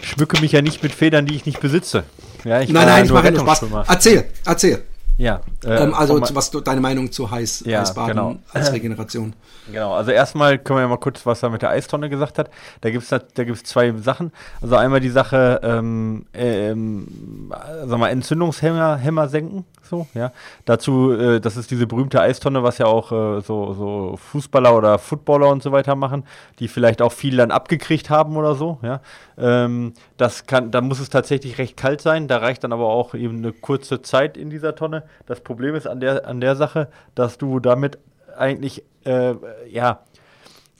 schmücke 0.01 0.41
mich 0.41 0.53
ja 0.53 0.63
nicht 0.63 0.83
mit 0.83 0.93
Federn, 0.93 1.27
die 1.27 1.37
ich 1.37 1.47
nicht 1.47 1.61
besitze. 1.61 2.03
Ja, 2.45 2.61
ich 2.61 2.71
nein, 2.71 2.87
nein, 2.87 3.05
ich 3.05 3.13
mache 3.13 3.31
nur 3.31 3.41
Spaß. 3.41 3.87
Erzähl, 3.89 4.25
erzähl. 4.45 4.83
Ja. 5.19 5.41
Äh, 5.65 5.83
ähm, 5.83 5.95
also 5.95 6.21
was 6.35 6.51
du, 6.51 6.61
deine 6.61 6.81
Meinung 6.81 7.11
zu 7.11 7.31
heiß, 7.31 7.65
ja, 7.67 7.81
Eisbaden 7.81 8.15
genau. 8.15 8.37
als 8.53 8.73
Regeneration. 8.73 9.35
Genau, 9.71 9.95
also 9.95 10.11
erstmal 10.11 10.59
können 10.59 10.79
wir 10.79 10.83
ja 10.83 10.89
mal 10.89 10.99
kurz, 10.99 11.25
was 11.25 11.43
er 11.43 11.51
mit 11.51 11.63
der 11.63 11.71
Eistonne 11.71 12.11
gesagt 12.11 12.39
hat. 12.39 12.51
Da 12.83 12.91
gibt 12.91 13.03
es 13.03 13.09
da 13.09 13.45
gibt's 13.45 13.65
zwei 13.65 13.93
Sachen. 13.93 14.33
Also 14.61 14.77
einmal 14.77 15.01
die 15.01 15.11
Sache, 15.11 15.61
ähm, 15.63 16.27
ähm, 16.35 17.51
sag 17.87 17.99
mal, 17.99 18.09
Entzündungshemmer 18.09 18.97
Hämmer 18.99 19.29
senken. 19.29 19.65
So, 19.89 20.07
ja. 20.15 20.33
Dazu, 20.65 21.13
äh, 21.13 21.41
das 21.41 21.57
ist 21.57 21.71
diese 21.71 21.87
berühmte 21.87 22.21
Eistonne, 22.21 22.63
was 22.63 22.79
ja 22.79 22.87
auch 22.87 23.13
äh, 23.13 23.41
so, 23.41 23.73
so 23.73 24.17
Fußballer 24.17 24.77
oder 24.77 24.99
Footballer 24.99 25.49
und 25.49 25.63
so 25.63 25.73
weiter 25.73 25.95
machen, 25.95 26.25
die 26.59 26.69
vielleicht 26.69 27.03
auch 27.03 27.13
viel 27.13 27.37
dann 27.37 27.51
abgekriegt 27.51 28.11
haben 28.11 28.37
oder 28.37 28.55
so, 28.55 28.79
ja. 28.83 29.01
Ähm, 29.39 29.93
das 30.17 30.47
kann, 30.47 30.71
da 30.71 30.81
muss 30.81 31.01
es 31.01 31.11
tatsächlich 31.11 31.59
recht 31.59 31.77
kalt 31.77 32.01
sein. 32.01 32.27
Da 32.29 32.39
reicht 32.39 32.65
dann 32.65 32.73
aber 32.73 32.87
auch 32.87 33.15
eben 33.15 33.39
eine 33.39 33.53
kurze 33.53 34.03
Zeit 34.03 34.37
in 34.37 34.51
dieser 34.51 34.75
Tonne. 34.75 35.05
Das 35.27 35.41
Problem 35.41 35.75
ist 35.75 35.87
an 35.87 36.01
der, 36.01 36.27
an 36.27 36.41
der 36.41 36.57
Sache, 36.57 36.89
dass 37.15 37.39
du 37.39 37.61
damit 37.61 37.99
eigentlich, 38.37 38.83
äh, 39.05 39.35
ja, 39.69 40.01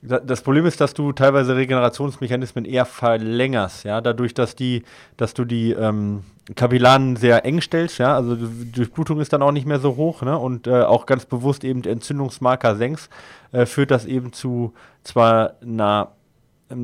das 0.01 0.41
Problem 0.41 0.65
ist, 0.67 0.79
dass 0.79 0.93
du 0.93 1.11
teilweise 1.11 1.55
Regenerationsmechanismen 1.55 2.65
eher 2.65 2.85
verlängerst, 2.85 3.83
ja, 3.83 3.99
dadurch, 3.99 4.33
dass 4.33 4.55
die, 4.55 4.83
dass 5.17 5.33
du 5.33 5.43
die 5.43 5.71
ähm, 5.71 6.23
Kapillaren 6.55 7.15
sehr 7.15 7.45
eng 7.45 7.61
stellst, 7.61 7.97
ja, 7.97 8.15
also 8.15 8.35
die 8.35 8.71
Durchblutung 8.71 9.19
ist 9.19 9.33
dann 9.33 9.41
auch 9.41 9.51
nicht 9.51 9.65
mehr 9.65 9.79
so 9.79 9.95
hoch, 9.95 10.21
ne, 10.21 10.37
und 10.37 10.67
äh, 10.67 10.83
auch 10.83 11.07
ganz 11.07 11.25
bewusst 11.25 11.63
eben 11.63 11.83
Entzündungsmarker 11.83 12.75
senkst, 12.75 13.09
äh, 13.51 13.65
führt 13.65 13.89
das 13.89 14.05
eben 14.05 14.33
zu 14.33 14.73
zwar 15.03 15.55
einer 15.61 16.11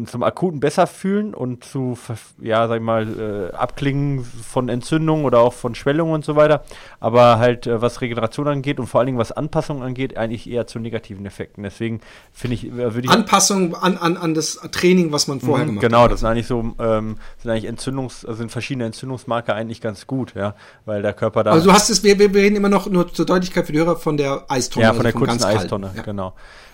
zum 0.05 0.23
akuten 0.23 0.61
besser 0.61 0.87
fühlen 0.87 1.33
und 1.33 1.65
zu, 1.65 1.97
ja, 2.41 2.69
sag 2.69 2.77
ich 2.77 2.81
mal, 2.81 3.51
äh, 3.51 3.55
Abklingen 3.55 4.23
von 4.23 4.69
Entzündungen 4.69 5.25
oder 5.25 5.39
auch 5.39 5.51
von 5.51 5.75
Schwellungen 5.75 6.13
und 6.13 6.23
so 6.23 6.37
weiter. 6.37 6.63
Aber 7.01 7.37
halt, 7.37 7.67
äh, 7.67 7.81
was 7.81 7.99
Regeneration 7.99 8.47
angeht 8.47 8.79
und 8.79 8.87
vor 8.87 9.01
allen 9.01 9.07
Dingen 9.07 9.17
was 9.17 9.33
Anpassung 9.33 9.83
angeht, 9.83 10.15
eigentlich 10.15 10.49
eher 10.49 10.67
zu 10.67 10.79
negativen 10.79 11.25
Effekten. 11.25 11.63
Deswegen 11.63 11.99
finde 12.31 12.55
ich, 12.55 12.65
äh, 12.65 12.71
würde 12.71 13.01
ich. 13.01 13.09
Anpassung 13.09 13.75
an, 13.75 13.97
an, 13.97 14.15
an 14.15 14.33
das 14.33 14.55
Training, 14.71 15.11
was 15.11 15.27
man 15.27 15.41
vorher 15.41 15.65
mhm, 15.65 15.71
gemacht 15.71 15.81
genau, 15.81 15.97
hat. 15.97 16.03
Genau, 16.03 16.11
das 16.11 16.19
sind 16.21 16.29
eigentlich 16.29 16.47
so, 16.47 16.59
ähm, 16.79 17.17
sind 17.41 17.51
eigentlich 17.51 17.69
Entzündungs-, 17.69 18.25
also 18.25 18.35
sind 18.35 18.51
verschiedene 18.51 18.85
Entzündungsmarker 18.85 19.53
eigentlich 19.53 19.81
ganz 19.81 20.07
gut, 20.07 20.33
ja, 20.33 20.55
weil 20.85 21.01
der 21.01 21.13
Körper 21.13 21.43
da. 21.43 21.51
Also 21.51 21.67
du 21.67 21.73
hast 21.73 21.89
es, 21.89 22.03
wir, 22.03 22.17
wir 22.17 22.33
reden 22.33 22.55
immer 22.55 22.69
noch 22.69 22.87
nur 22.87 23.13
zur 23.13 23.25
Deutlichkeit 23.25 23.65
für 23.65 23.73
die 23.73 23.79
Hörer 23.79 23.97
von 23.97 24.15
der 24.15 24.45
Eistonne. 24.47 24.85
Ja, 24.85 24.93
von 24.93 25.05
also 25.05 25.19
der 25.19 25.27
kurzen 25.27 25.43
Eistonne, 25.43 25.91
ja. 25.93 26.03
genau. 26.03 26.33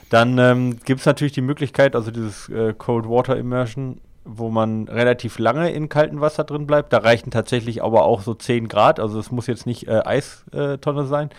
Dann 0.10 0.38
ähm, 0.38 0.80
gibt 0.84 1.02
es 1.02 1.06
natürlich 1.06 1.34
die 1.34 1.42
Möglichkeit, 1.42 1.96
also 1.96 2.12
dieses 2.12 2.50
äh, 2.50 2.74
Cold 2.78 3.08
Water 3.08 3.38
Immersion, 3.38 4.02
wo 4.26 4.50
man 4.50 4.88
relativ 4.88 5.40
lange 5.40 5.72
in 5.72 5.90
kaltem 5.90 6.22
Wasser 6.22 6.44
drin 6.44 6.68
bleibt. 6.68 6.94
Da 6.94 7.00
reichen 7.00 7.32
tatsächlich 7.32 7.84
aber 7.84 8.04
auch 8.04 8.22
so 8.22 8.34
10 8.34 8.68
Grad, 8.68 9.00
also 9.00 9.20
es 9.20 9.32
muss 9.32 9.48
jetzt 9.48 9.66
nicht 9.66 9.88
äh, 9.88 10.02
Eistonne 10.04 11.06
sein, 11.06 11.30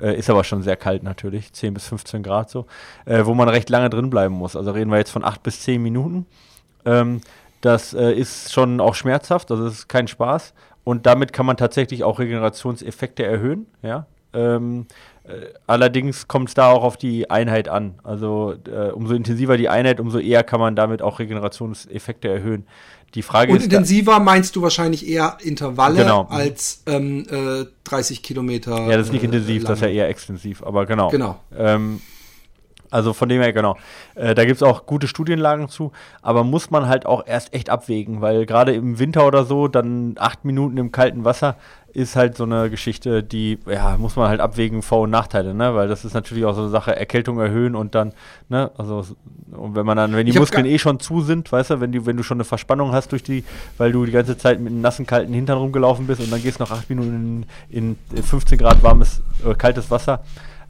äh, 0.00 0.16
ist 0.16 0.30
aber 0.30 0.44
schon 0.44 0.62
sehr 0.62 0.76
kalt 0.76 1.02
natürlich, 1.02 1.52
10 1.52 1.74
bis 1.74 1.86
15 1.88 2.22
Grad 2.22 2.50
so, 2.50 2.66
äh, 3.06 3.24
wo 3.24 3.34
man 3.34 3.48
recht 3.48 3.70
lange 3.70 3.90
drin 3.90 4.10
bleiben 4.10 4.34
muss. 4.34 4.56
Also 4.56 4.70
reden 4.70 4.90
wir 4.90 4.98
jetzt 4.98 5.10
von 5.10 5.24
8 5.24 5.42
bis 5.42 5.62
10 5.62 5.82
Minuten. 5.82 6.26
Ähm, 6.84 7.20
das 7.60 7.92
äh, 7.92 8.12
ist 8.12 8.52
schon 8.52 8.80
auch 8.80 8.94
schmerzhaft, 8.94 9.50
also 9.50 9.66
es 9.66 9.74
ist 9.74 9.88
kein 9.88 10.06
Spaß. 10.06 10.54
Und 10.84 11.04
damit 11.04 11.34
kann 11.34 11.44
man 11.44 11.58
tatsächlich 11.58 12.02
auch 12.04 12.18
Regenerationseffekte 12.18 13.24
erhöhen, 13.24 13.66
ja. 13.82 14.06
Ähm, 14.32 14.86
äh, 15.17 15.17
allerdings 15.66 16.28
kommt 16.28 16.48
es 16.48 16.54
da 16.54 16.70
auch 16.70 16.82
auf 16.82 16.96
die 16.96 17.30
Einheit 17.30 17.68
an. 17.68 17.98
Also 18.02 18.54
äh, 18.66 18.90
umso 18.90 19.14
intensiver 19.14 19.56
die 19.56 19.68
Einheit, 19.68 20.00
umso 20.00 20.18
eher 20.18 20.42
kann 20.44 20.60
man 20.60 20.76
damit 20.76 21.02
auch 21.02 21.18
Regenerationseffekte 21.18 22.28
erhöhen. 22.28 22.66
Die 23.14 23.22
Frage 23.22 23.52
Und 23.52 23.58
ist 23.58 23.64
intensiver 23.64 24.20
meinst 24.20 24.54
du 24.54 24.62
wahrscheinlich 24.62 25.08
eher 25.08 25.38
Intervalle 25.40 26.02
genau. 26.02 26.26
als 26.28 26.82
ähm, 26.86 27.26
äh, 27.30 27.64
30 27.84 28.22
Kilometer. 28.22 28.86
Ja, 28.86 28.96
das 28.96 29.06
ist 29.06 29.12
nicht 29.12 29.22
äh, 29.22 29.26
intensiv, 29.26 29.62
lange. 29.62 29.68
das 29.68 29.78
ist 29.78 29.82
ja 29.82 29.88
eher 29.88 30.08
extensiv, 30.08 30.62
aber 30.62 30.84
genau. 30.84 31.08
Genau. 31.08 31.40
Ähm, 31.56 32.00
Also 32.90 33.12
von 33.12 33.28
dem 33.28 33.42
her, 33.42 33.52
genau. 33.52 33.76
Äh, 34.14 34.34
da 34.34 34.44
gibt 34.44 34.56
es 34.56 34.62
auch 34.62 34.86
gute 34.86 35.08
Studienlagen 35.08 35.68
zu, 35.68 35.92
aber 36.22 36.44
muss 36.44 36.70
man 36.70 36.88
halt 36.88 37.06
auch 37.06 37.26
erst 37.26 37.54
echt 37.54 37.70
abwägen, 37.70 38.20
weil 38.20 38.46
gerade 38.46 38.72
im 38.72 38.98
Winter 38.98 39.26
oder 39.26 39.44
so, 39.44 39.68
dann 39.68 40.14
acht 40.18 40.44
Minuten 40.44 40.76
im 40.78 40.92
kalten 40.92 41.24
Wasser 41.24 41.56
ist 41.92 42.16
halt 42.16 42.36
so 42.36 42.44
eine 42.44 42.70
Geschichte, 42.70 43.22
die, 43.22 43.58
ja, 43.66 43.96
muss 43.98 44.14
man 44.14 44.28
halt 44.28 44.40
abwägen, 44.40 44.82
Vor- 44.82 45.02
und 45.02 45.10
Nachteile, 45.10 45.54
ne? 45.54 45.74
Weil 45.74 45.88
das 45.88 46.04
ist 46.04 46.14
natürlich 46.14 46.44
auch 46.44 46.54
so 46.54 46.62
eine 46.62 46.70
Sache, 46.70 46.94
Erkältung 46.94 47.40
erhöhen 47.40 47.74
und 47.74 47.94
dann, 47.94 48.12
ne, 48.48 48.70
also 48.76 49.04
und 49.50 49.74
wenn 49.74 49.86
man 49.86 49.96
dann, 49.96 50.14
wenn 50.14 50.26
die 50.26 50.32
ich 50.32 50.38
Muskeln 50.38 50.66
eh 50.66 50.78
schon 50.78 51.00
zu 51.00 51.22
sind, 51.22 51.50
weißt 51.50 51.70
du, 51.70 51.80
wenn 51.80 51.92
du, 51.92 52.04
wenn 52.04 52.16
du 52.16 52.22
schon 52.22 52.36
eine 52.36 52.44
Verspannung 52.44 52.92
hast 52.92 53.12
durch 53.12 53.22
die, 53.22 53.42
weil 53.78 53.92
du 53.92 54.04
die 54.04 54.12
ganze 54.12 54.36
Zeit 54.36 54.60
mit 54.60 54.70
einem 54.70 54.82
nassen, 54.82 55.06
kalten 55.06 55.32
Hintern 55.32 55.58
rumgelaufen 55.58 56.06
bist 56.06 56.20
und 56.20 56.30
dann 56.30 56.42
gehst 56.42 56.60
noch 56.60 56.70
acht 56.70 56.88
Minuten 56.90 57.46
in, 57.70 57.96
in 58.14 58.22
15 58.22 58.58
Grad 58.58 58.82
warmes, 58.82 59.22
äh, 59.44 59.54
kaltes 59.54 59.90
Wasser, 59.90 60.22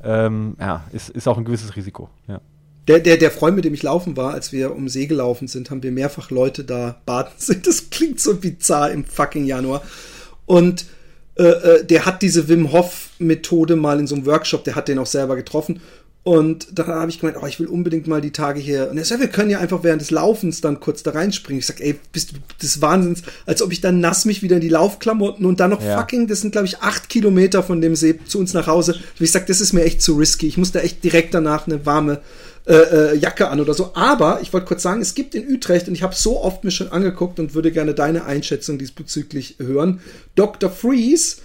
ähm, 0.02 0.56
ja, 0.60 0.84
ist, 0.92 1.10
ist 1.10 1.26
auch 1.26 1.38
ein 1.38 1.44
gewisses 1.44 1.76
Risiko, 1.76 2.08
ja. 2.26 2.40
Der, 2.86 3.00
der, 3.00 3.18
der 3.18 3.30
Freund, 3.30 3.54
mit 3.54 3.66
dem 3.66 3.74
ich 3.74 3.82
laufen 3.82 4.16
war, 4.16 4.32
als 4.32 4.50
wir 4.50 4.74
um 4.74 4.88
See 4.88 5.06
gelaufen 5.06 5.46
sind, 5.46 5.70
haben 5.70 5.82
wir 5.82 5.92
mehrfach 5.92 6.30
Leute 6.30 6.64
da 6.64 6.96
baden 7.04 7.34
sind. 7.36 7.66
Das 7.66 7.90
klingt 7.90 8.18
so 8.18 8.36
bizarr 8.36 8.90
im 8.90 9.04
fucking 9.04 9.44
Januar. 9.44 9.82
Und 10.46 10.86
äh, 11.38 11.42
äh, 11.42 11.84
der 11.84 12.06
hat 12.06 12.22
diese 12.22 12.48
Wim 12.48 12.72
Hof 12.72 13.10
Methode 13.18 13.76
mal 13.76 14.00
in 14.00 14.06
so 14.06 14.14
einem 14.14 14.24
Workshop, 14.24 14.64
der 14.64 14.74
hat 14.74 14.88
den 14.88 14.98
auch 14.98 15.06
selber 15.06 15.36
getroffen. 15.36 15.80
Und 16.28 16.78
da 16.78 16.86
habe 16.86 17.10
ich 17.10 17.20
gemeint, 17.20 17.38
oh, 17.42 17.46
ich 17.46 17.58
will 17.58 17.68
unbedingt 17.68 18.06
mal 18.06 18.20
die 18.20 18.32
Tage 18.32 18.60
hier. 18.60 18.90
Und 18.90 18.98
er 18.98 19.04
sagt, 19.06 19.22
wir 19.22 19.28
können 19.28 19.48
ja 19.48 19.60
einfach 19.60 19.82
während 19.82 20.02
des 20.02 20.10
Laufens 20.10 20.60
dann 20.60 20.78
kurz 20.78 21.02
da 21.02 21.12
reinspringen. 21.12 21.60
Ich 21.60 21.64
sag, 21.64 21.80
ey, 21.80 21.98
bist 22.12 22.32
du 22.32 22.36
des 22.60 22.82
Wahnsinns, 22.82 23.22
als 23.46 23.62
ob 23.62 23.72
ich 23.72 23.80
dann 23.80 24.00
nass 24.00 24.26
mich 24.26 24.42
wieder 24.42 24.56
in 24.56 24.60
die 24.60 24.68
Laufklamotten 24.68 25.46
und 25.46 25.58
dann 25.58 25.70
noch 25.70 25.82
ja. 25.82 25.96
fucking, 25.96 26.26
das 26.26 26.42
sind 26.42 26.52
glaube 26.52 26.66
ich 26.66 26.80
acht 26.80 27.08
Kilometer 27.08 27.62
von 27.62 27.80
dem 27.80 27.96
See 27.96 28.18
zu 28.26 28.38
uns 28.40 28.52
nach 28.52 28.66
Hause. 28.66 28.92
Und 28.92 29.24
ich 29.24 29.32
sag, 29.32 29.46
das 29.46 29.62
ist 29.62 29.72
mir 29.72 29.84
echt 29.84 30.02
zu 30.02 30.16
risky. 30.16 30.46
Ich 30.46 30.58
muss 30.58 30.70
da 30.70 30.80
echt 30.80 31.02
direkt 31.02 31.32
danach 31.32 31.66
eine 31.66 31.86
warme 31.86 32.20
äh, 32.66 32.74
äh, 32.74 33.16
Jacke 33.16 33.48
an 33.48 33.58
oder 33.60 33.72
so. 33.72 33.92
Aber 33.94 34.40
ich 34.42 34.52
wollte 34.52 34.66
kurz 34.66 34.82
sagen, 34.82 35.00
es 35.00 35.14
gibt 35.14 35.34
in 35.34 35.50
Utrecht, 35.50 35.88
und 35.88 35.94
ich 35.94 36.02
habe 36.02 36.14
so 36.14 36.42
oft 36.42 36.62
mir 36.62 36.72
schon 36.72 36.92
angeguckt 36.92 37.40
und 37.40 37.54
würde 37.54 37.72
gerne 37.72 37.94
deine 37.94 38.26
Einschätzung 38.26 38.76
diesbezüglich 38.76 39.56
hören, 39.60 40.02
Dr. 40.34 40.68
Freeze, 40.68 41.38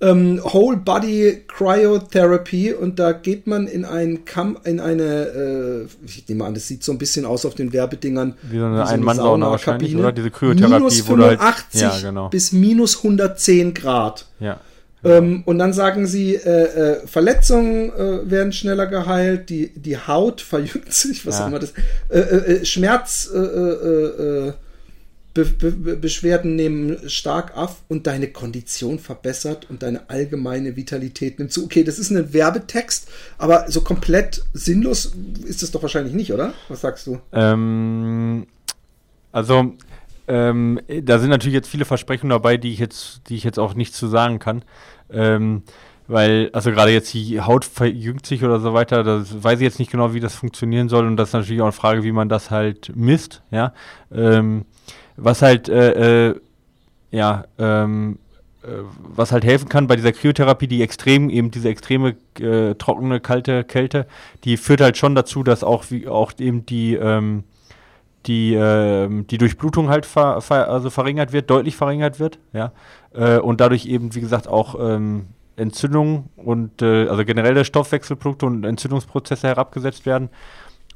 ähm, 0.00 0.40
Whole 0.44 0.76
Body 0.76 1.44
Cryotherapy 1.48 2.72
und 2.72 2.98
da 2.98 3.12
geht 3.12 3.46
man 3.46 3.66
in 3.66 3.84
ein 3.84 4.24
Kam 4.24 4.56
in 4.64 4.78
eine, 4.78 5.02
äh, 5.02 5.86
ich 6.06 6.28
nehme 6.28 6.44
an, 6.44 6.54
das 6.54 6.68
sieht 6.68 6.84
so 6.84 6.92
ein 6.92 6.98
bisschen 6.98 7.24
aus 7.24 7.44
auf 7.44 7.54
den 7.54 7.72
Werbedingern. 7.72 8.34
Wie 8.42 8.58
so 8.58 8.64
eine, 8.64 8.86
so 8.86 8.92
ein 8.92 9.16
Sauna 9.16 9.50
wahrscheinlich, 9.50 9.96
oder? 9.96 10.12
Diese 10.12 10.30
Kryotherapie. 10.30 10.74
Minus 10.74 11.00
85 11.00 11.82
halt, 11.82 12.02
ja, 12.02 12.08
genau. 12.08 12.28
bis 12.28 12.52
minus 12.52 12.98
110 12.98 13.74
Grad. 13.74 14.26
Ja. 14.38 14.60
Ähm, 15.04 15.42
und 15.46 15.58
dann 15.58 15.72
sagen 15.72 16.06
sie, 16.06 16.34
äh, 16.34 16.40
äh, 16.40 17.06
Verletzungen 17.06 17.92
äh, 17.92 18.30
werden 18.30 18.52
schneller 18.52 18.86
geheilt, 18.86 19.48
die, 19.48 19.72
die 19.74 19.96
Haut 19.96 20.40
verjüngt 20.40 20.92
sich, 20.92 21.26
was 21.26 21.38
ja. 21.38 21.44
auch 21.44 21.48
immer 21.48 21.58
das, 21.58 21.72
äh, 22.08 22.18
äh, 22.18 22.52
äh 22.52 22.64
Schmerz, 22.64 23.30
Be 25.34 25.44
Be 25.44 25.96
Beschwerden 25.96 26.56
nehmen 26.56 27.08
stark 27.08 27.56
ab 27.56 27.76
und 27.88 28.06
deine 28.06 28.28
Kondition 28.28 28.98
verbessert 28.98 29.68
und 29.70 29.82
deine 29.82 30.08
allgemeine 30.10 30.76
Vitalität 30.76 31.38
nimmt 31.38 31.52
zu. 31.52 31.64
Okay, 31.64 31.84
das 31.84 31.98
ist 31.98 32.10
ein 32.10 32.32
Werbetext, 32.32 33.08
aber 33.36 33.70
so 33.70 33.82
komplett 33.82 34.42
sinnlos 34.52 35.12
ist 35.46 35.62
es 35.62 35.70
doch 35.70 35.82
wahrscheinlich 35.82 36.14
nicht, 36.14 36.32
oder? 36.32 36.54
Was 36.68 36.80
sagst 36.80 37.06
du? 37.06 37.20
Ähm, 37.32 38.46
also 39.30 39.74
ähm, 40.28 40.80
da 41.02 41.18
sind 41.18 41.30
natürlich 41.30 41.54
jetzt 41.54 41.68
viele 41.68 41.84
Versprechungen 41.84 42.30
dabei, 42.30 42.56
die 42.56 42.72
ich 42.72 42.78
jetzt, 42.78 43.22
die 43.28 43.36
ich 43.36 43.44
jetzt 43.44 43.58
auch 43.58 43.74
nicht 43.74 43.94
zu 43.94 44.08
sagen 44.08 44.38
kann. 44.38 44.62
Ähm, 45.10 45.62
weil, 46.06 46.48
also 46.54 46.70
gerade 46.70 46.90
jetzt 46.90 47.12
die 47.12 47.40
Haut 47.40 47.66
verjüngt 47.66 48.24
sich 48.24 48.42
oder 48.42 48.60
so 48.60 48.72
weiter, 48.72 49.04
das 49.04 49.42
weiß 49.44 49.58
ich 49.60 49.64
jetzt 49.64 49.78
nicht 49.78 49.90
genau, 49.90 50.14
wie 50.14 50.20
das 50.20 50.34
funktionieren 50.34 50.88
soll. 50.88 51.06
Und 51.06 51.16
das 51.16 51.28
ist 51.28 51.34
natürlich 51.34 51.60
auch 51.60 51.66
eine 51.66 51.72
Frage, 51.72 52.02
wie 52.02 52.12
man 52.12 52.28
das 52.28 52.50
halt 52.50 52.92
misst, 52.96 53.42
ja. 53.50 53.74
Ähm, 54.10 54.64
was 55.18 55.42
halt, 55.42 55.68
äh, 55.68 56.30
äh, 56.30 56.40
ja, 57.10 57.44
ähm, 57.58 58.18
äh, 58.62 58.68
was 59.00 59.32
halt 59.32 59.44
helfen 59.44 59.68
kann 59.68 59.86
bei 59.86 59.96
dieser 59.96 60.12
Kryotherapie, 60.12 60.68
die 60.68 60.82
extrem, 60.82 61.30
eben 61.30 61.50
diese 61.50 61.68
extreme 61.68 62.16
äh, 62.40 62.74
trockene, 62.74 63.20
kalte 63.20 63.64
Kälte, 63.64 64.06
die 64.44 64.56
führt 64.56 64.80
halt 64.80 64.96
schon 64.96 65.14
dazu, 65.14 65.42
dass 65.42 65.64
auch, 65.64 65.84
wie, 65.90 66.08
auch 66.08 66.32
eben 66.38 66.64
die, 66.66 66.94
ähm, 66.94 67.44
die, 68.26 68.54
äh, 68.54 69.08
die 69.24 69.38
Durchblutung 69.38 69.88
halt 69.88 70.06
ver, 70.06 70.40
ver, 70.40 70.68
also 70.68 70.90
verringert 70.90 71.32
wird, 71.32 71.50
deutlich 71.50 71.76
verringert 71.76 72.20
wird, 72.20 72.38
ja. 72.52 72.72
Äh, 73.12 73.38
und 73.38 73.60
dadurch 73.60 73.86
eben, 73.86 74.14
wie 74.14 74.20
gesagt, 74.20 74.48
auch 74.48 74.76
ähm, 74.78 75.26
Entzündungen 75.56 76.28
und 76.36 76.82
äh, 76.82 77.08
also 77.08 77.24
generelle 77.24 77.64
Stoffwechselprodukte 77.64 78.46
und 78.46 78.64
Entzündungsprozesse 78.64 79.48
herabgesetzt 79.48 80.06
werden. 80.06 80.28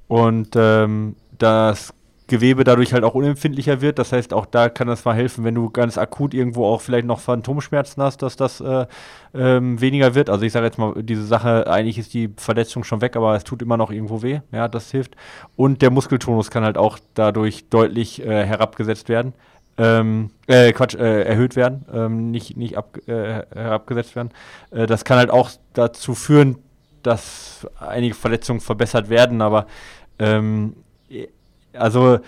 Und 0.08 0.50
ähm, 0.56 1.16
das 1.38 1.94
Gewebe 2.32 2.64
dadurch 2.64 2.94
halt 2.94 3.04
auch 3.04 3.14
unempfindlicher 3.14 3.82
wird. 3.82 3.98
Das 3.98 4.10
heißt, 4.10 4.32
auch 4.32 4.46
da 4.46 4.70
kann 4.70 4.88
das 4.88 5.04
mal 5.04 5.14
helfen, 5.14 5.44
wenn 5.44 5.54
du 5.54 5.68
ganz 5.68 5.98
akut 5.98 6.32
irgendwo 6.32 6.64
auch 6.64 6.80
vielleicht 6.80 7.06
noch 7.06 7.20
Phantomschmerzen 7.20 8.02
hast, 8.02 8.22
dass 8.22 8.36
das 8.36 8.62
äh, 8.62 8.86
ähm, 9.34 9.78
weniger 9.82 10.14
wird. 10.14 10.30
Also 10.30 10.46
ich 10.46 10.52
sage 10.52 10.64
jetzt 10.64 10.78
mal, 10.78 10.94
diese 11.02 11.26
Sache, 11.26 11.66
eigentlich 11.66 11.98
ist 11.98 12.14
die 12.14 12.30
Verletzung 12.38 12.84
schon 12.84 13.02
weg, 13.02 13.16
aber 13.16 13.36
es 13.36 13.44
tut 13.44 13.60
immer 13.60 13.76
noch 13.76 13.90
irgendwo 13.90 14.22
weh. 14.22 14.40
Ja, 14.50 14.66
das 14.66 14.90
hilft. 14.90 15.14
Und 15.56 15.82
der 15.82 15.90
Muskeltonus 15.90 16.50
kann 16.50 16.64
halt 16.64 16.78
auch 16.78 16.98
dadurch 17.12 17.68
deutlich 17.68 18.24
äh, 18.24 18.46
herabgesetzt 18.46 19.10
werden. 19.10 19.34
Ähm, 19.76 20.30
äh, 20.46 20.72
Quatsch, 20.72 20.94
äh, 20.94 21.24
erhöht 21.24 21.54
werden, 21.54 21.84
ähm, 21.92 22.30
nicht, 22.30 22.56
nicht 22.56 22.78
ab, 22.78 22.96
äh, 23.06 23.42
herabgesetzt 23.54 24.16
werden. 24.16 24.30
Äh, 24.70 24.86
das 24.86 25.04
kann 25.04 25.18
halt 25.18 25.30
auch 25.30 25.50
dazu 25.74 26.14
führen, 26.14 26.56
dass 27.02 27.66
einige 27.78 28.14
Verletzungen 28.14 28.60
verbessert 28.60 29.10
werden, 29.10 29.42
aber 29.42 29.66
ähm, 30.18 30.76
also 31.74 32.20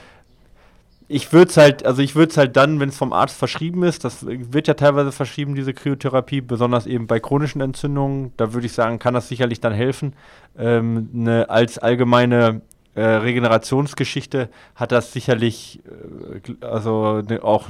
ich 1.06 1.32
würde 1.32 1.50
es 1.50 1.56
halt, 1.56 1.84
also 1.84 2.00
ich 2.00 2.14
würde 2.14 2.30
es 2.30 2.36
halt 2.36 2.56
dann, 2.56 2.80
wenn 2.80 2.88
es 2.88 2.96
vom 2.96 3.12
Arzt 3.12 3.36
verschrieben 3.36 3.82
ist, 3.82 4.04
das 4.04 4.24
wird 4.26 4.68
ja 4.68 4.74
teilweise 4.74 5.12
verschrieben, 5.12 5.54
diese 5.54 5.74
Kryotherapie, 5.74 6.40
besonders 6.40 6.86
eben 6.86 7.06
bei 7.06 7.20
chronischen 7.20 7.60
Entzündungen, 7.60 8.32
da 8.36 8.52
würde 8.54 8.66
ich 8.66 8.72
sagen, 8.72 8.98
kann 8.98 9.14
das 9.14 9.28
sicherlich 9.28 9.60
dann 9.60 9.74
helfen. 9.74 10.14
Ähm, 10.56 11.08
ne, 11.12 11.48
als 11.50 11.78
allgemeine 11.78 12.62
äh, 12.94 13.02
Regenerationsgeschichte 13.02 14.48
hat 14.74 14.92
das 14.92 15.12
sicherlich 15.12 15.80
äh, 15.84 16.64
also 16.64 17.20
ne, 17.20 17.42
auch 17.42 17.66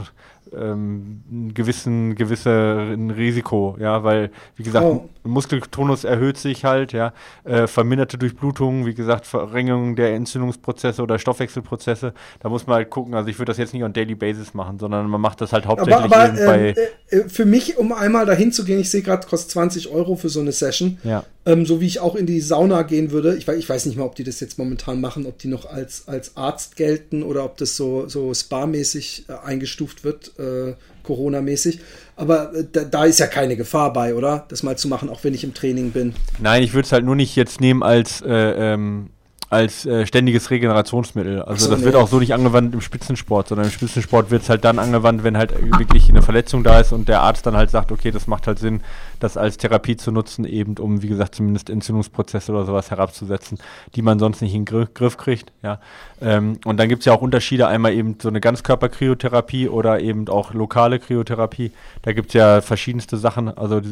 ähm, 0.59 1.23
einen 1.31 1.55
gewissen 1.55 2.15
gewisse 2.15 2.95
ein 2.95 3.11
Risiko, 3.11 3.77
ja, 3.79 4.05
weil 4.05 4.31
wie 4.57 4.63
gesagt 4.63 4.85
oh. 4.85 5.09
Muskeltonus 5.25 6.05
erhöht 6.05 6.37
sich 6.37 6.65
halt, 6.65 6.93
ja, 6.93 7.13
äh, 7.45 7.67
verminderte 7.67 8.19
Durchblutung, 8.19 8.87
wie 8.87 8.95
gesagt 8.95 9.27
Verringerung 9.27 9.97
der 9.97 10.15
Entzündungsprozesse 10.15 11.03
oder 11.03 11.19
Stoffwechselprozesse. 11.19 12.13
Da 12.41 12.49
muss 12.49 12.67
man 12.67 12.77
halt 12.77 12.91
gucken. 12.91 13.15
Also 13.15 13.29
ich 13.31 13.39
würde 13.39 13.51
das 13.51 13.59
jetzt 13.59 13.73
nicht 13.73 13.83
on 13.83 13.93
daily 13.93 14.15
basis 14.15 14.55
machen, 14.55 14.79
sondern 14.79 15.09
man 15.09 15.21
macht 15.21 15.41
das 15.41 15.53
halt 15.53 15.67
hauptsächlich 15.67 15.97
aber, 15.97 16.17
aber, 16.17 16.47
bei. 16.47 16.75
Äh, 17.11 17.17
äh, 17.17 17.29
für 17.29 17.47
mich, 17.47 17.79
um 17.79 17.93
einmal 17.93 18.27
dahin 18.27 18.53
zu 18.53 18.65
gehen, 18.65 18.81
ich 18.81 18.91
sehe 18.91 19.03
gerade, 19.03 19.27
kostet 19.27 19.51
20 19.53 19.89
Euro 19.89 20.17
für 20.17 20.29
so 20.29 20.41
eine 20.41 20.53
Session. 20.53 20.99
Ja. 21.05 21.25
Ähm, 21.47 21.67
so 21.67 21.81
wie 21.81 21.87
ich 21.87 22.01
auch 22.01 22.15
in 22.15 22.27
die 22.27 22.41
Sauna 22.41 22.83
gehen 22.83 23.11
würde. 23.11 23.37
Ich 23.37 23.47
weiß, 23.47 23.59
ich 23.59 23.69
weiß 23.69 23.87
nicht 23.87 23.97
mal, 23.97 24.05
ob 24.05 24.15
die 24.15 24.25
das 24.25 24.41
jetzt 24.41 24.59
momentan 24.59 25.01
machen, 25.01 25.27
ob 25.27 25.39
die 25.39 25.49
noch 25.49 25.67
als, 25.67 26.09
als 26.09 26.37
Arzt 26.37 26.77
gelten 26.77 27.23
oder 27.23 27.45
ob 27.45 27.57
das 27.59 27.77
so, 27.77 28.09
so 28.09 28.33
spa-mäßig 28.33 29.27
äh, 29.29 29.47
eingestuft 29.47 30.05
wird 30.05 30.33
äh, 30.45 30.75
Corona-mäßig. 31.03 31.81
Aber 32.17 32.55
äh, 32.55 32.65
da, 32.71 32.85
da, 32.85 33.05
ist 33.05 33.19
ja 33.19 33.27
keine 33.27 33.57
Gefahr 33.57 33.93
bei, 33.93 34.15
oder? 34.15 34.47
Das 34.49 34.63
mal 34.63 34.77
zu 34.77 34.89
machen, 34.89 35.09
auch 35.09 35.25
wenn 35.25 35.35
ich 35.35 35.45
im 35.45 35.55
Training 35.55 35.91
bin. 35.91 36.15
Nein, 36.41 36.63
ich 36.63 36.75
würde 36.75 36.87
es 36.87 36.93
halt 36.93 37.05
nur 37.05 37.17
nicht 37.17 37.37
jetzt 37.37 37.61
nehmen 37.61 37.83
als 37.83 38.23
äh, 38.23 38.33
ähm, 38.33 39.11
als 39.55 39.87
äh, 39.87 40.05
ständiges 40.05 40.51
Regenerationsmittel. 40.51 41.43
Also 41.43 41.67
so, 41.67 41.71
das 41.71 41.81
nee. 41.81 41.87
wird 41.87 41.95
auch 41.95 42.09
so 42.09 42.19
nicht 42.19 42.35
angewandt 42.35 42.75
im 42.75 42.81
Spitzensport, 42.81 43.49
sondern 43.49 43.67
im 43.67 43.73
Spitzensport 43.73 44.31
wird 44.31 44.43
es 44.43 44.49
halt 44.49 44.65
dann 44.65 44.81
angewandt, 44.81 45.23
wenn 45.23 45.37
halt 45.37 45.55
wirklich 45.79 46.09
eine 46.09 46.23
Verletzung 46.23 46.65
da 46.65 46.81
ist 46.81 46.93
und 46.93 47.09
der 47.09 47.21
Arzt 47.21 47.47
dann 47.47 47.57
halt 47.57 47.71
sagt, 47.71 47.93
okay, 47.93 48.11
das 48.11 48.27
macht 48.27 48.49
halt 48.49 48.59
Sinn, 48.59 48.81
das 49.25 49.37
als 49.37 49.57
Therapie 49.57 49.97
zu 49.97 50.13
nutzen, 50.13 50.45
eben 50.45 50.77
um, 50.79 51.03
wie 51.03 51.09
gesagt, 51.09 51.35
zumindest 51.35 51.71
Entzündungsprozesse 51.71 52.53
oder 52.53 52.65
sowas 52.65 52.91
herabzusetzen, 52.91 53.59
die 53.95 54.03
man 54.03 54.19
sonst 54.19 54.43
nicht 54.43 54.55
in 54.55 54.65
den 54.65 54.89
Griff, 54.95 55.17
kriegt. 55.17 55.53
Ja. 55.63 55.81
Ähm, 56.21 56.59
und 56.65 56.79
dann 56.79 56.89
gibt 56.89 57.01
es 57.01 57.07
ja 57.07 57.13
auch 57.13 57.23
Unterschiede, 57.23 57.67
einmal 57.67 57.93
eben 57.93 58.17
so 58.21 58.29
eine 58.29 58.41
Ganzkörperkryotherapie 58.41 59.69
oder 59.69 60.01
eben 60.01 60.29
auch 60.29 60.53
lokale 60.53 60.99
Kryotherapie. 60.99 61.73
Da 62.03 62.13
gibt 62.13 62.29
es 62.29 62.35
ja 62.35 62.61
verschiedenste 62.61 63.17
Sachen, 63.17 63.49
also, 63.49 63.79
äh, 63.79 63.83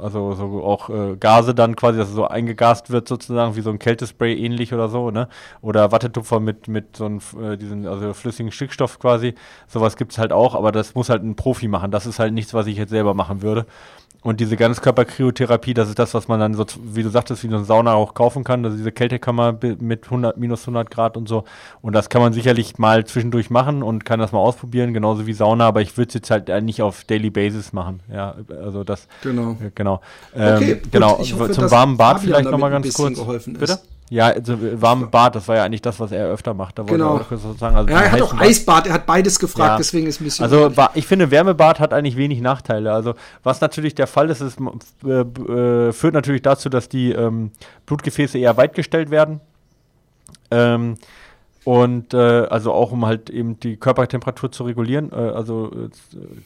also 0.00 0.32
so 0.32 0.64
auch 0.64 0.88
äh, 0.88 1.16
Gase 1.16 1.54
dann 1.54 1.76
quasi, 1.76 1.98
dass 1.98 2.10
so 2.10 2.26
eingegast 2.26 2.90
wird 2.90 3.06
sozusagen, 3.06 3.56
wie 3.56 3.60
so 3.60 3.70
ein 3.70 3.78
Kältespray 3.78 4.34
ähnlich 4.34 4.72
oder 4.72 4.88
so, 4.88 5.10
ne? 5.10 5.28
Oder 5.60 5.92
Wattetupfer 5.92 6.40
mit, 6.40 6.68
mit 6.68 6.96
so 6.96 7.04
einem 7.04 7.20
äh, 7.42 7.56
diesen, 7.56 7.86
also 7.86 8.14
flüssigen 8.14 8.52
Stickstoff 8.52 8.98
quasi. 8.98 9.34
Sowas 9.68 9.96
gibt 9.96 10.12
es 10.12 10.18
halt 10.18 10.32
auch, 10.32 10.54
aber 10.54 10.72
das 10.72 10.94
muss 10.94 11.10
halt 11.10 11.22
ein 11.22 11.36
Profi 11.36 11.68
machen. 11.68 11.90
Das 11.90 12.06
ist 12.06 12.18
halt 12.18 12.32
nichts, 12.32 12.54
was 12.54 12.66
ich 12.66 12.78
jetzt 12.78 12.90
selber 12.90 13.12
machen 13.12 13.42
würde. 13.42 13.66
Und 14.24 14.40
diese 14.40 14.56
Ganzkörperkryotherapie, 14.56 15.74
das 15.74 15.90
ist 15.90 15.98
das, 15.98 16.14
was 16.14 16.28
man 16.28 16.40
dann 16.40 16.54
so, 16.54 16.64
wie 16.82 17.02
du 17.02 17.10
sagtest, 17.10 17.44
wie 17.44 17.48
eine 17.48 17.62
Sauna 17.62 17.92
auch 17.92 18.14
kaufen 18.14 18.42
kann. 18.42 18.64
Also 18.64 18.74
diese 18.74 18.90
Kältekammer 18.90 19.56
mit 19.80 20.04
100, 20.06 20.38
minus 20.38 20.62
100 20.62 20.90
Grad 20.90 21.18
und 21.18 21.28
so. 21.28 21.44
Und 21.82 21.92
das 21.92 22.08
kann 22.08 22.22
man 22.22 22.32
sicherlich 22.32 22.78
mal 22.78 23.04
zwischendurch 23.04 23.50
machen 23.50 23.82
und 23.82 24.06
kann 24.06 24.20
das 24.20 24.32
mal 24.32 24.38
ausprobieren, 24.38 24.94
genauso 24.94 25.26
wie 25.26 25.34
Sauna. 25.34 25.66
Aber 25.66 25.82
ich 25.82 25.98
würde 25.98 26.08
es 26.08 26.14
jetzt 26.14 26.30
halt 26.30 26.48
nicht 26.64 26.80
auf 26.80 27.04
Daily 27.04 27.28
Basis 27.28 27.74
machen. 27.74 28.00
Ja, 28.10 28.34
also 28.48 28.82
das. 28.82 29.08
Genau. 29.22 29.58
Genau. 29.74 30.00
Ähm, 30.34 30.56
okay, 30.56 30.82
genau. 30.90 31.18
Hoffe, 31.18 31.50
Zum 31.50 31.70
warmen 31.70 31.98
Bad 31.98 32.20
vielleicht 32.20 32.50
nochmal 32.50 32.70
ganz 32.70 32.94
kurz. 32.94 33.20
Bitte? 33.44 33.78
Ja, 34.10 34.26
also 34.26 34.56
warmes 34.80 35.10
Bad, 35.10 35.34
das 35.34 35.48
war 35.48 35.56
ja 35.56 35.64
eigentlich 35.64 35.80
das, 35.80 35.98
was 35.98 36.12
er 36.12 36.28
öfter 36.28 36.52
macht. 36.52 36.78
Da 36.78 36.82
genau. 36.82 37.18
Er 37.18 37.38
sozusagen, 37.38 37.74
also 37.74 37.90
ja, 37.90 38.02
er 38.02 38.12
hat 38.12 38.22
auch 38.22 38.38
Eisbad, 38.38 38.86
er 38.86 38.92
hat 38.92 39.06
beides 39.06 39.38
gefragt, 39.38 39.72
ja. 39.72 39.76
deswegen 39.78 40.06
ist 40.06 40.20
ein 40.20 40.24
bisschen. 40.24 40.44
Also 40.44 40.70
ich 40.94 41.06
finde, 41.06 41.30
Wärmebad 41.30 41.80
hat 41.80 41.94
eigentlich 41.94 42.16
wenig 42.16 42.40
Nachteile. 42.40 42.92
Also 42.92 43.14
was 43.42 43.60
natürlich 43.62 43.94
der 43.94 44.06
Fall 44.06 44.28
ist, 44.28 44.42
ist 44.42 44.58
äh, 45.04 45.20
äh, 45.20 45.92
führt 45.92 46.14
natürlich 46.14 46.42
dazu, 46.42 46.68
dass 46.68 46.88
die 46.88 47.12
ähm, 47.12 47.50
Blutgefäße 47.86 48.38
eher 48.38 48.56
weit 48.58 48.74
gestellt 48.74 49.10
werden. 49.10 49.40
Ähm, 50.50 50.96
und 51.64 52.12
äh, 52.12 52.18
also 52.18 52.72
auch 52.72 52.92
um 52.92 53.06
halt 53.06 53.30
eben 53.30 53.58
die 53.58 53.76
Körpertemperatur 53.76 54.52
zu 54.52 54.64
regulieren, 54.64 55.10
äh, 55.12 55.16
also 55.16 55.70
äh, 55.72 55.88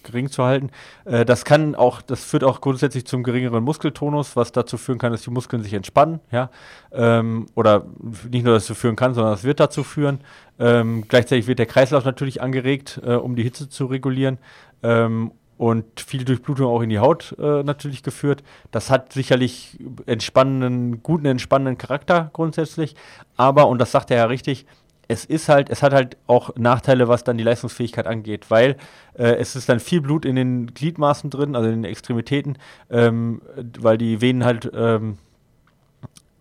gering 0.04 0.30
zu 0.30 0.44
halten. 0.44 0.70
Äh, 1.04 1.24
das 1.24 1.44
kann 1.44 1.74
auch, 1.74 2.00
das 2.00 2.22
führt 2.24 2.44
auch 2.44 2.60
grundsätzlich 2.60 3.04
zum 3.04 3.24
geringeren 3.24 3.64
Muskeltonus, 3.64 4.36
was 4.36 4.52
dazu 4.52 4.78
führen 4.78 4.98
kann, 4.98 5.10
dass 5.10 5.22
die 5.22 5.30
Muskeln 5.30 5.62
sich 5.62 5.74
entspannen, 5.74 6.20
ja. 6.30 6.50
Ähm, 6.92 7.46
oder 7.54 7.86
nicht 8.30 8.44
nur 8.44 8.54
dazu 8.54 8.74
führen 8.74 8.96
kann, 8.96 9.12
sondern 9.12 9.34
es 9.34 9.44
wird 9.44 9.60
dazu 9.60 9.82
führen. 9.82 10.20
Ähm, 10.60 11.04
gleichzeitig 11.08 11.48
wird 11.48 11.58
der 11.58 11.66
Kreislauf 11.66 12.04
natürlich 12.04 12.40
angeregt, 12.40 13.00
äh, 13.04 13.14
um 13.14 13.34
die 13.34 13.42
Hitze 13.42 13.68
zu 13.68 13.86
regulieren. 13.86 14.38
Ähm, 14.82 15.32
und 15.58 16.00
viel 16.00 16.24
Durchblutung 16.24 16.66
auch 16.66 16.80
in 16.82 16.88
die 16.88 17.00
Haut 17.00 17.34
äh, 17.36 17.64
natürlich 17.64 18.04
geführt. 18.04 18.44
Das 18.70 18.90
hat 18.90 19.12
sicherlich 19.12 19.76
entspannenden, 20.06 21.02
guten, 21.02 21.26
entspannenden 21.26 21.76
Charakter 21.76 22.30
grundsätzlich. 22.32 22.94
Aber, 23.36 23.66
und 23.66 23.78
das 23.78 23.90
sagt 23.90 24.12
er 24.12 24.18
ja 24.18 24.24
richtig, 24.26 24.66
es 25.08 25.24
ist 25.24 25.48
halt, 25.48 25.70
es 25.70 25.82
hat 25.82 25.94
halt 25.94 26.18
auch 26.26 26.54
Nachteile, 26.56 27.08
was 27.08 27.24
dann 27.24 27.38
die 27.38 27.44
Leistungsfähigkeit 27.44 28.06
angeht, 28.06 28.50
weil 28.50 28.76
äh, 29.14 29.36
es 29.36 29.56
ist 29.56 29.68
dann 29.68 29.80
viel 29.80 30.02
Blut 30.02 30.26
in 30.26 30.36
den 30.36 30.66
Gliedmaßen 30.74 31.30
drin, 31.30 31.56
also 31.56 31.68
in 31.68 31.82
den 31.82 31.90
Extremitäten, 31.90 32.58
ähm, 32.90 33.40
weil 33.78 33.96
die 33.96 34.20
Venen 34.20 34.44
halt 34.44 34.70
ähm, 34.74 35.16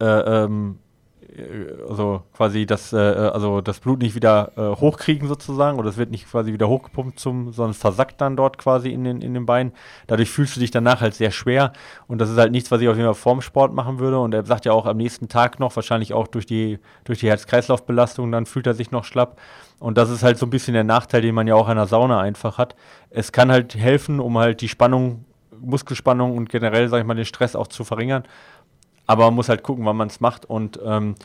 äh, 0.01 0.05
ähm, 0.05 0.79
äh, 0.79 0.86
also 1.87 2.23
quasi 2.33 2.65
das, 2.65 2.93
äh, 2.93 2.97
also 2.97 3.61
das 3.61 3.79
Blut 3.79 3.99
nicht 3.99 4.15
wieder 4.15 4.51
äh, 4.55 4.79
hochkriegen 4.79 5.27
sozusagen 5.27 5.77
oder 5.77 5.89
es 5.89 5.97
wird 5.97 6.09
nicht 6.09 6.29
quasi 6.29 6.53
wieder 6.53 6.67
hochgepumpt 6.69 7.19
zum, 7.19 7.51
sondern 7.51 7.71
es 7.71 7.77
versackt 7.77 8.21
dann 8.21 8.37
dort 8.37 8.57
quasi 8.57 8.89
in 8.89 9.03
den, 9.03 9.21
in 9.21 9.33
den 9.33 9.45
Beinen. 9.45 9.73
Dadurch 10.07 10.29
fühlst 10.29 10.55
du 10.55 10.59
dich 10.59 10.71
danach 10.71 11.01
halt 11.01 11.15
sehr 11.15 11.31
schwer 11.31 11.73
und 12.07 12.19
das 12.19 12.29
ist 12.29 12.37
halt 12.37 12.51
nichts, 12.51 12.71
was 12.71 12.81
ich 12.81 12.87
auf 12.87 12.95
jeden 12.95 13.07
Fall 13.07 13.13
vorm 13.13 13.41
Sport 13.41 13.73
machen 13.73 13.99
würde 13.99 14.19
und 14.19 14.33
er 14.33 14.45
sagt 14.45 14.65
ja 14.65 14.71
auch 14.71 14.85
am 14.85 14.97
nächsten 14.97 15.27
Tag 15.27 15.59
noch, 15.59 15.75
wahrscheinlich 15.75 16.13
auch 16.13 16.27
durch 16.27 16.45
die, 16.45 16.79
durch 17.03 17.19
die 17.19 17.27
Herz-Kreislauf-Belastung, 17.27 18.31
dann 18.31 18.45
fühlt 18.45 18.65
er 18.65 18.73
sich 18.73 18.91
noch 18.91 19.03
schlapp 19.03 19.39
und 19.79 19.97
das 19.97 20.09
ist 20.09 20.23
halt 20.23 20.37
so 20.37 20.45
ein 20.45 20.49
bisschen 20.49 20.73
der 20.73 20.85
Nachteil, 20.85 21.21
den 21.21 21.35
man 21.35 21.47
ja 21.47 21.55
auch 21.55 21.67
an 21.67 21.77
der 21.77 21.87
Sauna 21.87 22.21
einfach 22.21 22.57
hat. 22.57 22.75
Es 23.09 23.31
kann 23.31 23.51
halt 23.51 23.75
helfen, 23.75 24.19
um 24.19 24.37
halt 24.37 24.61
die 24.61 24.69
Spannung 24.69 25.25
Muskelspannung 25.59 26.37
und 26.37 26.49
generell, 26.49 26.87
sag 26.87 26.99
ich 26.99 27.05
mal, 27.05 27.15
den 27.15 27.25
Stress 27.25 27.55
auch 27.55 27.67
zu 27.67 27.83
verringern. 27.83 28.23
Aber 29.07 29.25
man 29.25 29.35
muss 29.35 29.49
halt 29.49 29.63
gucken, 29.63 29.85
wann 29.85 29.97
man 29.97 30.09
es 30.09 30.19
macht 30.19 30.45
und 30.45 30.79
ähm, 30.85 31.15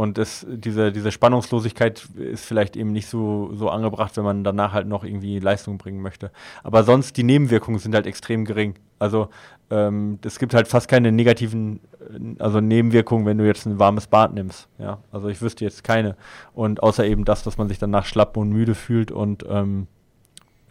und 0.00 0.16
es, 0.16 0.46
diese, 0.48 0.92
diese 0.92 1.12
Spannungslosigkeit 1.12 2.08
ist 2.16 2.46
vielleicht 2.46 2.74
eben 2.74 2.90
nicht 2.90 3.06
so, 3.06 3.50
so 3.52 3.68
angebracht, 3.68 4.16
wenn 4.16 4.24
man 4.24 4.44
danach 4.44 4.72
halt 4.72 4.86
noch 4.86 5.04
irgendwie 5.04 5.38
Leistung 5.40 5.76
bringen 5.76 6.00
möchte. 6.00 6.30
Aber 6.62 6.84
sonst, 6.84 7.18
die 7.18 7.22
Nebenwirkungen 7.22 7.78
sind 7.78 7.94
halt 7.94 8.06
extrem 8.06 8.46
gering. 8.46 8.76
Also 8.98 9.28
ähm, 9.68 10.18
es 10.24 10.38
gibt 10.38 10.54
halt 10.54 10.68
fast 10.68 10.88
keine 10.88 11.12
negativen 11.12 11.80
äh, 12.00 12.42
also 12.42 12.60
Nebenwirkungen, 12.60 13.26
wenn 13.26 13.36
du 13.36 13.44
jetzt 13.44 13.66
ein 13.66 13.78
warmes 13.78 14.06
Bad 14.06 14.32
nimmst. 14.32 14.68
Ja, 14.78 15.00
also 15.12 15.28
ich 15.28 15.42
wüsste 15.42 15.66
jetzt 15.66 15.84
keine. 15.84 16.16
Und 16.54 16.82
außer 16.82 17.04
eben 17.04 17.26
das, 17.26 17.42
dass 17.42 17.58
man 17.58 17.68
sich 17.68 17.78
danach 17.78 18.06
schlapp 18.06 18.38
und 18.38 18.48
müde 18.48 18.74
fühlt 18.74 19.12
und 19.12 19.44
ähm, 19.50 19.86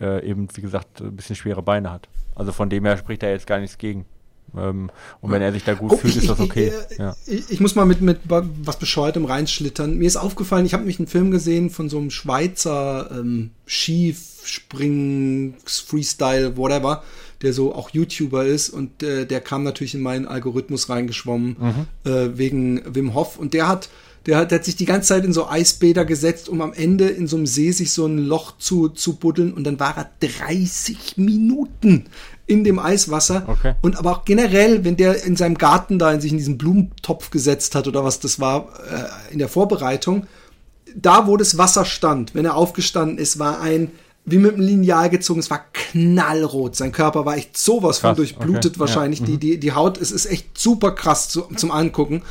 äh, 0.02 0.28
eben, 0.28 0.48
wie 0.56 0.62
gesagt, 0.62 1.02
ein 1.02 1.16
bisschen 1.16 1.36
schwere 1.36 1.62
Beine 1.62 1.92
hat. 1.92 2.10
Also 2.34 2.52
von 2.52 2.72
dem 2.72 2.84
her 2.84 2.98
spricht 2.98 3.22
da 3.22 3.28
jetzt 3.28 3.46
gar 3.46 3.60
nichts 3.60 3.78
gegen. 3.78 4.06
Ähm, 4.58 4.90
und 5.22 5.32
wenn 5.32 5.42
er 5.42 5.52
sich 5.52 5.64
da 5.64 5.74
gut 5.74 5.92
oh, 5.94 5.98
fühlt, 5.98 6.16
ich, 6.16 6.22
ist 6.22 6.30
das 6.30 6.40
okay. 6.40 6.72
Ich, 6.90 6.98
ja. 6.98 7.16
ich, 7.26 7.50
ich, 7.50 7.60
muss 7.60 7.76
mal 7.76 7.86
mit, 7.86 8.02
mit 8.02 8.20
was 8.28 8.78
Bescheuertem 8.78 9.26
reinschlittern. 9.26 9.98
Mir 9.98 10.08
ist 10.08 10.18
aufgefallen, 10.18 10.66
ich 10.66 10.74
habe 10.74 10.82
nämlich 10.82 11.00
einen 11.00 11.08
Film 11.08 11.32
gesehen 11.32 11.70
von 11.70 11.90
so 11.90 11.98
einem 11.98 12.12
Schweizer 12.12 13.10
ähm, 13.12 13.52
Skispringen, 13.66 15.56
Freestyle, 15.66 16.58
whatever, 16.58 17.04
der 17.42 17.54
so 17.54 17.74
auch 17.74 17.90
YouTuber 17.92 18.46
ist 18.46 18.70
und 18.70 19.04
äh, 19.04 19.26
der 19.26 19.42
kam 19.42 19.64
natürlich 19.64 19.96
in 19.96 20.02
meinen 20.02 20.28
Algorithmus 20.28 20.90
reingeschwommen 20.90 21.56
mhm. 21.60 22.12
äh, 22.12 22.38
wegen 22.38 22.82
Wim 22.94 23.14
Hof 23.14 23.38
und 23.38 23.54
der 23.54 23.68
hat 23.68 23.90
der 24.26 24.38
hat, 24.38 24.52
der 24.52 24.60
hat 24.60 24.66
sich 24.66 24.76
die 24.76 24.86
ganze 24.86 25.10
Zeit 25.10 25.26
in 25.26 25.34
so 25.34 25.48
Eisbäder 25.48 26.06
gesetzt, 26.06 26.50
um 26.50 26.62
am 26.62 26.74
Ende 26.74 27.08
in 27.08 27.28
so 27.28 27.38
einem 27.38 27.46
See 27.46 27.72
sich 27.72 27.92
so 27.92 28.06
ein 28.06 28.18
Loch 28.18 28.58
zu, 28.58 28.90
zu 28.90 29.16
buddeln. 29.16 29.54
Und 29.54 29.64
dann 29.64 29.80
war 29.80 29.98
er 29.98 30.10
30 30.20 31.18
Minuten 31.18 32.06
in 32.50 32.64
dem 32.64 32.80
Eiswasser. 32.80 33.44
Okay. 33.48 33.76
Und 33.82 33.98
aber 33.98 34.12
auch 34.12 34.26
generell, 34.26 34.84
wenn 34.84 34.98
der 34.98 35.24
in 35.24 35.36
seinem 35.36 35.58
Garten 35.58 36.00
da 36.00 36.12
in 36.12 36.20
sich 36.20 36.32
in 36.32 36.40
diesen 36.40 36.58
Blumentopf 36.58 37.30
gesetzt 37.30 37.76
hat 37.76 37.88
oder 37.88 38.04
was 38.04 38.20
das 38.20 38.40
war 38.40 38.70
äh, 38.90 39.34
in 39.34 39.38
der 39.38 39.48
Vorbereitung, 39.48 40.26
da 40.96 41.28
wo 41.28 41.38
das 41.38 41.60
Wasser 41.60 41.86
stand, 41.86 42.34
wenn 42.34 42.46
er 42.46 42.56
aufgestanden 42.56 43.20
ist, 43.20 43.38
war 43.38 43.62
ein 43.62 43.92
wie 44.26 44.38
mit 44.38 44.54
einem 44.54 44.62
Lineal 44.62 45.10
gezogen, 45.10 45.40
es 45.40 45.50
war 45.50 45.64
knallrot. 45.74 46.76
Sein 46.76 46.92
Körper 46.92 47.26
war 47.26 47.38
echt 47.38 47.58
sowas 47.58 48.00
krass. 48.00 48.10
von 48.10 48.16
durchblutet 48.18 48.74
okay. 48.74 48.80
wahrscheinlich. 48.80 49.22
Ja. 49.22 49.26
Die, 49.26 49.34
mhm. 49.34 49.40
die, 49.40 49.60
die 49.60 49.72
Haut, 49.72 50.00
es 50.00 50.12
ist 50.12 50.26
echt 50.26 50.58
super 50.58 50.92
krass 50.92 51.30
zu, 51.30 51.42
zum 51.56 51.72
Angucken. 51.72 52.24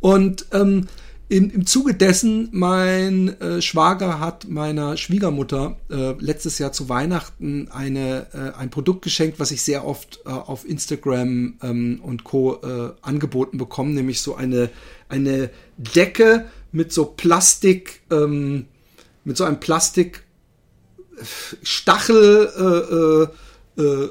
Und 0.00 0.46
ähm, 0.52 0.86
im, 1.28 1.50
Im 1.50 1.66
Zuge 1.66 1.94
dessen, 1.94 2.48
mein 2.52 3.40
äh, 3.40 3.62
Schwager 3.62 4.20
hat 4.20 4.46
meiner 4.48 4.98
Schwiegermutter 4.98 5.78
äh, 5.90 6.12
letztes 6.18 6.58
Jahr 6.58 6.72
zu 6.72 6.90
Weihnachten 6.90 7.68
eine, 7.70 8.26
äh, 8.34 8.58
ein 8.58 8.70
Produkt 8.70 9.02
geschenkt, 9.02 9.40
was 9.40 9.50
ich 9.50 9.62
sehr 9.62 9.86
oft 9.86 10.20
äh, 10.26 10.28
auf 10.28 10.68
Instagram 10.68 11.54
ähm, 11.62 12.00
und 12.02 12.24
Co. 12.24 12.60
Äh, 12.62 12.92
angeboten 13.00 13.56
bekomme, 13.56 13.94
nämlich 13.94 14.20
so 14.20 14.34
eine, 14.34 14.68
eine 15.08 15.48
Decke 15.78 16.44
mit 16.72 16.92
so 16.92 17.06
Plastik, 17.06 18.02
ähm, 18.10 18.66
mit 19.24 19.38
so 19.38 19.44
einem 19.44 19.60
Plastik 19.60 20.24
Stachelbezug. 21.62 23.32
Äh, 23.78 23.80
äh, 23.80 24.02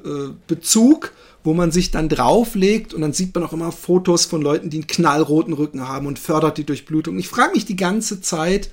äh, 1.10 1.10
wo 1.44 1.54
man 1.54 1.72
sich 1.72 1.92
dann 1.92 2.10
drauflegt 2.10 2.94
und 2.94 3.02
dann 3.02 3.14
sieht 3.14 3.36
man 3.36 3.44
auch 3.44 3.54
immer 3.54 3.72
Fotos 3.72 4.26
von 4.26 4.42
Leuten, 4.42 4.70
die 4.70 4.78
einen 4.78 4.88
knallroten 4.88 5.54
Rücken 5.54 5.88
haben 5.88 6.08
und 6.08 6.20
fördert 6.20 6.58
die 6.58 6.66
Durchblutung. 6.66 7.18
Ich 7.18 7.28
frage 7.28 7.54
mich 7.54 7.66
die 7.66 7.76
ganze 7.76 8.22
Zeit, 8.22 8.70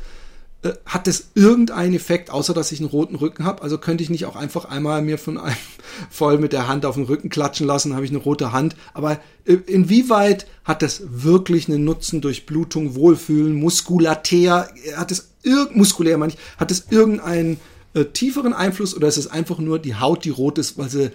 äh, 0.62 0.72
hat 0.84 1.06
das 1.06 1.30
irgendeinen 1.34 1.94
Effekt, 1.94 2.30
außer 2.30 2.52
dass 2.52 2.70
ich 2.70 2.80
einen 2.80 2.90
roten 2.90 3.14
Rücken 3.14 3.44
habe? 3.44 3.62
Also 3.62 3.78
könnte 3.78 4.04
ich 4.04 4.10
nicht 4.10 4.26
auch 4.26 4.36
einfach 4.36 4.66
einmal 4.66 5.00
mir 5.00 5.16
von 5.16 5.38
einem 5.38 5.56
voll 6.10 6.38
mit 6.38 6.52
der 6.52 6.68
Hand 6.68 6.84
auf 6.84 6.96
den 6.96 7.04
Rücken 7.04 7.30
klatschen 7.30 7.66
lassen, 7.66 7.94
habe 7.94 8.04
ich 8.04 8.10
eine 8.10 8.20
rote 8.20 8.52
Hand. 8.52 8.76
Aber 8.92 9.20
äh, 9.46 9.54
inwieweit 9.54 10.46
hat 10.64 10.82
das 10.82 11.02
wirklich 11.08 11.68
einen 11.68 11.84
Nutzen 11.84 12.20
durch 12.20 12.44
Blutung, 12.44 12.94
Wohlfühlen, 12.94 13.54
muskulatär? 13.54 14.68
Hat 14.96 15.10
es 15.10 15.30
irgend 15.42 15.76
muskulär 15.76 16.18
meine 16.18 16.34
ich, 16.34 16.38
hat 16.58 16.70
es 16.70 16.86
irgendeinen 16.90 17.58
äh, 17.94 18.04
tieferen 18.04 18.52
Einfluss 18.52 18.94
oder 18.94 19.08
ist 19.08 19.16
es 19.16 19.28
einfach 19.28 19.58
nur 19.58 19.78
die 19.78 19.96
Haut, 19.96 20.24
die 20.24 20.30
rot 20.30 20.58
ist, 20.58 20.76
weil 20.76 20.90
sie 20.90 21.10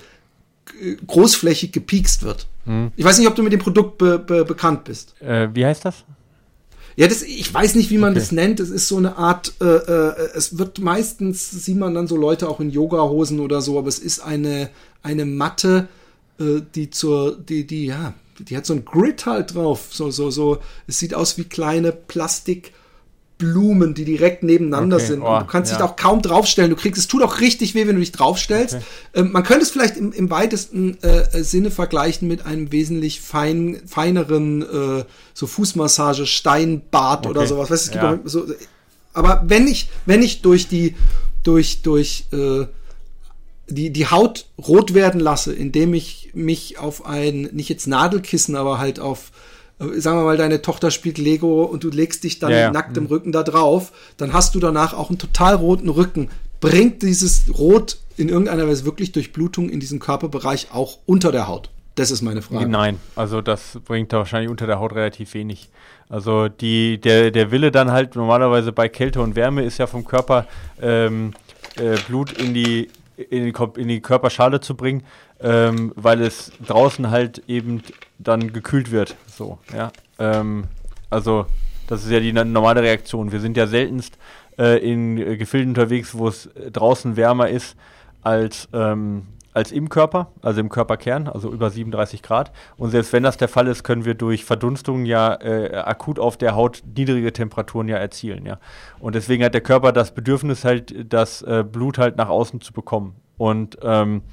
großflächig 1.08 1.72
gepiekst 1.72 2.24
wird. 2.24 2.48
Hm. 2.66 2.92
Ich 2.96 3.06
weiß 3.06 3.18
nicht, 3.20 3.28
ob 3.28 3.36
du 3.36 3.44
mit 3.44 3.54
dem 3.54 3.60
Produkt 3.60 3.98
be 3.98 4.20
be 4.20 4.46
bekannt 4.46 4.84
bist. 4.84 5.20
Äh, 5.22 5.50
wie 5.54 5.66
heißt 5.66 5.86
das? 5.86 6.04
Ja, 6.98 7.08
das, 7.08 7.24
ich 7.24 7.54
weiß 7.54 7.76
nicht, 7.76 7.90
wie 7.90 7.98
man 7.98 8.12
okay. 8.12 8.20
das 8.20 8.32
nennt. 8.32 8.60
Es 8.60 8.70
ist 8.70 8.88
so 8.88 8.98
eine 8.98 9.18
Art, 9.18 9.54
äh, 9.62 9.66
äh, 9.66 10.30
es 10.34 10.58
wird 10.58 10.80
meistens, 10.80 11.52
sieht 11.52 11.78
man 11.78 11.94
dann 11.94 12.08
so 12.08 12.16
Leute 12.16 12.48
auch 12.48 12.62
in 12.62 12.70
Yoga-Hosen 12.70 13.42
oder 13.42 13.62
so, 13.62 13.78
aber 13.78 13.90
es 13.90 14.00
ist 14.00 14.22
eine, 14.22 14.70
eine 15.04 15.26
Matte, 15.26 15.90
äh, 16.40 16.62
die 16.74 16.90
zur, 16.90 17.38
die, 17.38 17.68
die, 17.68 17.88
ja, 17.88 18.14
die 18.40 18.56
hat 18.56 18.66
so 18.66 18.74
ein 18.74 18.86
Grid 18.86 19.26
halt 19.26 19.56
drauf. 19.56 19.88
So, 19.92 20.10
so, 20.10 20.32
so, 20.32 20.60
es 20.88 20.98
sieht 21.00 21.14
aus 21.14 21.38
wie 21.38 21.44
kleine 21.44 21.92
Plastik- 21.92 22.72
Blumen, 23.38 23.94
die 23.94 24.06
direkt 24.06 24.44
nebeneinander 24.44 24.98
okay. 24.98 25.06
sind. 25.06 25.22
Oh, 25.22 25.34
und 25.34 25.42
du 25.42 25.46
kannst 25.48 25.72
ja. 25.72 25.78
dich 25.78 25.86
auch 25.86 25.96
kaum 25.98 26.22
draufstellen. 26.22 26.70
Du 26.70 26.78
kriegst, 26.78 26.98
es 26.98 27.08
tut 27.08 27.22
auch 27.22 27.42
richtig 27.42 27.76
weh, 27.76 27.86
wenn 27.86 27.96
du 27.96 28.00
dich 28.00 28.14
draufstellst. 28.14 28.76
Okay. 28.76 28.84
Ähm, 29.14 29.32
man 29.34 29.44
könnte 29.44 29.64
es 29.64 29.72
vielleicht 29.72 29.98
im, 29.98 30.14
im 30.14 30.30
weitesten 30.30 30.98
äh, 31.02 31.44
Sinne 31.44 31.70
vergleichen 31.70 32.28
mit 32.28 32.46
einem 32.46 32.72
wesentlich 32.72 33.20
fein, 33.20 33.82
feineren, 33.86 34.62
äh, 34.62 35.04
so 35.34 35.48
Fußmassage, 35.48 36.26
Steinbad 36.26 37.26
okay. 37.26 37.30
oder 37.30 37.46
sowas. 37.46 37.70
Weißt, 37.70 37.86
es 37.86 37.92
gibt 37.92 38.04
ja. 38.04 38.14
auch 38.14 38.20
so, 38.24 38.46
aber 39.14 39.44
wenn 39.48 39.68
ich, 39.68 39.90
wenn 40.06 40.22
ich 40.22 40.42
durch 40.42 40.68
die, 40.68 40.96
durch, 41.44 41.82
durch, 41.82 42.26
äh, 42.32 42.66
die, 43.68 43.90
die 43.92 44.08
Haut 44.08 44.46
rot 44.60 44.94
werden 44.94 45.20
lasse, 45.20 45.54
indem 45.54 45.94
ich 45.94 46.32
mich 46.34 46.78
auf 46.78 47.06
ein, 47.06 47.50
nicht 47.52 47.70
jetzt 47.70 47.88
Nadelkissen, 47.88 48.56
aber 48.56 48.78
halt 48.78 49.00
auf 49.00 49.32
sagen 49.80 50.20
wir 50.20 50.24
mal, 50.24 50.38
deine 50.38 50.62
Tochter 50.62 50.92
spielt 50.92 51.18
Lego 51.18 51.64
und 51.64 51.84
du 51.84 51.90
legst 51.90 52.24
dich 52.24 52.40
dann 52.40 52.52
ja, 52.52 52.60
ja. 52.60 52.72
nackt 52.72 52.96
im 52.98 53.04
mhm. 53.04 53.10
Rücken 53.10 53.32
da 53.32 53.44
drauf, 53.44 53.92
dann 54.18 54.34
hast 54.34 54.56
du 54.56 54.60
danach 54.60 54.94
auch 54.94 55.10
einen 55.10 55.20
total 55.20 55.56
roten 55.56 55.90
Rücken. 55.90 56.30
Bringt 56.62 57.02
dieses 57.02 57.46
Rot 57.58 57.98
in 58.18 58.30
irgendeiner 58.30 58.68
Weise 58.68 58.86
wirklich 58.86 59.12
Durchblutung 59.12 59.70
in 59.70 59.80
diesem 59.80 60.00
Körperbereich 60.00 60.70
auch 60.72 61.00
unter 61.06 61.32
der 61.32 61.48
Haut? 61.48 61.70
Das 61.96 62.12
ist 62.12 62.22
meine 62.22 62.42
Frage. 62.42 62.68
Nein, 62.68 63.00
also 63.16 63.42
das 63.42 63.80
bringt 63.86 64.12
wahrscheinlich 64.12 64.50
unter 64.50 64.68
der 64.68 64.80
Haut 64.80 64.94
relativ 64.94 65.34
wenig. 65.34 65.70
Also 66.10 66.50
die, 66.50 67.00
der, 67.00 67.32
der 67.32 67.52
Wille 67.52 67.72
dann 67.72 67.92
halt 67.92 68.16
normalerweise 68.16 68.72
bei 68.72 68.90
Kälte 68.90 69.22
und 69.22 69.36
Wärme 69.36 69.64
ist 69.64 69.78
ja 69.78 69.88
vom 69.88 70.06
Körper 70.06 70.46
ähm, 70.82 71.34
äh, 71.78 71.98
Blut 72.08 72.34
in 72.34 72.54
die, 72.54 72.90
in 73.18 73.46
die, 73.46 73.54
in 73.78 73.88
die 73.88 74.02
Körperschale 74.02 74.60
zu 74.60 74.76
bringen 74.76 75.04
ähm, 75.40 75.92
weil 75.96 76.22
es 76.22 76.52
draußen 76.66 77.10
halt 77.12 77.44
eben 77.48 77.84
dann 78.18 78.54
gekühlt 78.54 78.92
wird. 78.92 79.16
So, 79.28 79.60
ja. 79.76 79.92
Ähm, 80.20 80.66
also 81.10 81.46
Das 81.88 82.04
ist 82.04 82.12
ja 82.12 82.20
die 82.20 82.34
normale 82.34 82.82
Reaktion. 82.82 83.32
Wir 83.32 83.40
sind 83.40 83.58
ja 83.58 83.68
seltenst 83.68 84.18
äh, 84.58 84.80
in 84.80 85.18
Gefilden 85.38 85.70
unterwegs, 85.70 86.18
wo 86.18 86.28
es 86.28 86.50
draußen 86.72 87.16
wärmer 87.16 87.50
ist 87.50 87.76
als, 88.24 88.68
ähm, 88.74 89.28
als 89.54 89.72
im 89.72 89.88
Körper, 89.90 90.32
also 90.42 90.62
im 90.62 90.70
Körperkern, 90.70 91.28
also 91.28 91.52
über 91.52 91.70
37 91.70 92.24
Grad. 92.24 92.52
Und 92.76 92.90
selbst 92.90 93.14
wenn 93.14 93.22
das 93.22 93.38
der 93.38 93.48
Fall 93.48 93.68
ist, 93.68 93.84
können 93.84 94.04
wir 94.04 94.16
durch 94.16 94.46
Verdunstung 94.46 95.06
ja 95.06 95.36
äh, 95.36 95.76
akut 95.76 96.18
auf 96.20 96.38
der 96.38 96.56
Haut 96.56 96.82
niedrige 96.98 97.32
Temperaturen 97.32 97.88
ja 97.88 97.98
erzielen. 97.98 98.46
Ja. 98.46 98.58
Und 99.00 99.14
deswegen 99.14 99.44
hat 99.44 99.54
der 99.54 99.62
Körper 99.62 99.92
das 99.92 100.14
Bedürfnis 100.14 100.66
halt, 100.66 101.14
das 101.14 101.44
äh, 101.44 101.64
Blut 101.64 102.00
halt 102.00 102.18
nach 102.18 102.30
außen 102.30 102.62
zu 102.62 102.74
bekommen. 102.74 103.16
Und 103.38 103.78
ähm, 103.84 104.24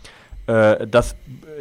äh, 0.47 0.86
das, 0.86 1.14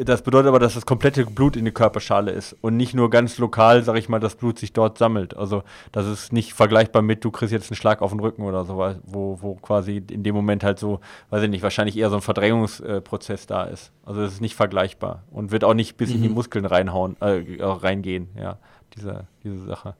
das 0.03 0.23
bedeutet 0.23 0.47
aber, 0.47 0.59
dass 0.59 0.73
das 0.73 0.85
komplette 0.85 1.25
Blut 1.25 1.55
in 1.55 1.65
die 1.65 1.71
Körperschale 1.71 2.31
ist 2.31 2.55
und 2.61 2.77
nicht 2.77 2.93
nur 2.93 3.09
ganz 3.09 3.37
lokal, 3.37 3.83
sag 3.83 3.97
ich 3.97 4.09
mal, 4.09 4.19
das 4.19 4.35
Blut 4.35 4.57
sich 4.57 4.73
dort 4.73 4.97
sammelt. 4.97 5.37
Also 5.37 5.63
das 5.91 6.07
ist 6.07 6.33
nicht 6.33 6.53
vergleichbar 6.53 7.01
mit, 7.01 7.23
du 7.23 7.31
kriegst 7.31 7.53
jetzt 7.53 7.69
einen 7.69 7.75
Schlag 7.75 8.01
auf 8.01 8.11
den 8.11 8.19
Rücken 8.19 8.43
oder 8.43 8.65
so, 8.65 8.77
wo, 9.03 9.37
wo 9.41 9.55
quasi 9.55 10.03
in 10.09 10.23
dem 10.23 10.33
Moment 10.33 10.63
halt 10.63 10.79
so, 10.79 10.99
weiß 11.29 11.43
ich 11.43 11.49
nicht, 11.49 11.63
wahrscheinlich 11.63 11.97
eher 11.97 12.09
so 12.09 12.15
ein 12.15 12.21
Verdrängungsprozess 12.21 13.45
da 13.45 13.65
ist. 13.65 13.91
Also 14.03 14.21
das 14.21 14.33
ist 14.33 14.41
nicht 14.41 14.55
vergleichbar 14.55 15.23
und 15.31 15.51
wird 15.51 15.63
auch 15.63 15.75
nicht 15.75 15.97
bis 15.97 16.09
mhm. 16.09 16.15
in 16.15 16.21
die 16.23 16.29
mhm. 16.29 16.35
Muskeln 16.35 16.65
reinhauen, 16.65 17.17
äh, 17.19 17.43
reingehen, 17.61 18.29
ja, 18.35 18.57
diese, 18.95 19.27
diese 19.43 19.65
Sache. 19.65 19.95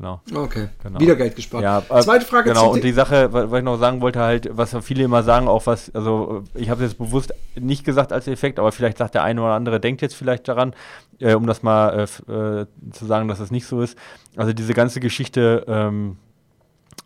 Genau. 0.00 0.22
Okay. 0.34 0.68
Genau. 0.82 0.98
Wieder 0.98 1.14
Geld 1.14 1.36
gespart. 1.36 1.62
Ja, 1.62 1.82
äh, 1.90 2.00
Zweite 2.00 2.24
Frage. 2.24 2.48
Genau. 2.48 2.72
Und 2.72 2.82
die 2.82 2.92
Sache, 2.92 3.30
was 3.34 3.52
ich 3.52 3.62
noch 3.62 3.76
sagen 3.76 4.00
wollte, 4.00 4.20
halt, 4.20 4.48
was 4.50 4.74
viele 4.80 5.04
immer 5.04 5.22
sagen, 5.22 5.46
auch 5.46 5.66
was, 5.66 5.94
also 5.94 6.42
ich 6.54 6.70
habe 6.70 6.82
jetzt 6.84 6.96
bewusst 6.96 7.34
nicht 7.54 7.84
gesagt 7.84 8.10
als 8.10 8.26
Effekt, 8.26 8.58
aber 8.58 8.72
vielleicht 8.72 8.96
sagt 8.96 9.14
der 9.14 9.24
eine 9.24 9.42
oder 9.42 9.52
andere, 9.52 9.78
denkt 9.78 10.00
jetzt 10.00 10.14
vielleicht 10.14 10.48
daran, 10.48 10.74
äh, 11.18 11.34
um 11.34 11.46
das 11.46 11.62
mal 11.62 11.90
äh, 11.98 12.32
äh 12.32 12.66
zu 12.92 13.04
sagen, 13.04 13.28
dass 13.28 13.40
es 13.40 13.44
das 13.44 13.50
nicht 13.50 13.66
so 13.66 13.82
ist. 13.82 13.98
Also 14.36 14.54
diese 14.54 14.72
ganze 14.72 15.00
Geschichte. 15.00 15.66
Ähm, 15.68 16.16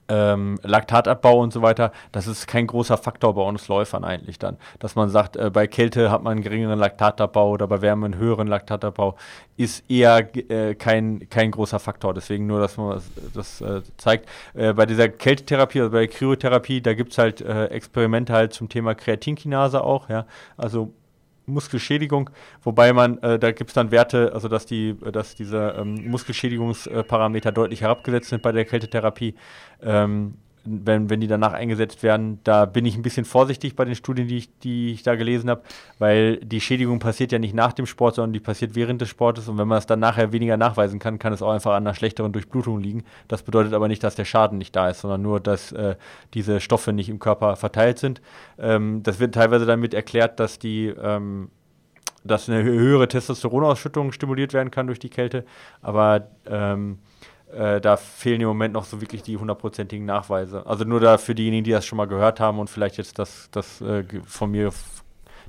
ähm, 0.08 0.58
Laktatabbau 0.62 1.40
und 1.40 1.52
so 1.52 1.62
weiter, 1.62 1.92
das 2.12 2.26
ist 2.26 2.46
kein 2.46 2.66
großer 2.66 2.96
Faktor 2.98 3.34
bei 3.34 3.42
uns 3.42 3.68
Läufern 3.68 4.04
eigentlich 4.04 4.38
dann. 4.38 4.56
Dass 4.78 4.94
man 4.94 5.08
sagt, 5.08 5.36
äh, 5.36 5.50
bei 5.50 5.66
Kälte 5.66 6.10
hat 6.10 6.22
man 6.22 6.32
einen 6.32 6.42
geringeren 6.42 6.78
Laktatabbau 6.78 7.50
oder 7.50 7.66
bei 7.66 7.80
Wärme 7.82 8.06
einen 8.06 8.16
höheren 8.16 8.46
Laktatabbau, 8.46 9.16
ist 9.56 9.88
eher 9.90 10.28
äh, 10.50 10.74
kein, 10.74 11.28
kein 11.30 11.50
großer 11.50 11.78
Faktor. 11.78 12.14
Deswegen 12.14 12.46
nur, 12.46 12.60
dass 12.60 12.76
man 12.76 12.90
das, 12.90 13.10
das 13.34 13.60
äh, 13.60 13.82
zeigt. 13.96 14.28
Äh, 14.54 14.72
bei 14.74 14.86
dieser 14.86 15.08
Kältetherapie, 15.08 15.80
also 15.80 15.92
bei 15.92 16.06
der 16.06 16.08
Kryotherapie, 16.08 16.80
da 16.80 16.94
gibt 16.94 17.12
es 17.12 17.18
halt 17.18 17.40
äh, 17.40 17.66
Experimente 17.66 18.32
halt 18.32 18.52
zum 18.52 18.68
Thema 18.68 18.94
Kreatinkinase 18.94 19.82
auch, 19.82 20.08
ja. 20.08 20.26
Also 20.56 20.92
Muskelschädigung, 21.46 22.30
wobei 22.62 22.92
man, 22.92 23.18
äh, 23.18 23.38
da 23.38 23.52
gibt 23.52 23.70
es 23.70 23.74
dann 23.74 23.90
Werte, 23.90 24.32
also 24.32 24.48
dass 24.48 24.66
die, 24.66 24.96
dass 25.12 25.34
diese 25.34 25.74
ähm, 25.78 26.08
Muskelschädigungsparameter 26.10 27.52
deutlich 27.52 27.82
herabgesetzt 27.82 28.30
sind 28.30 28.42
bei 28.42 28.52
der 28.52 28.64
Kältetherapie. 28.64 29.34
Ähm, 29.82 30.34
wenn, 30.64 31.10
wenn 31.10 31.20
die 31.20 31.26
danach 31.26 31.52
eingesetzt 31.52 32.02
werden, 32.02 32.40
da 32.44 32.64
bin 32.64 32.86
ich 32.86 32.96
ein 32.96 33.02
bisschen 33.02 33.24
vorsichtig 33.24 33.76
bei 33.76 33.84
den 33.84 33.94
Studien, 33.94 34.28
die 34.28 34.38
ich, 34.38 34.58
die 34.60 34.92
ich 34.92 35.02
da 35.02 35.14
gelesen 35.14 35.50
habe, 35.50 35.62
weil 35.98 36.38
die 36.38 36.60
Schädigung 36.60 36.98
passiert 36.98 37.32
ja 37.32 37.38
nicht 37.38 37.54
nach 37.54 37.72
dem 37.72 37.86
Sport, 37.86 38.14
sondern 38.14 38.32
die 38.32 38.40
passiert 38.40 38.74
während 38.74 39.00
des 39.00 39.08
Sportes 39.08 39.48
und 39.48 39.58
wenn 39.58 39.68
man 39.68 39.78
es 39.78 39.86
dann 39.86 40.00
nachher 40.00 40.32
weniger 40.32 40.56
nachweisen 40.56 40.98
kann, 40.98 41.18
kann 41.18 41.32
es 41.32 41.42
auch 41.42 41.52
einfach 41.52 41.72
an 41.72 41.86
einer 41.86 41.94
schlechteren 41.94 42.32
Durchblutung 42.32 42.80
liegen. 42.80 43.04
Das 43.28 43.42
bedeutet 43.42 43.74
aber 43.74 43.88
nicht, 43.88 44.02
dass 44.02 44.14
der 44.14 44.24
Schaden 44.24 44.58
nicht 44.58 44.74
da 44.74 44.88
ist, 44.88 45.00
sondern 45.00 45.22
nur, 45.22 45.40
dass 45.40 45.72
äh, 45.72 45.96
diese 46.32 46.60
Stoffe 46.60 46.92
nicht 46.92 47.08
im 47.08 47.18
Körper 47.18 47.56
verteilt 47.56 47.98
sind. 47.98 48.22
Ähm, 48.58 49.02
das 49.02 49.20
wird 49.20 49.34
teilweise 49.34 49.66
damit 49.66 49.92
erklärt, 49.92 50.40
dass 50.40 50.58
die 50.58 50.86
ähm, 50.86 51.50
dass 52.24 52.48
eine 52.48 52.62
höhere 52.62 53.06
Testosteronausschüttung 53.06 54.10
stimuliert 54.12 54.54
werden 54.54 54.70
kann 54.70 54.86
durch 54.86 54.98
die 54.98 55.10
Kälte, 55.10 55.44
aber 55.82 56.28
ähm, 56.46 56.98
äh, 57.54 57.80
da 57.80 57.96
fehlen 57.96 58.40
im 58.40 58.48
Moment 58.48 58.74
noch 58.74 58.84
so 58.84 59.00
wirklich 59.00 59.22
die 59.22 59.36
hundertprozentigen 59.36 60.04
Nachweise. 60.04 60.66
Also 60.66 60.84
nur 60.84 61.00
da 61.00 61.18
für 61.18 61.34
diejenigen, 61.34 61.64
die 61.64 61.70
das 61.70 61.86
schon 61.86 61.96
mal 61.96 62.06
gehört 62.06 62.40
haben 62.40 62.58
und 62.58 62.68
vielleicht 62.68 62.96
jetzt 62.96 63.18
das, 63.18 63.48
das 63.50 63.80
äh, 63.80 64.04
von 64.26 64.50
mir, 64.50 64.70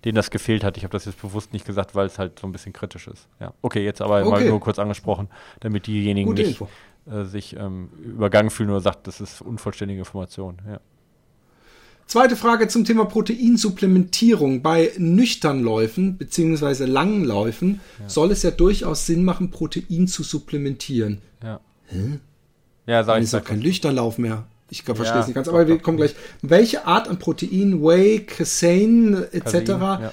denen 0.04 0.16
das 0.16 0.30
gefehlt 0.30 0.64
hat. 0.64 0.78
Ich 0.78 0.84
habe 0.84 0.92
das 0.92 1.06
jetzt 1.06 1.22
bewusst 1.22 1.54
nicht 1.54 1.66
gesagt, 1.66 1.96
weil 1.96 2.08
es 2.08 2.20
halt 2.20 2.40
so 2.40 2.48
ein 2.48 2.52
bisschen 2.52 2.74
kritisch 2.74 3.08
ist. 3.08 3.28
Ja. 3.40 3.54
Okay, 3.62 3.84
jetzt 3.84 4.02
aber 4.02 4.22
okay. 4.22 4.30
mal 4.30 4.46
nur 4.46 4.60
kurz 4.60 4.80
angesprochen, 4.80 5.30
damit 5.60 5.88
diejenigen 5.88 6.30
Gute 6.30 6.44
nicht 6.44 6.62
äh, 7.10 7.24
sich 7.26 7.56
ähm, 7.56 7.90
übergangen 8.04 8.50
fühlen 8.50 8.70
oder 8.70 8.82
sagt, 8.82 9.08
das 9.08 9.22
ist 9.22 9.42
unvollständige 9.42 10.00
Information. 10.00 10.58
Ja. 10.68 10.80
Zweite 12.08 12.36
Frage 12.36 12.68
zum 12.68 12.86
Thema 12.86 13.06
Proteinsupplementierung. 13.06 14.62
Bei 14.62 14.92
Nüchternläufen 14.98 16.18
bzw. 16.18 16.86
langen 16.86 17.26
Läufen 17.26 17.82
ja. 18.00 18.08
soll 18.10 18.32
es 18.32 18.44
ja 18.44 18.52
durchaus 18.52 19.08
Sinn 19.08 19.26
machen, 19.26 19.50
Protein 19.50 20.08
zu 20.08 20.22
supplementieren. 20.22 21.22
Ja. 21.44 21.60
Hä? 21.88 22.20
Ja, 22.88 23.04
sag 23.04 23.14
Dann 23.16 23.22
ich. 23.22 23.26
ist 23.26 23.34
ja 23.34 23.40
kein 23.40 23.62
Lüchternlauf 23.62 24.18
mehr. 24.18 24.46
Ich 24.70 24.82
verstehe 24.82 25.06
ja, 25.08 25.20
es 25.20 25.28
nicht 25.28 25.36
ganz, 25.36 25.48
aber 25.48 25.68
wir 25.68 25.78
kommen 25.78 25.98
gleich. 25.98 26.16
Welche 26.42 26.88
Art 26.88 27.08
an 27.08 27.20
Protein, 27.20 27.84
Whey, 27.84 28.22
Casein 28.26 29.26
etc. 29.32 29.54
Ja. 29.70 30.12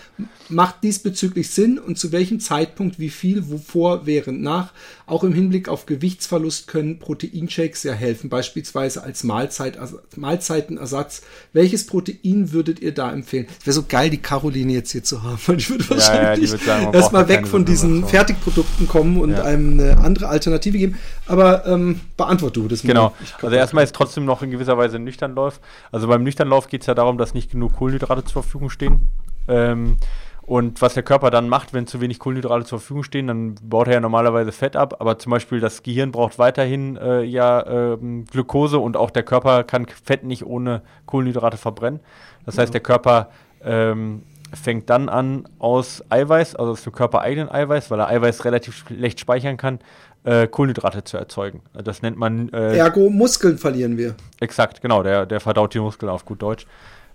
macht 0.51 0.83
diesbezüglich 0.83 1.51
Sinn 1.51 1.79
und 1.79 1.99
zu 1.99 2.13
welchem 2.13 2.39
Zeitpunkt, 2.39 2.99
wie 2.99 3.09
viel, 3.09 3.51
wovor, 3.51 4.05
während, 4.05 4.43
nach? 4.43 4.75
Auch 5.13 5.25
im 5.25 5.35
Hinblick 5.35 5.69
auf 5.69 5.85
Gewichtsverlust 5.85 6.69
können 6.69 6.99
Proteinshakes 6.99 7.83
ja 7.83 7.93
helfen, 7.93 8.31
beispielsweise 8.31 9.03
als 9.03 9.25
Mahlzeit, 9.25 9.79
Mahlzeitenersatz. 10.17 11.21
Welches 11.53 11.85
Protein 11.85 12.53
würdet 12.53 12.81
ihr 12.81 12.95
da 12.95 13.13
empfehlen? 13.13 13.47
Es 13.61 13.67
wäre 13.67 13.75
so 13.75 13.85
geil, 13.87 14.09
die 14.09 14.23
Caroline 14.23 14.73
jetzt 14.73 14.91
hier 14.91 15.05
zu 15.05 15.23
haben, 15.23 15.39
weil 15.45 15.59
ich 15.59 15.69
würde 15.69 15.91
wahrscheinlich 15.91 16.51
ja, 16.65 16.91
erstmal 16.93 17.29
weg 17.29 17.47
von 17.47 17.67
diesen 17.67 18.07
Fertigprodukten 18.07 18.89
kommen 18.89 19.21
und 19.21 19.35
einem 19.35 19.79
eine 19.79 19.99
andere 19.99 20.29
Alternative 20.29 20.79
geben. 20.79 20.99
Aber 21.27 21.67
ähm, 21.67 22.01
beantwort 22.17 22.57
du 22.57 22.67
das 22.67 22.83
mal. 22.83 22.89
Genau. 22.89 23.15
Also 23.43 23.55
erstmal 23.55 23.85
ist 23.85 23.95
trotzdem 23.95 24.25
noch 24.25 24.43
in 24.43 24.51
gewisser 24.51 24.79
Weise 24.79 24.99
Nüchternlauf. 24.99 25.61
Also 25.91 26.09
beim 26.09 26.23
Nüchternlauf 26.23 26.69
geht 26.69 26.81
es 26.81 26.87
ja 26.87 26.95
darum, 26.95 27.19
dass 27.19 27.35
nicht 27.35 27.51
genug 27.51 27.77
Kohlenhydrate 27.77 28.25
zur 28.25 28.43
Verfügung 28.43 28.71
stehen. 28.71 29.01
Ähm, 29.47 29.99
und 30.45 30.83
was 30.83 30.95
der 30.95 31.05
Körper 31.05 31.31
dann 31.31 31.49
macht, 31.49 31.73
wenn 31.73 31.87
zu 31.87 32.01
wenig 32.01 32.19
Kohlenhydrate 32.19 32.65
zur 32.65 32.81
Verfügung 32.81 33.05
stehen, 33.05 33.29
dann 33.29 33.55
baut 33.63 33.87
er 33.87 33.95
ja 33.95 34.01
normalerweise 34.01 34.51
Fett 34.51 34.75
ab. 34.75 34.97
Aber 34.99 35.19
zum 35.19 35.31
Beispiel 35.31 35.61
das 35.61 35.83
Gehirn 35.85 36.11
braucht 36.11 36.39
weiterhin 36.39 36.97
äh, 36.97 37.23
ja 37.23 37.95
ähm, 37.95 38.25
Glucose 38.31 38.79
und 38.79 38.97
auch 38.97 39.11
der 39.11 39.23
Körper 39.23 39.63
kann 39.63 39.87
Fett 39.87 40.25
nicht 40.25 40.45
ohne 40.45 40.83
Kohlenhydrate 41.07 41.57
verbrennen. 41.57 42.01
Das 42.45 42.59
heißt, 42.59 42.75
der 42.75 42.81
Körper 42.81 43.31
ähm, 43.65 44.23
fängt 44.53 44.91
dann 44.91 45.09
an 45.09 45.49
aus 45.61 46.03
Eiweiß, 46.09 46.57
also 46.57 46.73
aus 46.73 46.83
dem 46.83 46.93
körpereigenen 46.93 47.49
Eiweiß, 47.49 47.91
weil 47.93 48.01
er 48.01 48.09
Eiweiß 48.09 48.45
relativ 48.45 48.75
schlecht 48.75 49.21
speichern 49.21 49.57
kann, 49.57 49.79
äh, 50.25 50.49
Kohlenhydrate 50.49 51.05
zu 51.05 51.19
erzeugen. 51.19 51.63
Das 51.73 52.03
nennt 52.03 52.17
man. 52.19 52.49
Äh, 52.53 52.79
Ergo 52.79 53.11
Muskeln 53.11 53.59
verlieren 53.59 53.97
wir. 53.97 54.17
Exakt, 54.41 54.83
genau. 54.83 55.05
Der, 55.05 55.25
der 55.25 55.39
verdaut 55.39 55.73
die 55.75 55.79
Muskeln 55.79 56.11
auf 56.11 56.25
gut 56.25 56.43
Deutsch. 56.43 56.67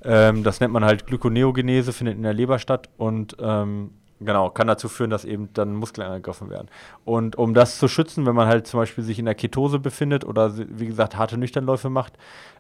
Ähm, 0.08 0.44
das 0.44 0.62
nennt 0.62 0.74
man 0.74 0.86
halt 0.86 1.06
Glykoneogenese, 1.06 1.92
findet 1.92 2.16
in 2.16 2.24
der 2.24 2.34
Leber 2.34 2.60
statt 2.60 2.90
und 2.98 3.36
ähm, 3.42 3.92
genau, 4.22 4.50
kann 4.50 4.68
dazu 4.68 4.88
führen, 4.88 5.10
dass 5.10 5.26
eben 5.26 5.50
dann 5.54 5.76
Muskeln 5.76 6.08
angegriffen 6.08 6.50
werden. 6.50 6.70
Und 7.04 7.36
um 7.36 7.54
das 7.54 7.78
zu 7.78 7.88
schützen, 7.88 8.26
wenn 8.26 8.36
man 8.36 8.48
halt 8.48 8.68
zum 8.68 8.80
Beispiel 8.80 9.04
sich 9.04 9.20
in 9.20 9.26
der 9.26 9.36
Ketose 9.36 9.80
befindet 9.80 10.24
oder 10.24 10.54
wie 10.58 10.88
gesagt 10.88 11.18
harte 11.18 11.38
Nüchternläufe 11.38 11.90
macht, 11.90 12.14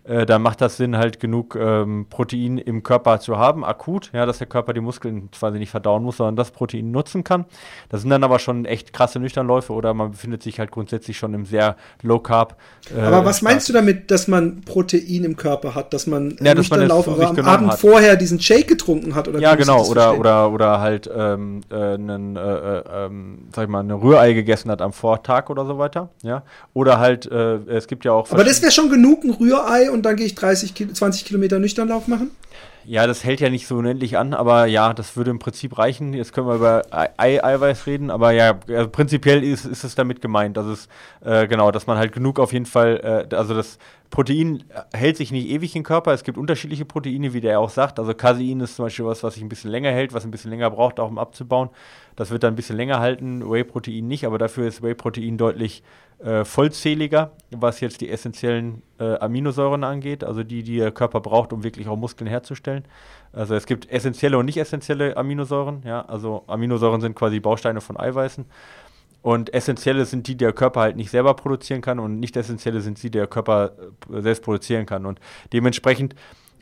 äh, 0.08 0.26
da 0.26 0.40
macht 0.40 0.62
das 0.62 0.78
Sinn, 0.78 0.98
halt 0.98 1.20
genug 1.20 1.56
ähm, 1.56 2.08
Protein 2.10 2.58
im 2.58 2.84
Körper 2.84 3.20
zu 3.20 3.38
haben, 3.38 3.66
akut, 3.66 4.10
ja, 4.14 4.26
dass 4.26 4.38
der 4.38 4.48
Körper 4.48 4.74
die 4.74 4.82
Muskeln 4.82 5.30
quasi 5.32 5.60
nicht 5.60 5.72
verdauen 5.72 6.04
muss, 6.04 6.18
sondern 6.18 6.36
das 6.36 6.52
Protein 6.52 6.92
nutzen 6.92 7.24
kann. 7.24 7.46
Das 7.90 8.02
sind 8.02 8.10
dann 8.10 8.24
aber 8.24 8.40
schon 8.40 8.66
echt 8.66 8.94
krasse 8.94 9.20
Nüchternläufe 9.20 9.74
oder 9.74 9.94
man 9.94 10.12
befindet 10.12 10.44
sich 10.44 10.60
halt 10.60 10.72
grundsätzlich 10.72 11.18
schon 11.18 11.34
im 11.34 11.46
sehr 11.46 11.76
Low 12.02 12.20
Carb. 12.20 12.56
Äh, 12.96 13.02
aber 13.02 13.26
was 13.26 13.42
meinst 13.42 13.68
du 13.70 13.74
damit, 13.74 14.10
dass 14.12 14.28
man 14.28 14.62
Protein 14.62 15.24
im 15.24 15.36
Körper 15.36 15.76
hat, 15.76 15.94
dass 15.94 16.08
man 16.08 16.38
ja, 16.40 16.56
Nüchternlauf 16.56 17.08
aber 17.08 17.30
am 17.30 17.40
Abend 17.40 17.72
hat. 17.72 17.80
vorher 17.80 18.16
diesen 18.16 18.40
Shake 18.40 18.68
getrunken 18.68 19.16
hat? 19.16 19.28
Oder 19.28 19.40
ja, 19.40 19.56
genau, 19.56 19.86
oder, 19.86 20.18
oder, 20.18 20.52
oder 20.52 20.80
halt 20.80 21.10
ähm, 21.14 21.62
äh, 21.70 21.76
einen, 21.76 22.36
äh, 22.36 22.40
äh, 22.40 22.84
ähm, 22.94 23.48
sag 23.54 23.66
ich 23.66 23.70
mal, 23.70 23.80
eine 23.80 24.02
Rührei 24.02 24.34
gegessen 24.34 24.72
hat 24.72 24.82
am 24.82 24.94
Vortag 24.94 25.50
oder 25.50 25.66
so 25.66 25.78
weiter, 25.78 26.10
ja. 26.24 26.44
Oder 26.74 27.00
halt, 27.00 27.26
es 27.26 27.88
gibt 27.88 28.06
ja 28.06 28.12
auch. 28.12 28.32
Aber 28.32 28.44
das 28.44 28.62
wäre 28.62 28.72
schon 28.72 28.90
genug, 28.90 29.24
ein 29.24 29.32
Rührei 29.32 29.90
und 29.92 29.97
dann 30.04 30.16
gehe 30.16 30.26
ich 30.26 30.36
30, 30.36 30.94
20 30.94 31.26
Kilometer 31.26 31.60
Nüchternlauf 31.60 32.08
machen? 32.08 32.32
Ja, 32.90 33.06
das 33.06 33.26
hält 33.26 33.42
ja 33.42 33.50
nicht 33.50 33.68
so 33.68 33.76
unendlich 33.76 34.18
an, 34.18 34.34
aber 34.34 34.66
ja, 34.66 34.94
das 34.94 35.18
würde 35.18 35.30
im 35.30 35.40
Prinzip 35.40 35.78
reichen. 35.78 36.14
Jetzt 36.14 36.32
können 36.32 36.48
wir 36.48 36.56
über 36.56 36.84
Ei-Eiweiß 36.90 37.86
reden, 37.86 38.10
aber 38.10 38.32
ja, 38.32 38.58
also 38.70 38.88
prinzipiell 38.88 39.44
ist, 39.44 39.66
ist 39.66 39.84
es 39.84 39.96
damit 39.96 40.22
gemeint, 40.22 40.56
dass 40.56 40.66
es, 40.68 40.88
äh, 41.20 41.48
genau, 41.48 41.72
dass 41.72 41.86
man 41.86 41.98
halt 41.98 42.14
genug 42.14 42.40
auf 42.40 42.54
jeden 42.54 42.66
Fall, 42.66 43.28
äh, 43.30 43.36
also 43.36 43.54
das 43.54 43.78
Protein 44.10 44.64
hält 44.94 45.18
sich 45.18 45.34
nicht 45.34 45.50
ewig 45.50 45.76
im 45.76 45.84
Körper. 45.84 46.14
Es 46.14 46.24
gibt 46.24 46.38
unterschiedliche 46.38 46.86
Proteine, 46.86 47.34
wie 47.34 47.42
der 47.42 47.60
auch 47.60 47.70
sagt. 47.70 48.00
Also 48.00 48.14
Casein 48.14 48.62
ist 48.62 48.78
zum 48.78 48.86
Beispiel 48.86 49.04
was, 49.04 49.22
was 49.22 49.34
sich 49.34 49.44
ein 49.44 49.50
bisschen 49.50 49.70
länger 49.70 49.92
hält, 49.92 50.14
was 50.14 50.24
ein 50.24 50.32
bisschen 50.32 50.52
länger 50.52 50.70
braucht, 50.70 51.02
auch 51.02 51.10
um 51.10 51.18
abzubauen. 51.18 51.70
Das 52.18 52.32
wird 52.32 52.44
dann 52.44 52.54
ein 52.54 52.56
bisschen 52.56 52.76
länger 52.76 53.00
halten, 53.00 53.50
Whey-Protein 53.50 54.08
nicht, 54.08 54.26
aber 54.26 54.40
dafür 54.40 54.68
ist 54.68 54.82
Whey-Protein 54.82 55.38
deutlich 55.38 55.84
äh, 56.18 56.44
vollzähliger, 56.44 57.32
was 57.52 57.80
jetzt 57.80 58.02
die 58.02 58.10
essentiellen 58.10 58.82
äh, 59.00 59.20
Aminosäuren 59.20 59.84
angeht, 59.84 60.24
also 60.24 60.44
die, 60.44 60.64
die 60.64 60.78
der 60.78 60.92
Körper 60.92 61.22
braucht, 61.22 61.54
um 61.54 61.64
wirklich 61.64 61.88
auch 61.88 61.96
Muskeln 61.96 62.28
herzustellen. 62.28 62.86
Also 63.34 63.54
es 63.54 63.68
gibt 63.68 63.92
essentielle 63.92 64.36
und 64.40 64.46
nicht 64.46 64.58
essentielle 64.58 65.16
Aminosäuren, 65.16 65.84
ja, 65.86 66.02
also 66.06 66.44
Aminosäuren 66.48 67.02
sind 67.02 67.16
quasi 67.16 67.40
Bausteine 67.40 67.82
von 67.82 67.98
Eiweißen. 67.98 68.46
und 69.22 69.54
essentielle 69.54 70.06
sind 70.06 70.28
die, 70.28 70.34
die 70.34 70.38
der 70.38 70.54
Körper 70.54 70.82
halt 70.82 70.96
nicht 70.96 71.12
selber 71.12 71.34
produzieren 71.36 71.82
kann 71.82 72.00
und 72.00 72.20
nicht 72.20 72.36
essentielle 72.38 72.82
sind 72.82 72.98
die, 72.98 73.12
die 73.12 73.20
der 73.20 73.28
Körper 73.28 73.74
äh, 74.12 74.22
selbst 74.22 74.44
produzieren 74.44 74.86
kann. 74.86 75.06
Und 75.06 75.20
dementsprechend 75.54 76.16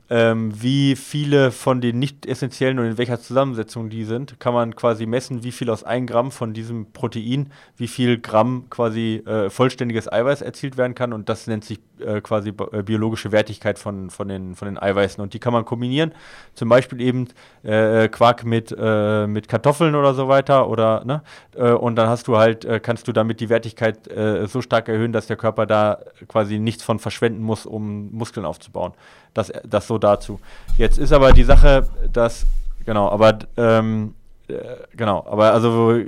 ähm, 0.10 0.52
wie 0.62 0.96
viele 0.96 1.52
von 1.52 1.82
den 1.82 2.00
nicht 2.00 2.26
essentiellen 2.26 2.80
und 2.80 2.86
in 2.86 2.98
welcher 2.98 3.20
Zusammensetzung 3.20 3.90
die 3.90 4.04
sind, 4.04 4.40
kann 4.40 4.54
man 4.54 4.76
quasi 4.76 5.06
messen, 5.06 5.44
wie 5.44 5.52
viel 5.52 5.70
aus 5.70 5.84
1 5.84 6.10
Gramm 6.10 6.32
von 6.32 6.54
diesem 6.54 6.92
Protein, 6.92 7.52
wie 7.78 7.88
viel 7.88 8.20
Gramm 8.20 8.66
quasi 8.70 9.24
äh, 9.26 9.50
vollständiges 9.50 10.12
Eiweiß 10.12 10.42
erzielt 10.42 10.78
werden 10.78 10.96
kann. 10.96 11.14
Und 11.14 11.30
das 11.30 11.48
nennt 11.48 11.66
sich 11.66 11.80
äh, 12.00 12.22
quasi 12.22 12.50
äh, 12.50 12.84
biologische 12.84 13.32
Wertigkeit 13.32 13.80
von, 13.80 14.10
von, 14.10 14.28
den, 14.28 14.56
von 14.56 14.68
den 14.68 14.78
Eiweißen 14.78 15.22
und 15.22 15.34
die 15.34 15.40
kann 15.40 15.54
man 15.54 15.66
kombinieren, 15.66 16.14
zum 16.54 16.70
Beispiel 16.70 17.02
eben 17.02 17.28
äh, 17.64 18.08
Quark 18.10 18.46
mit, 18.46 18.76
äh, 18.78 19.28
mit 19.28 19.48
Kartoffeln 19.48 19.96
oder 19.96 20.14
so 20.14 20.28
weiter 20.28 20.70
oder 20.70 21.04
ne 21.06 21.22
äh, 21.56 21.72
und 21.72 21.96
dann 21.96 22.10
hast 22.10 22.28
du 22.28 22.38
halt, 22.38 22.68
kannst 22.84 23.08
du 23.08 23.12
damit 23.12 23.40
die 23.40 23.50
Wertigkeit 23.50 24.10
so 24.46 24.62
stark 24.62 24.90
erhöhen, 24.90 25.12
dass 25.12 25.28
der 25.28 25.38
Körper 25.38 25.66
da 25.66 26.00
quasi 26.28 26.60
nichts 26.60 26.84
von 26.84 27.00
verschwenden 27.00 27.42
muss, 27.42 27.66
um 27.66 28.12
Muskeln 28.12 28.46
aufzubauen. 28.46 28.94
Das, 29.34 29.52
das 29.64 29.88
so 29.88 29.98
dazu. 29.98 30.40
Jetzt 30.78 30.98
ist 30.98 31.12
aber 31.12 31.32
die 31.32 31.44
Sache, 31.44 31.88
dass, 32.12 32.46
genau, 32.86 33.10
aber, 33.10 33.40
ähm, 33.58 34.14
äh, 34.48 34.56
genau, 34.96 35.26
aber 35.30 35.54
also 35.54 36.00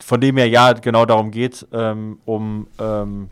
von 0.00 0.20
dem 0.20 0.36
her, 0.36 0.48
ja, 0.48 0.72
genau 0.72 1.06
darum 1.06 1.30
geht 1.30 1.54
es, 1.54 1.66
ähm, 1.72 2.18
um 2.24 2.66
ähm, 2.78 3.30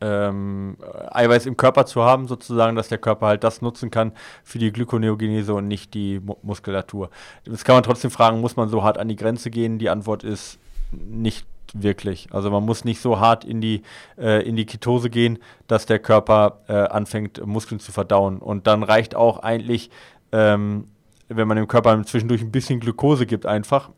ähm, 0.00 0.76
Eiweiß 1.10 1.46
im 1.46 1.56
Körper 1.56 1.86
zu 1.86 2.02
haben, 2.02 2.26
sozusagen, 2.28 2.76
dass 2.76 2.88
der 2.88 2.98
Körper 2.98 3.26
halt 3.26 3.44
das 3.44 3.62
nutzen 3.62 3.90
kann 3.90 4.12
für 4.44 4.58
die 4.58 4.72
Glykoneogenese 4.72 5.54
und 5.54 5.68
nicht 5.68 5.94
die 5.94 6.20
Mu 6.20 6.36
Muskulatur. 6.42 7.10
Jetzt 7.44 7.64
kann 7.64 7.76
man 7.76 7.82
trotzdem 7.82 8.10
fragen, 8.10 8.40
muss 8.40 8.56
man 8.56 8.68
so 8.68 8.82
hart 8.82 8.98
an 8.98 9.08
die 9.08 9.16
Grenze 9.16 9.50
gehen? 9.50 9.78
Die 9.78 9.90
Antwort 9.90 10.24
ist 10.24 10.58
nicht 10.92 11.46
wirklich. 11.74 12.28
Also 12.30 12.50
man 12.50 12.64
muss 12.64 12.84
nicht 12.84 13.00
so 13.00 13.20
hart 13.20 13.44
in 13.44 13.60
die, 13.60 13.82
äh, 14.18 14.46
in 14.46 14.56
die 14.56 14.66
Ketose 14.66 15.10
gehen, 15.10 15.38
dass 15.66 15.86
der 15.86 15.98
Körper 15.98 16.60
äh, 16.68 16.74
anfängt, 16.74 17.44
Muskeln 17.44 17.80
zu 17.80 17.92
verdauen. 17.92 18.38
Und 18.38 18.66
dann 18.66 18.82
reicht 18.82 19.14
auch 19.14 19.40
eigentlich, 19.40 19.90
ähm, 20.32 20.88
wenn 21.28 21.48
man 21.48 21.56
dem 21.56 21.68
Körper 21.68 22.02
zwischendurch 22.04 22.42
ein 22.42 22.52
bisschen 22.52 22.80
Glukose 22.80 23.26
gibt, 23.26 23.46
einfach, 23.46 23.90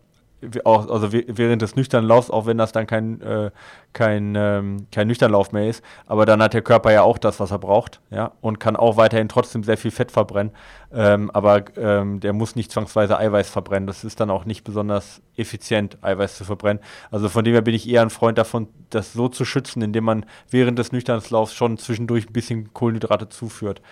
auch, 0.65 0.89
also 0.89 1.13
während 1.13 1.63
des 1.63 1.77
nüchternen 1.77 2.09
Laufs, 2.09 2.31
auch 2.31 2.47
wenn 2.47 2.59
das 2.59 2.73
dann 2.73 2.87
kein, 2.87 3.21
äh, 3.21 3.51
kein, 3.93 4.35
ähm, 4.37 4.87
kein 4.93 5.09
Nüchternlauf 5.09 5.53
mehr 5.53 5.69
ist, 5.69 5.83
aber 6.07 6.27
dann 6.27 6.43
hat 6.43 6.55
der 6.55 6.63
Körper 6.63 6.93
ja 6.93 7.03
auch 7.03 7.19
das, 7.19 7.41
was 7.41 7.51
er 7.51 7.59
braucht, 7.59 8.01
ja, 8.11 8.33
und 8.41 8.61
kann 8.61 8.77
auch 8.77 8.97
weiterhin 8.97 9.29
trotzdem 9.29 9.65
sehr 9.65 9.77
viel 9.77 9.91
Fett 9.91 10.13
verbrennen, 10.13 10.53
ähm, 10.93 11.31
aber 11.33 11.65
ähm, 11.77 12.21
der 12.21 12.33
muss 12.33 12.57
nicht 12.57 12.71
zwangsweise 12.71 13.19
Eiweiß 13.19 13.51
verbrennen. 13.51 13.87
Das 13.87 14.05
ist 14.05 14.21
dann 14.21 14.31
auch 14.31 14.45
nicht 14.45 14.65
besonders 14.65 15.21
effizient, 15.37 15.99
Eiweiß 16.03 16.37
zu 16.37 16.45
verbrennen. 16.45 16.83
Also 17.11 17.29
von 17.29 17.45
dem 17.45 17.53
her 17.53 17.63
bin 17.63 17.75
ich 17.75 17.89
eher 17.89 18.03
ein 18.03 18.11
Freund 18.11 18.39
davon, 18.39 18.69
das 18.91 19.13
so 19.13 19.29
zu 19.29 19.45
schützen, 19.45 19.83
indem 19.83 20.05
man 20.05 20.25
während 20.51 20.79
des 20.79 20.93
nüchternen 20.93 21.23
Laufs 21.31 21.55
schon 21.55 21.77
zwischendurch 21.77 22.29
ein 22.29 22.33
bisschen 22.33 22.73
Kohlenhydrate 22.73 23.29
zuführt. 23.29 23.83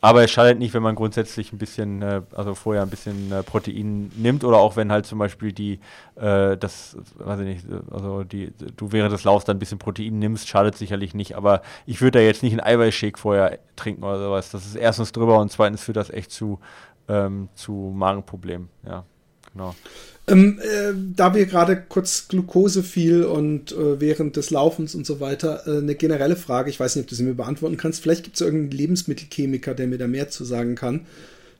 Aber 0.00 0.22
es 0.22 0.30
schadet 0.30 0.58
nicht, 0.58 0.74
wenn 0.74 0.82
man 0.82 0.94
grundsätzlich 0.94 1.52
ein 1.52 1.58
bisschen, 1.58 2.02
äh, 2.02 2.22
also 2.32 2.54
vorher 2.54 2.82
ein 2.82 2.90
bisschen 2.90 3.32
äh, 3.32 3.42
Protein 3.42 4.12
nimmt 4.16 4.44
oder 4.44 4.58
auch 4.58 4.76
wenn 4.76 4.92
halt 4.92 5.06
zum 5.06 5.18
Beispiel 5.18 5.52
die, 5.52 5.80
äh, 6.14 6.56
das, 6.56 6.96
weiß 7.16 7.40
ich 7.40 7.46
nicht, 7.46 7.66
also 7.90 8.22
die, 8.22 8.52
du 8.76 8.92
während 8.92 9.12
des 9.12 9.24
Laufs 9.24 9.44
dann 9.44 9.56
ein 9.56 9.58
bisschen 9.58 9.78
Protein 9.78 10.18
nimmst, 10.18 10.48
schadet 10.48 10.76
sicherlich 10.76 11.14
nicht. 11.14 11.36
Aber 11.36 11.62
ich 11.84 12.00
würde 12.00 12.18
da 12.18 12.24
jetzt 12.24 12.44
nicht 12.44 12.52
einen 12.52 12.60
Eiweißshake 12.60 13.18
vorher 13.18 13.58
trinken 13.74 14.04
oder 14.04 14.18
sowas. 14.18 14.50
Das 14.50 14.66
ist 14.66 14.76
erstens 14.76 15.10
drüber 15.10 15.40
und 15.40 15.50
zweitens 15.50 15.82
führt 15.82 15.96
das 15.96 16.10
echt 16.10 16.30
zu, 16.30 16.60
ähm, 17.08 17.48
zu 17.54 17.72
Magenproblemen. 17.72 18.68
Ja, 18.86 19.04
genau. 19.52 19.74
Ähm, 20.28 20.58
äh, 20.60 20.92
da 21.16 21.34
wir 21.34 21.46
gerade 21.46 21.82
kurz 21.88 22.28
Glucose 22.28 22.82
fiel 22.82 23.24
und 23.24 23.72
äh, 23.72 24.00
während 24.00 24.36
des 24.36 24.50
Laufens 24.50 24.94
und 24.94 25.06
so 25.06 25.20
weiter, 25.20 25.62
äh, 25.66 25.78
eine 25.78 25.94
generelle 25.94 26.36
Frage, 26.36 26.70
ich 26.70 26.78
weiß 26.78 26.96
nicht, 26.96 27.04
ob 27.04 27.08
du 27.08 27.14
sie 27.14 27.24
mir 27.24 27.34
beantworten 27.34 27.76
kannst, 27.76 28.02
vielleicht 28.02 28.24
gibt 28.24 28.36
es 28.36 28.40
irgendeinen 28.40 28.78
Lebensmittelchemiker, 28.78 29.74
der 29.74 29.86
mir 29.86 29.98
da 29.98 30.06
mehr 30.06 30.28
zu 30.28 30.44
sagen 30.44 30.74
kann. 30.74 31.06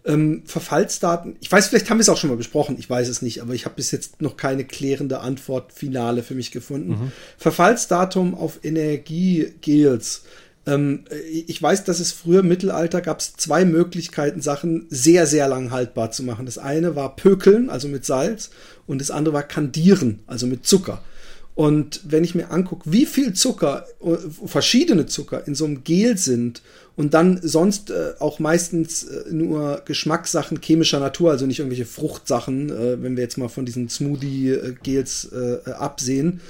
Ähm, 0.05 0.43
Verfallsdaten, 0.47 1.37
ich 1.41 1.51
weiß, 1.51 1.69
vielleicht 1.69 1.91
haben 1.91 1.99
wir 1.99 2.03
es 2.03 2.09
auch 2.09 2.17
schon 2.17 2.31
mal 2.31 2.37
besprochen, 2.37 2.77
ich 2.79 2.89
weiß 2.89 3.09
es 3.09 3.21
nicht, 3.21 3.43
aber 3.43 3.55
ich 3.55 3.65
habe 3.65 3.75
bis 3.75 3.91
jetzt 3.91 4.23
noch 4.23 4.37
keine 4.37 4.65
klärende 4.65 5.21
Antwort 5.21 5.73
finale 5.73 6.23
für 6.23 6.35
mich 6.35 6.51
gefunden. 6.51 6.91
Mhm. 6.91 7.13
Verfallsdatum 7.37 8.35
auf 8.35 8.61
Energiegels. 8.63 10.23
Ähm, 10.69 11.05
ich 11.31 11.61
weiß, 11.61 11.85
dass 11.85 11.99
es 11.99 12.13
früher 12.13 12.41
im 12.41 12.49
Mittelalter 12.49 13.01
gab 13.01 13.21
es 13.21 13.33
zwei 13.35 13.65
Möglichkeiten, 13.65 14.43
Sachen 14.43 14.87
sehr, 14.91 15.27
sehr 15.27 15.49
lang 15.49 15.71
haltbar 15.71 16.11
zu 16.11 16.23
machen. 16.23 16.45
Das 16.47 16.59
eine 16.59 16.95
war 16.95 17.17
Pökeln, 17.17 17.71
also 17.71 17.89
mit 17.89 18.05
Salz, 18.05 18.51
und 18.87 19.01
das 19.01 19.11
andere 19.11 19.35
war 19.35 19.43
Kandieren, 19.43 20.21
also 20.27 20.47
mit 20.47 20.67
Zucker. 20.67 21.03
Und 21.55 22.03
wenn 22.05 22.23
ich 22.23 22.37
mir 22.37 22.53
angucke, 22.53 22.93
wie 22.93 23.07
viel 23.07 23.33
Zucker, 23.33 23.87
äh, 24.01 24.47
verschiedene 24.47 25.07
Zucker 25.07 25.49
in 25.49 25.55
so 25.55 25.65
einem 25.65 25.83
Gel 25.83 26.17
sind 26.17 26.63
und 26.95 27.15
dann 27.15 27.41
sonst 27.43 27.91
äh, 27.91 28.13
auch 28.21 28.39
meistens 28.39 29.05
äh, 29.05 29.25
nur 29.33 29.83
Geschmackssachen 29.85 30.61
chemischer 30.63 31.01
Natur, 31.01 31.31
also 31.31 31.47
nicht 31.47 31.59
irgendwelche 31.59 31.87
Fruchtsachen, 31.87 32.71
äh, 32.71 33.03
wenn 33.03 33.17
wir 33.17 33.25
jetzt 33.25 33.39
mal 33.39 33.49
von 33.49 33.65
diesen 33.65 33.89
Smoothie-Gels 33.89 35.31
äh, 35.33 35.71
absehen, 35.71 36.41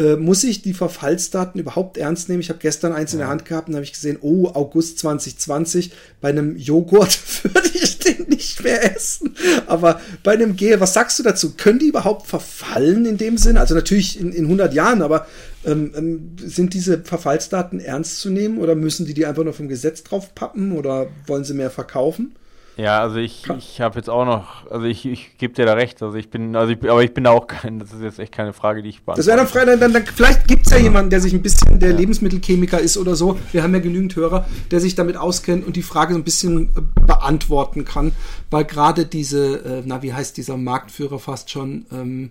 äh, 0.00 0.16
muss 0.16 0.44
ich 0.44 0.62
die 0.62 0.72
Verfallsdaten 0.72 1.60
überhaupt 1.60 1.98
ernst 1.98 2.28
nehmen? 2.28 2.40
Ich 2.40 2.48
habe 2.48 2.58
gestern 2.58 2.92
eins 2.92 3.12
in 3.12 3.18
der 3.18 3.28
Hand 3.28 3.44
gehabt 3.44 3.68
und 3.68 3.74
habe 3.74 3.84
ich 3.84 3.92
gesehen, 3.92 4.16
oh, 4.22 4.48
August 4.54 4.98
2020, 5.00 5.92
bei 6.22 6.30
einem 6.30 6.56
Joghurt 6.56 7.18
würde 7.42 7.68
ich 7.74 7.98
den 7.98 8.28
nicht 8.28 8.64
mehr 8.64 8.96
essen. 8.96 9.36
Aber 9.66 10.00
bei 10.22 10.32
einem 10.32 10.56
Gel, 10.56 10.80
was 10.80 10.94
sagst 10.94 11.18
du 11.18 11.22
dazu? 11.22 11.52
Können 11.54 11.80
die 11.80 11.88
überhaupt 11.88 12.26
verfallen 12.26 13.04
in 13.04 13.18
dem 13.18 13.36
Sinn? 13.36 13.58
Also 13.58 13.74
natürlich 13.74 14.18
in, 14.18 14.32
in 14.32 14.44
100 14.44 14.72
Jahren, 14.72 15.02
aber 15.02 15.26
ähm, 15.66 15.92
ähm, 15.94 16.36
sind 16.38 16.72
diese 16.72 17.02
Verfallsdaten 17.02 17.78
ernst 17.78 18.20
zu 18.20 18.30
nehmen 18.30 18.58
oder 18.58 18.74
müssen 18.74 19.04
die 19.04 19.12
die 19.12 19.26
einfach 19.26 19.44
nur 19.44 19.52
vom 19.52 19.68
Gesetz 19.68 20.02
drauf 20.02 20.34
pappen 20.34 20.72
oder 20.72 21.08
wollen 21.26 21.44
sie 21.44 21.54
mehr 21.54 21.70
verkaufen? 21.70 22.34
Ja, 22.80 23.00
also 23.00 23.18
ich, 23.18 23.46
ich 23.58 23.82
habe 23.82 23.98
jetzt 23.98 24.08
auch 24.08 24.24
noch, 24.24 24.70
also 24.70 24.86
ich, 24.86 25.04
ich 25.04 25.36
gebe 25.36 25.52
dir 25.52 25.66
da 25.66 25.74
recht, 25.74 26.02
also 26.02 26.16
ich 26.16 26.30
bin, 26.30 26.56
also 26.56 26.72
ich, 26.72 26.78
aber 26.90 27.02
ich 27.04 27.12
bin 27.12 27.24
da 27.24 27.30
auch 27.30 27.46
kein, 27.46 27.78
das 27.78 27.92
ist 27.92 28.00
jetzt 28.00 28.18
echt 28.18 28.32
keine 28.32 28.54
Frage, 28.54 28.82
die 28.82 28.88
ich 28.88 29.02
beantworte. 29.02 29.18
Das 29.20 29.26
wäre 29.26 29.36
dann, 29.36 29.46
frei, 29.46 29.64
dann, 29.66 29.80
dann, 29.80 29.92
dann 29.92 30.06
vielleicht 30.06 30.48
gibt 30.48 30.66
es 30.66 30.72
ja 30.72 30.78
jemanden, 30.78 31.10
der 31.10 31.20
sich 31.20 31.34
ein 31.34 31.42
bisschen, 31.42 31.78
der 31.78 31.90
ja. 31.90 31.96
Lebensmittelchemiker 31.96 32.80
ist 32.80 32.96
oder 32.96 33.16
so, 33.16 33.38
wir 33.52 33.62
haben 33.62 33.74
ja 33.74 33.80
genügend 33.80 34.16
Hörer, 34.16 34.46
der 34.70 34.80
sich 34.80 34.94
damit 34.94 35.18
auskennt 35.18 35.66
und 35.66 35.76
die 35.76 35.82
Frage 35.82 36.14
so 36.14 36.18
ein 36.18 36.24
bisschen 36.24 36.70
äh, 36.74 36.80
beantworten 37.06 37.84
kann, 37.84 38.12
weil 38.50 38.64
gerade 38.64 39.04
diese, 39.04 39.56
äh, 39.62 39.82
na 39.84 40.02
wie 40.02 40.14
heißt 40.14 40.38
dieser 40.38 40.56
Marktführer 40.56 41.18
fast 41.18 41.50
schon, 41.50 41.84
ähm, 41.92 42.30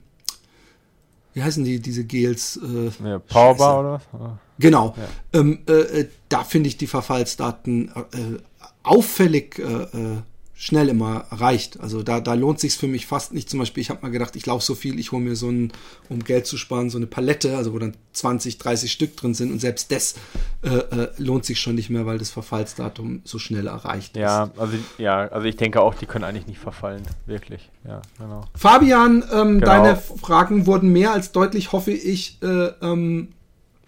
wie 1.33 1.43
heißen 1.43 1.63
die, 1.63 1.79
diese 1.79 2.05
Gels? 2.05 2.57
Äh, 2.57 3.07
ja, 3.07 3.19
Powerbar 3.19 3.79
oder 3.81 4.01
was? 4.11 4.31
Genau. 4.57 4.95
Ja. 4.97 5.39
Ähm, 5.39 5.59
äh, 5.67 5.73
äh, 5.73 6.07
da 6.27 6.43
finde 6.43 6.69
ich 6.69 6.77
die 6.77 6.87
Verfallsdaten 6.87 7.89
äh, 7.89 8.39
auffällig 8.81 9.59
äh, 9.59 10.17
schnell 10.61 10.89
immer 10.89 11.25
reicht. 11.31 11.79
Also 11.79 12.03
da, 12.03 12.19
da 12.19 12.33
lohnt 12.33 12.59
sich 12.59 12.75
für 12.75 12.89
mich 12.89 13.07
fast 13.07 13.33
nicht. 13.33 13.49
Zum 13.49 13.59
Beispiel, 13.59 13.79
ich 13.79 13.89
habe 13.89 14.01
mal 14.01 14.11
gedacht, 14.11 14.35
ich 14.35 14.45
laufe 14.45 14.63
so 14.63 14.75
viel, 14.75 14.99
ich 14.99 15.13
hole 15.13 15.23
mir 15.23 15.37
so 15.37 15.47
ein, 15.49 15.71
um 16.09 16.21
Geld 16.21 16.47
zu 16.47 16.57
sparen, 16.57 16.89
so 16.89 16.97
eine 16.97 17.07
Palette, 17.07 17.55
also 17.55 17.73
wo 17.73 17.79
dann 17.79 17.93
20, 18.11 18.57
30 18.57 18.91
Stück 18.91 19.15
drin 19.15 19.33
sind 19.33 19.53
und 19.53 19.59
selbst 19.59 19.89
das 19.89 20.15
äh, 20.61 20.67
äh, 20.67 21.11
lohnt 21.17 21.45
sich 21.45 21.61
schon 21.61 21.75
nicht 21.75 21.89
mehr, 21.89 22.05
weil 22.05 22.17
das 22.17 22.29
Verfallsdatum 22.29 23.21
so 23.23 23.39
schnell 23.39 23.67
erreicht 23.67 24.17
ja, 24.17 24.43
ist. 24.43 24.59
Also, 24.59 24.77
ja, 24.97 25.29
also 25.29 25.47
ich 25.47 25.55
denke 25.55 25.81
auch, 25.81 25.95
die 25.95 26.05
können 26.05 26.25
eigentlich 26.25 26.47
nicht 26.47 26.59
verfallen, 26.59 27.03
wirklich. 27.25 27.69
Ja, 27.87 28.01
genau. 28.17 28.43
Fabian, 28.53 29.23
ähm, 29.31 29.61
genau. 29.61 29.65
deine 29.65 29.95
Fragen 29.95 30.65
wurden 30.65 30.91
mehr 30.91 31.13
als 31.13 31.31
deutlich, 31.31 31.71
hoffe 31.71 31.91
ich, 31.91 32.37
äh, 32.43 32.71
ähm, 32.81 33.29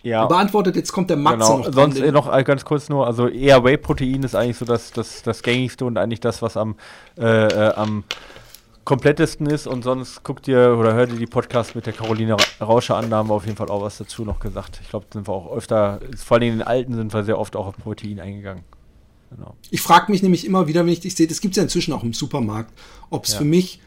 ja. 0.03 0.25
beantwortet. 0.25 0.75
Jetzt 0.75 0.91
kommt 0.91 1.09
der 1.09 1.17
Max 1.17 1.45
genau. 1.45 1.59
noch. 1.59 1.73
Sonst 1.73 1.99
noch 1.99 2.43
ganz 2.43 2.65
kurz 2.65 2.89
nur, 2.89 3.07
also 3.07 3.27
eher 3.27 3.63
Whey-Protein 3.63 4.23
ist 4.23 4.35
eigentlich 4.35 4.57
so 4.57 4.65
das, 4.65 4.91
das, 4.91 5.23
das 5.23 5.43
gängigste 5.43 5.85
und 5.85 5.97
eigentlich 5.97 6.19
das, 6.19 6.41
was 6.41 6.57
am, 6.57 6.75
äh, 7.17 7.23
äh, 7.23 7.73
am 7.73 8.03
komplettesten 8.83 9.47
ist. 9.47 9.67
Und 9.67 9.83
sonst 9.83 10.23
guckt 10.23 10.47
ihr 10.47 10.75
oder 10.77 10.93
hört 10.93 11.11
ihr 11.11 11.19
die 11.19 11.27
Podcasts 11.27 11.75
mit 11.75 11.85
der 11.85 11.93
Caroline 11.93 12.35
Rauscher 12.59 12.97
an, 12.97 13.09
da 13.09 13.17
haben 13.17 13.29
wir 13.29 13.35
auf 13.35 13.45
jeden 13.45 13.57
Fall 13.57 13.69
auch 13.69 13.81
was 13.81 13.97
dazu 13.97 14.25
noch 14.25 14.39
gesagt. 14.39 14.79
Ich 14.81 14.89
glaube, 14.89 15.05
sind 15.11 15.27
wir 15.27 15.33
auch 15.33 15.55
öfter, 15.55 15.99
vor 16.17 16.37
allem 16.37 16.47
in 16.47 16.59
den 16.59 16.67
alten 16.67 16.95
sind 16.95 17.13
wir 17.13 17.23
sehr 17.23 17.39
oft 17.39 17.55
auch 17.55 17.67
auf 17.67 17.77
Protein 17.77 18.19
eingegangen. 18.19 18.63
Genau. 19.29 19.55
Ich 19.69 19.81
frage 19.81 20.11
mich 20.11 20.21
nämlich 20.23 20.45
immer 20.45 20.67
wieder, 20.67 20.81
wenn 20.81 20.91
ich 20.91 20.99
dich 20.99 21.15
sehe, 21.15 21.27
das 21.27 21.39
gibt 21.39 21.53
es 21.53 21.57
ja 21.57 21.63
inzwischen 21.63 21.93
auch 21.93 22.03
im 22.03 22.13
Supermarkt, 22.13 22.73
ob 23.09 23.25
es 23.25 23.33
ja. 23.33 23.37
für 23.37 23.45
mich 23.45 23.79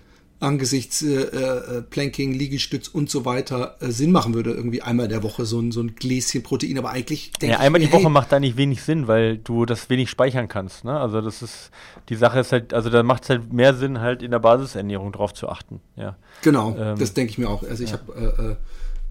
angesichts 0.45 1.03
äh, 1.03 1.15
äh, 1.15 1.83
Planking, 1.83 2.33
Liegestütz 2.33 2.89
und 2.89 3.11
so 3.11 3.25
weiter 3.25 3.77
äh, 3.81 3.91
Sinn 3.91 4.13
machen 4.13 4.35
würde, 4.35 4.53
irgendwie 4.53 4.83
einmal 4.83 5.07
in 5.07 5.11
der 5.11 5.23
Woche 5.23 5.45
so 5.47 5.61
ein, 5.61 5.73
so 5.73 5.81
ein 5.81 5.95
Gläschen 5.97 6.43
Protein. 6.43 6.79
Aber 6.79 6.91
eigentlich 6.91 7.33
denke 7.33 7.55
ja, 7.55 7.61
einmal 7.61 7.81
ich, 7.81 7.89
die 7.89 7.93
Woche 7.93 8.05
hey, 8.05 8.11
macht 8.11 8.31
da 8.31 8.39
nicht 8.39 8.57
wenig 8.57 8.83
Sinn, 8.83 9.09
weil 9.09 9.39
du 9.39 9.67
das 9.67 9.91
wenig 9.91 10.11
speichern 10.11 10.49
kannst. 10.49 10.85
Ne? 10.85 10.99
Also 10.99 11.21
das 11.21 11.43
ist, 11.43 11.71
die 12.09 12.17
Sache 12.17 12.41
ist 12.41 12.53
halt, 12.53 12.75
also 12.75 12.91
da 12.91 13.03
macht 13.03 13.25
es 13.25 13.31
halt 13.31 13.53
mehr 13.53 13.75
Sinn, 13.75 14.01
halt 14.01 14.23
in 14.23 14.31
der 14.31 14.39
Basisernährung 14.39 15.13
drauf 15.13 15.35
zu 15.35 15.49
achten. 15.49 15.81
Ja. 15.97 16.17
Genau, 16.43 16.77
ähm, 16.79 16.99
das 16.99 17.15
denke 17.15 17.31
ich 17.31 17.39
mir 17.39 17.49
auch. 17.49 17.63
Also 17.63 17.83
ich 17.83 17.91
ja. 17.91 17.99
habe, 17.99 18.57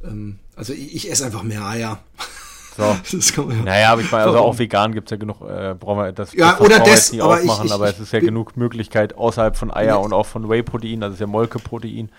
äh, 0.03 0.07
äh, 0.07 0.09
ähm, 0.09 0.39
also 0.55 0.73
ich, 0.73 0.95
ich 0.95 1.11
esse 1.11 1.25
einfach 1.25 1.43
mehr 1.43 1.65
Eier. 1.65 2.03
So. 2.75 2.95
Das 3.17 3.33
kann 3.33 3.47
man 3.47 3.57
ja. 3.57 3.63
Naja, 3.63 3.91
aber 3.91 4.01
ich 4.01 4.11
meine, 4.11 4.25
also 4.25 4.39
auch 4.39 4.57
vegan 4.57 4.93
gibt 4.93 5.07
es 5.07 5.11
ja 5.11 5.17
genug, 5.17 5.41
äh, 5.41 5.75
brauchen 5.79 5.99
wir 5.99 6.11
das, 6.11 6.33
ja, 6.33 6.51
das 6.51 6.61
oder 6.61 6.79
das, 6.79 7.11
nicht 7.11 7.21
aber 7.21 7.35
aufmachen, 7.35 7.65
ich, 7.65 7.69
ich, 7.69 7.73
aber 7.73 7.89
es 7.89 7.99
ist 7.99 8.13
ja 8.13 8.19
genug 8.19 8.57
Möglichkeit 8.57 9.15
außerhalb 9.15 9.55
von 9.55 9.71
Eier 9.71 9.99
und 9.99 10.13
auch 10.13 10.25
von 10.25 10.49
Whey-Protein, 10.49 11.01
das 11.01 11.13
ist 11.13 11.19
ja 11.19 11.27
Molkeprotein, 11.27 12.09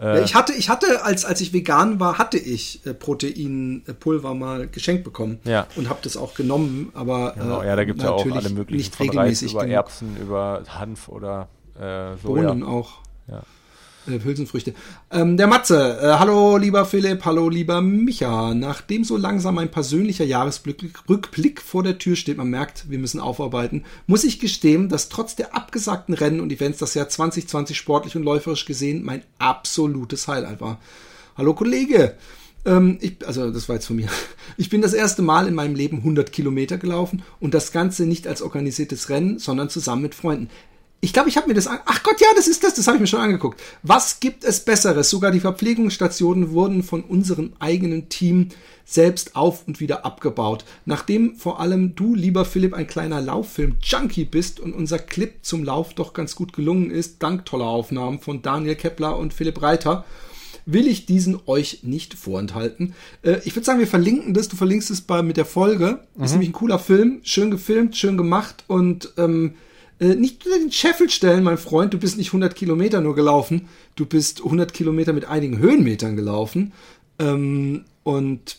Äh, 0.00 0.22
ich 0.24 0.34
hatte, 0.34 0.52
ich 0.52 0.68
hatte, 0.68 1.04
als, 1.04 1.24
als 1.24 1.40
ich 1.40 1.52
vegan 1.52 1.98
war, 1.98 2.18
hatte 2.18 2.36
ich 2.36 2.84
äh, 2.86 2.92
Proteinpulver 2.92 4.34
mal 4.34 4.68
geschenkt 4.68 5.04
bekommen. 5.04 5.38
Ja. 5.44 5.66
Und 5.74 5.88
habe 5.88 6.00
das 6.02 6.18
auch 6.18 6.34
genommen, 6.34 6.90
aber. 6.92 7.32
Genau, 7.32 7.62
ja, 7.62 7.74
da 7.76 7.84
gibt 7.84 8.00
es 8.00 8.04
ja 8.04 8.10
auch 8.10 8.26
alle 8.30 8.50
möglichen 8.50 8.76
nicht 8.76 8.94
von 8.94 9.08
Reis 9.08 9.40
über 9.40 9.60
genug. 9.60 9.72
Erbsen, 9.72 10.16
über 10.20 10.62
Hanf 10.68 11.08
oder 11.08 11.48
äh, 11.78 12.16
Soja. 12.22 12.48
Bohnen 12.48 12.62
auch. 12.62 13.00
Ja. 13.26 13.42
Äh, 14.06 14.22
Hülsenfrüchte. 14.22 14.74
Ähm, 15.10 15.36
der 15.36 15.46
Matze. 15.46 15.98
Äh, 16.00 16.18
hallo, 16.18 16.56
lieber 16.56 16.84
Philipp. 16.84 17.24
Hallo, 17.24 17.48
lieber 17.48 17.80
Micha. 17.80 18.54
Nachdem 18.54 19.04
so 19.04 19.16
langsam 19.16 19.58
ein 19.58 19.70
persönlicher 19.70 20.24
Jahresrückblick 20.24 21.60
vor 21.60 21.82
der 21.82 21.98
Tür 21.98 22.16
steht, 22.16 22.36
man 22.36 22.48
merkt, 22.48 22.88
wir 22.88 22.98
müssen 22.98 23.20
aufarbeiten, 23.20 23.84
muss 24.06 24.24
ich 24.24 24.38
gestehen, 24.38 24.88
dass 24.88 25.08
trotz 25.08 25.34
der 25.34 25.54
abgesagten 25.54 26.14
Rennen 26.14 26.40
und 26.40 26.52
Events 26.52 26.78
das 26.78 26.94
Jahr 26.94 27.08
2020 27.08 27.76
sportlich 27.76 28.16
und 28.16 28.22
läuferisch 28.22 28.64
gesehen 28.64 29.04
mein 29.04 29.22
absolutes 29.38 30.28
Highlight 30.28 30.60
war. 30.60 30.80
Hallo, 31.36 31.54
Kollege. 31.54 32.14
Ähm, 32.64 32.98
ich, 33.00 33.26
also, 33.26 33.50
das 33.50 33.68
war 33.68 33.76
jetzt 33.76 33.86
von 33.86 33.96
mir. 33.96 34.08
Ich 34.58 34.70
bin 34.70 34.80
das 34.80 34.94
erste 34.94 35.20
Mal 35.20 35.48
in 35.48 35.54
meinem 35.54 35.74
Leben 35.74 35.98
100 35.98 36.32
Kilometer 36.32 36.78
gelaufen 36.78 37.22
und 37.40 37.52
das 37.52 37.72
Ganze 37.72 38.06
nicht 38.06 38.26
als 38.26 38.40
organisiertes 38.40 39.10
Rennen, 39.10 39.38
sondern 39.38 39.68
zusammen 39.68 40.02
mit 40.02 40.14
Freunden. 40.14 40.48
Ich 41.00 41.12
glaube, 41.12 41.28
ich 41.28 41.36
habe 41.36 41.46
mir 41.48 41.54
das 41.54 41.66
an. 41.66 41.78
Ach 41.84 42.02
Gott, 42.02 42.20
ja, 42.20 42.28
das 42.34 42.48
ist 42.48 42.64
das. 42.64 42.74
Das 42.74 42.86
habe 42.86 42.96
ich 42.96 43.00
mir 43.00 43.06
schon 43.06 43.20
angeguckt. 43.20 43.60
Was 43.82 44.18
gibt 44.18 44.44
es 44.44 44.60
Besseres? 44.60 45.10
Sogar 45.10 45.30
die 45.30 45.40
Verpflegungsstationen 45.40 46.50
wurden 46.50 46.82
von 46.82 47.02
unserem 47.02 47.52
eigenen 47.58 48.08
Team 48.08 48.48
selbst 48.86 49.36
auf 49.36 49.66
und 49.66 49.80
wieder 49.80 50.06
abgebaut. 50.06 50.64
Nachdem 50.84 51.36
vor 51.36 51.60
allem 51.60 51.94
du, 51.94 52.14
lieber 52.14 52.44
Philipp, 52.44 52.72
ein 52.72 52.86
kleiner 52.86 53.20
Lauffilm-Junkie 53.20 54.24
bist 54.24 54.58
und 54.58 54.74
unser 54.74 54.98
Clip 54.98 55.34
zum 55.42 55.64
Lauf 55.64 55.92
doch 55.92 56.14
ganz 56.14 56.34
gut 56.34 56.52
gelungen 56.52 56.90
ist, 56.90 57.22
dank 57.22 57.44
toller 57.44 57.66
Aufnahmen 57.66 58.20
von 58.20 58.42
Daniel 58.42 58.76
Kepler 58.76 59.18
und 59.18 59.34
Philipp 59.34 59.60
Reiter, 59.60 60.04
will 60.66 60.86
ich 60.88 61.06
diesen 61.06 61.38
euch 61.46 61.80
nicht 61.82 62.14
vorenthalten. 62.14 62.94
Äh, 63.22 63.38
ich 63.44 63.54
würde 63.54 63.64
sagen, 63.64 63.80
wir 63.80 63.86
verlinken 63.86 64.34
das. 64.34 64.48
Du 64.48 64.56
verlinkst 64.56 64.90
es 64.90 65.00
bei, 65.00 65.22
mit 65.22 65.36
der 65.36 65.44
Folge. 65.44 66.00
Mhm. 66.16 66.24
Ist 66.24 66.32
nämlich 66.32 66.50
ein 66.50 66.54
cooler 66.54 66.78
Film. 66.78 67.20
Schön 67.22 67.50
gefilmt, 67.50 67.96
schön 67.96 68.16
gemacht 68.16 68.64
und 68.66 69.12
ähm, 69.16 69.54
äh, 69.98 70.14
nicht 70.14 70.44
unter 70.44 70.58
den 70.58 70.72
Scheffel 70.72 71.08
stellen, 71.10 71.44
mein 71.44 71.58
Freund, 71.58 71.94
du 71.94 71.98
bist 71.98 72.18
nicht 72.18 72.28
100 72.28 72.54
Kilometer 72.54 73.00
nur 73.00 73.14
gelaufen, 73.14 73.68
du 73.94 74.06
bist 74.06 74.44
100 74.44 74.72
Kilometer 74.72 75.12
mit 75.12 75.24
einigen 75.26 75.58
Höhenmetern 75.58 76.16
gelaufen. 76.16 76.72
Ähm, 77.18 77.84
und 78.02 78.58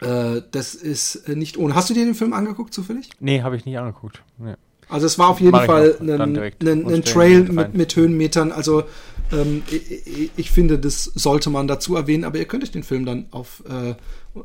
äh, 0.00 0.42
das 0.50 0.74
ist 0.74 1.28
nicht 1.28 1.56
ohne. 1.56 1.74
Hast 1.74 1.90
du 1.90 1.94
dir 1.94 2.04
den 2.04 2.14
Film 2.14 2.32
angeguckt 2.32 2.72
zufällig? 2.72 3.10
Nee, 3.20 3.42
habe 3.42 3.56
ich 3.56 3.66
nicht 3.66 3.78
angeguckt. 3.78 4.22
Nee. 4.38 4.54
Also 4.88 5.06
es 5.06 5.18
war 5.18 5.28
auf 5.28 5.40
jeden 5.40 5.54
Fall 5.54 5.96
ein, 6.00 6.10
ein, 6.10 6.86
ein 6.86 7.04
Trail 7.04 7.42
mit, 7.42 7.74
mit 7.74 7.94
Höhenmetern. 7.94 8.52
Also 8.52 8.84
ähm, 9.32 9.62
ich, 9.70 10.30
ich, 10.36 10.50
finde, 10.50 10.78
das 10.78 11.04
sollte 11.04 11.50
man 11.50 11.68
dazu 11.68 11.96
erwähnen, 11.96 12.24
aber 12.24 12.38
ihr 12.38 12.44
könnt 12.44 12.62
euch 12.62 12.70
den 12.70 12.82
Film 12.82 13.04
dann 13.04 13.26
auf 13.30 13.62
äh, 13.68 13.94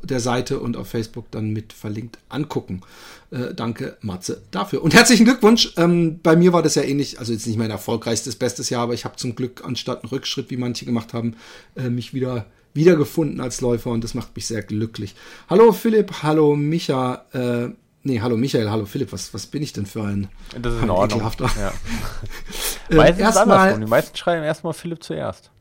der 0.04 0.20
Seite 0.20 0.60
und 0.60 0.78
auf 0.78 0.88
Facebook 0.88 1.30
dann 1.32 1.52
mit 1.52 1.74
verlinkt 1.74 2.18
angucken. 2.30 2.82
Äh, 3.32 3.54
danke, 3.54 3.98
Matze, 4.02 4.42
dafür. 4.52 4.84
Und 4.84 4.94
herzlichen 4.94 5.26
Glückwunsch. 5.26 5.74
Ähm, 5.78 6.20
bei 6.22 6.36
mir 6.36 6.54
war 6.54 6.64
das 6.64 6.76
ja 6.76 6.84
ähnlich, 6.84 7.20
also 7.20 7.34
jetzt 7.34 7.48
nicht 7.48 7.58
mein 7.58 7.72
erfolgreichstes, 7.72 8.36
bestes 8.36 8.70
Jahr, 8.70 8.84
aber 8.84 8.94
ich 8.94 9.06
habe 9.06 9.16
zum 9.16 9.36
Glück 9.36 9.64
anstatt 9.66 10.04
einen 10.04 10.10
Rückschritt, 10.10 10.50
wie 10.50 10.58
manche 10.58 10.86
gemacht 10.86 11.14
haben, 11.14 11.36
äh, 11.76 11.90
mich 11.90 12.14
wieder 12.14 12.46
wiedergefunden 12.74 13.40
als 13.40 13.62
Läufer 13.62 13.92
und 13.92 14.04
das 14.04 14.16
macht 14.16 14.36
mich 14.36 14.48
sehr 14.48 14.64
glücklich. 14.64 15.16
Hallo 15.50 15.72
Philipp, 15.72 16.24
hallo 16.24 16.56
Micha, 16.56 17.26
äh, 17.32 17.70
Nee, 18.06 18.20
hallo 18.20 18.36
Michael, 18.36 18.70
hallo 18.70 18.86
Philipp, 18.86 19.14
was, 19.14 19.34
was 19.34 19.46
bin 19.46 19.64
ich 19.64 19.72
denn 19.72 19.86
für 19.86 20.04
ein. 20.04 20.28
Das 20.60 20.74
ist 20.74 20.84
in 20.84 20.90
Ordnung. 20.90 21.22
Ja. 21.40 21.72
äh, 22.90 22.96
Meistens 22.96 23.20
erstmal, 23.20 23.80
Die 23.80 23.86
meisten 23.86 24.18
schreiben 24.18 24.44
erstmal 24.44 24.74
Philipp 24.74 25.02
zuerst. 25.02 25.52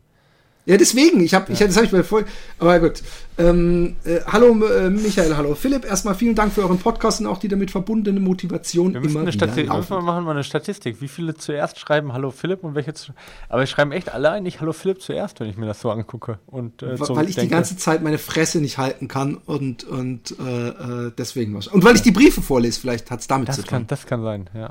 Ja, 0.64 0.76
deswegen, 0.76 1.20
ich 1.24 1.34
habe, 1.34 1.46
ja. 1.48 1.54
ich, 1.54 1.58
das 1.58 1.74
habe 1.74 1.86
ich 1.86 1.92
bei 1.92 2.04
Folge, 2.04 2.30
aber 2.60 2.78
gut. 2.78 3.02
Ähm, 3.36 3.96
äh, 4.04 4.20
hallo 4.26 4.54
äh, 4.64 4.90
Michael, 4.90 5.36
hallo 5.36 5.56
Philipp, 5.56 5.84
erstmal 5.84 6.14
vielen 6.14 6.36
Dank 6.36 6.52
für 6.52 6.62
euren 6.62 6.78
Podcast 6.78 7.20
und 7.20 7.26
auch 7.26 7.38
die 7.38 7.48
damit 7.48 7.72
verbundene 7.72 8.20
Motivation 8.20 8.94
wir 8.94 9.02
immer 9.02 9.20
eine 9.20 9.32
Statistik, 9.32 9.66
laufen. 9.66 9.90
Wir 9.90 10.02
machen 10.02 10.24
mal 10.24 10.30
eine 10.32 10.44
Statistik, 10.44 11.00
wie 11.00 11.08
viele 11.08 11.34
zuerst 11.34 11.80
schreiben 11.80 12.12
Hallo 12.12 12.30
Philipp 12.30 12.62
und 12.62 12.76
welche 12.76 12.94
zu, 12.94 13.12
aber 13.48 13.64
ich 13.64 13.70
schreiben 13.70 13.90
echt 13.90 14.12
alle 14.12 14.30
eigentlich 14.30 14.60
Hallo 14.60 14.72
Philipp 14.72 15.02
zuerst, 15.02 15.40
wenn 15.40 15.48
ich 15.48 15.56
mir 15.56 15.66
das 15.66 15.80
so 15.80 15.90
angucke 15.90 16.38
und 16.46 16.82
äh, 16.82 16.96
so 16.96 17.16
weil 17.16 17.28
ich 17.28 17.34
denke. 17.34 17.48
die 17.48 17.54
ganze 17.54 17.76
Zeit 17.76 18.02
meine 18.02 18.18
Fresse 18.18 18.60
nicht 18.60 18.78
halten 18.78 19.08
kann 19.08 19.38
und 19.38 19.82
und 19.82 20.36
äh, 20.38 20.68
äh 20.68 21.12
deswegen 21.18 21.56
was 21.56 21.66
und 21.66 21.82
weil 21.82 21.96
ich 21.96 22.02
die 22.02 22.12
Briefe 22.12 22.40
vorlese, 22.40 22.80
vielleicht 22.80 23.10
hat 23.10 23.20
es 23.20 23.26
damit 23.26 23.48
das 23.48 23.56
zu 23.56 23.62
tun. 23.62 23.70
Kann, 23.70 23.86
das 23.88 24.06
kann 24.06 24.22
sein, 24.22 24.48
ja. 24.54 24.70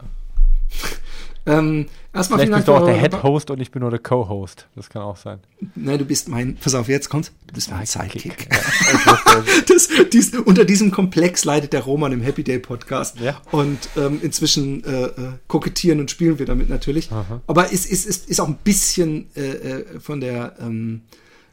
Ähm, 1.45 1.87
erstmal 2.13 2.39
Vielleicht 2.39 2.53
bist 2.53 2.67
du 2.67 2.73
auch 2.73 2.85
der 2.85 2.99
Head-Host 2.99 3.49
und 3.49 3.59
ich 3.59 3.71
bin 3.71 3.81
nur 3.81 3.89
der 3.89 3.99
Co-Host. 3.99 4.67
Das 4.75 4.89
kann 4.89 5.01
auch 5.01 5.17
sein. 5.17 5.39
Nein, 5.75 5.97
du 5.97 6.05
bist 6.05 6.27
mein, 6.27 6.55
pass 6.55 6.75
auf, 6.75 6.87
jetzt 6.87 7.09
kommst 7.09 7.31
du 7.47 7.53
bist 7.53 7.71
mein 7.71 7.85
Sidekick. 7.85 8.47
Ja, 8.51 9.19
das, 9.67 9.89
dies, 10.13 10.35
unter 10.35 10.65
diesem 10.65 10.91
Komplex 10.91 11.43
leidet 11.43 11.73
der 11.73 11.81
Roman 11.81 12.11
im 12.11 12.21
Happy 12.21 12.43
Day 12.43 12.59
Podcast. 12.59 13.19
Ja. 13.19 13.41
Und 13.51 13.79
ähm, 13.97 14.19
inzwischen 14.21 14.83
äh, 14.83 15.03
äh, 15.05 15.11
kokettieren 15.47 15.99
und 15.99 16.11
spielen 16.11 16.37
wir 16.37 16.45
damit 16.45 16.69
natürlich. 16.69 17.11
Aha. 17.11 17.41
Aber 17.47 17.73
es 17.73 17.85
ist, 17.85 18.05
ist, 18.05 18.29
ist 18.29 18.39
auch 18.39 18.47
ein 18.47 18.59
bisschen 18.63 19.29
äh, 19.35 19.41
äh, 19.41 19.99
von 19.99 20.21
der 20.21 20.55
ähm, 20.59 21.01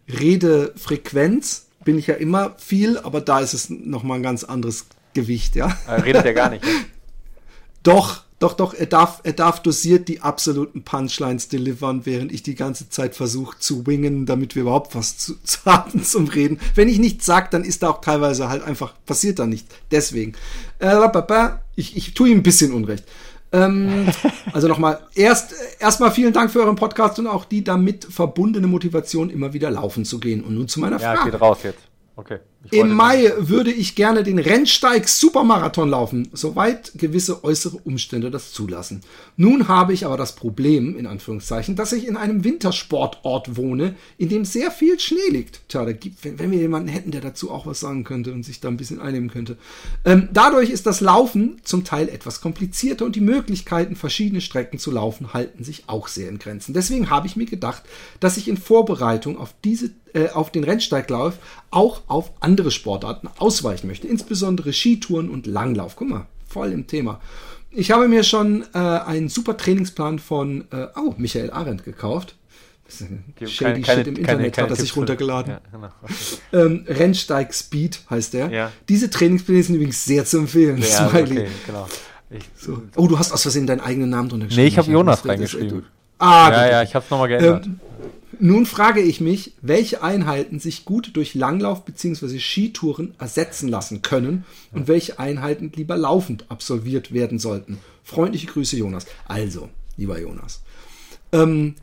Redefrequenz 0.08 1.66
bin 1.84 1.98
ich 1.98 2.06
ja 2.06 2.14
immer 2.14 2.54
viel, 2.58 2.98
aber 2.98 3.22
da 3.22 3.40
ist 3.40 3.54
es 3.54 3.70
nochmal 3.70 4.18
ein 4.18 4.22
ganz 4.22 4.44
anderes 4.44 4.86
Gewicht, 5.14 5.56
ja. 5.56 5.74
Er 5.86 6.04
redet 6.04 6.24
ja 6.24 6.32
gar 6.32 6.50
nicht. 6.50 6.64
Ja? 6.64 6.70
Doch, 7.82 8.24
doch, 8.38 8.54
doch, 8.54 8.72
er 8.72 8.86
darf, 8.86 9.20
er 9.24 9.32
darf 9.32 9.60
dosiert 9.62 10.06
die 10.06 10.20
absoluten 10.20 10.84
Punchlines 10.84 11.48
delivern, 11.48 12.06
während 12.06 12.30
ich 12.32 12.44
die 12.44 12.54
ganze 12.54 12.88
Zeit 12.88 13.16
versuche 13.16 13.58
zu 13.58 13.86
wingen, 13.86 14.26
damit 14.26 14.54
wir 14.54 14.62
überhaupt 14.62 14.94
was 14.94 15.18
zu, 15.18 15.34
zu 15.42 15.64
haben 15.64 16.04
zum 16.04 16.28
Reden. 16.28 16.60
Wenn 16.74 16.88
ich 16.88 16.98
nichts 16.98 17.26
sage, 17.26 17.48
dann 17.50 17.64
ist 17.64 17.82
da 17.82 17.90
auch 17.90 18.00
teilweise 18.00 18.48
halt 18.48 18.62
einfach, 18.62 18.94
passiert 19.06 19.38
da 19.40 19.46
nicht. 19.46 19.66
Deswegen. 19.90 20.34
Äh, 20.78 20.96
ich, 21.74 21.96
ich 21.96 22.14
tue 22.14 22.28
ihm 22.28 22.38
ein 22.38 22.42
bisschen 22.42 22.72
Unrecht. 22.72 23.04
Ähm, 23.50 24.06
also 24.52 24.68
nochmal, 24.68 25.00
erst 25.14 25.54
erstmal 25.80 26.12
vielen 26.12 26.32
Dank 26.32 26.52
für 26.52 26.60
euren 26.60 26.76
Podcast 26.76 27.18
und 27.18 27.26
auch 27.26 27.44
die 27.44 27.64
damit 27.64 28.04
verbundene 28.04 28.66
Motivation, 28.68 29.30
immer 29.30 29.52
wieder 29.52 29.70
laufen 29.70 30.04
zu 30.04 30.20
gehen. 30.20 30.44
Und 30.44 30.54
nun 30.54 30.68
zu 30.68 30.78
meiner 30.78 31.00
Frage. 31.00 31.18
Ja, 31.18 31.24
geht 31.24 31.40
raus 31.40 31.58
jetzt. 31.64 31.80
Okay. 32.14 32.38
Im 32.70 32.92
Mai 32.92 33.32
würde 33.38 33.72
ich 33.72 33.94
gerne 33.94 34.24
den 34.24 34.38
Rennsteig 34.38 35.08
Supermarathon 35.08 35.88
laufen, 35.88 36.28
soweit 36.32 36.92
gewisse 36.96 37.44
äußere 37.44 37.76
Umstände 37.76 38.30
das 38.30 38.52
zulassen. 38.52 39.00
Nun 39.36 39.68
habe 39.68 39.94
ich 39.94 40.04
aber 40.04 40.16
das 40.16 40.34
Problem, 40.34 40.98
in 40.98 41.06
Anführungszeichen, 41.06 41.76
dass 41.76 41.92
ich 41.92 42.06
in 42.06 42.16
einem 42.16 42.42
Wintersportort 42.42 43.56
wohne, 43.56 43.94
in 44.18 44.28
dem 44.28 44.44
sehr 44.44 44.72
viel 44.72 44.98
Schnee 44.98 45.30
liegt. 45.30 45.60
Tja, 45.68 45.84
da 45.84 45.92
gibt, 45.92 46.24
wenn, 46.24 46.40
wenn 46.40 46.50
wir 46.50 46.58
jemanden 46.58 46.88
hätten, 46.88 47.12
der 47.12 47.20
dazu 47.20 47.52
auch 47.52 47.64
was 47.64 47.78
sagen 47.78 48.02
könnte 48.02 48.32
und 48.32 48.44
sich 48.44 48.60
da 48.60 48.68
ein 48.68 48.76
bisschen 48.76 49.00
einnehmen 49.00 49.30
könnte. 49.30 49.56
Ähm, 50.04 50.28
dadurch 50.32 50.70
ist 50.70 50.86
das 50.86 51.00
Laufen 51.00 51.60
zum 51.62 51.84
Teil 51.84 52.08
etwas 52.08 52.40
komplizierter 52.40 53.04
und 53.04 53.14
die 53.14 53.20
Möglichkeiten, 53.20 53.94
verschiedene 53.94 54.40
Strecken 54.40 54.80
zu 54.80 54.90
laufen, 54.90 55.32
halten 55.32 55.62
sich 55.62 55.84
auch 55.86 56.08
sehr 56.08 56.28
in 56.28 56.40
Grenzen. 56.40 56.74
Deswegen 56.74 57.08
habe 57.08 57.28
ich 57.28 57.36
mir 57.36 57.46
gedacht, 57.46 57.84
dass 58.18 58.36
ich 58.36 58.48
in 58.48 58.56
Vorbereitung 58.56 59.38
auf 59.38 59.54
diese 59.64 59.90
äh, 60.14 60.30
auf 60.30 60.50
den 60.50 60.64
Rennsteiglauf 60.64 61.38
auch 61.70 62.02
auf 62.06 62.32
andere 62.48 62.70
Sportarten 62.70 63.28
ausweichen 63.36 63.88
möchte, 63.88 64.08
insbesondere 64.08 64.72
Skitouren 64.72 65.28
und 65.28 65.46
Langlauf. 65.46 65.96
Guck 65.96 66.08
mal, 66.08 66.26
voll 66.48 66.72
im 66.72 66.86
Thema. 66.86 67.20
Ich 67.70 67.90
habe 67.90 68.08
mir 68.08 68.24
schon 68.24 68.64
äh, 68.72 68.78
einen 68.78 69.28
super 69.28 69.58
Trainingsplan 69.58 70.18
von 70.18 70.64
äh, 70.70 70.86
oh, 70.96 71.14
Michael 71.18 71.50
Arendt 71.50 71.84
gekauft. 71.84 72.36
Shady 73.44 73.82
keine, 73.82 73.84
Shit 73.84 74.06
im 74.06 74.16
Internet 74.16 74.54
keine, 74.54 74.64
hat 74.64 74.70
er 74.70 74.76
sich 74.76 74.96
runtergeladen. 74.96 75.52
Ja, 75.52 75.60
genau. 75.70 75.90
ähm, 76.54 76.86
Rennsteig 76.88 77.52
Speed 77.52 78.00
heißt 78.08 78.32
der. 78.32 78.50
Ja. 78.50 78.72
Diese 78.88 79.10
Trainingspläne 79.10 79.62
sind 79.62 79.74
übrigens 79.74 80.02
sehr 80.06 80.24
zu 80.24 80.38
empfehlen. 80.38 80.78
Ja, 80.78 81.10
Smiley. 81.10 81.40
Okay, 81.40 81.48
genau. 81.66 81.86
Ich, 82.30 82.44
so. 82.56 82.82
Oh, 82.96 83.06
du 83.06 83.18
hast 83.18 83.32
aus 83.32 83.42
Versehen 83.42 83.66
deinen 83.66 83.80
eigenen 83.80 84.08
Namen 84.08 84.30
drunter 84.30 84.46
geschrieben. 84.46 84.62
Nee, 84.62 84.68
ich 84.68 84.78
habe 84.78 84.90
Jonas 84.90 85.28
reingeschrieben. 85.28 85.84
Ah, 86.18 86.50
ja, 86.50 86.70
ja, 86.70 86.82
ich 86.82 86.94
habe 86.94 87.04
es 87.04 87.10
nochmal 87.10 87.28
geändert. 87.28 87.66
Ähm, 87.66 87.80
nun 88.40 88.66
frage 88.66 89.00
ich 89.00 89.20
mich, 89.20 89.54
welche 89.62 90.02
Einheiten 90.02 90.58
sich 90.60 90.84
gut 90.84 91.10
durch 91.14 91.34
Langlauf 91.34 91.84
bzw. 91.84 92.38
Skitouren 92.38 93.14
ersetzen 93.18 93.68
lassen 93.68 94.02
können 94.02 94.44
und 94.72 94.88
welche 94.88 95.18
Einheiten 95.18 95.72
lieber 95.74 95.96
laufend 95.96 96.46
absolviert 96.50 97.12
werden 97.12 97.38
sollten. 97.38 97.78
Freundliche 98.04 98.46
Grüße, 98.46 98.76
Jonas. 98.76 99.06
Also, 99.26 99.68
lieber 99.96 100.20
Jonas. 100.20 100.62
Ähm, 101.32 101.74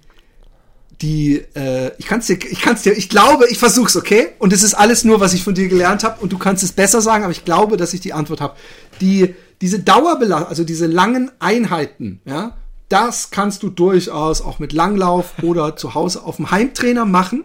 die, 1.01 1.43
äh, 1.55 1.91
ich 1.97 2.05
kann 2.05 2.19
es 2.19 2.27
dir, 2.27 2.37
ich 2.49 2.61
kann 2.61 2.77
dir, 2.81 2.93
ich 2.93 3.09
glaube, 3.09 3.47
ich 3.49 3.57
versuch's, 3.57 3.95
okay? 3.95 4.29
Und 4.39 4.53
es 4.53 4.63
ist 4.63 4.73
alles 4.73 5.03
nur, 5.03 5.19
was 5.19 5.33
ich 5.33 5.43
von 5.43 5.53
dir 5.53 5.67
gelernt 5.67 6.03
habe 6.03 6.21
und 6.21 6.31
du 6.31 6.37
kannst 6.37 6.63
es 6.63 6.71
besser 6.71 7.01
sagen, 7.01 7.23
aber 7.23 7.31
ich 7.31 7.45
glaube, 7.45 7.77
dass 7.77 7.93
ich 7.93 7.99
die 7.99 8.13
Antwort 8.13 8.41
habe. 8.41 8.55
Die, 9.01 9.35
diese 9.61 9.79
Dauerbelastung, 9.79 10.49
also 10.49 10.63
diese 10.63 10.87
langen 10.87 11.31
Einheiten, 11.39 12.21
ja, 12.25 12.57
das 12.95 13.29
kannst 13.29 13.61
du 13.61 13.69
durchaus 13.69 14.41
auch 14.41 14.59
mit 14.59 14.71
Langlauf 14.71 15.33
oder 15.41 15.75
zu 15.75 15.95
Hause 15.95 16.23
auf 16.23 16.37
dem 16.37 16.49
Heimtrainer 16.49 17.03
machen. 17.03 17.43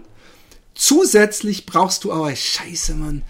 Zusätzlich 0.76 1.66
brauchst 1.66 2.04
du 2.04 2.12
aber, 2.12 2.34
scheiße, 2.36 2.94
Mann, 2.94 3.22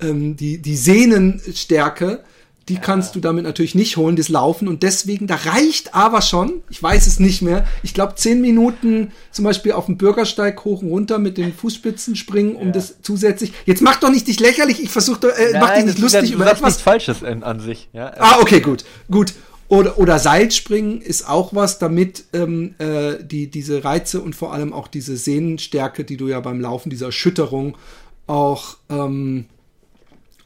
ähm, 0.00 0.34
die, 0.34 0.58
die 0.58 0.76
Sehnenstärke, 0.76 2.24
die 2.68 2.74
ja. 2.74 2.80
kannst 2.80 3.14
du 3.14 3.20
damit 3.20 3.44
natürlich 3.44 3.76
nicht 3.76 3.96
holen, 3.96 4.16
das 4.16 4.28
Laufen. 4.28 4.66
Und 4.66 4.82
deswegen, 4.82 5.28
da 5.28 5.36
reicht 5.36 5.94
aber 5.94 6.22
schon, 6.22 6.64
ich 6.70 6.82
weiß 6.82 7.06
es 7.06 7.20
nicht 7.20 7.40
mehr, 7.40 7.64
ich 7.84 7.94
glaube 7.94 8.16
zehn 8.16 8.40
Minuten 8.40 9.12
zum 9.30 9.44
Beispiel 9.44 9.70
auf 9.70 9.86
dem 9.86 9.96
Bürgersteig 9.96 10.64
hoch 10.64 10.82
und 10.82 10.88
runter 10.88 11.20
mit 11.20 11.38
den 11.38 11.54
Fußspitzen 11.54 12.16
springen, 12.16 12.56
um 12.56 12.66
ja. 12.66 12.72
das 12.72 12.96
zusätzlich. 13.02 13.52
Jetzt 13.64 13.80
mach 13.80 14.00
doch 14.00 14.10
nicht 14.10 14.26
dich 14.26 14.40
lächerlich, 14.40 14.82
ich 14.82 14.90
versuche, 14.90 15.28
äh, 15.28 15.52
Nein, 15.52 15.60
mach 15.60 15.74
dich 15.76 15.84
nicht 15.84 15.98
lustig 16.00 16.32
über 16.32 16.50
etwas. 16.50 16.62
nichts 16.62 16.82
Falsches 16.82 17.22
an, 17.22 17.44
an 17.44 17.60
sich. 17.60 17.88
Ja, 17.92 18.12
ah, 18.18 18.38
okay, 18.40 18.58
gut, 18.58 18.84
gut. 19.08 19.34
Oder, 19.70 19.98
oder 19.98 20.18
Seilspringen 20.18 21.00
ist 21.00 21.28
auch 21.28 21.54
was, 21.54 21.78
damit 21.78 22.24
ähm, 22.32 22.74
äh, 22.78 23.22
die, 23.22 23.48
diese 23.48 23.84
Reize 23.84 24.20
und 24.20 24.34
vor 24.34 24.52
allem 24.52 24.72
auch 24.72 24.88
diese 24.88 25.16
Sehnenstärke, 25.16 26.02
die 26.02 26.16
du 26.16 26.26
ja 26.26 26.40
beim 26.40 26.60
Laufen, 26.60 26.90
diese 26.90 27.04
Erschütterung 27.04 27.78
auch 28.26 28.78
ähm, 28.88 29.46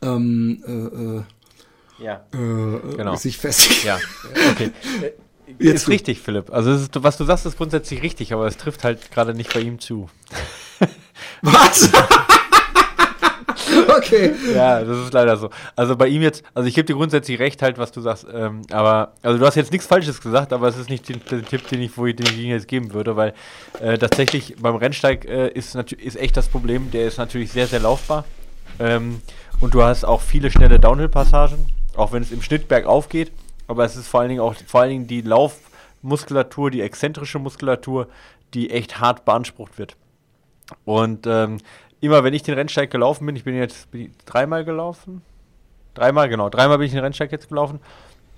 ähm, 0.03 0.62
äh, 0.66 2.03
äh 2.03 2.05
ja. 2.05 2.27
Äh, 2.35 2.97
genau. 2.97 3.16
sich 3.16 3.39
festlegt. 3.39 3.85
Ja, 3.85 3.99
okay. 4.51 4.72
Jetzt 5.59 5.75
ist 5.75 5.89
richtig, 5.89 6.20
Philipp. 6.20 6.53
Also 6.53 6.72
ist, 6.72 6.91
was 7.03 7.16
du 7.16 7.25
sagst, 7.25 7.47
ist 7.47 7.57
grundsätzlich 7.57 8.03
richtig, 8.03 8.35
aber 8.35 8.47
es 8.47 8.59
trifft 8.59 8.85
halt 8.85 9.11
gerade 9.11 9.33
nicht 9.33 9.55
bei 9.55 9.61
ihm 9.61 9.79
zu. 9.79 10.11
Was? 11.41 11.91
okay. 14.05 14.33
Ja, 14.55 14.83
das 14.83 14.99
ist 14.99 15.13
leider 15.13 15.37
so. 15.37 15.51
Also 15.77 15.97
bei 15.97 16.09
ihm 16.09 16.23
jetzt, 16.23 16.43
also 16.55 16.69
ich 16.69 16.75
gebe 16.75 16.87
dir 16.87 16.95
grundsätzlich 16.95 17.39
recht 17.39 17.63
halt, 17.63 17.79
was 17.79 17.93
du 17.93 18.01
sagst, 18.01 18.27
ähm, 18.33 18.63
aber, 18.71 19.13
also 19.23 19.39
du 19.39 19.47
hast 19.47 19.55
jetzt 19.55 19.73
nichts 19.73 19.87
Falsches 19.87 20.21
gesagt, 20.21 20.53
aber 20.53 20.69
es 20.69 20.77
ist 20.77 20.91
nicht 20.91 21.09
der, 21.09 21.43
Tipp, 21.45 21.69
den 21.69 21.83
ich, 21.83 21.97
wo 21.97 22.07
ich, 22.07 22.17
den 22.17 22.27
ich 22.27 22.37
jetzt 22.37 22.69
geben 22.69 22.93
würde, 22.93 23.17
weil 23.17 23.35
äh, 23.81 23.99
tatsächlich 23.99 24.57
beim 24.59 24.77
Rennsteig 24.77 25.25
äh, 25.25 25.49
ist, 25.49 25.75
ist 25.75 26.17
echt 26.17 26.37
das 26.37 26.49
Problem, 26.49 26.91
der 26.91 27.07
ist 27.07 27.19
natürlich 27.19 27.53
sehr, 27.53 27.67
sehr 27.67 27.81
laufbar 27.81 28.25
ähm, 28.79 29.23
und 29.61 29.75
du 29.75 29.83
hast 29.83 30.05
auch 30.05 30.21
viele 30.21 30.51
schnelle 30.51 30.79
Downhill-Passagen, 30.79 31.67
auch 31.97 32.13
wenn 32.13 32.23
es 32.23 32.33
im 32.33 32.43
Schnitt 32.43 32.69
bergauf 32.69 33.09
geht, 33.09 33.33
aber 33.67 33.85
es 33.85 33.97
ist 33.97 34.09
vor 34.09 34.21
allen 34.21 34.29
Dingen 34.29 34.41
auch 34.41 34.55
vor 34.67 34.83
allen 34.83 34.91
Dingen 34.91 35.07
die 35.07 35.23
Laufmuskulatur, 35.23 36.71
die 36.71 36.81
exzentrische 36.81 37.39
Muskulatur, 37.39 38.09
die 38.53 38.71
echt 38.71 39.01
hart 39.01 39.25
beansprucht 39.25 39.79
wird. 39.79 39.97
Und 40.85 41.27
ähm, 41.27 41.59
immer 42.05 42.23
wenn 42.23 42.35
ich 42.35 42.43
den 42.43 42.55
Rennsteig 42.55 42.91
gelaufen 42.91 43.27
bin, 43.27 43.37
ich 43.37 43.45
bin 43.45 43.57
jetzt 43.57 43.91
bin 43.91 44.13
dreimal 44.27 44.65
gelaufen, 44.65 45.23
dreimal 45.95 46.29
genau, 46.29 46.51
dreimal 46.51 46.79
bin 46.79 46.87
ich 46.87 46.93
den 46.93 47.01
Rennsteig 47.01 47.33
jetzt 47.33 47.49
gelaufen. 47.49 47.81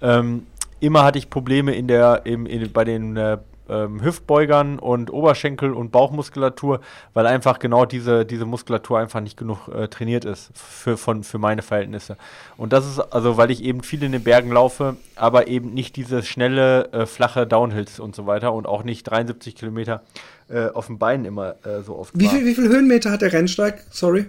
Ähm, 0.00 0.46
immer 0.80 1.04
hatte 1.04 1.18
ich 1.18 1.30
Probleme 1.30 1.74
in 1.74 1.88
der, 1.88 2.22
im, 2.24 2.46
in, 2.46 2.70
bei 2.72 2.84
den 2.84 3.16
äh, 3.16 3.38
ähm, 3.68 4.02
Hüftbeugern 4.02 4.78
und 4.78 5.12
Oberschenkel 5.12 5.72
und 5.72 5.90
Bauchmuskulatur, 5.92 6.80
weil 7.14 7.26
einfach 7.26 7.58
genau 7.58 7.84
diese, 7.84 8.24
diese 8.24 8.44
Muskulatur 8.44 8.98
einfach 8.98 9.20
nicht 9.20 9.36
genug 9.36 9.68
äh, 9.68 9.88
trainiert 9.88 10.24
ist 10.24 10.50
für, 10.54 10.96
von, 10.96 11.24
für 11.24 11.38
meine 11.38 11.62
Verhältnisse. 11.62 12.16
Und 12.56 12.72
das 12.72 12.86
ist 12.86 12.98
also, 12.98 13.36
weil 13.36 13.50
ich 13.50 13.62
eben 13.62 13.82
viel 13.82 14.02
in 14.02 14.12
den 14.12 14.22
Bergen 14.22 14.50
laufe, 14.52 14.96
aber 15.14 15.48
eben 15.48 15.74
nicht 15.74 15.96
diese 15.96 16.22
schnelle, 16.22 16.92
äh, 16.92 17.06
flache 17.06 17.46
Downhills 17.46 18.00
und 18.00 18.14
so 18.14 18.26
weiter 18.26 18.52
und 18.52 18.66
auch 18.66 18.84
nicht 18.84 19.04
73 19.04 19.54
Kilometer 19.54 20.02
äh, 20.48 20.68
auf 20.68 20.86
den 20.86 20.98
Beinen 20.98 21.24
immer 21.24 21.56
äh, 21.66 21.82
so 21.82 21.98
oft. 21.98 22.12
Wie, 22.14 22.28
viel, 22.28 22.44
wie 22.44 22.54
viel 22.54 22.68
Höhenmeter 22.68 23.10
hat 23.10 23.22
der 23.22 23.32
Rennsteig? 23.32 23.84
Sorry. 23.90 24.26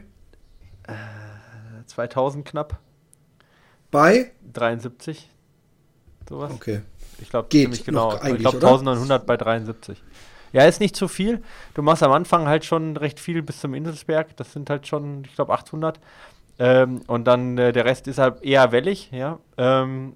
2000 1.86 2.46
äh, 2.46 2.50
knapp. 2.50 2.80
Bei? 3.92 4.32
73. 4.54 5.30
Sowas. 6.28 6.52
Okay. 6.52 6.82
Ich 7.22 7.30
glaube, 7.30 7.49
ziemlich 7.49 7.84
genau. 7.84 8.13
Ich 8.13 8.38
glaube 8.38 8.57
1900 8.57 9.26
bei 9.26 9.38
73. 9.38 10.01
Ja, 10.53 10.63
ist 10.63 10.80
nicht 10.80 10.95
zu 10.95 11.07
viel. 11.07 11.41
Du 11.74 11.82
machst 11.82 12.03
am 12.03 12.11
Anfang 12.11 12.47
halt 12.47 12.65
schon 12.65 12.95
recht 12.97 13.20
viel 13.20 13.41
bis 13.41 13.59
zum 13.59 13.74
Inselsberg. 13.74 14.36
Das 14.38 14.53
sind 14.53 14.70
halt 14.70 14.88
schon, 14.88 15.24
ich 15.26 15.36
glaube, 15.36 15.53
800. 15.53 15.99
Ähm, 16.59 17.01
und 17.07 17.26
dann 17.26 17.57
äh, 17.57 17.72
der 17.72 17.86
Rest 17.86 18.07
ist 18.07 18.18
halt 18.18 18.41
eher 18.43 18.72
wellig, 18.72 19.11
ja. 19.11 19.38
Ähm, 19.57 20.13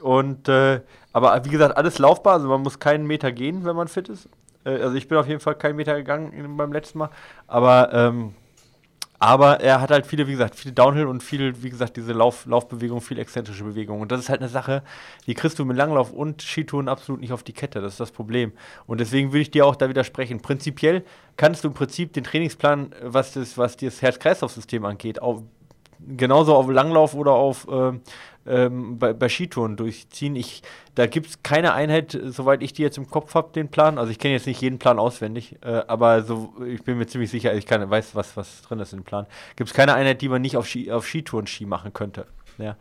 und 0.00 0.48
äh, 0.48 0.80
aber 1.12 1.44
wie 1.44 1.48
gesagt, 1.48 1.76
alles 1.76 1.98
laufbar. 1.98 2.34
Also 2.34 2.48
man 2.48 2.62
muss 2.62 2.78
keinen 2.78 3.06
Meter 3.06 3.32
gehen, 3.32 3.64
wenn 3.64 3.74
man 3.74 3.88
fit 3.88 4.08
ist. 4.08 4.28
Äh, 4.64 4.80
also 4.80 4.94
ich 4.94 5.08
bin 5.08 5.18
auf 5.18 5.26
jeden 5.26 5.40
Fall 5.40 5.56
keinen 5.56 5.76
Meter 5.76 5.96
gegangen 5.96 6.56
beim 6.56 6.72
letzten 6.72 6.98
Mal. 6.98 7.10
Aber 7.48 7.92
ähm, 7.92 8.34
aber 9.24 9.60
er 9.60 9.80
hat 9.80 9.90
halt 9.90 10.04
viele, 10.04 10.26
wie 10.26 10.32
gesagt, 10.32 10.54
viele 10.54 10.74
Downhill 10.74 11.06
und 11.06 11.22
viel, 11.22 11.62
wie 11.62 11.70
gesagt, 11.70 11.96
diese 11.96 12.12
Lauf, 12.12 12.44
Laufbewegung, 12.44 13.00
viel 13.00 13.18
exzentrische 13.18 13.64
Bewegung. 13.64 14.02
Und 14.02 14.12
das 14.12 14.20
ist 14.20 14.28
halt 14.28 14.40
eine 14.40 14.50
Sache, 14.50 14.82
die 15.26 15.32
kriegst 15.32 15.58
du 15.58 15.64
mit 15.64 15.78
Langlauf 15.78 16.12
und 16.12 16.42
Skitouren 16.42 16.88
absolut 16.88 17.22
nicht 17.22 17.32
auf 17.32 17.42
die 17.42 17.54
Kette. 17.54 17.80
Das 17.80 17.94
ist 17.94 18.00
das 18.00 18.10
Problem. 18.10 18.52
Und 18.86 19.00
deswegen 19.00 19.32
würde 19.32 19.40
ich 19.40 19.50
dir 19.50 19.64
auch 19.64 19.76
da 19.76 19.88
widersprechen. 19.88 20.42
Prinzipiell 20.42 21.06
kannst 21.38 21.64
du 21.64 21.68
im 21.68 21.74
Prinzip 21.74 22.12
den 22.12 22.22
Trainingsplan, 22.22 22.94
was 23.02 23.32
das, 23.32 23.56
was 23.56 23.78
das 23.78 24.02
Herz-Kreislauf-System 24.02 24.84
angeht, 24.84 25.22
auch 25.22 25.42
genauso 26.06 26.54
auf 26.54 26.68
Langlauf 26.70 27.14
oder 27.14 27.32
auf 27.32 27.66
äh, 27.68 27.92
ähm, 28.46 28.98
bei, 28.98 29.12
bei 29.12 29.28
Skitouren 29.28 29.76
durchziehen. 29.76 30.36
Ich, 30.36 30.62
da 30.94 31.06
gibt 31.06 31.26
es 31.26 31.42
keine 31.42 31.72
Einheit, 31.72 32.18
soweit 32.24 32.62
ich 32.62 32.72
die 32.72 32.82
jetzt 32.82 32.98
im 32.98 33.08
Kopf 33.08 33.34
habe, 33.34 33.52
den 33.54 33.68
Plan. 33.68 33.98
Also 33.98 34.10
ich 34.10 34.18
kenne 34.18 34.34
jetzt 34.34 34.46
nicht 34.46 34.60
jeden 34.60 34.78
Plan 34.78 34.98
auswendig, 34.98 35.56
äh, 35.62 35.82
aber 35.86 36.22
so, 36.22 36.52
ich 36.66 36.82
bin 36.82 36.98
mir 36.98 37.06
ziemlich 37.06 37.30
sicher, 37.30 37.54
ich 37.54 37.66
kann, 37.66 37.88
weiß, 37.88 38.14
was, 38.14 38.36
was 38.36 38.62
drin 38.62 38.80
ist 38.80 38.92
im 38.92 39.04
Plan. 39.04 39.26
Gibt 39.56 39.70
es 39.70 39.74
keine 39.74 39.94
Einheit, 39.94 40.20
die 40.20 40.28
man 40.28 40.42
nicht 40.42 40.56
auf, 40.56 40.66
Ski, 40.66 40.90
auf 40.92 41.06
Skitouren 41.06 41.46
Ski 41.46 41.66
machen 41.66 41.92
könnte. 41.92 42.26
Ja. 42.58 42.76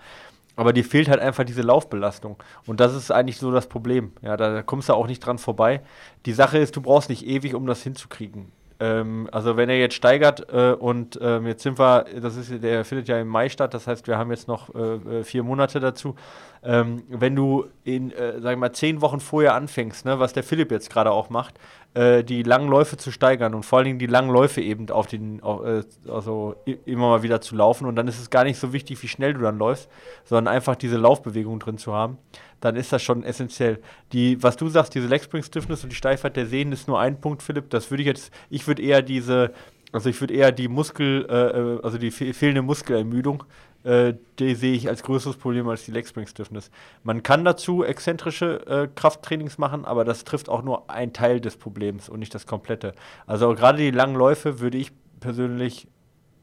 Aber 0.56 0.72
dir 0.72 0.86
fehlt 0.86 1.10
halt 1.10 1.20
einfach 1.20 1.46
diese 1.46 1.64
Laufbelastung. 1.64 2.38
Und 2.68 2.80
das 2.80 2.94
ist 2.94 3.10
eigentlich 3.10 3.38
so 3.38 3.52
das 3.52 3.68
Problem. 3.68 4.12
Ja, 4.22 4.38
da 4.38 4.62
kommst 4.62 4.90
du 4.90 4.94
auch 4.94 5.08
nicht 5.08 5.20
dran 5.20 5.40
vorbei. 5.40 5.82
Die 6.28 6.34
Sache 6.34 6.60
ist, 6.60 6.76
du 6.76 6.82
brauchst 6.82 7.10
nicht 7.10 7.26
ewig, 7.26 7.56
um 7.56 7.66
das 7.66 7.82
hinzukriegen. 7.82 8.52
Ähm, 8.84 9.30
also 9.32 9.56
wenn 9.56 9.70
er 9.70 9.80
jetzt 9.80 9.96
steigert 9.96 10.52
äh, 10.52 10.74
und 10.74 11.18
ähm, 11.22 11.48
jetzt 11.48 11.64
sind 11.64 11.80
wir, 11.80 12.06
das 12.22 12.36
ist, 12.36 12.62
der 12.62 12.84
findet 12.84 13.08
ja 13.08 13.18
im 13.18 13.30
Mai 13.30 13.48
statt, 13.48 13.74
das 13.74 13.88
heißt, 13.88 14.08
wir 14.08 14.18
haben 14.18 14.30
jetzt 14.30 14.50
noch 14.50 14.76
äh, 14.76 15.20
äh 15.20 15.24
vier 15.24 15.44
Monate 15.44 15.80
dazu. 15.80 16.16
Ähm, 16.64 17.04
wenn 17.08 17.34
du 17.34 17.66
in, 17.86 18.12
äh, 18.12 18.42
sag 18.42 18.58
mal, 18.58 18.74
zehn 18.74 19.00
Wochen 19.02 19.22
vorher 19.22 19.54
anfängst, 19.56 20.06
ne, 20.06 20.20
was 20.20 20.34
der 20.34 20.44
Philipp 20.44 20.70
jetzt 20.72 20.90
gerade 20.90 21.12
auch 21.12 21.30
macht, 21.30 21.56
äh, 21.94 22.24
die 22.24 22.44
langen 22.44 22.70
Läufe 22.70 22.98
zu 22.98 23.12
steigern 23.12 23.54
und 23.54 23.64
vor 23.64 23.80
allen 23.80 23.86
Dingen 23.86 24.00
die 24.00 24.08
langen 24.08 24.32
Läufe 24.32 24.62
eben 24.62 24.90
auf 24.90 25.08
den, 25.08 25.40
äh, 25.40 25.84
also 26.10 26.56
immer 26.86 27.10
mal 27.10 27.24
wieder 27.24 27.42
zu 27.42 27.56
laufen 27.56 27.86
und 27.86 27.96
dann 27.96 28.08
ist 28.08 28.20
es 28.20 28.30
gar 28.30 28.44
nicht 28.44 28.60
so 28.60 28.74
wichtig, 28.74 29.02
wie 29.04 29.08
schnell 29.08 29.34
du 29.34 29.42
dann 29.42 29.58
läufst, 29.58 29.90
sondern 30.26 30.54
einfach 30.54 30.76
diese 30.76 30.98
Laufbewegung 30.98 31.60
drin 31.60 31.78
zu 31.78 31.94
haben 31.94 32.18
dann 32.64 32.78
ist 32.78 32.94
das 32.94 33.04
schon 33.04 33.24
essentiell. 33.24 33.82
Die, 34.14 34.42
was 34.42 34.56
du 34.56 34.70
sagst, 34.70 34.96
diese 34.96 35.08
Leg 35.08 35.22
Spring 35.22 35.44
Stiffness 35.44 35.84
und 35.84 35.90
die 35.90 35.98
Steifheit 35.98 36.38
der 36.38 36.46
Sehnen 36.46 36.72
ist 36.72 36.88
nur 36.88 36.98
ein 36.98 37.20
Punkt, 37.20 37.44
Philipp. 37.44 37.70
Das 37.70 37.92
würde 37.92 38.04
ich 38.04 38.08
jetzt, 38.08 38.32
ich 38.50 38.66
würde 38.68 38.82
eher 38.82 39.02
diese, 39.02 39.52
also 39.92 40.10
ich 40.10 40.20
würde 40.22 40.34
eher 40.34 40.54
die 40.54 40.70
Muskel, 40.70 41.28
äh, 41.30 41.34
äh 41.36 41.80
also 41.84 41.98
die 41.98 42.12
fehlende 42.12 42.62
Muskelermüdung, 42.62 43.44
äh, 43.84 44.14
die 44.40 44.56
sehe 44.56 44.74
ich 44.74 44.88
als 44.88 45.04
größeres 45.04 45.38
Problem 45.38 45.68
als 45.68 45.86
die 45.86 45.92
Leg 45.92 46.08
Spring 46.08 46.28
Stiffness. 46.28 46.72
Man 47.04 47.24
kann 47.24 47.44
dazu 47.44 47.84
exzentrische 47.84 48.66
äh, 48.68 48.88
Krafttrainings 48.94 49.58
machen, 49.58 49.86
aber 49.86 50.06
das 50.06 50.24
trifft 50.24 50.50
auch 50.50 50.64
nur 50.64 50.90
einen 50.90 51.14
Teil 51.14 51.42
des 51.42 51.58
Problems 51.58 52.10
und 52.10 52.20
nicht 52.20 52.34
das 52.34 52.48
komplette. 52.48 52.94
Also 53.28 53.54
gerade 53.56 53.80
die 53.80 53.92
langen 53.92 54.16
Läufe 54.16 54.60
würde 54.60 54.78
ich 54.78 54.92
persönlich 55.20 55.88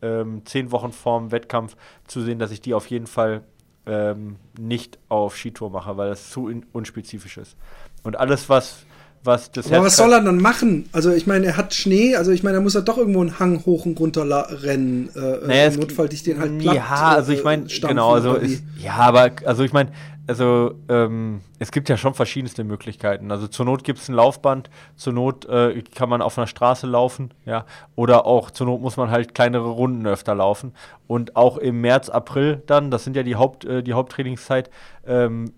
ähm, 0.02 0.42
zehn 0.44 0.72
Wochen 0.72 0.92
vorm 0.92 1.32
Wettkampf 1.32 1.76
zu 2.06 2.20
sehen, 2.22 2.38
dass 2.38 2.50
ich 2.50 2.60
die 2.60 2.74
auf 2.74 2.86
jeden 2.88 3.06
Fall 3.06 3.42
ähm, 3.86 4.36
nicht 4.58 4.98
auf 5.08 5.36
Skitour 5.36 5.70
mache, 5.70 5.96
weil 5.96 6.10
das 6.10 6.30
zu 6.30 6.50
unspezifisch 6.72 7.38
ist. 7.38 7.56
Und 8.02 8.16
alles, 8.18 8.48
was, 8.48 8.84
was 9.22 9.52
das 9.52 9.70
Aber 9.70 9.84
was 9.84 9.96
soll 9.96 10.12
er 10.12 10.22
dann 10.22 10.38
machen? 10.38 10.88
Also 10.92 11.12
ich 11.12 11.26
meine, 11.26 11.46
er 11.46 11.56
hat 11.58 11.74
Schnee, 11.74 12.16
also 12.16 12.30
ich 12.30 12.42
meine, 12.42 12.56
er 12.56 12.62
muss 12.62 12.74
ja 12.74 12.80
doch 12.80 12.96
irgendwo 12.96 13.20
einen 13.20 13.38
Hang 13.38 13.64
hoch 13.66 13.84
und 13.84 14.00
runter 14.00 14.24
rennen. 14.62 15.10
Äh, 15.14 15.18
äh 15.18 15.46
naja, 15.46 15.66
Im 15.66 15.80
Notfall 15.80 16.08
dich 16.08 16.22
den 16.22 16.40
halt 16.40 16.58
platt, 16.58 16.74
Ja, 16.74 17.12
also 17.16 17.32
ich 17.32 17.44
meine, 17.44 17.66
äh, 17.66 17.80
genau, 17.80 18.14
also 18.14 18.34
ist, 18.34 18.62
ja, 18.78 18.94
aber 18.94 19.30
also 19.44 19.62
ich 19.62 19.74
meine, 19.74 19.92
also 20.26 20.74
ähm, 20.88 21.42
es 21.58 21.70
gibt 21.70 21.88
ja 21.88 21.98
schon 21.98 22.14
verschiedenste 22.14 22.64
Möglichkeiten. 22.64 23.30
Also 23.30 23.46
zur 23.46 23.66
Not 23.66 23.84
gibt 23.84 23.98
es 23.98 24.08
ein 24.08 24.14
Laufband, 24.14 24.70
zur 24.96 25.12
Not 25.12 25.44
äh, 25.46 25.82
kann 25.94 26.08
man 26.08 26.22
auf 26.22 26.38
einer 26.38 26.46
Straße 26.46 26.86
laufen, 26.86 27.34
ja, 27.44 27.66
oder 27.96 28.24
auch 28.24 28.50
zur 28.50 28.68
Not 28.68 28.80
muss 28.80 28.96
man 28.96 29.10
halt 29.10 29.34
kleinere 29.34 29.68
Runden 29.68 30.06
öfter 30.06 30.34
laufen. 30.34 30.72
Und 31.06 31.36
auch 31.36 31.58
im 31.58 31.80
März, 31.80 32.08
April 32.08 32.62
dann, 32.66 32.90
das 32.90 33.04
sind 33.04 33.16
ja 33.16 33.22
die 33.22 33.36
Haupt, 33.36 33.66
äh, 33.66 33.82
die 33.82 33.92
Haupttrainingszeit, 33.92 34.70
ähm, 35.06 35.52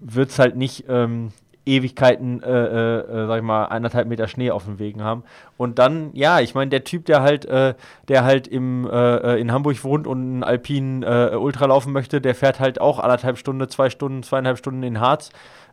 wird 0.00 0.30
es 0.30 0.38
halt 0.38 0.56
nicht 0.56 0.84
ähm, 0.88 1.32
Ewigkeiten, 1.68 2.42
äh, 2.42 2.48
äh, 2.48 2.98
äh, 3.00 3.26
sag 3.26 3.36
ich 3.36 3.42
mal, 3.42 3.66
eineinhalb 3.66 4.08
Meter 4.08 4.26
Schnee 4.26 4.50
auf 4.50 4.64
den 4.64 4.78
Wegen 4.78 5.02
haben. 5.04 5.22
Und 5.56 5.78
dann, 5.78 6.10
ja, 6.14 6.40
ich 6.40 6.54
meine, 6.54 6.70
der 6.70 6.84
Typ, 6.84 7.04
der 7.04 7.22
halt, 7.22 7.44
äh, 7.44 7.74
der 8.08 8.24
halt 8.24 8.48
im, 8.48 8.88
äh, 8.88 9.34
äh, 9.34 9.40
in 9.40 9.52
Hamburg 9.52 9.84
wohnt 9.84 10.06
und 10.06 10.18
einen 10.18 10.44
alpinen 10.44 11.04
Ultra 11.04 11.66
laufen 11.66 11.92
möchte, 11.92 12.20
der 12.20 12.34
fährt 12.34 12.60
halt 12.60 12.80
auch 12.80 12.98
anderthalb 12.98 13.38
Stunden, 13.38 13.68
zwei 13.68 13.90
Stunden, 13.90 14.22
zweieinhalb 14.22 14.58
Stunden 14.58 14.82
in 14.82 15.00
Harz. 15.00 15.30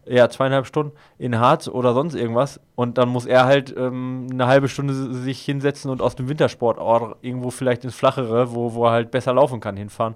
Ja, 0.07 0.29
zweieinhalb 0.29 0.67
Stunden 0.67 0.91
in 1.17 1.39
Harz 1.39 1.67
oder 1.67 1.95
sonst 1.95 2.13
irgendwas. 2.13 2.59
Und 2.75 2.99
dann 2.99 3.09
muss 3.09 3.25
er 3.25 3.45
halt 3.45 3.73
ähm, 3.75 4.27
eine 4.31 4.45
halbe 4.45 4.67
Stunde 4.67 4.93
sich 4.93 5.41
hinsetzen 5.41 5.89
und 5.89 5.99
aus 5.99 6.15
dem 6.15 6.29
Wintersportort 6.29 7.17
irgendwo 7.23 7.49
vielleicht 7.49 7.83
ins 7.85 7.95
Flachere, 7.95 8.53
wo, 8.53 8.75
wo 8.75 8.85
er 8.85 8.91
halt 8.91 9.09
besser 9.09 9.33
laufen 9.33 9.61
kann, 9.61 9.75
hinfahren. 9.75 10.13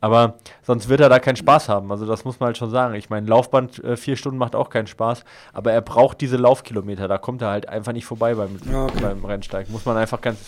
Aber 0.00 0.38
sonst 0.62 0.88
wird 0.88 1.00
er 1.00 1.08
da 1.08 1.18
keinen 1.18 1.36
Spaß 1.36 1.68
haben. 1.68 1.90
Also 1.92 2.06
das 2.06 2.24
muss 2.24 2.40
man 2.40 2.48
halt 2.48 2.58
schon 2.58 2.70
sagen. 2.70 2.94
Ich 2.94 3.10
meine, 3.10 3.26
Laufband 3.26 3.82
äh, 3.84 3.96
vier 3.96 4.16
Stunden 4.16 4.38
macht 4.38 4.54
auch 4.54 4.70
keinen 4.70 4.86
Spaß, 4.86 5.24
aber 5.52 5.72
er 5.72 5.82
braucht 5.82 6.20
diese 6.20 6.36
Laufkilometer. 6.36 7.06
Da 7.06 7.18
kommt 7.18 7.42
er 7.42 7.48
halt 7.48 7.68
einfach 7.68 7.92
nicht 7.92 8.06
vorbei 8.06 8.34
beim, 8.34 8.56
okay. 8.72 8.98
beim 9.00 9.24
Rennsteig. 9.24 9.68
Muss 9.68 9.84
man 9.84 9.96
einfach 9.96 10.20
ganz, 10.20 10.38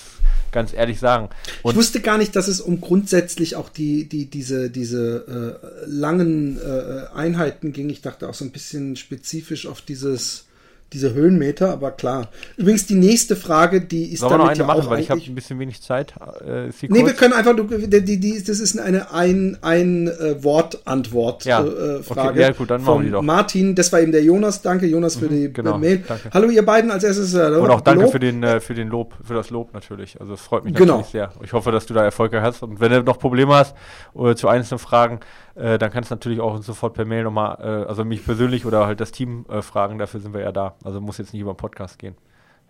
ganz 0.52 0.72
ehrlich 0.72 0.98
sagen. 0.98 1.28
Und 1.62 1.72
ich 1.72 1.76
wusste 1.76 2.00
gar 2.00 2.16
nicht, 2.16 2.34
dass 2.34 2.48
es 2.48 2.60
um 2.60 2.80
grundsätzlich 2.80 3.56
auch 3.56 3.68
die, 3.68 4.08
die, 4.08 4.26
diese, 4.26 4.70
diese 4.70 5.60
äh, 5.60 5.86
langen 5.86 6.58
äh, 6.58 7.14
Einheiten 7.14 7.72
ging. 7.72 7.90
Ich 7.90 8.00
dachte 8.00 8.28
auch 8.28 8.34
so 8.34 8.44
ein 8.44 8.52
bisschen 8.52 8.96
spezifisch 8.96 9.66
auf 9.66 9.82
dieses 9.82 10.46
diese 10.92 11.14
Höhenmeter, 11.14 11.70
aber 11.70 11.90
klar. 11.90 12.28
Übrigens 12.56 12.86
die 12.86 12.94
nächste 12.94 13.36
Frage, 13.36 13.80
die 13.80 14.12
ist 14.12 14.20
Sollen 14.20 14.32
damit 14.32 14.42
wir 14.42 14.44
noch 14.44 14.50
eine 14.50 14.58
ja 14.60 14.80
machen, 14.80 14.90
weil 14.90 15.00
ich 15.00 15.10
habe 15.10 15.20
ein 15.20 15.34
bisschen 15.34 15.58
wenig 15.58 15.80
Zeit. 15.82 16.14
Äh, 16.46 16.68
nee, 16.88 17.04
wir 17.04 17.14
können 17.14 17.32
einfach, 17.32 17.54
die, 17.56 18.18
die, 18.18 18.42
das 18.42 18.60
ist 18.60 18.78
eine 18.78 19.12
ein, 19.12 19.58
ein 19.62 20.08
äh, 20.08 20.42
Wort-Antwort 20.42 21.44
ja. 21.44 21.64
äh, 21.64 22.02
Frage. 22.02 22.30
Okay, 22.30 22.40
ja, 22.40 22.50
gut, 22.52 22.70
dann 22.70 22.82
machen 22.82 23.00
wir 23.00 23.04
die 23.06 23.10
doch. 23.12 23.22
Martin, 23.22 23.74
das 23.74 23.92
war 23.92 24.00
eben 24.00 24.12
der 24.12 24.22
Jonas, 24.22 24.62
danke 24.62 24.86
Jonas 24.86 25.16
für 25.16 25.26
mhm, 25.26 25.30
die 25.30 25.52
genau, 25.52 25.78
Mail. 25.78 26.02
Danke. 26.06 26.30
Hallo 26.32 26.50
ihr 26.50 26.64
beiden 26.64 26.90
als 26.90 27.04
erstes. 27.04 27.34
Äh, 27.34 27.46
Und 27.46 27.70
auch 27.70 27.80
danke 27.80 28.02
Lob. 28.02 28.12
für 28.12 28.20
den, 28.20 28.42
äh, 28.42 28.60
für 28.60 28.74
den 28.74 28.88
Lob, 28.88 29.14
für 29.24 29.34
das 29.34 29.50
Lob 29.50 29.72
natürlich. 29.72 30.20
Also 30.20 30.34
es 30.34 30.40
freut 30.40 30.64
mich 30.64 30.74
genau. 30.74 30.98
natürlich 30.98 31.12
sehr. 31.12 31.32
Ich 31.42 31.52
hoffe, 31.52 31.70
dass 31.70 31.86
du 31.86 31.94
da 31.94 32.04
Erfolg 32.04 32.32
hast. 32.34 32.62
Und 32.62 32.80
wenn 32.80 32.92
du 32.92 33.02
noch 33.02 33.18
Probleme 33.18 33.54
hast 33.54 33.74
oder 34.14 34.36
zu 34.36 34.48
einzelnen 34.48 34.78
Fragen, 34.78 35.20
äh, 35.54 35.78
dann 35.78 35.90
kannst 35.90 36.10
du 36.10 36.14
natürlich 36.14 36.40
auch 36.40 36.62
sofort 36.62 36.94
per 36.94 37.04
Mail 37.04 37.24
nochmal, 37.24 37.58
äh, 37.60 37.88
also 37.88 38.04
mich 38.04 38.24
persönlich 38.24 38.66
oder 38.66 38.86
halt 38.86 39.00
das 39.00 39.12
Team 39.12 39.44
äh, 39.48 39.62
fragen, 39.62 39.98
dafür 39.98 40.20
sind 40.20 40.34
wir 40.34 40.40
ja 40.40 40.52
da. 40.52 40.74
Also 40.84 41.00
muss 41.00 41.18
jetzt 41.18 41.32
nicht 41.32 41.42
über 41.42 41.52
den 41.52 41.58
Podcast 41.58 41.98
gehen. 41.98 42.16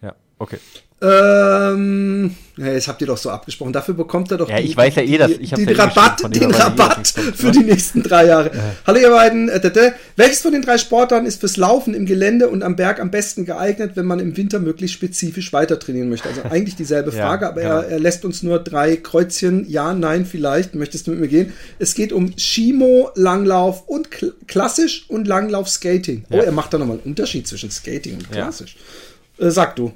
Ja, 0.02 0.14
okay. 0.38 0.58
Ähm, 1.02 2.36
ja, 2.56 2.66
jetzt 2.66 2.86
habt 2.86 3.00
ihr 3.00 3.08
doch 3.08 3.16
so 3.16 3.30
abgesprochen. 3.30 3.72
Dafür 3.72 3.94
bekommt 3.94 4.30
er 4.30 4.38
doch 4.38 4.48
ja, 4.48 4.60
die, 4.60 4.66
ich 4.66 4.76
weiß 4.76 4.94
ja 4.94 5.02
eh, 5.02 5.18
dass 5.18 5.32
ich 5.32 5.50
den 5.50 5.68
ja 5.68 5.74
Rabatt, 5.74 6.32
den 6.32 6.52
Rabatt 6.52 7.08
für 7.08 7.50
die 7.50 7.64
nächsten 7.64 8.04
drei 8.04 8.26
Jahre. 8.26 8.54
Ja. 8.54 8.62
Hallo 8.86 9.00
ihr 9.00 9.10
beiden. 9.10 9.48
Äh, 9.48 9.92
Welches 10.14 10.42
von 10.42 10.52
den 10.52 10.62
drei 10.62 10.78
Sportarten 10.78 11.26
ist 11.26 11.40
fürs 11.40 11.56
Laufen 11.56 11.94
im 11.94 12.06
Gelände 12.06 12.48
und 12.48 12.62
am 12.62 12.76
Berg 12.76 13.00
am 13.00 13.10
besten 13.10 13.44
geeignet, 13.44 13.92
wenn 13.96 14.06
man 14.06 14.20
im 14.20 14.36
Winter 14.36 14.60
möglichst 14.60 14.94
spezifisch 14.94 15.52
weiter 15.52 15.80
trainieren 15.80 16.08
möchte? 16.08 16.28
Also 16.28 16.42
eigentlich 16.44 16.76
dieselbe 16.76 17.10
Frage, 17.12 17.48
aber 17.48 17.62
er, 17.62 17.88
er, 17.88 17.98
lässt 17.98 18.24
uns 18.24 18.44
nur 18.44 18.60
drei 18.60 18.94
Kreuzchen. 18.94 19.68
Ja, 19.68 19.94
nein, 19.94 20.24
vielleicht. 20.24 20.76
Möchtest 20.76 21.08
du 21.08 21.10
mit 21.10 21.20
mir 21.20 21.28
gehen? 21.28 21.52
Es 21.80 21.94
geht 21.94 22.12
um 22.12 22.32
Shimo, 22.36 23.10
Langlauf 23.16 23.88
und 23.88 24.08
klassisch 24.46 25.06
und 25.08 25.26
Langlauf 25.26 25.68
Skating. 25.68 26.26
Oh, 26.30 26.36
er 26.36 26.52
macht 26.52 26.72
da 26.72 26.78
nochmal 26.78 26.98
einen 26.98 27.06
Unterschied 27.06 27.48
zwischen 27.48 27.72
Skating 27.72 28.18
und 28.18 28.30
klassisch. 28.30 28.76
Äh, 29.42 29.50
sag 29.50 29.76
du. 29.76 29.92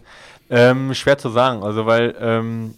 Ähm, 0.50 0.92
schwer 0.94 1.18
zu 1.18 1.28
sagen, 1.30 1.62
also 1.62 1.86
weil 1.86 2.14
ähm, 2.20 2.74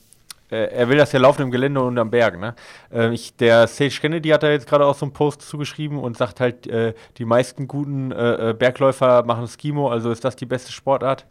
äh, 0.51 0.73
er 0.73 0.89
will 0.89 0.97
das 0.97 1.13
ja 1.13 1.19
laufen 1.19 1.43
im 1.43 1.51
Gelände 1.51 1.81
und 1.83 1.99
am 1.99 2.11
Berg. 2.11 2.39
Ne? 2.39 2.55
Äh, 2.93 3.13
ich, 3.13 3.37
der 3.37 3.67
Sage 3.67 3.95
Kennedy 4.01 4.31
hat 4.31 4.43
da 4.43 4.51
jetzt 4.51 4.67
gerade 4.67 4.87
auch 4.87 4.95
so 4.95 5.05
einen 5.05 5.13
Post 5.13 5.43
zugeschrieben 5.43 5.99
und 5.99 6.17
sagt 6.17 6.41
halt, 6.41 6.67
äh, 6.67 6.95
die 7.19 7.25
meisten 7.25 7.69
guten 7.69 8.13
äh, 8.13 8.51
äh, 8.51 8.55
Bergläufer 8.55 9.23
machen 9.25 9.47
Skimo, 9.47 9.91
also 9.91 10.11
ist 10.11 10.25
das 10.25 10.37
die 10.37 10.47
beste 10.47 10.73
Sportart. 10.73 11.27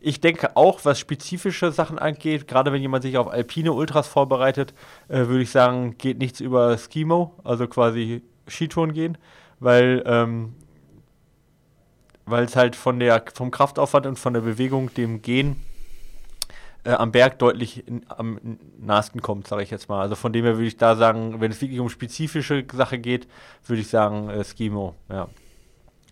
Ich 0.00 0.20
denke 0.20 0.56
auch, 0.56 0.80
was 0.84 0.98
spezifische 0.98 1.72
Sachen 1.72 1.98
angeht, 1.98 2.48
gerade 2.48 2.72
wenn 2.72 2.80
jemand 2.80 3.02
sich 3.02 3.18
auf 3.18 3.28
alpine 3.28 3.72
Ultras 3.72 4.08
vorbereitet, 4.08 4.72
äh, 5.08 5.26
würde 5.26 5.42
ich 5.42 5.50
sagen, 5.50 5.96
geht 5.98 6.18
nichts 6.18 6.40
über 6.40 6.76
Skimo, 6.78 7.34
also 7.44 7.66
quasi 7.66 8.22
Skitouren 8.48 8.92
gehen, 8.92 9.18
weil 9.58 10.02
ähm, 10.06 10.54
weil 12.30 12.44
es 12.44 12.56
halt 12.56 12.76
von 12.76 12.98
der 12.98 13.22
vom 13.34 13.50
Kraftaufwand 13.50 14.06
und 14.06 14.18
von 14.18 14.34
der 14.34 14.40
Bewegung 14.40 14.92
dem 14.94 15.22
Gehen 15.22 15.56
äh, 16.84 16.92
am 16.92 17.12
Berg 17.12 17.38
deutlich 17.38 17.86
in, 17.86 18.04
am 18.08 18.38
nahesten 18.78 19.20
kommt, 19.20 19.46
sage 19.46 19.62
ich 19.62 19.70
jetzt 19.70 19.88
mal. 19.88 20.00
Also 20.00 20.14
von 20.14 20.32
dem 20.32 20.44
her 20.44 20.56
würde 20.56 20.66
ich 20.66 20.76
da 20.76 20.96
sagen, 20.96 21.40
wenn 21.40 21.50
es 21.50 21.60
wirklich 21.60 21.80
um 21.80 21.88
spezifische 21.88 22.64
Sache 22.72 22.98
geht, 22.98 23.28
würde 23.66 23.82
ich 23.82 23.88
sagen 23.88 24.30
äh, 24.30 24.44
Skimo, 24.44 24.94
ja. 25.08 25.28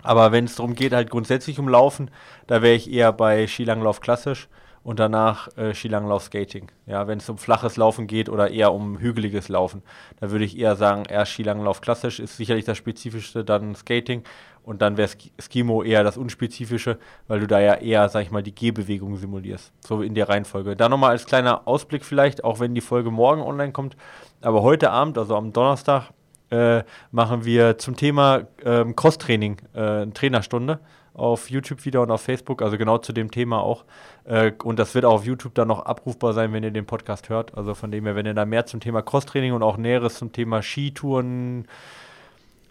Aber 0.03 0.31
wenn 0.31 0.45
es 0.45 0.55
darum 0.55 0.75
geht, 0.75 0.93
halt 0.93 1.11
grundsätzlich 1.11 1.59
um 1.59 1.69
Laufen, 1.69 2.11
da 2.47 2.63
wäre 2.63 2.75
ich 2.75 2.91
eher 2.91 3.13
bei 3.13 3.47
Skilanglauf 3.49 4.01
klassisch 4.01 4.49
und 4.83 4.99
danach 4.99 5.49
äh, 5.57 5.75
Skilanglauf 5.75 6.23
Skating. 6.25 6.71
Ja, 6.87 7.07
wenn 7.07 7.19
es 7.19 7.29
um 7.29 7.39
flaches 7.39 7.77
Laufen 7.77 8.07
geht 8.07 8.29
oder 8.29 8.51
eher 8.51 8.73
um 8.73 8.99
hügeliges 8.99 9.49
Laufen, 9.49 9.83
da 10.21 10.31
würde 10.31 10.45
ich 10.45 10.59
eher 10.59 10.77
sagen, 10.77 11.05
erst 11.09 11.33
Skilanglauf 11.33 11.81
klassisch 11.81 12.21
ist 12.21 12.37
sicherlich 12.37 12.65
das 12.65 12.79
spezifischste, 12.79 13.45
dann 13.45 13.75
Skating 13.75 14.23
und 14.69 14.83
dann 14.83 14.99
wäre 14.99 15.09
Skimo 15.41 15.83
eher 15.83 16.05
das 16.05 16.19
Unspezifische, 16.19 16.99
weil 17.27 17.41
du 17.41 17.47
da 17.47 17.59
ja 17.59 17.75
eher, 17.75 18.09
sag 18.11 18.23
ich 18.23 18.31
mal, 18.31 18.43
die 18.43 18.55
Gehbewegung 18.55 19.17
simulierst. 19.17 19.73
So 19.81 20.03
in 20.03 20.15
der 20.15 20.29
Reihenfolge. 20.29 20.77
Da 20.77 20.91
nochmal 20.91 21.13
als 21.13 21.25
kleiner 21.25 21.67
Ausblick 21.67 22.05
vielleicht, 22.05 22.45
auch 22.45 22.61
wenn 22.61 22.75
die 22.75 22.83
Folge 22.83 23.11
morgen 23.11 23.41
online 23.41 23.73
kommt. 23.73 23.97
Aber 24.43 24.63
heute 24.63 24.91
Abend, 24.91 25.17
also 25.17 25.37
am 25.37 25.55
Donnerstag, 25.55 26.11
äh, 26.51 26.83
machen 27.11 27.45
wir 27.47 27.79
zum 27.79 27.97
Thema 27.97 28.43
ähm, 28.65 28.95
Cross-Training 28.95 29.57
äh, 29.75 29.81
eine 29.81 30.13
Trainerstunde 30.13 30.81
auf 31.19 31.51
YouTube 31.51 31.85
wieder 31.85 32.01
und 32.03 32.11
auf 32.11 32.23
Facebook, 32.23 32.63
also 32.63 32.79
genau 32.79 32.99
zu 32.99 33.13
dem 33.13 33.31
Thema 33.31 33.61
auch. 33.61 33.85
Äh, 34.25 34.53
und 34.63 34.79
das 34.79 34.95
wird 34.95 35.05
auch 35.05 35.15
auf 35.15 35.25
YouTube 35.25 35.55
dann 35.55 35.69
noch 35.69 35.85
abrufbar 35.85 36.33
sein, 36.33 36.53
wenn 36.53 36.63
ihr 36.63 36.71
den 36.71 36.87
Podcast 36.87 37.29
hört. 37.29 37.57
Also 37.57 37.75
von 37.75 37.91
dem 37.91 38.05
her, 38.05 38.15
wenn 38.15 38.27
ihr 38.27 38.35
da 38.35 38.45
mehr 38.45 38.67
zum 38.67 38.81
Thema 38.81 39.03
Cross-Training 39.03 39.53
und 39.53 39.63
auch 39.63 39.77
Näheres 39.77 40.15
zum 40.15 40.33
Thema 40.33 40.63
Skitouren, 40.63 41.67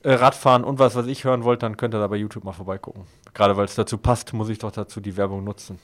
äh, 0.03 0.13
Radfahren 0.13 0.63
und 0.63 0.79
was, 0.79 0.95
was 0.95 1.07
ich 1.07 1.23
hören 1.23 1.43
wollt, 1.43 1.63
dann 1.63 1.77
könnt 1.77 1.93
ihr 1.93 1.99
da 1.99 2.07
bei 2.07 2.17
YouTube 2.17 2.43
mal 2.43 2.53
vorbeigucken. 2.53 3.03
Gerade 3.33 3.57
weil 3.57 3.65
es 3.65 3.75
dazu 3.75 3.97
passt, 3.97 4.33
muss 4.33 4.49
ich 4.49 4.59
doch 4.59 4.71
dazu 4.71 5.01
die 5.01 5.17
Werbung 5.17 5.43
nutzen. 5.43 5.79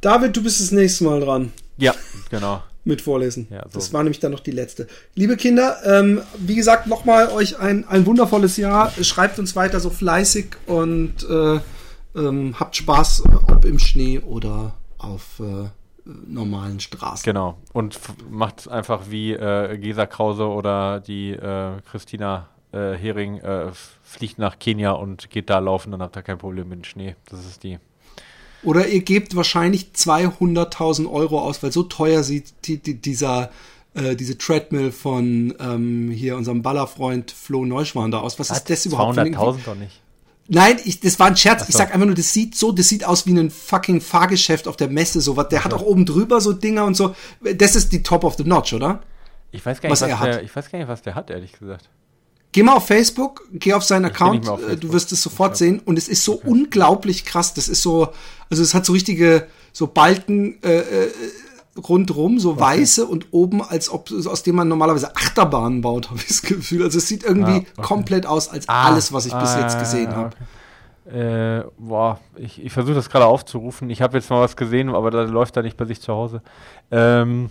David, 0.00 0.36
du 0.36 0.42
bist 0.42 0.60
das 0.60 0.70
nächste 0.70 1.04
Mal 1.04 1.20
dran. 1.20 1.52
Ja, 1.76 1.94
genau. 2.30 2.62
Mit 2.84 3.00
Vorlesen. 3.00 3.46
Ja, 3.50 3.62
so. 3.64 3.78
Das 3.78 3.92
war 3.92 4.02
nämlich 4.02 4.20
dann 4.20 4.32
noch 4.32 4.40
die 4.40 4.50
letzte. 4.50 4.86
Liebe 5.14 5.36
Kinder, 5.36 5.78
ähm, 5.84 6.20
wie 6.38 6.54
gesagt, 6.54 6.86
nochmal 6.86 7.28
euch 7.28 7.58
ein, 7.58 7.88
ein 7.88 8.04
wundervolles 8.04 8.56
Jahr. 8.58 8.92
Schreibt 9.00 9.38
uns 9.38 9.56
weiter 9.56 9.80
so 9.80 9.88
fleißig 9.88 10.56
und 10.66 11.26
äh, 11.28 11.60
ähm, 12.14 12.54
habt 12.60 12.76
Spaß, 12.76 13.24
ob 13.50 13.64
im 13.64 13.78
Schnee 13.78 14.18
oder 14.18 14.74
auf 14.98 15.40
äh, 15.40 15.68
normalen 16.04 16.80
Straßen. 16.80 17.24
Genau. 17.24 17.56
Und 17.72 17.98
macht 18.30 18.68
einfach 18.68 19.04
wie 19.08 19.32
äh, 19.32 19.78
Gesa 19.78 20.06
Krause 20.06 20.46
oder 20.46 21.00
die 21.00 21.30
äh, 21.30 21.80
Christina 21.90 22.48
äh, 22.72 22.94
Hering 22.94 23.38
äh, 23.38 23.70
fliegt 24.02 24.38
nach 24.38 24.58
Kenia 24.58 24.92
und 24.92 25.30
geht 25.30 25.48
da 25.50 25.58
laufen, 25.58 25.92
dann 25.92 26.02
habt 26.02 26.16
ihr 26.16 26.22
kein 26.22 26.38
Problem 26.38 26.68
mit 26.68 26.78
dem 26.78 26.84
Schnee. 26.84 27.16
Das 27.30 27.44
ist 27.44 27.62
die. 27.62 27.78
Oder 28.64 28.88
ihr 28.88 29.02
gebt 29.02 29.36
wahrscheinlich 29.36 29.88
200.000 29.94 31.10
Euro 31.10 31.40
aus, 31.40 31.62
weil 31.62 31.72
so 31.72 31.82
teuer 31.82 32.22
sieht 32.22 32.54
die, 32.64 32.78
die, 32.78 32.94
dieser 32.94 33.50
äh, 33.94 34.16
diese 34.16 34.36
Treadmill 34.36 34.90
von 34.90 35.54
ähm, 35.60 36.10
hier 36.10 36.36
unserem 36.36 36.62
Ballerfreund 36.62 37.30
Flo 37.30 37.64
Neuschwander 37.64 38.22
aus. 38.22 38.38
Was, 38.38 38.50
ist 38.50 38.68
das 38.68 38.86
überhaupt? 38.86 39.16
200.000 39.16 39.58
doch 39.64 39.74
nicht. 39.76 40.00
Nein, 40.48 40.78
ich, 40.84 41.00
das 41.00 41.18
war 41.18 41.28
ein 41.28 41.36
Scherz. 41.36 41.60
So. 41.60 41.68
Ich 41.68 41.76
sag 41.76 41.94
einfach 41.94 42.06
nur, 42.06 42.14
das 42.14 42.32
sieht 42.32 42.54
so, 42.54 42.72
das 42.72 42.88
sieht 42.88 43.04
aus 43.04 43.26
wie 43.26 43.32
ein 43.38 43.50
fucking 43.50 44.00
Fahrgeschäft 44.00 44.68
auf 44.68 44.76
der 44.76 44.88
Messe. 44.88 45.20
So 45.20 45.36
was. 45.36 45.48
Der 45.48 45.60
okay. 45.60 45.64
hat 45.64 45.74
auch 45.74 45.82
oben 45.82 46.04
drüber 46.04 46.40
so 46.40 46.52
Dinger 46.52 46.84
und 46.84 46.96
so. 46.96 47.14
Das 47.56 47.76
ist 47.76 47.92
die 47.92 48.02
Top 48.02 48.24
of 48.24 48.34
the 48.36 48.44
Notch, 48.44 48.72
oder? 48.72 49.00
Ich 49.52 49.64
weiß 49.64 49.80
gar 49.80 49.88
nicht, 49.88 49.92
was, 49.92 50.02
was 50.02 50.10
er 50.10 50.18
der, 50.18 50.20
hat. 50.20 50.42
Ich 50.42 50.54
weiß 50.54 50.70
gar 50.70 50.78
nicht, 50.78 50.88
was 50.88 51.02
der 51.02 51.14
hat, 51.14 51.30
ehrlich 51.30 51.52
gesagt. 51.52 51.88
Geh 52.54 52.62
mal 52.62 52.74
auf 52.74 52.86
Facebook, 52.86 53.42
geh 53.52 53.72
auf 53.72 53.82
seinen 53.82 54.04
Account, 54.04 54.48
auf 54.48 54.62
äh, 54.62 54.76
du 54.76 54.92
wirst 54.92 55.10
es 55.10 55.20
sofort 55.20 55.56
sehen 55.56 55.80
und 55.84 55.98
es 55.98 56.06
ist 56.06 56.22
so 56.24 56.34
okay. 56.34 56.50
unglaublich 56.50 57.24
krass. 57.24 57.52
Das 57.52 57.66
ist 57.66 57.82
so, 57.82 58.10
also 58.48 58.62
es 58.62 58.74
hat 58.74 58.86
so 58.86 58.92
richtige 58.92 59.48
so 59.72 59.88
Balken 59.88 60.62
äh, 60.62 60.78
äh, 60.78 61.12
rundrum, 61.88 62.38
so 62.38 62.52
okay. 62.52 62.60
weiße 62.60 63.06
und 63.06 63.32
oben, 63.32 63.60
als 63.60 63.90
ob 63.90 64.08
aus 64.12 64.44
dem 64.44 64.54
man 64.54 64.68
normalerweise 64.68 65.16
Achterbahnen 65.16 65.80
baut, 65.80 66.10
habe 66.10 66.20
ich 66.20 66.28
das 66.28 66.42
Gefühl. 66.42 66.84
Also 66.84 66.98
es 66.98 67.08
sieht 67.08 67.24
irgendwie 67.24 67.50
ah, 67.50 67.56
okay. 67.56 67.82
komplett 67.82 68.24
aus 68.24 68.48
als 68.48 68.68
ah, 68.68 68.84
alles, 68.84 69.12
was 69.12 69.26
ich 69.26 69.34
ah, 69.34 69.40
bis 69.40 69.56
jetzt 69.56 69.80
gesehen 69.80 70.14
habe. 70.14 70.36
Äh, 71.10 71.68
boah, 71.76 72.20
ich, 72.36 72.64
ich 72.64 72.72
versuche 72.72 72.94
das 72.94 73.10
gerade 73.10 73.26
aufzurufen. 73.26 73.90
Ich 73.90 74.00
habe 74.00 74.16
jetzt 74.16 74.30
mal 74.30 74.40
was 74.40 74.54
gesehen, 74.54 74.90
aber 74.90 75.10
da 75.10 75.22
läuft 75.22 75.56
er 75.56 75.64
nicht 75.64 75.76
bei 75.76 75.86
sich 75.86 76.00
zu 76.00 76.12
Hause. 76.12 76.40
Ähm, 76.92 77.50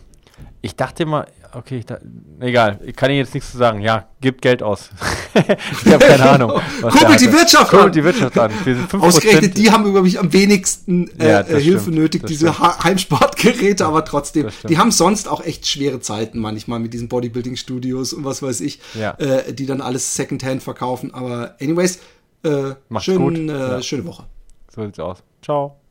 ich 0.62 0.76
dachte 0.76 1.04
immer, 1.04 1.26
okay, 1.54 1.80
ich 1.80 1.86
dachte, 1.86 2.06
egal, 2.40 2.80
ich 2.86 2.96
kann 2.96 3.10
Ihnen 3.10 3.20
jetzt 3.20 3.34
nichts 3.34 3.52
zu 3.52 3.58
sagen. 3.58 3.82
Ja, 3.82 4.08
gibt 4.22 4.42
Geld 4.42 4.64
aus. 4.64 4.90
ich 5.34 5.92
habe 5.92 6.06
keine 6.06 6.24
Ahnung. 6.30 6.62
Kurbelt 6.82 7.20
die 7.20 7.32
Wirtschaft 7.32 7.70
Kurbelt 7.70 7.88
an. 7.88 7.92
die 7.92 8.04
Wirtschaft 8.04 8.38
an. 8.38 9.02
Ausgerechnet, 9.02 9.58
die 9.58 9.72
haben 9.72 9.86
über 9.86 10.02
mich 10.02 10.20
am 10.20 10.32
wenigsten 10.32 11.10
äh, 11.20 11.32
ja, 11.32 11.44
Hilfe 11.44 11.82
stimmt, 11.82 11.98
nötig, 11.98 12.26
diese 12.26 12.58
Heimsportgeräte, 12.84 13.86
aber 13.86 14.06
trotzdem, 14.06 14.48
die 14.68 14.78
haben 14.78 14.92
sonst 14.92 15.28
auch 15.28 15.44
echt 15.44 15.68
schwere 15.68 16.00
Zeiten 16.00 16.40
manchmal 16.40 16.80
mit 16.80 16.94
diesen 16.94 17.10
Bodybuilding-Studios 17.10 18.14
und 18.14 18.24
was 18.24 18.42
weiß 18.42 18.62
ich, 18.62 18.80
ja. 18.94 19.12
äh, 19.16 19.54
die 19.54 19.66
dann 19.66 19.82
alles 19.82 20.16
Secondhand 20.16 20.64
verkaufen. 20.64 21.14
Aber 21.14 21.56
anyways, 21.60 22.00
äh, 22.44 22.76
schön, 23.00 23.50
äh, 23.50 23.54
ja. 23.54 23.82
schöne 23.82 24.06
Woche. 24.06 24.26
So 24.74 24.86
sieht's 24.86 25.00
aus. 25.00 25.24
Ciao. 25.42 25.83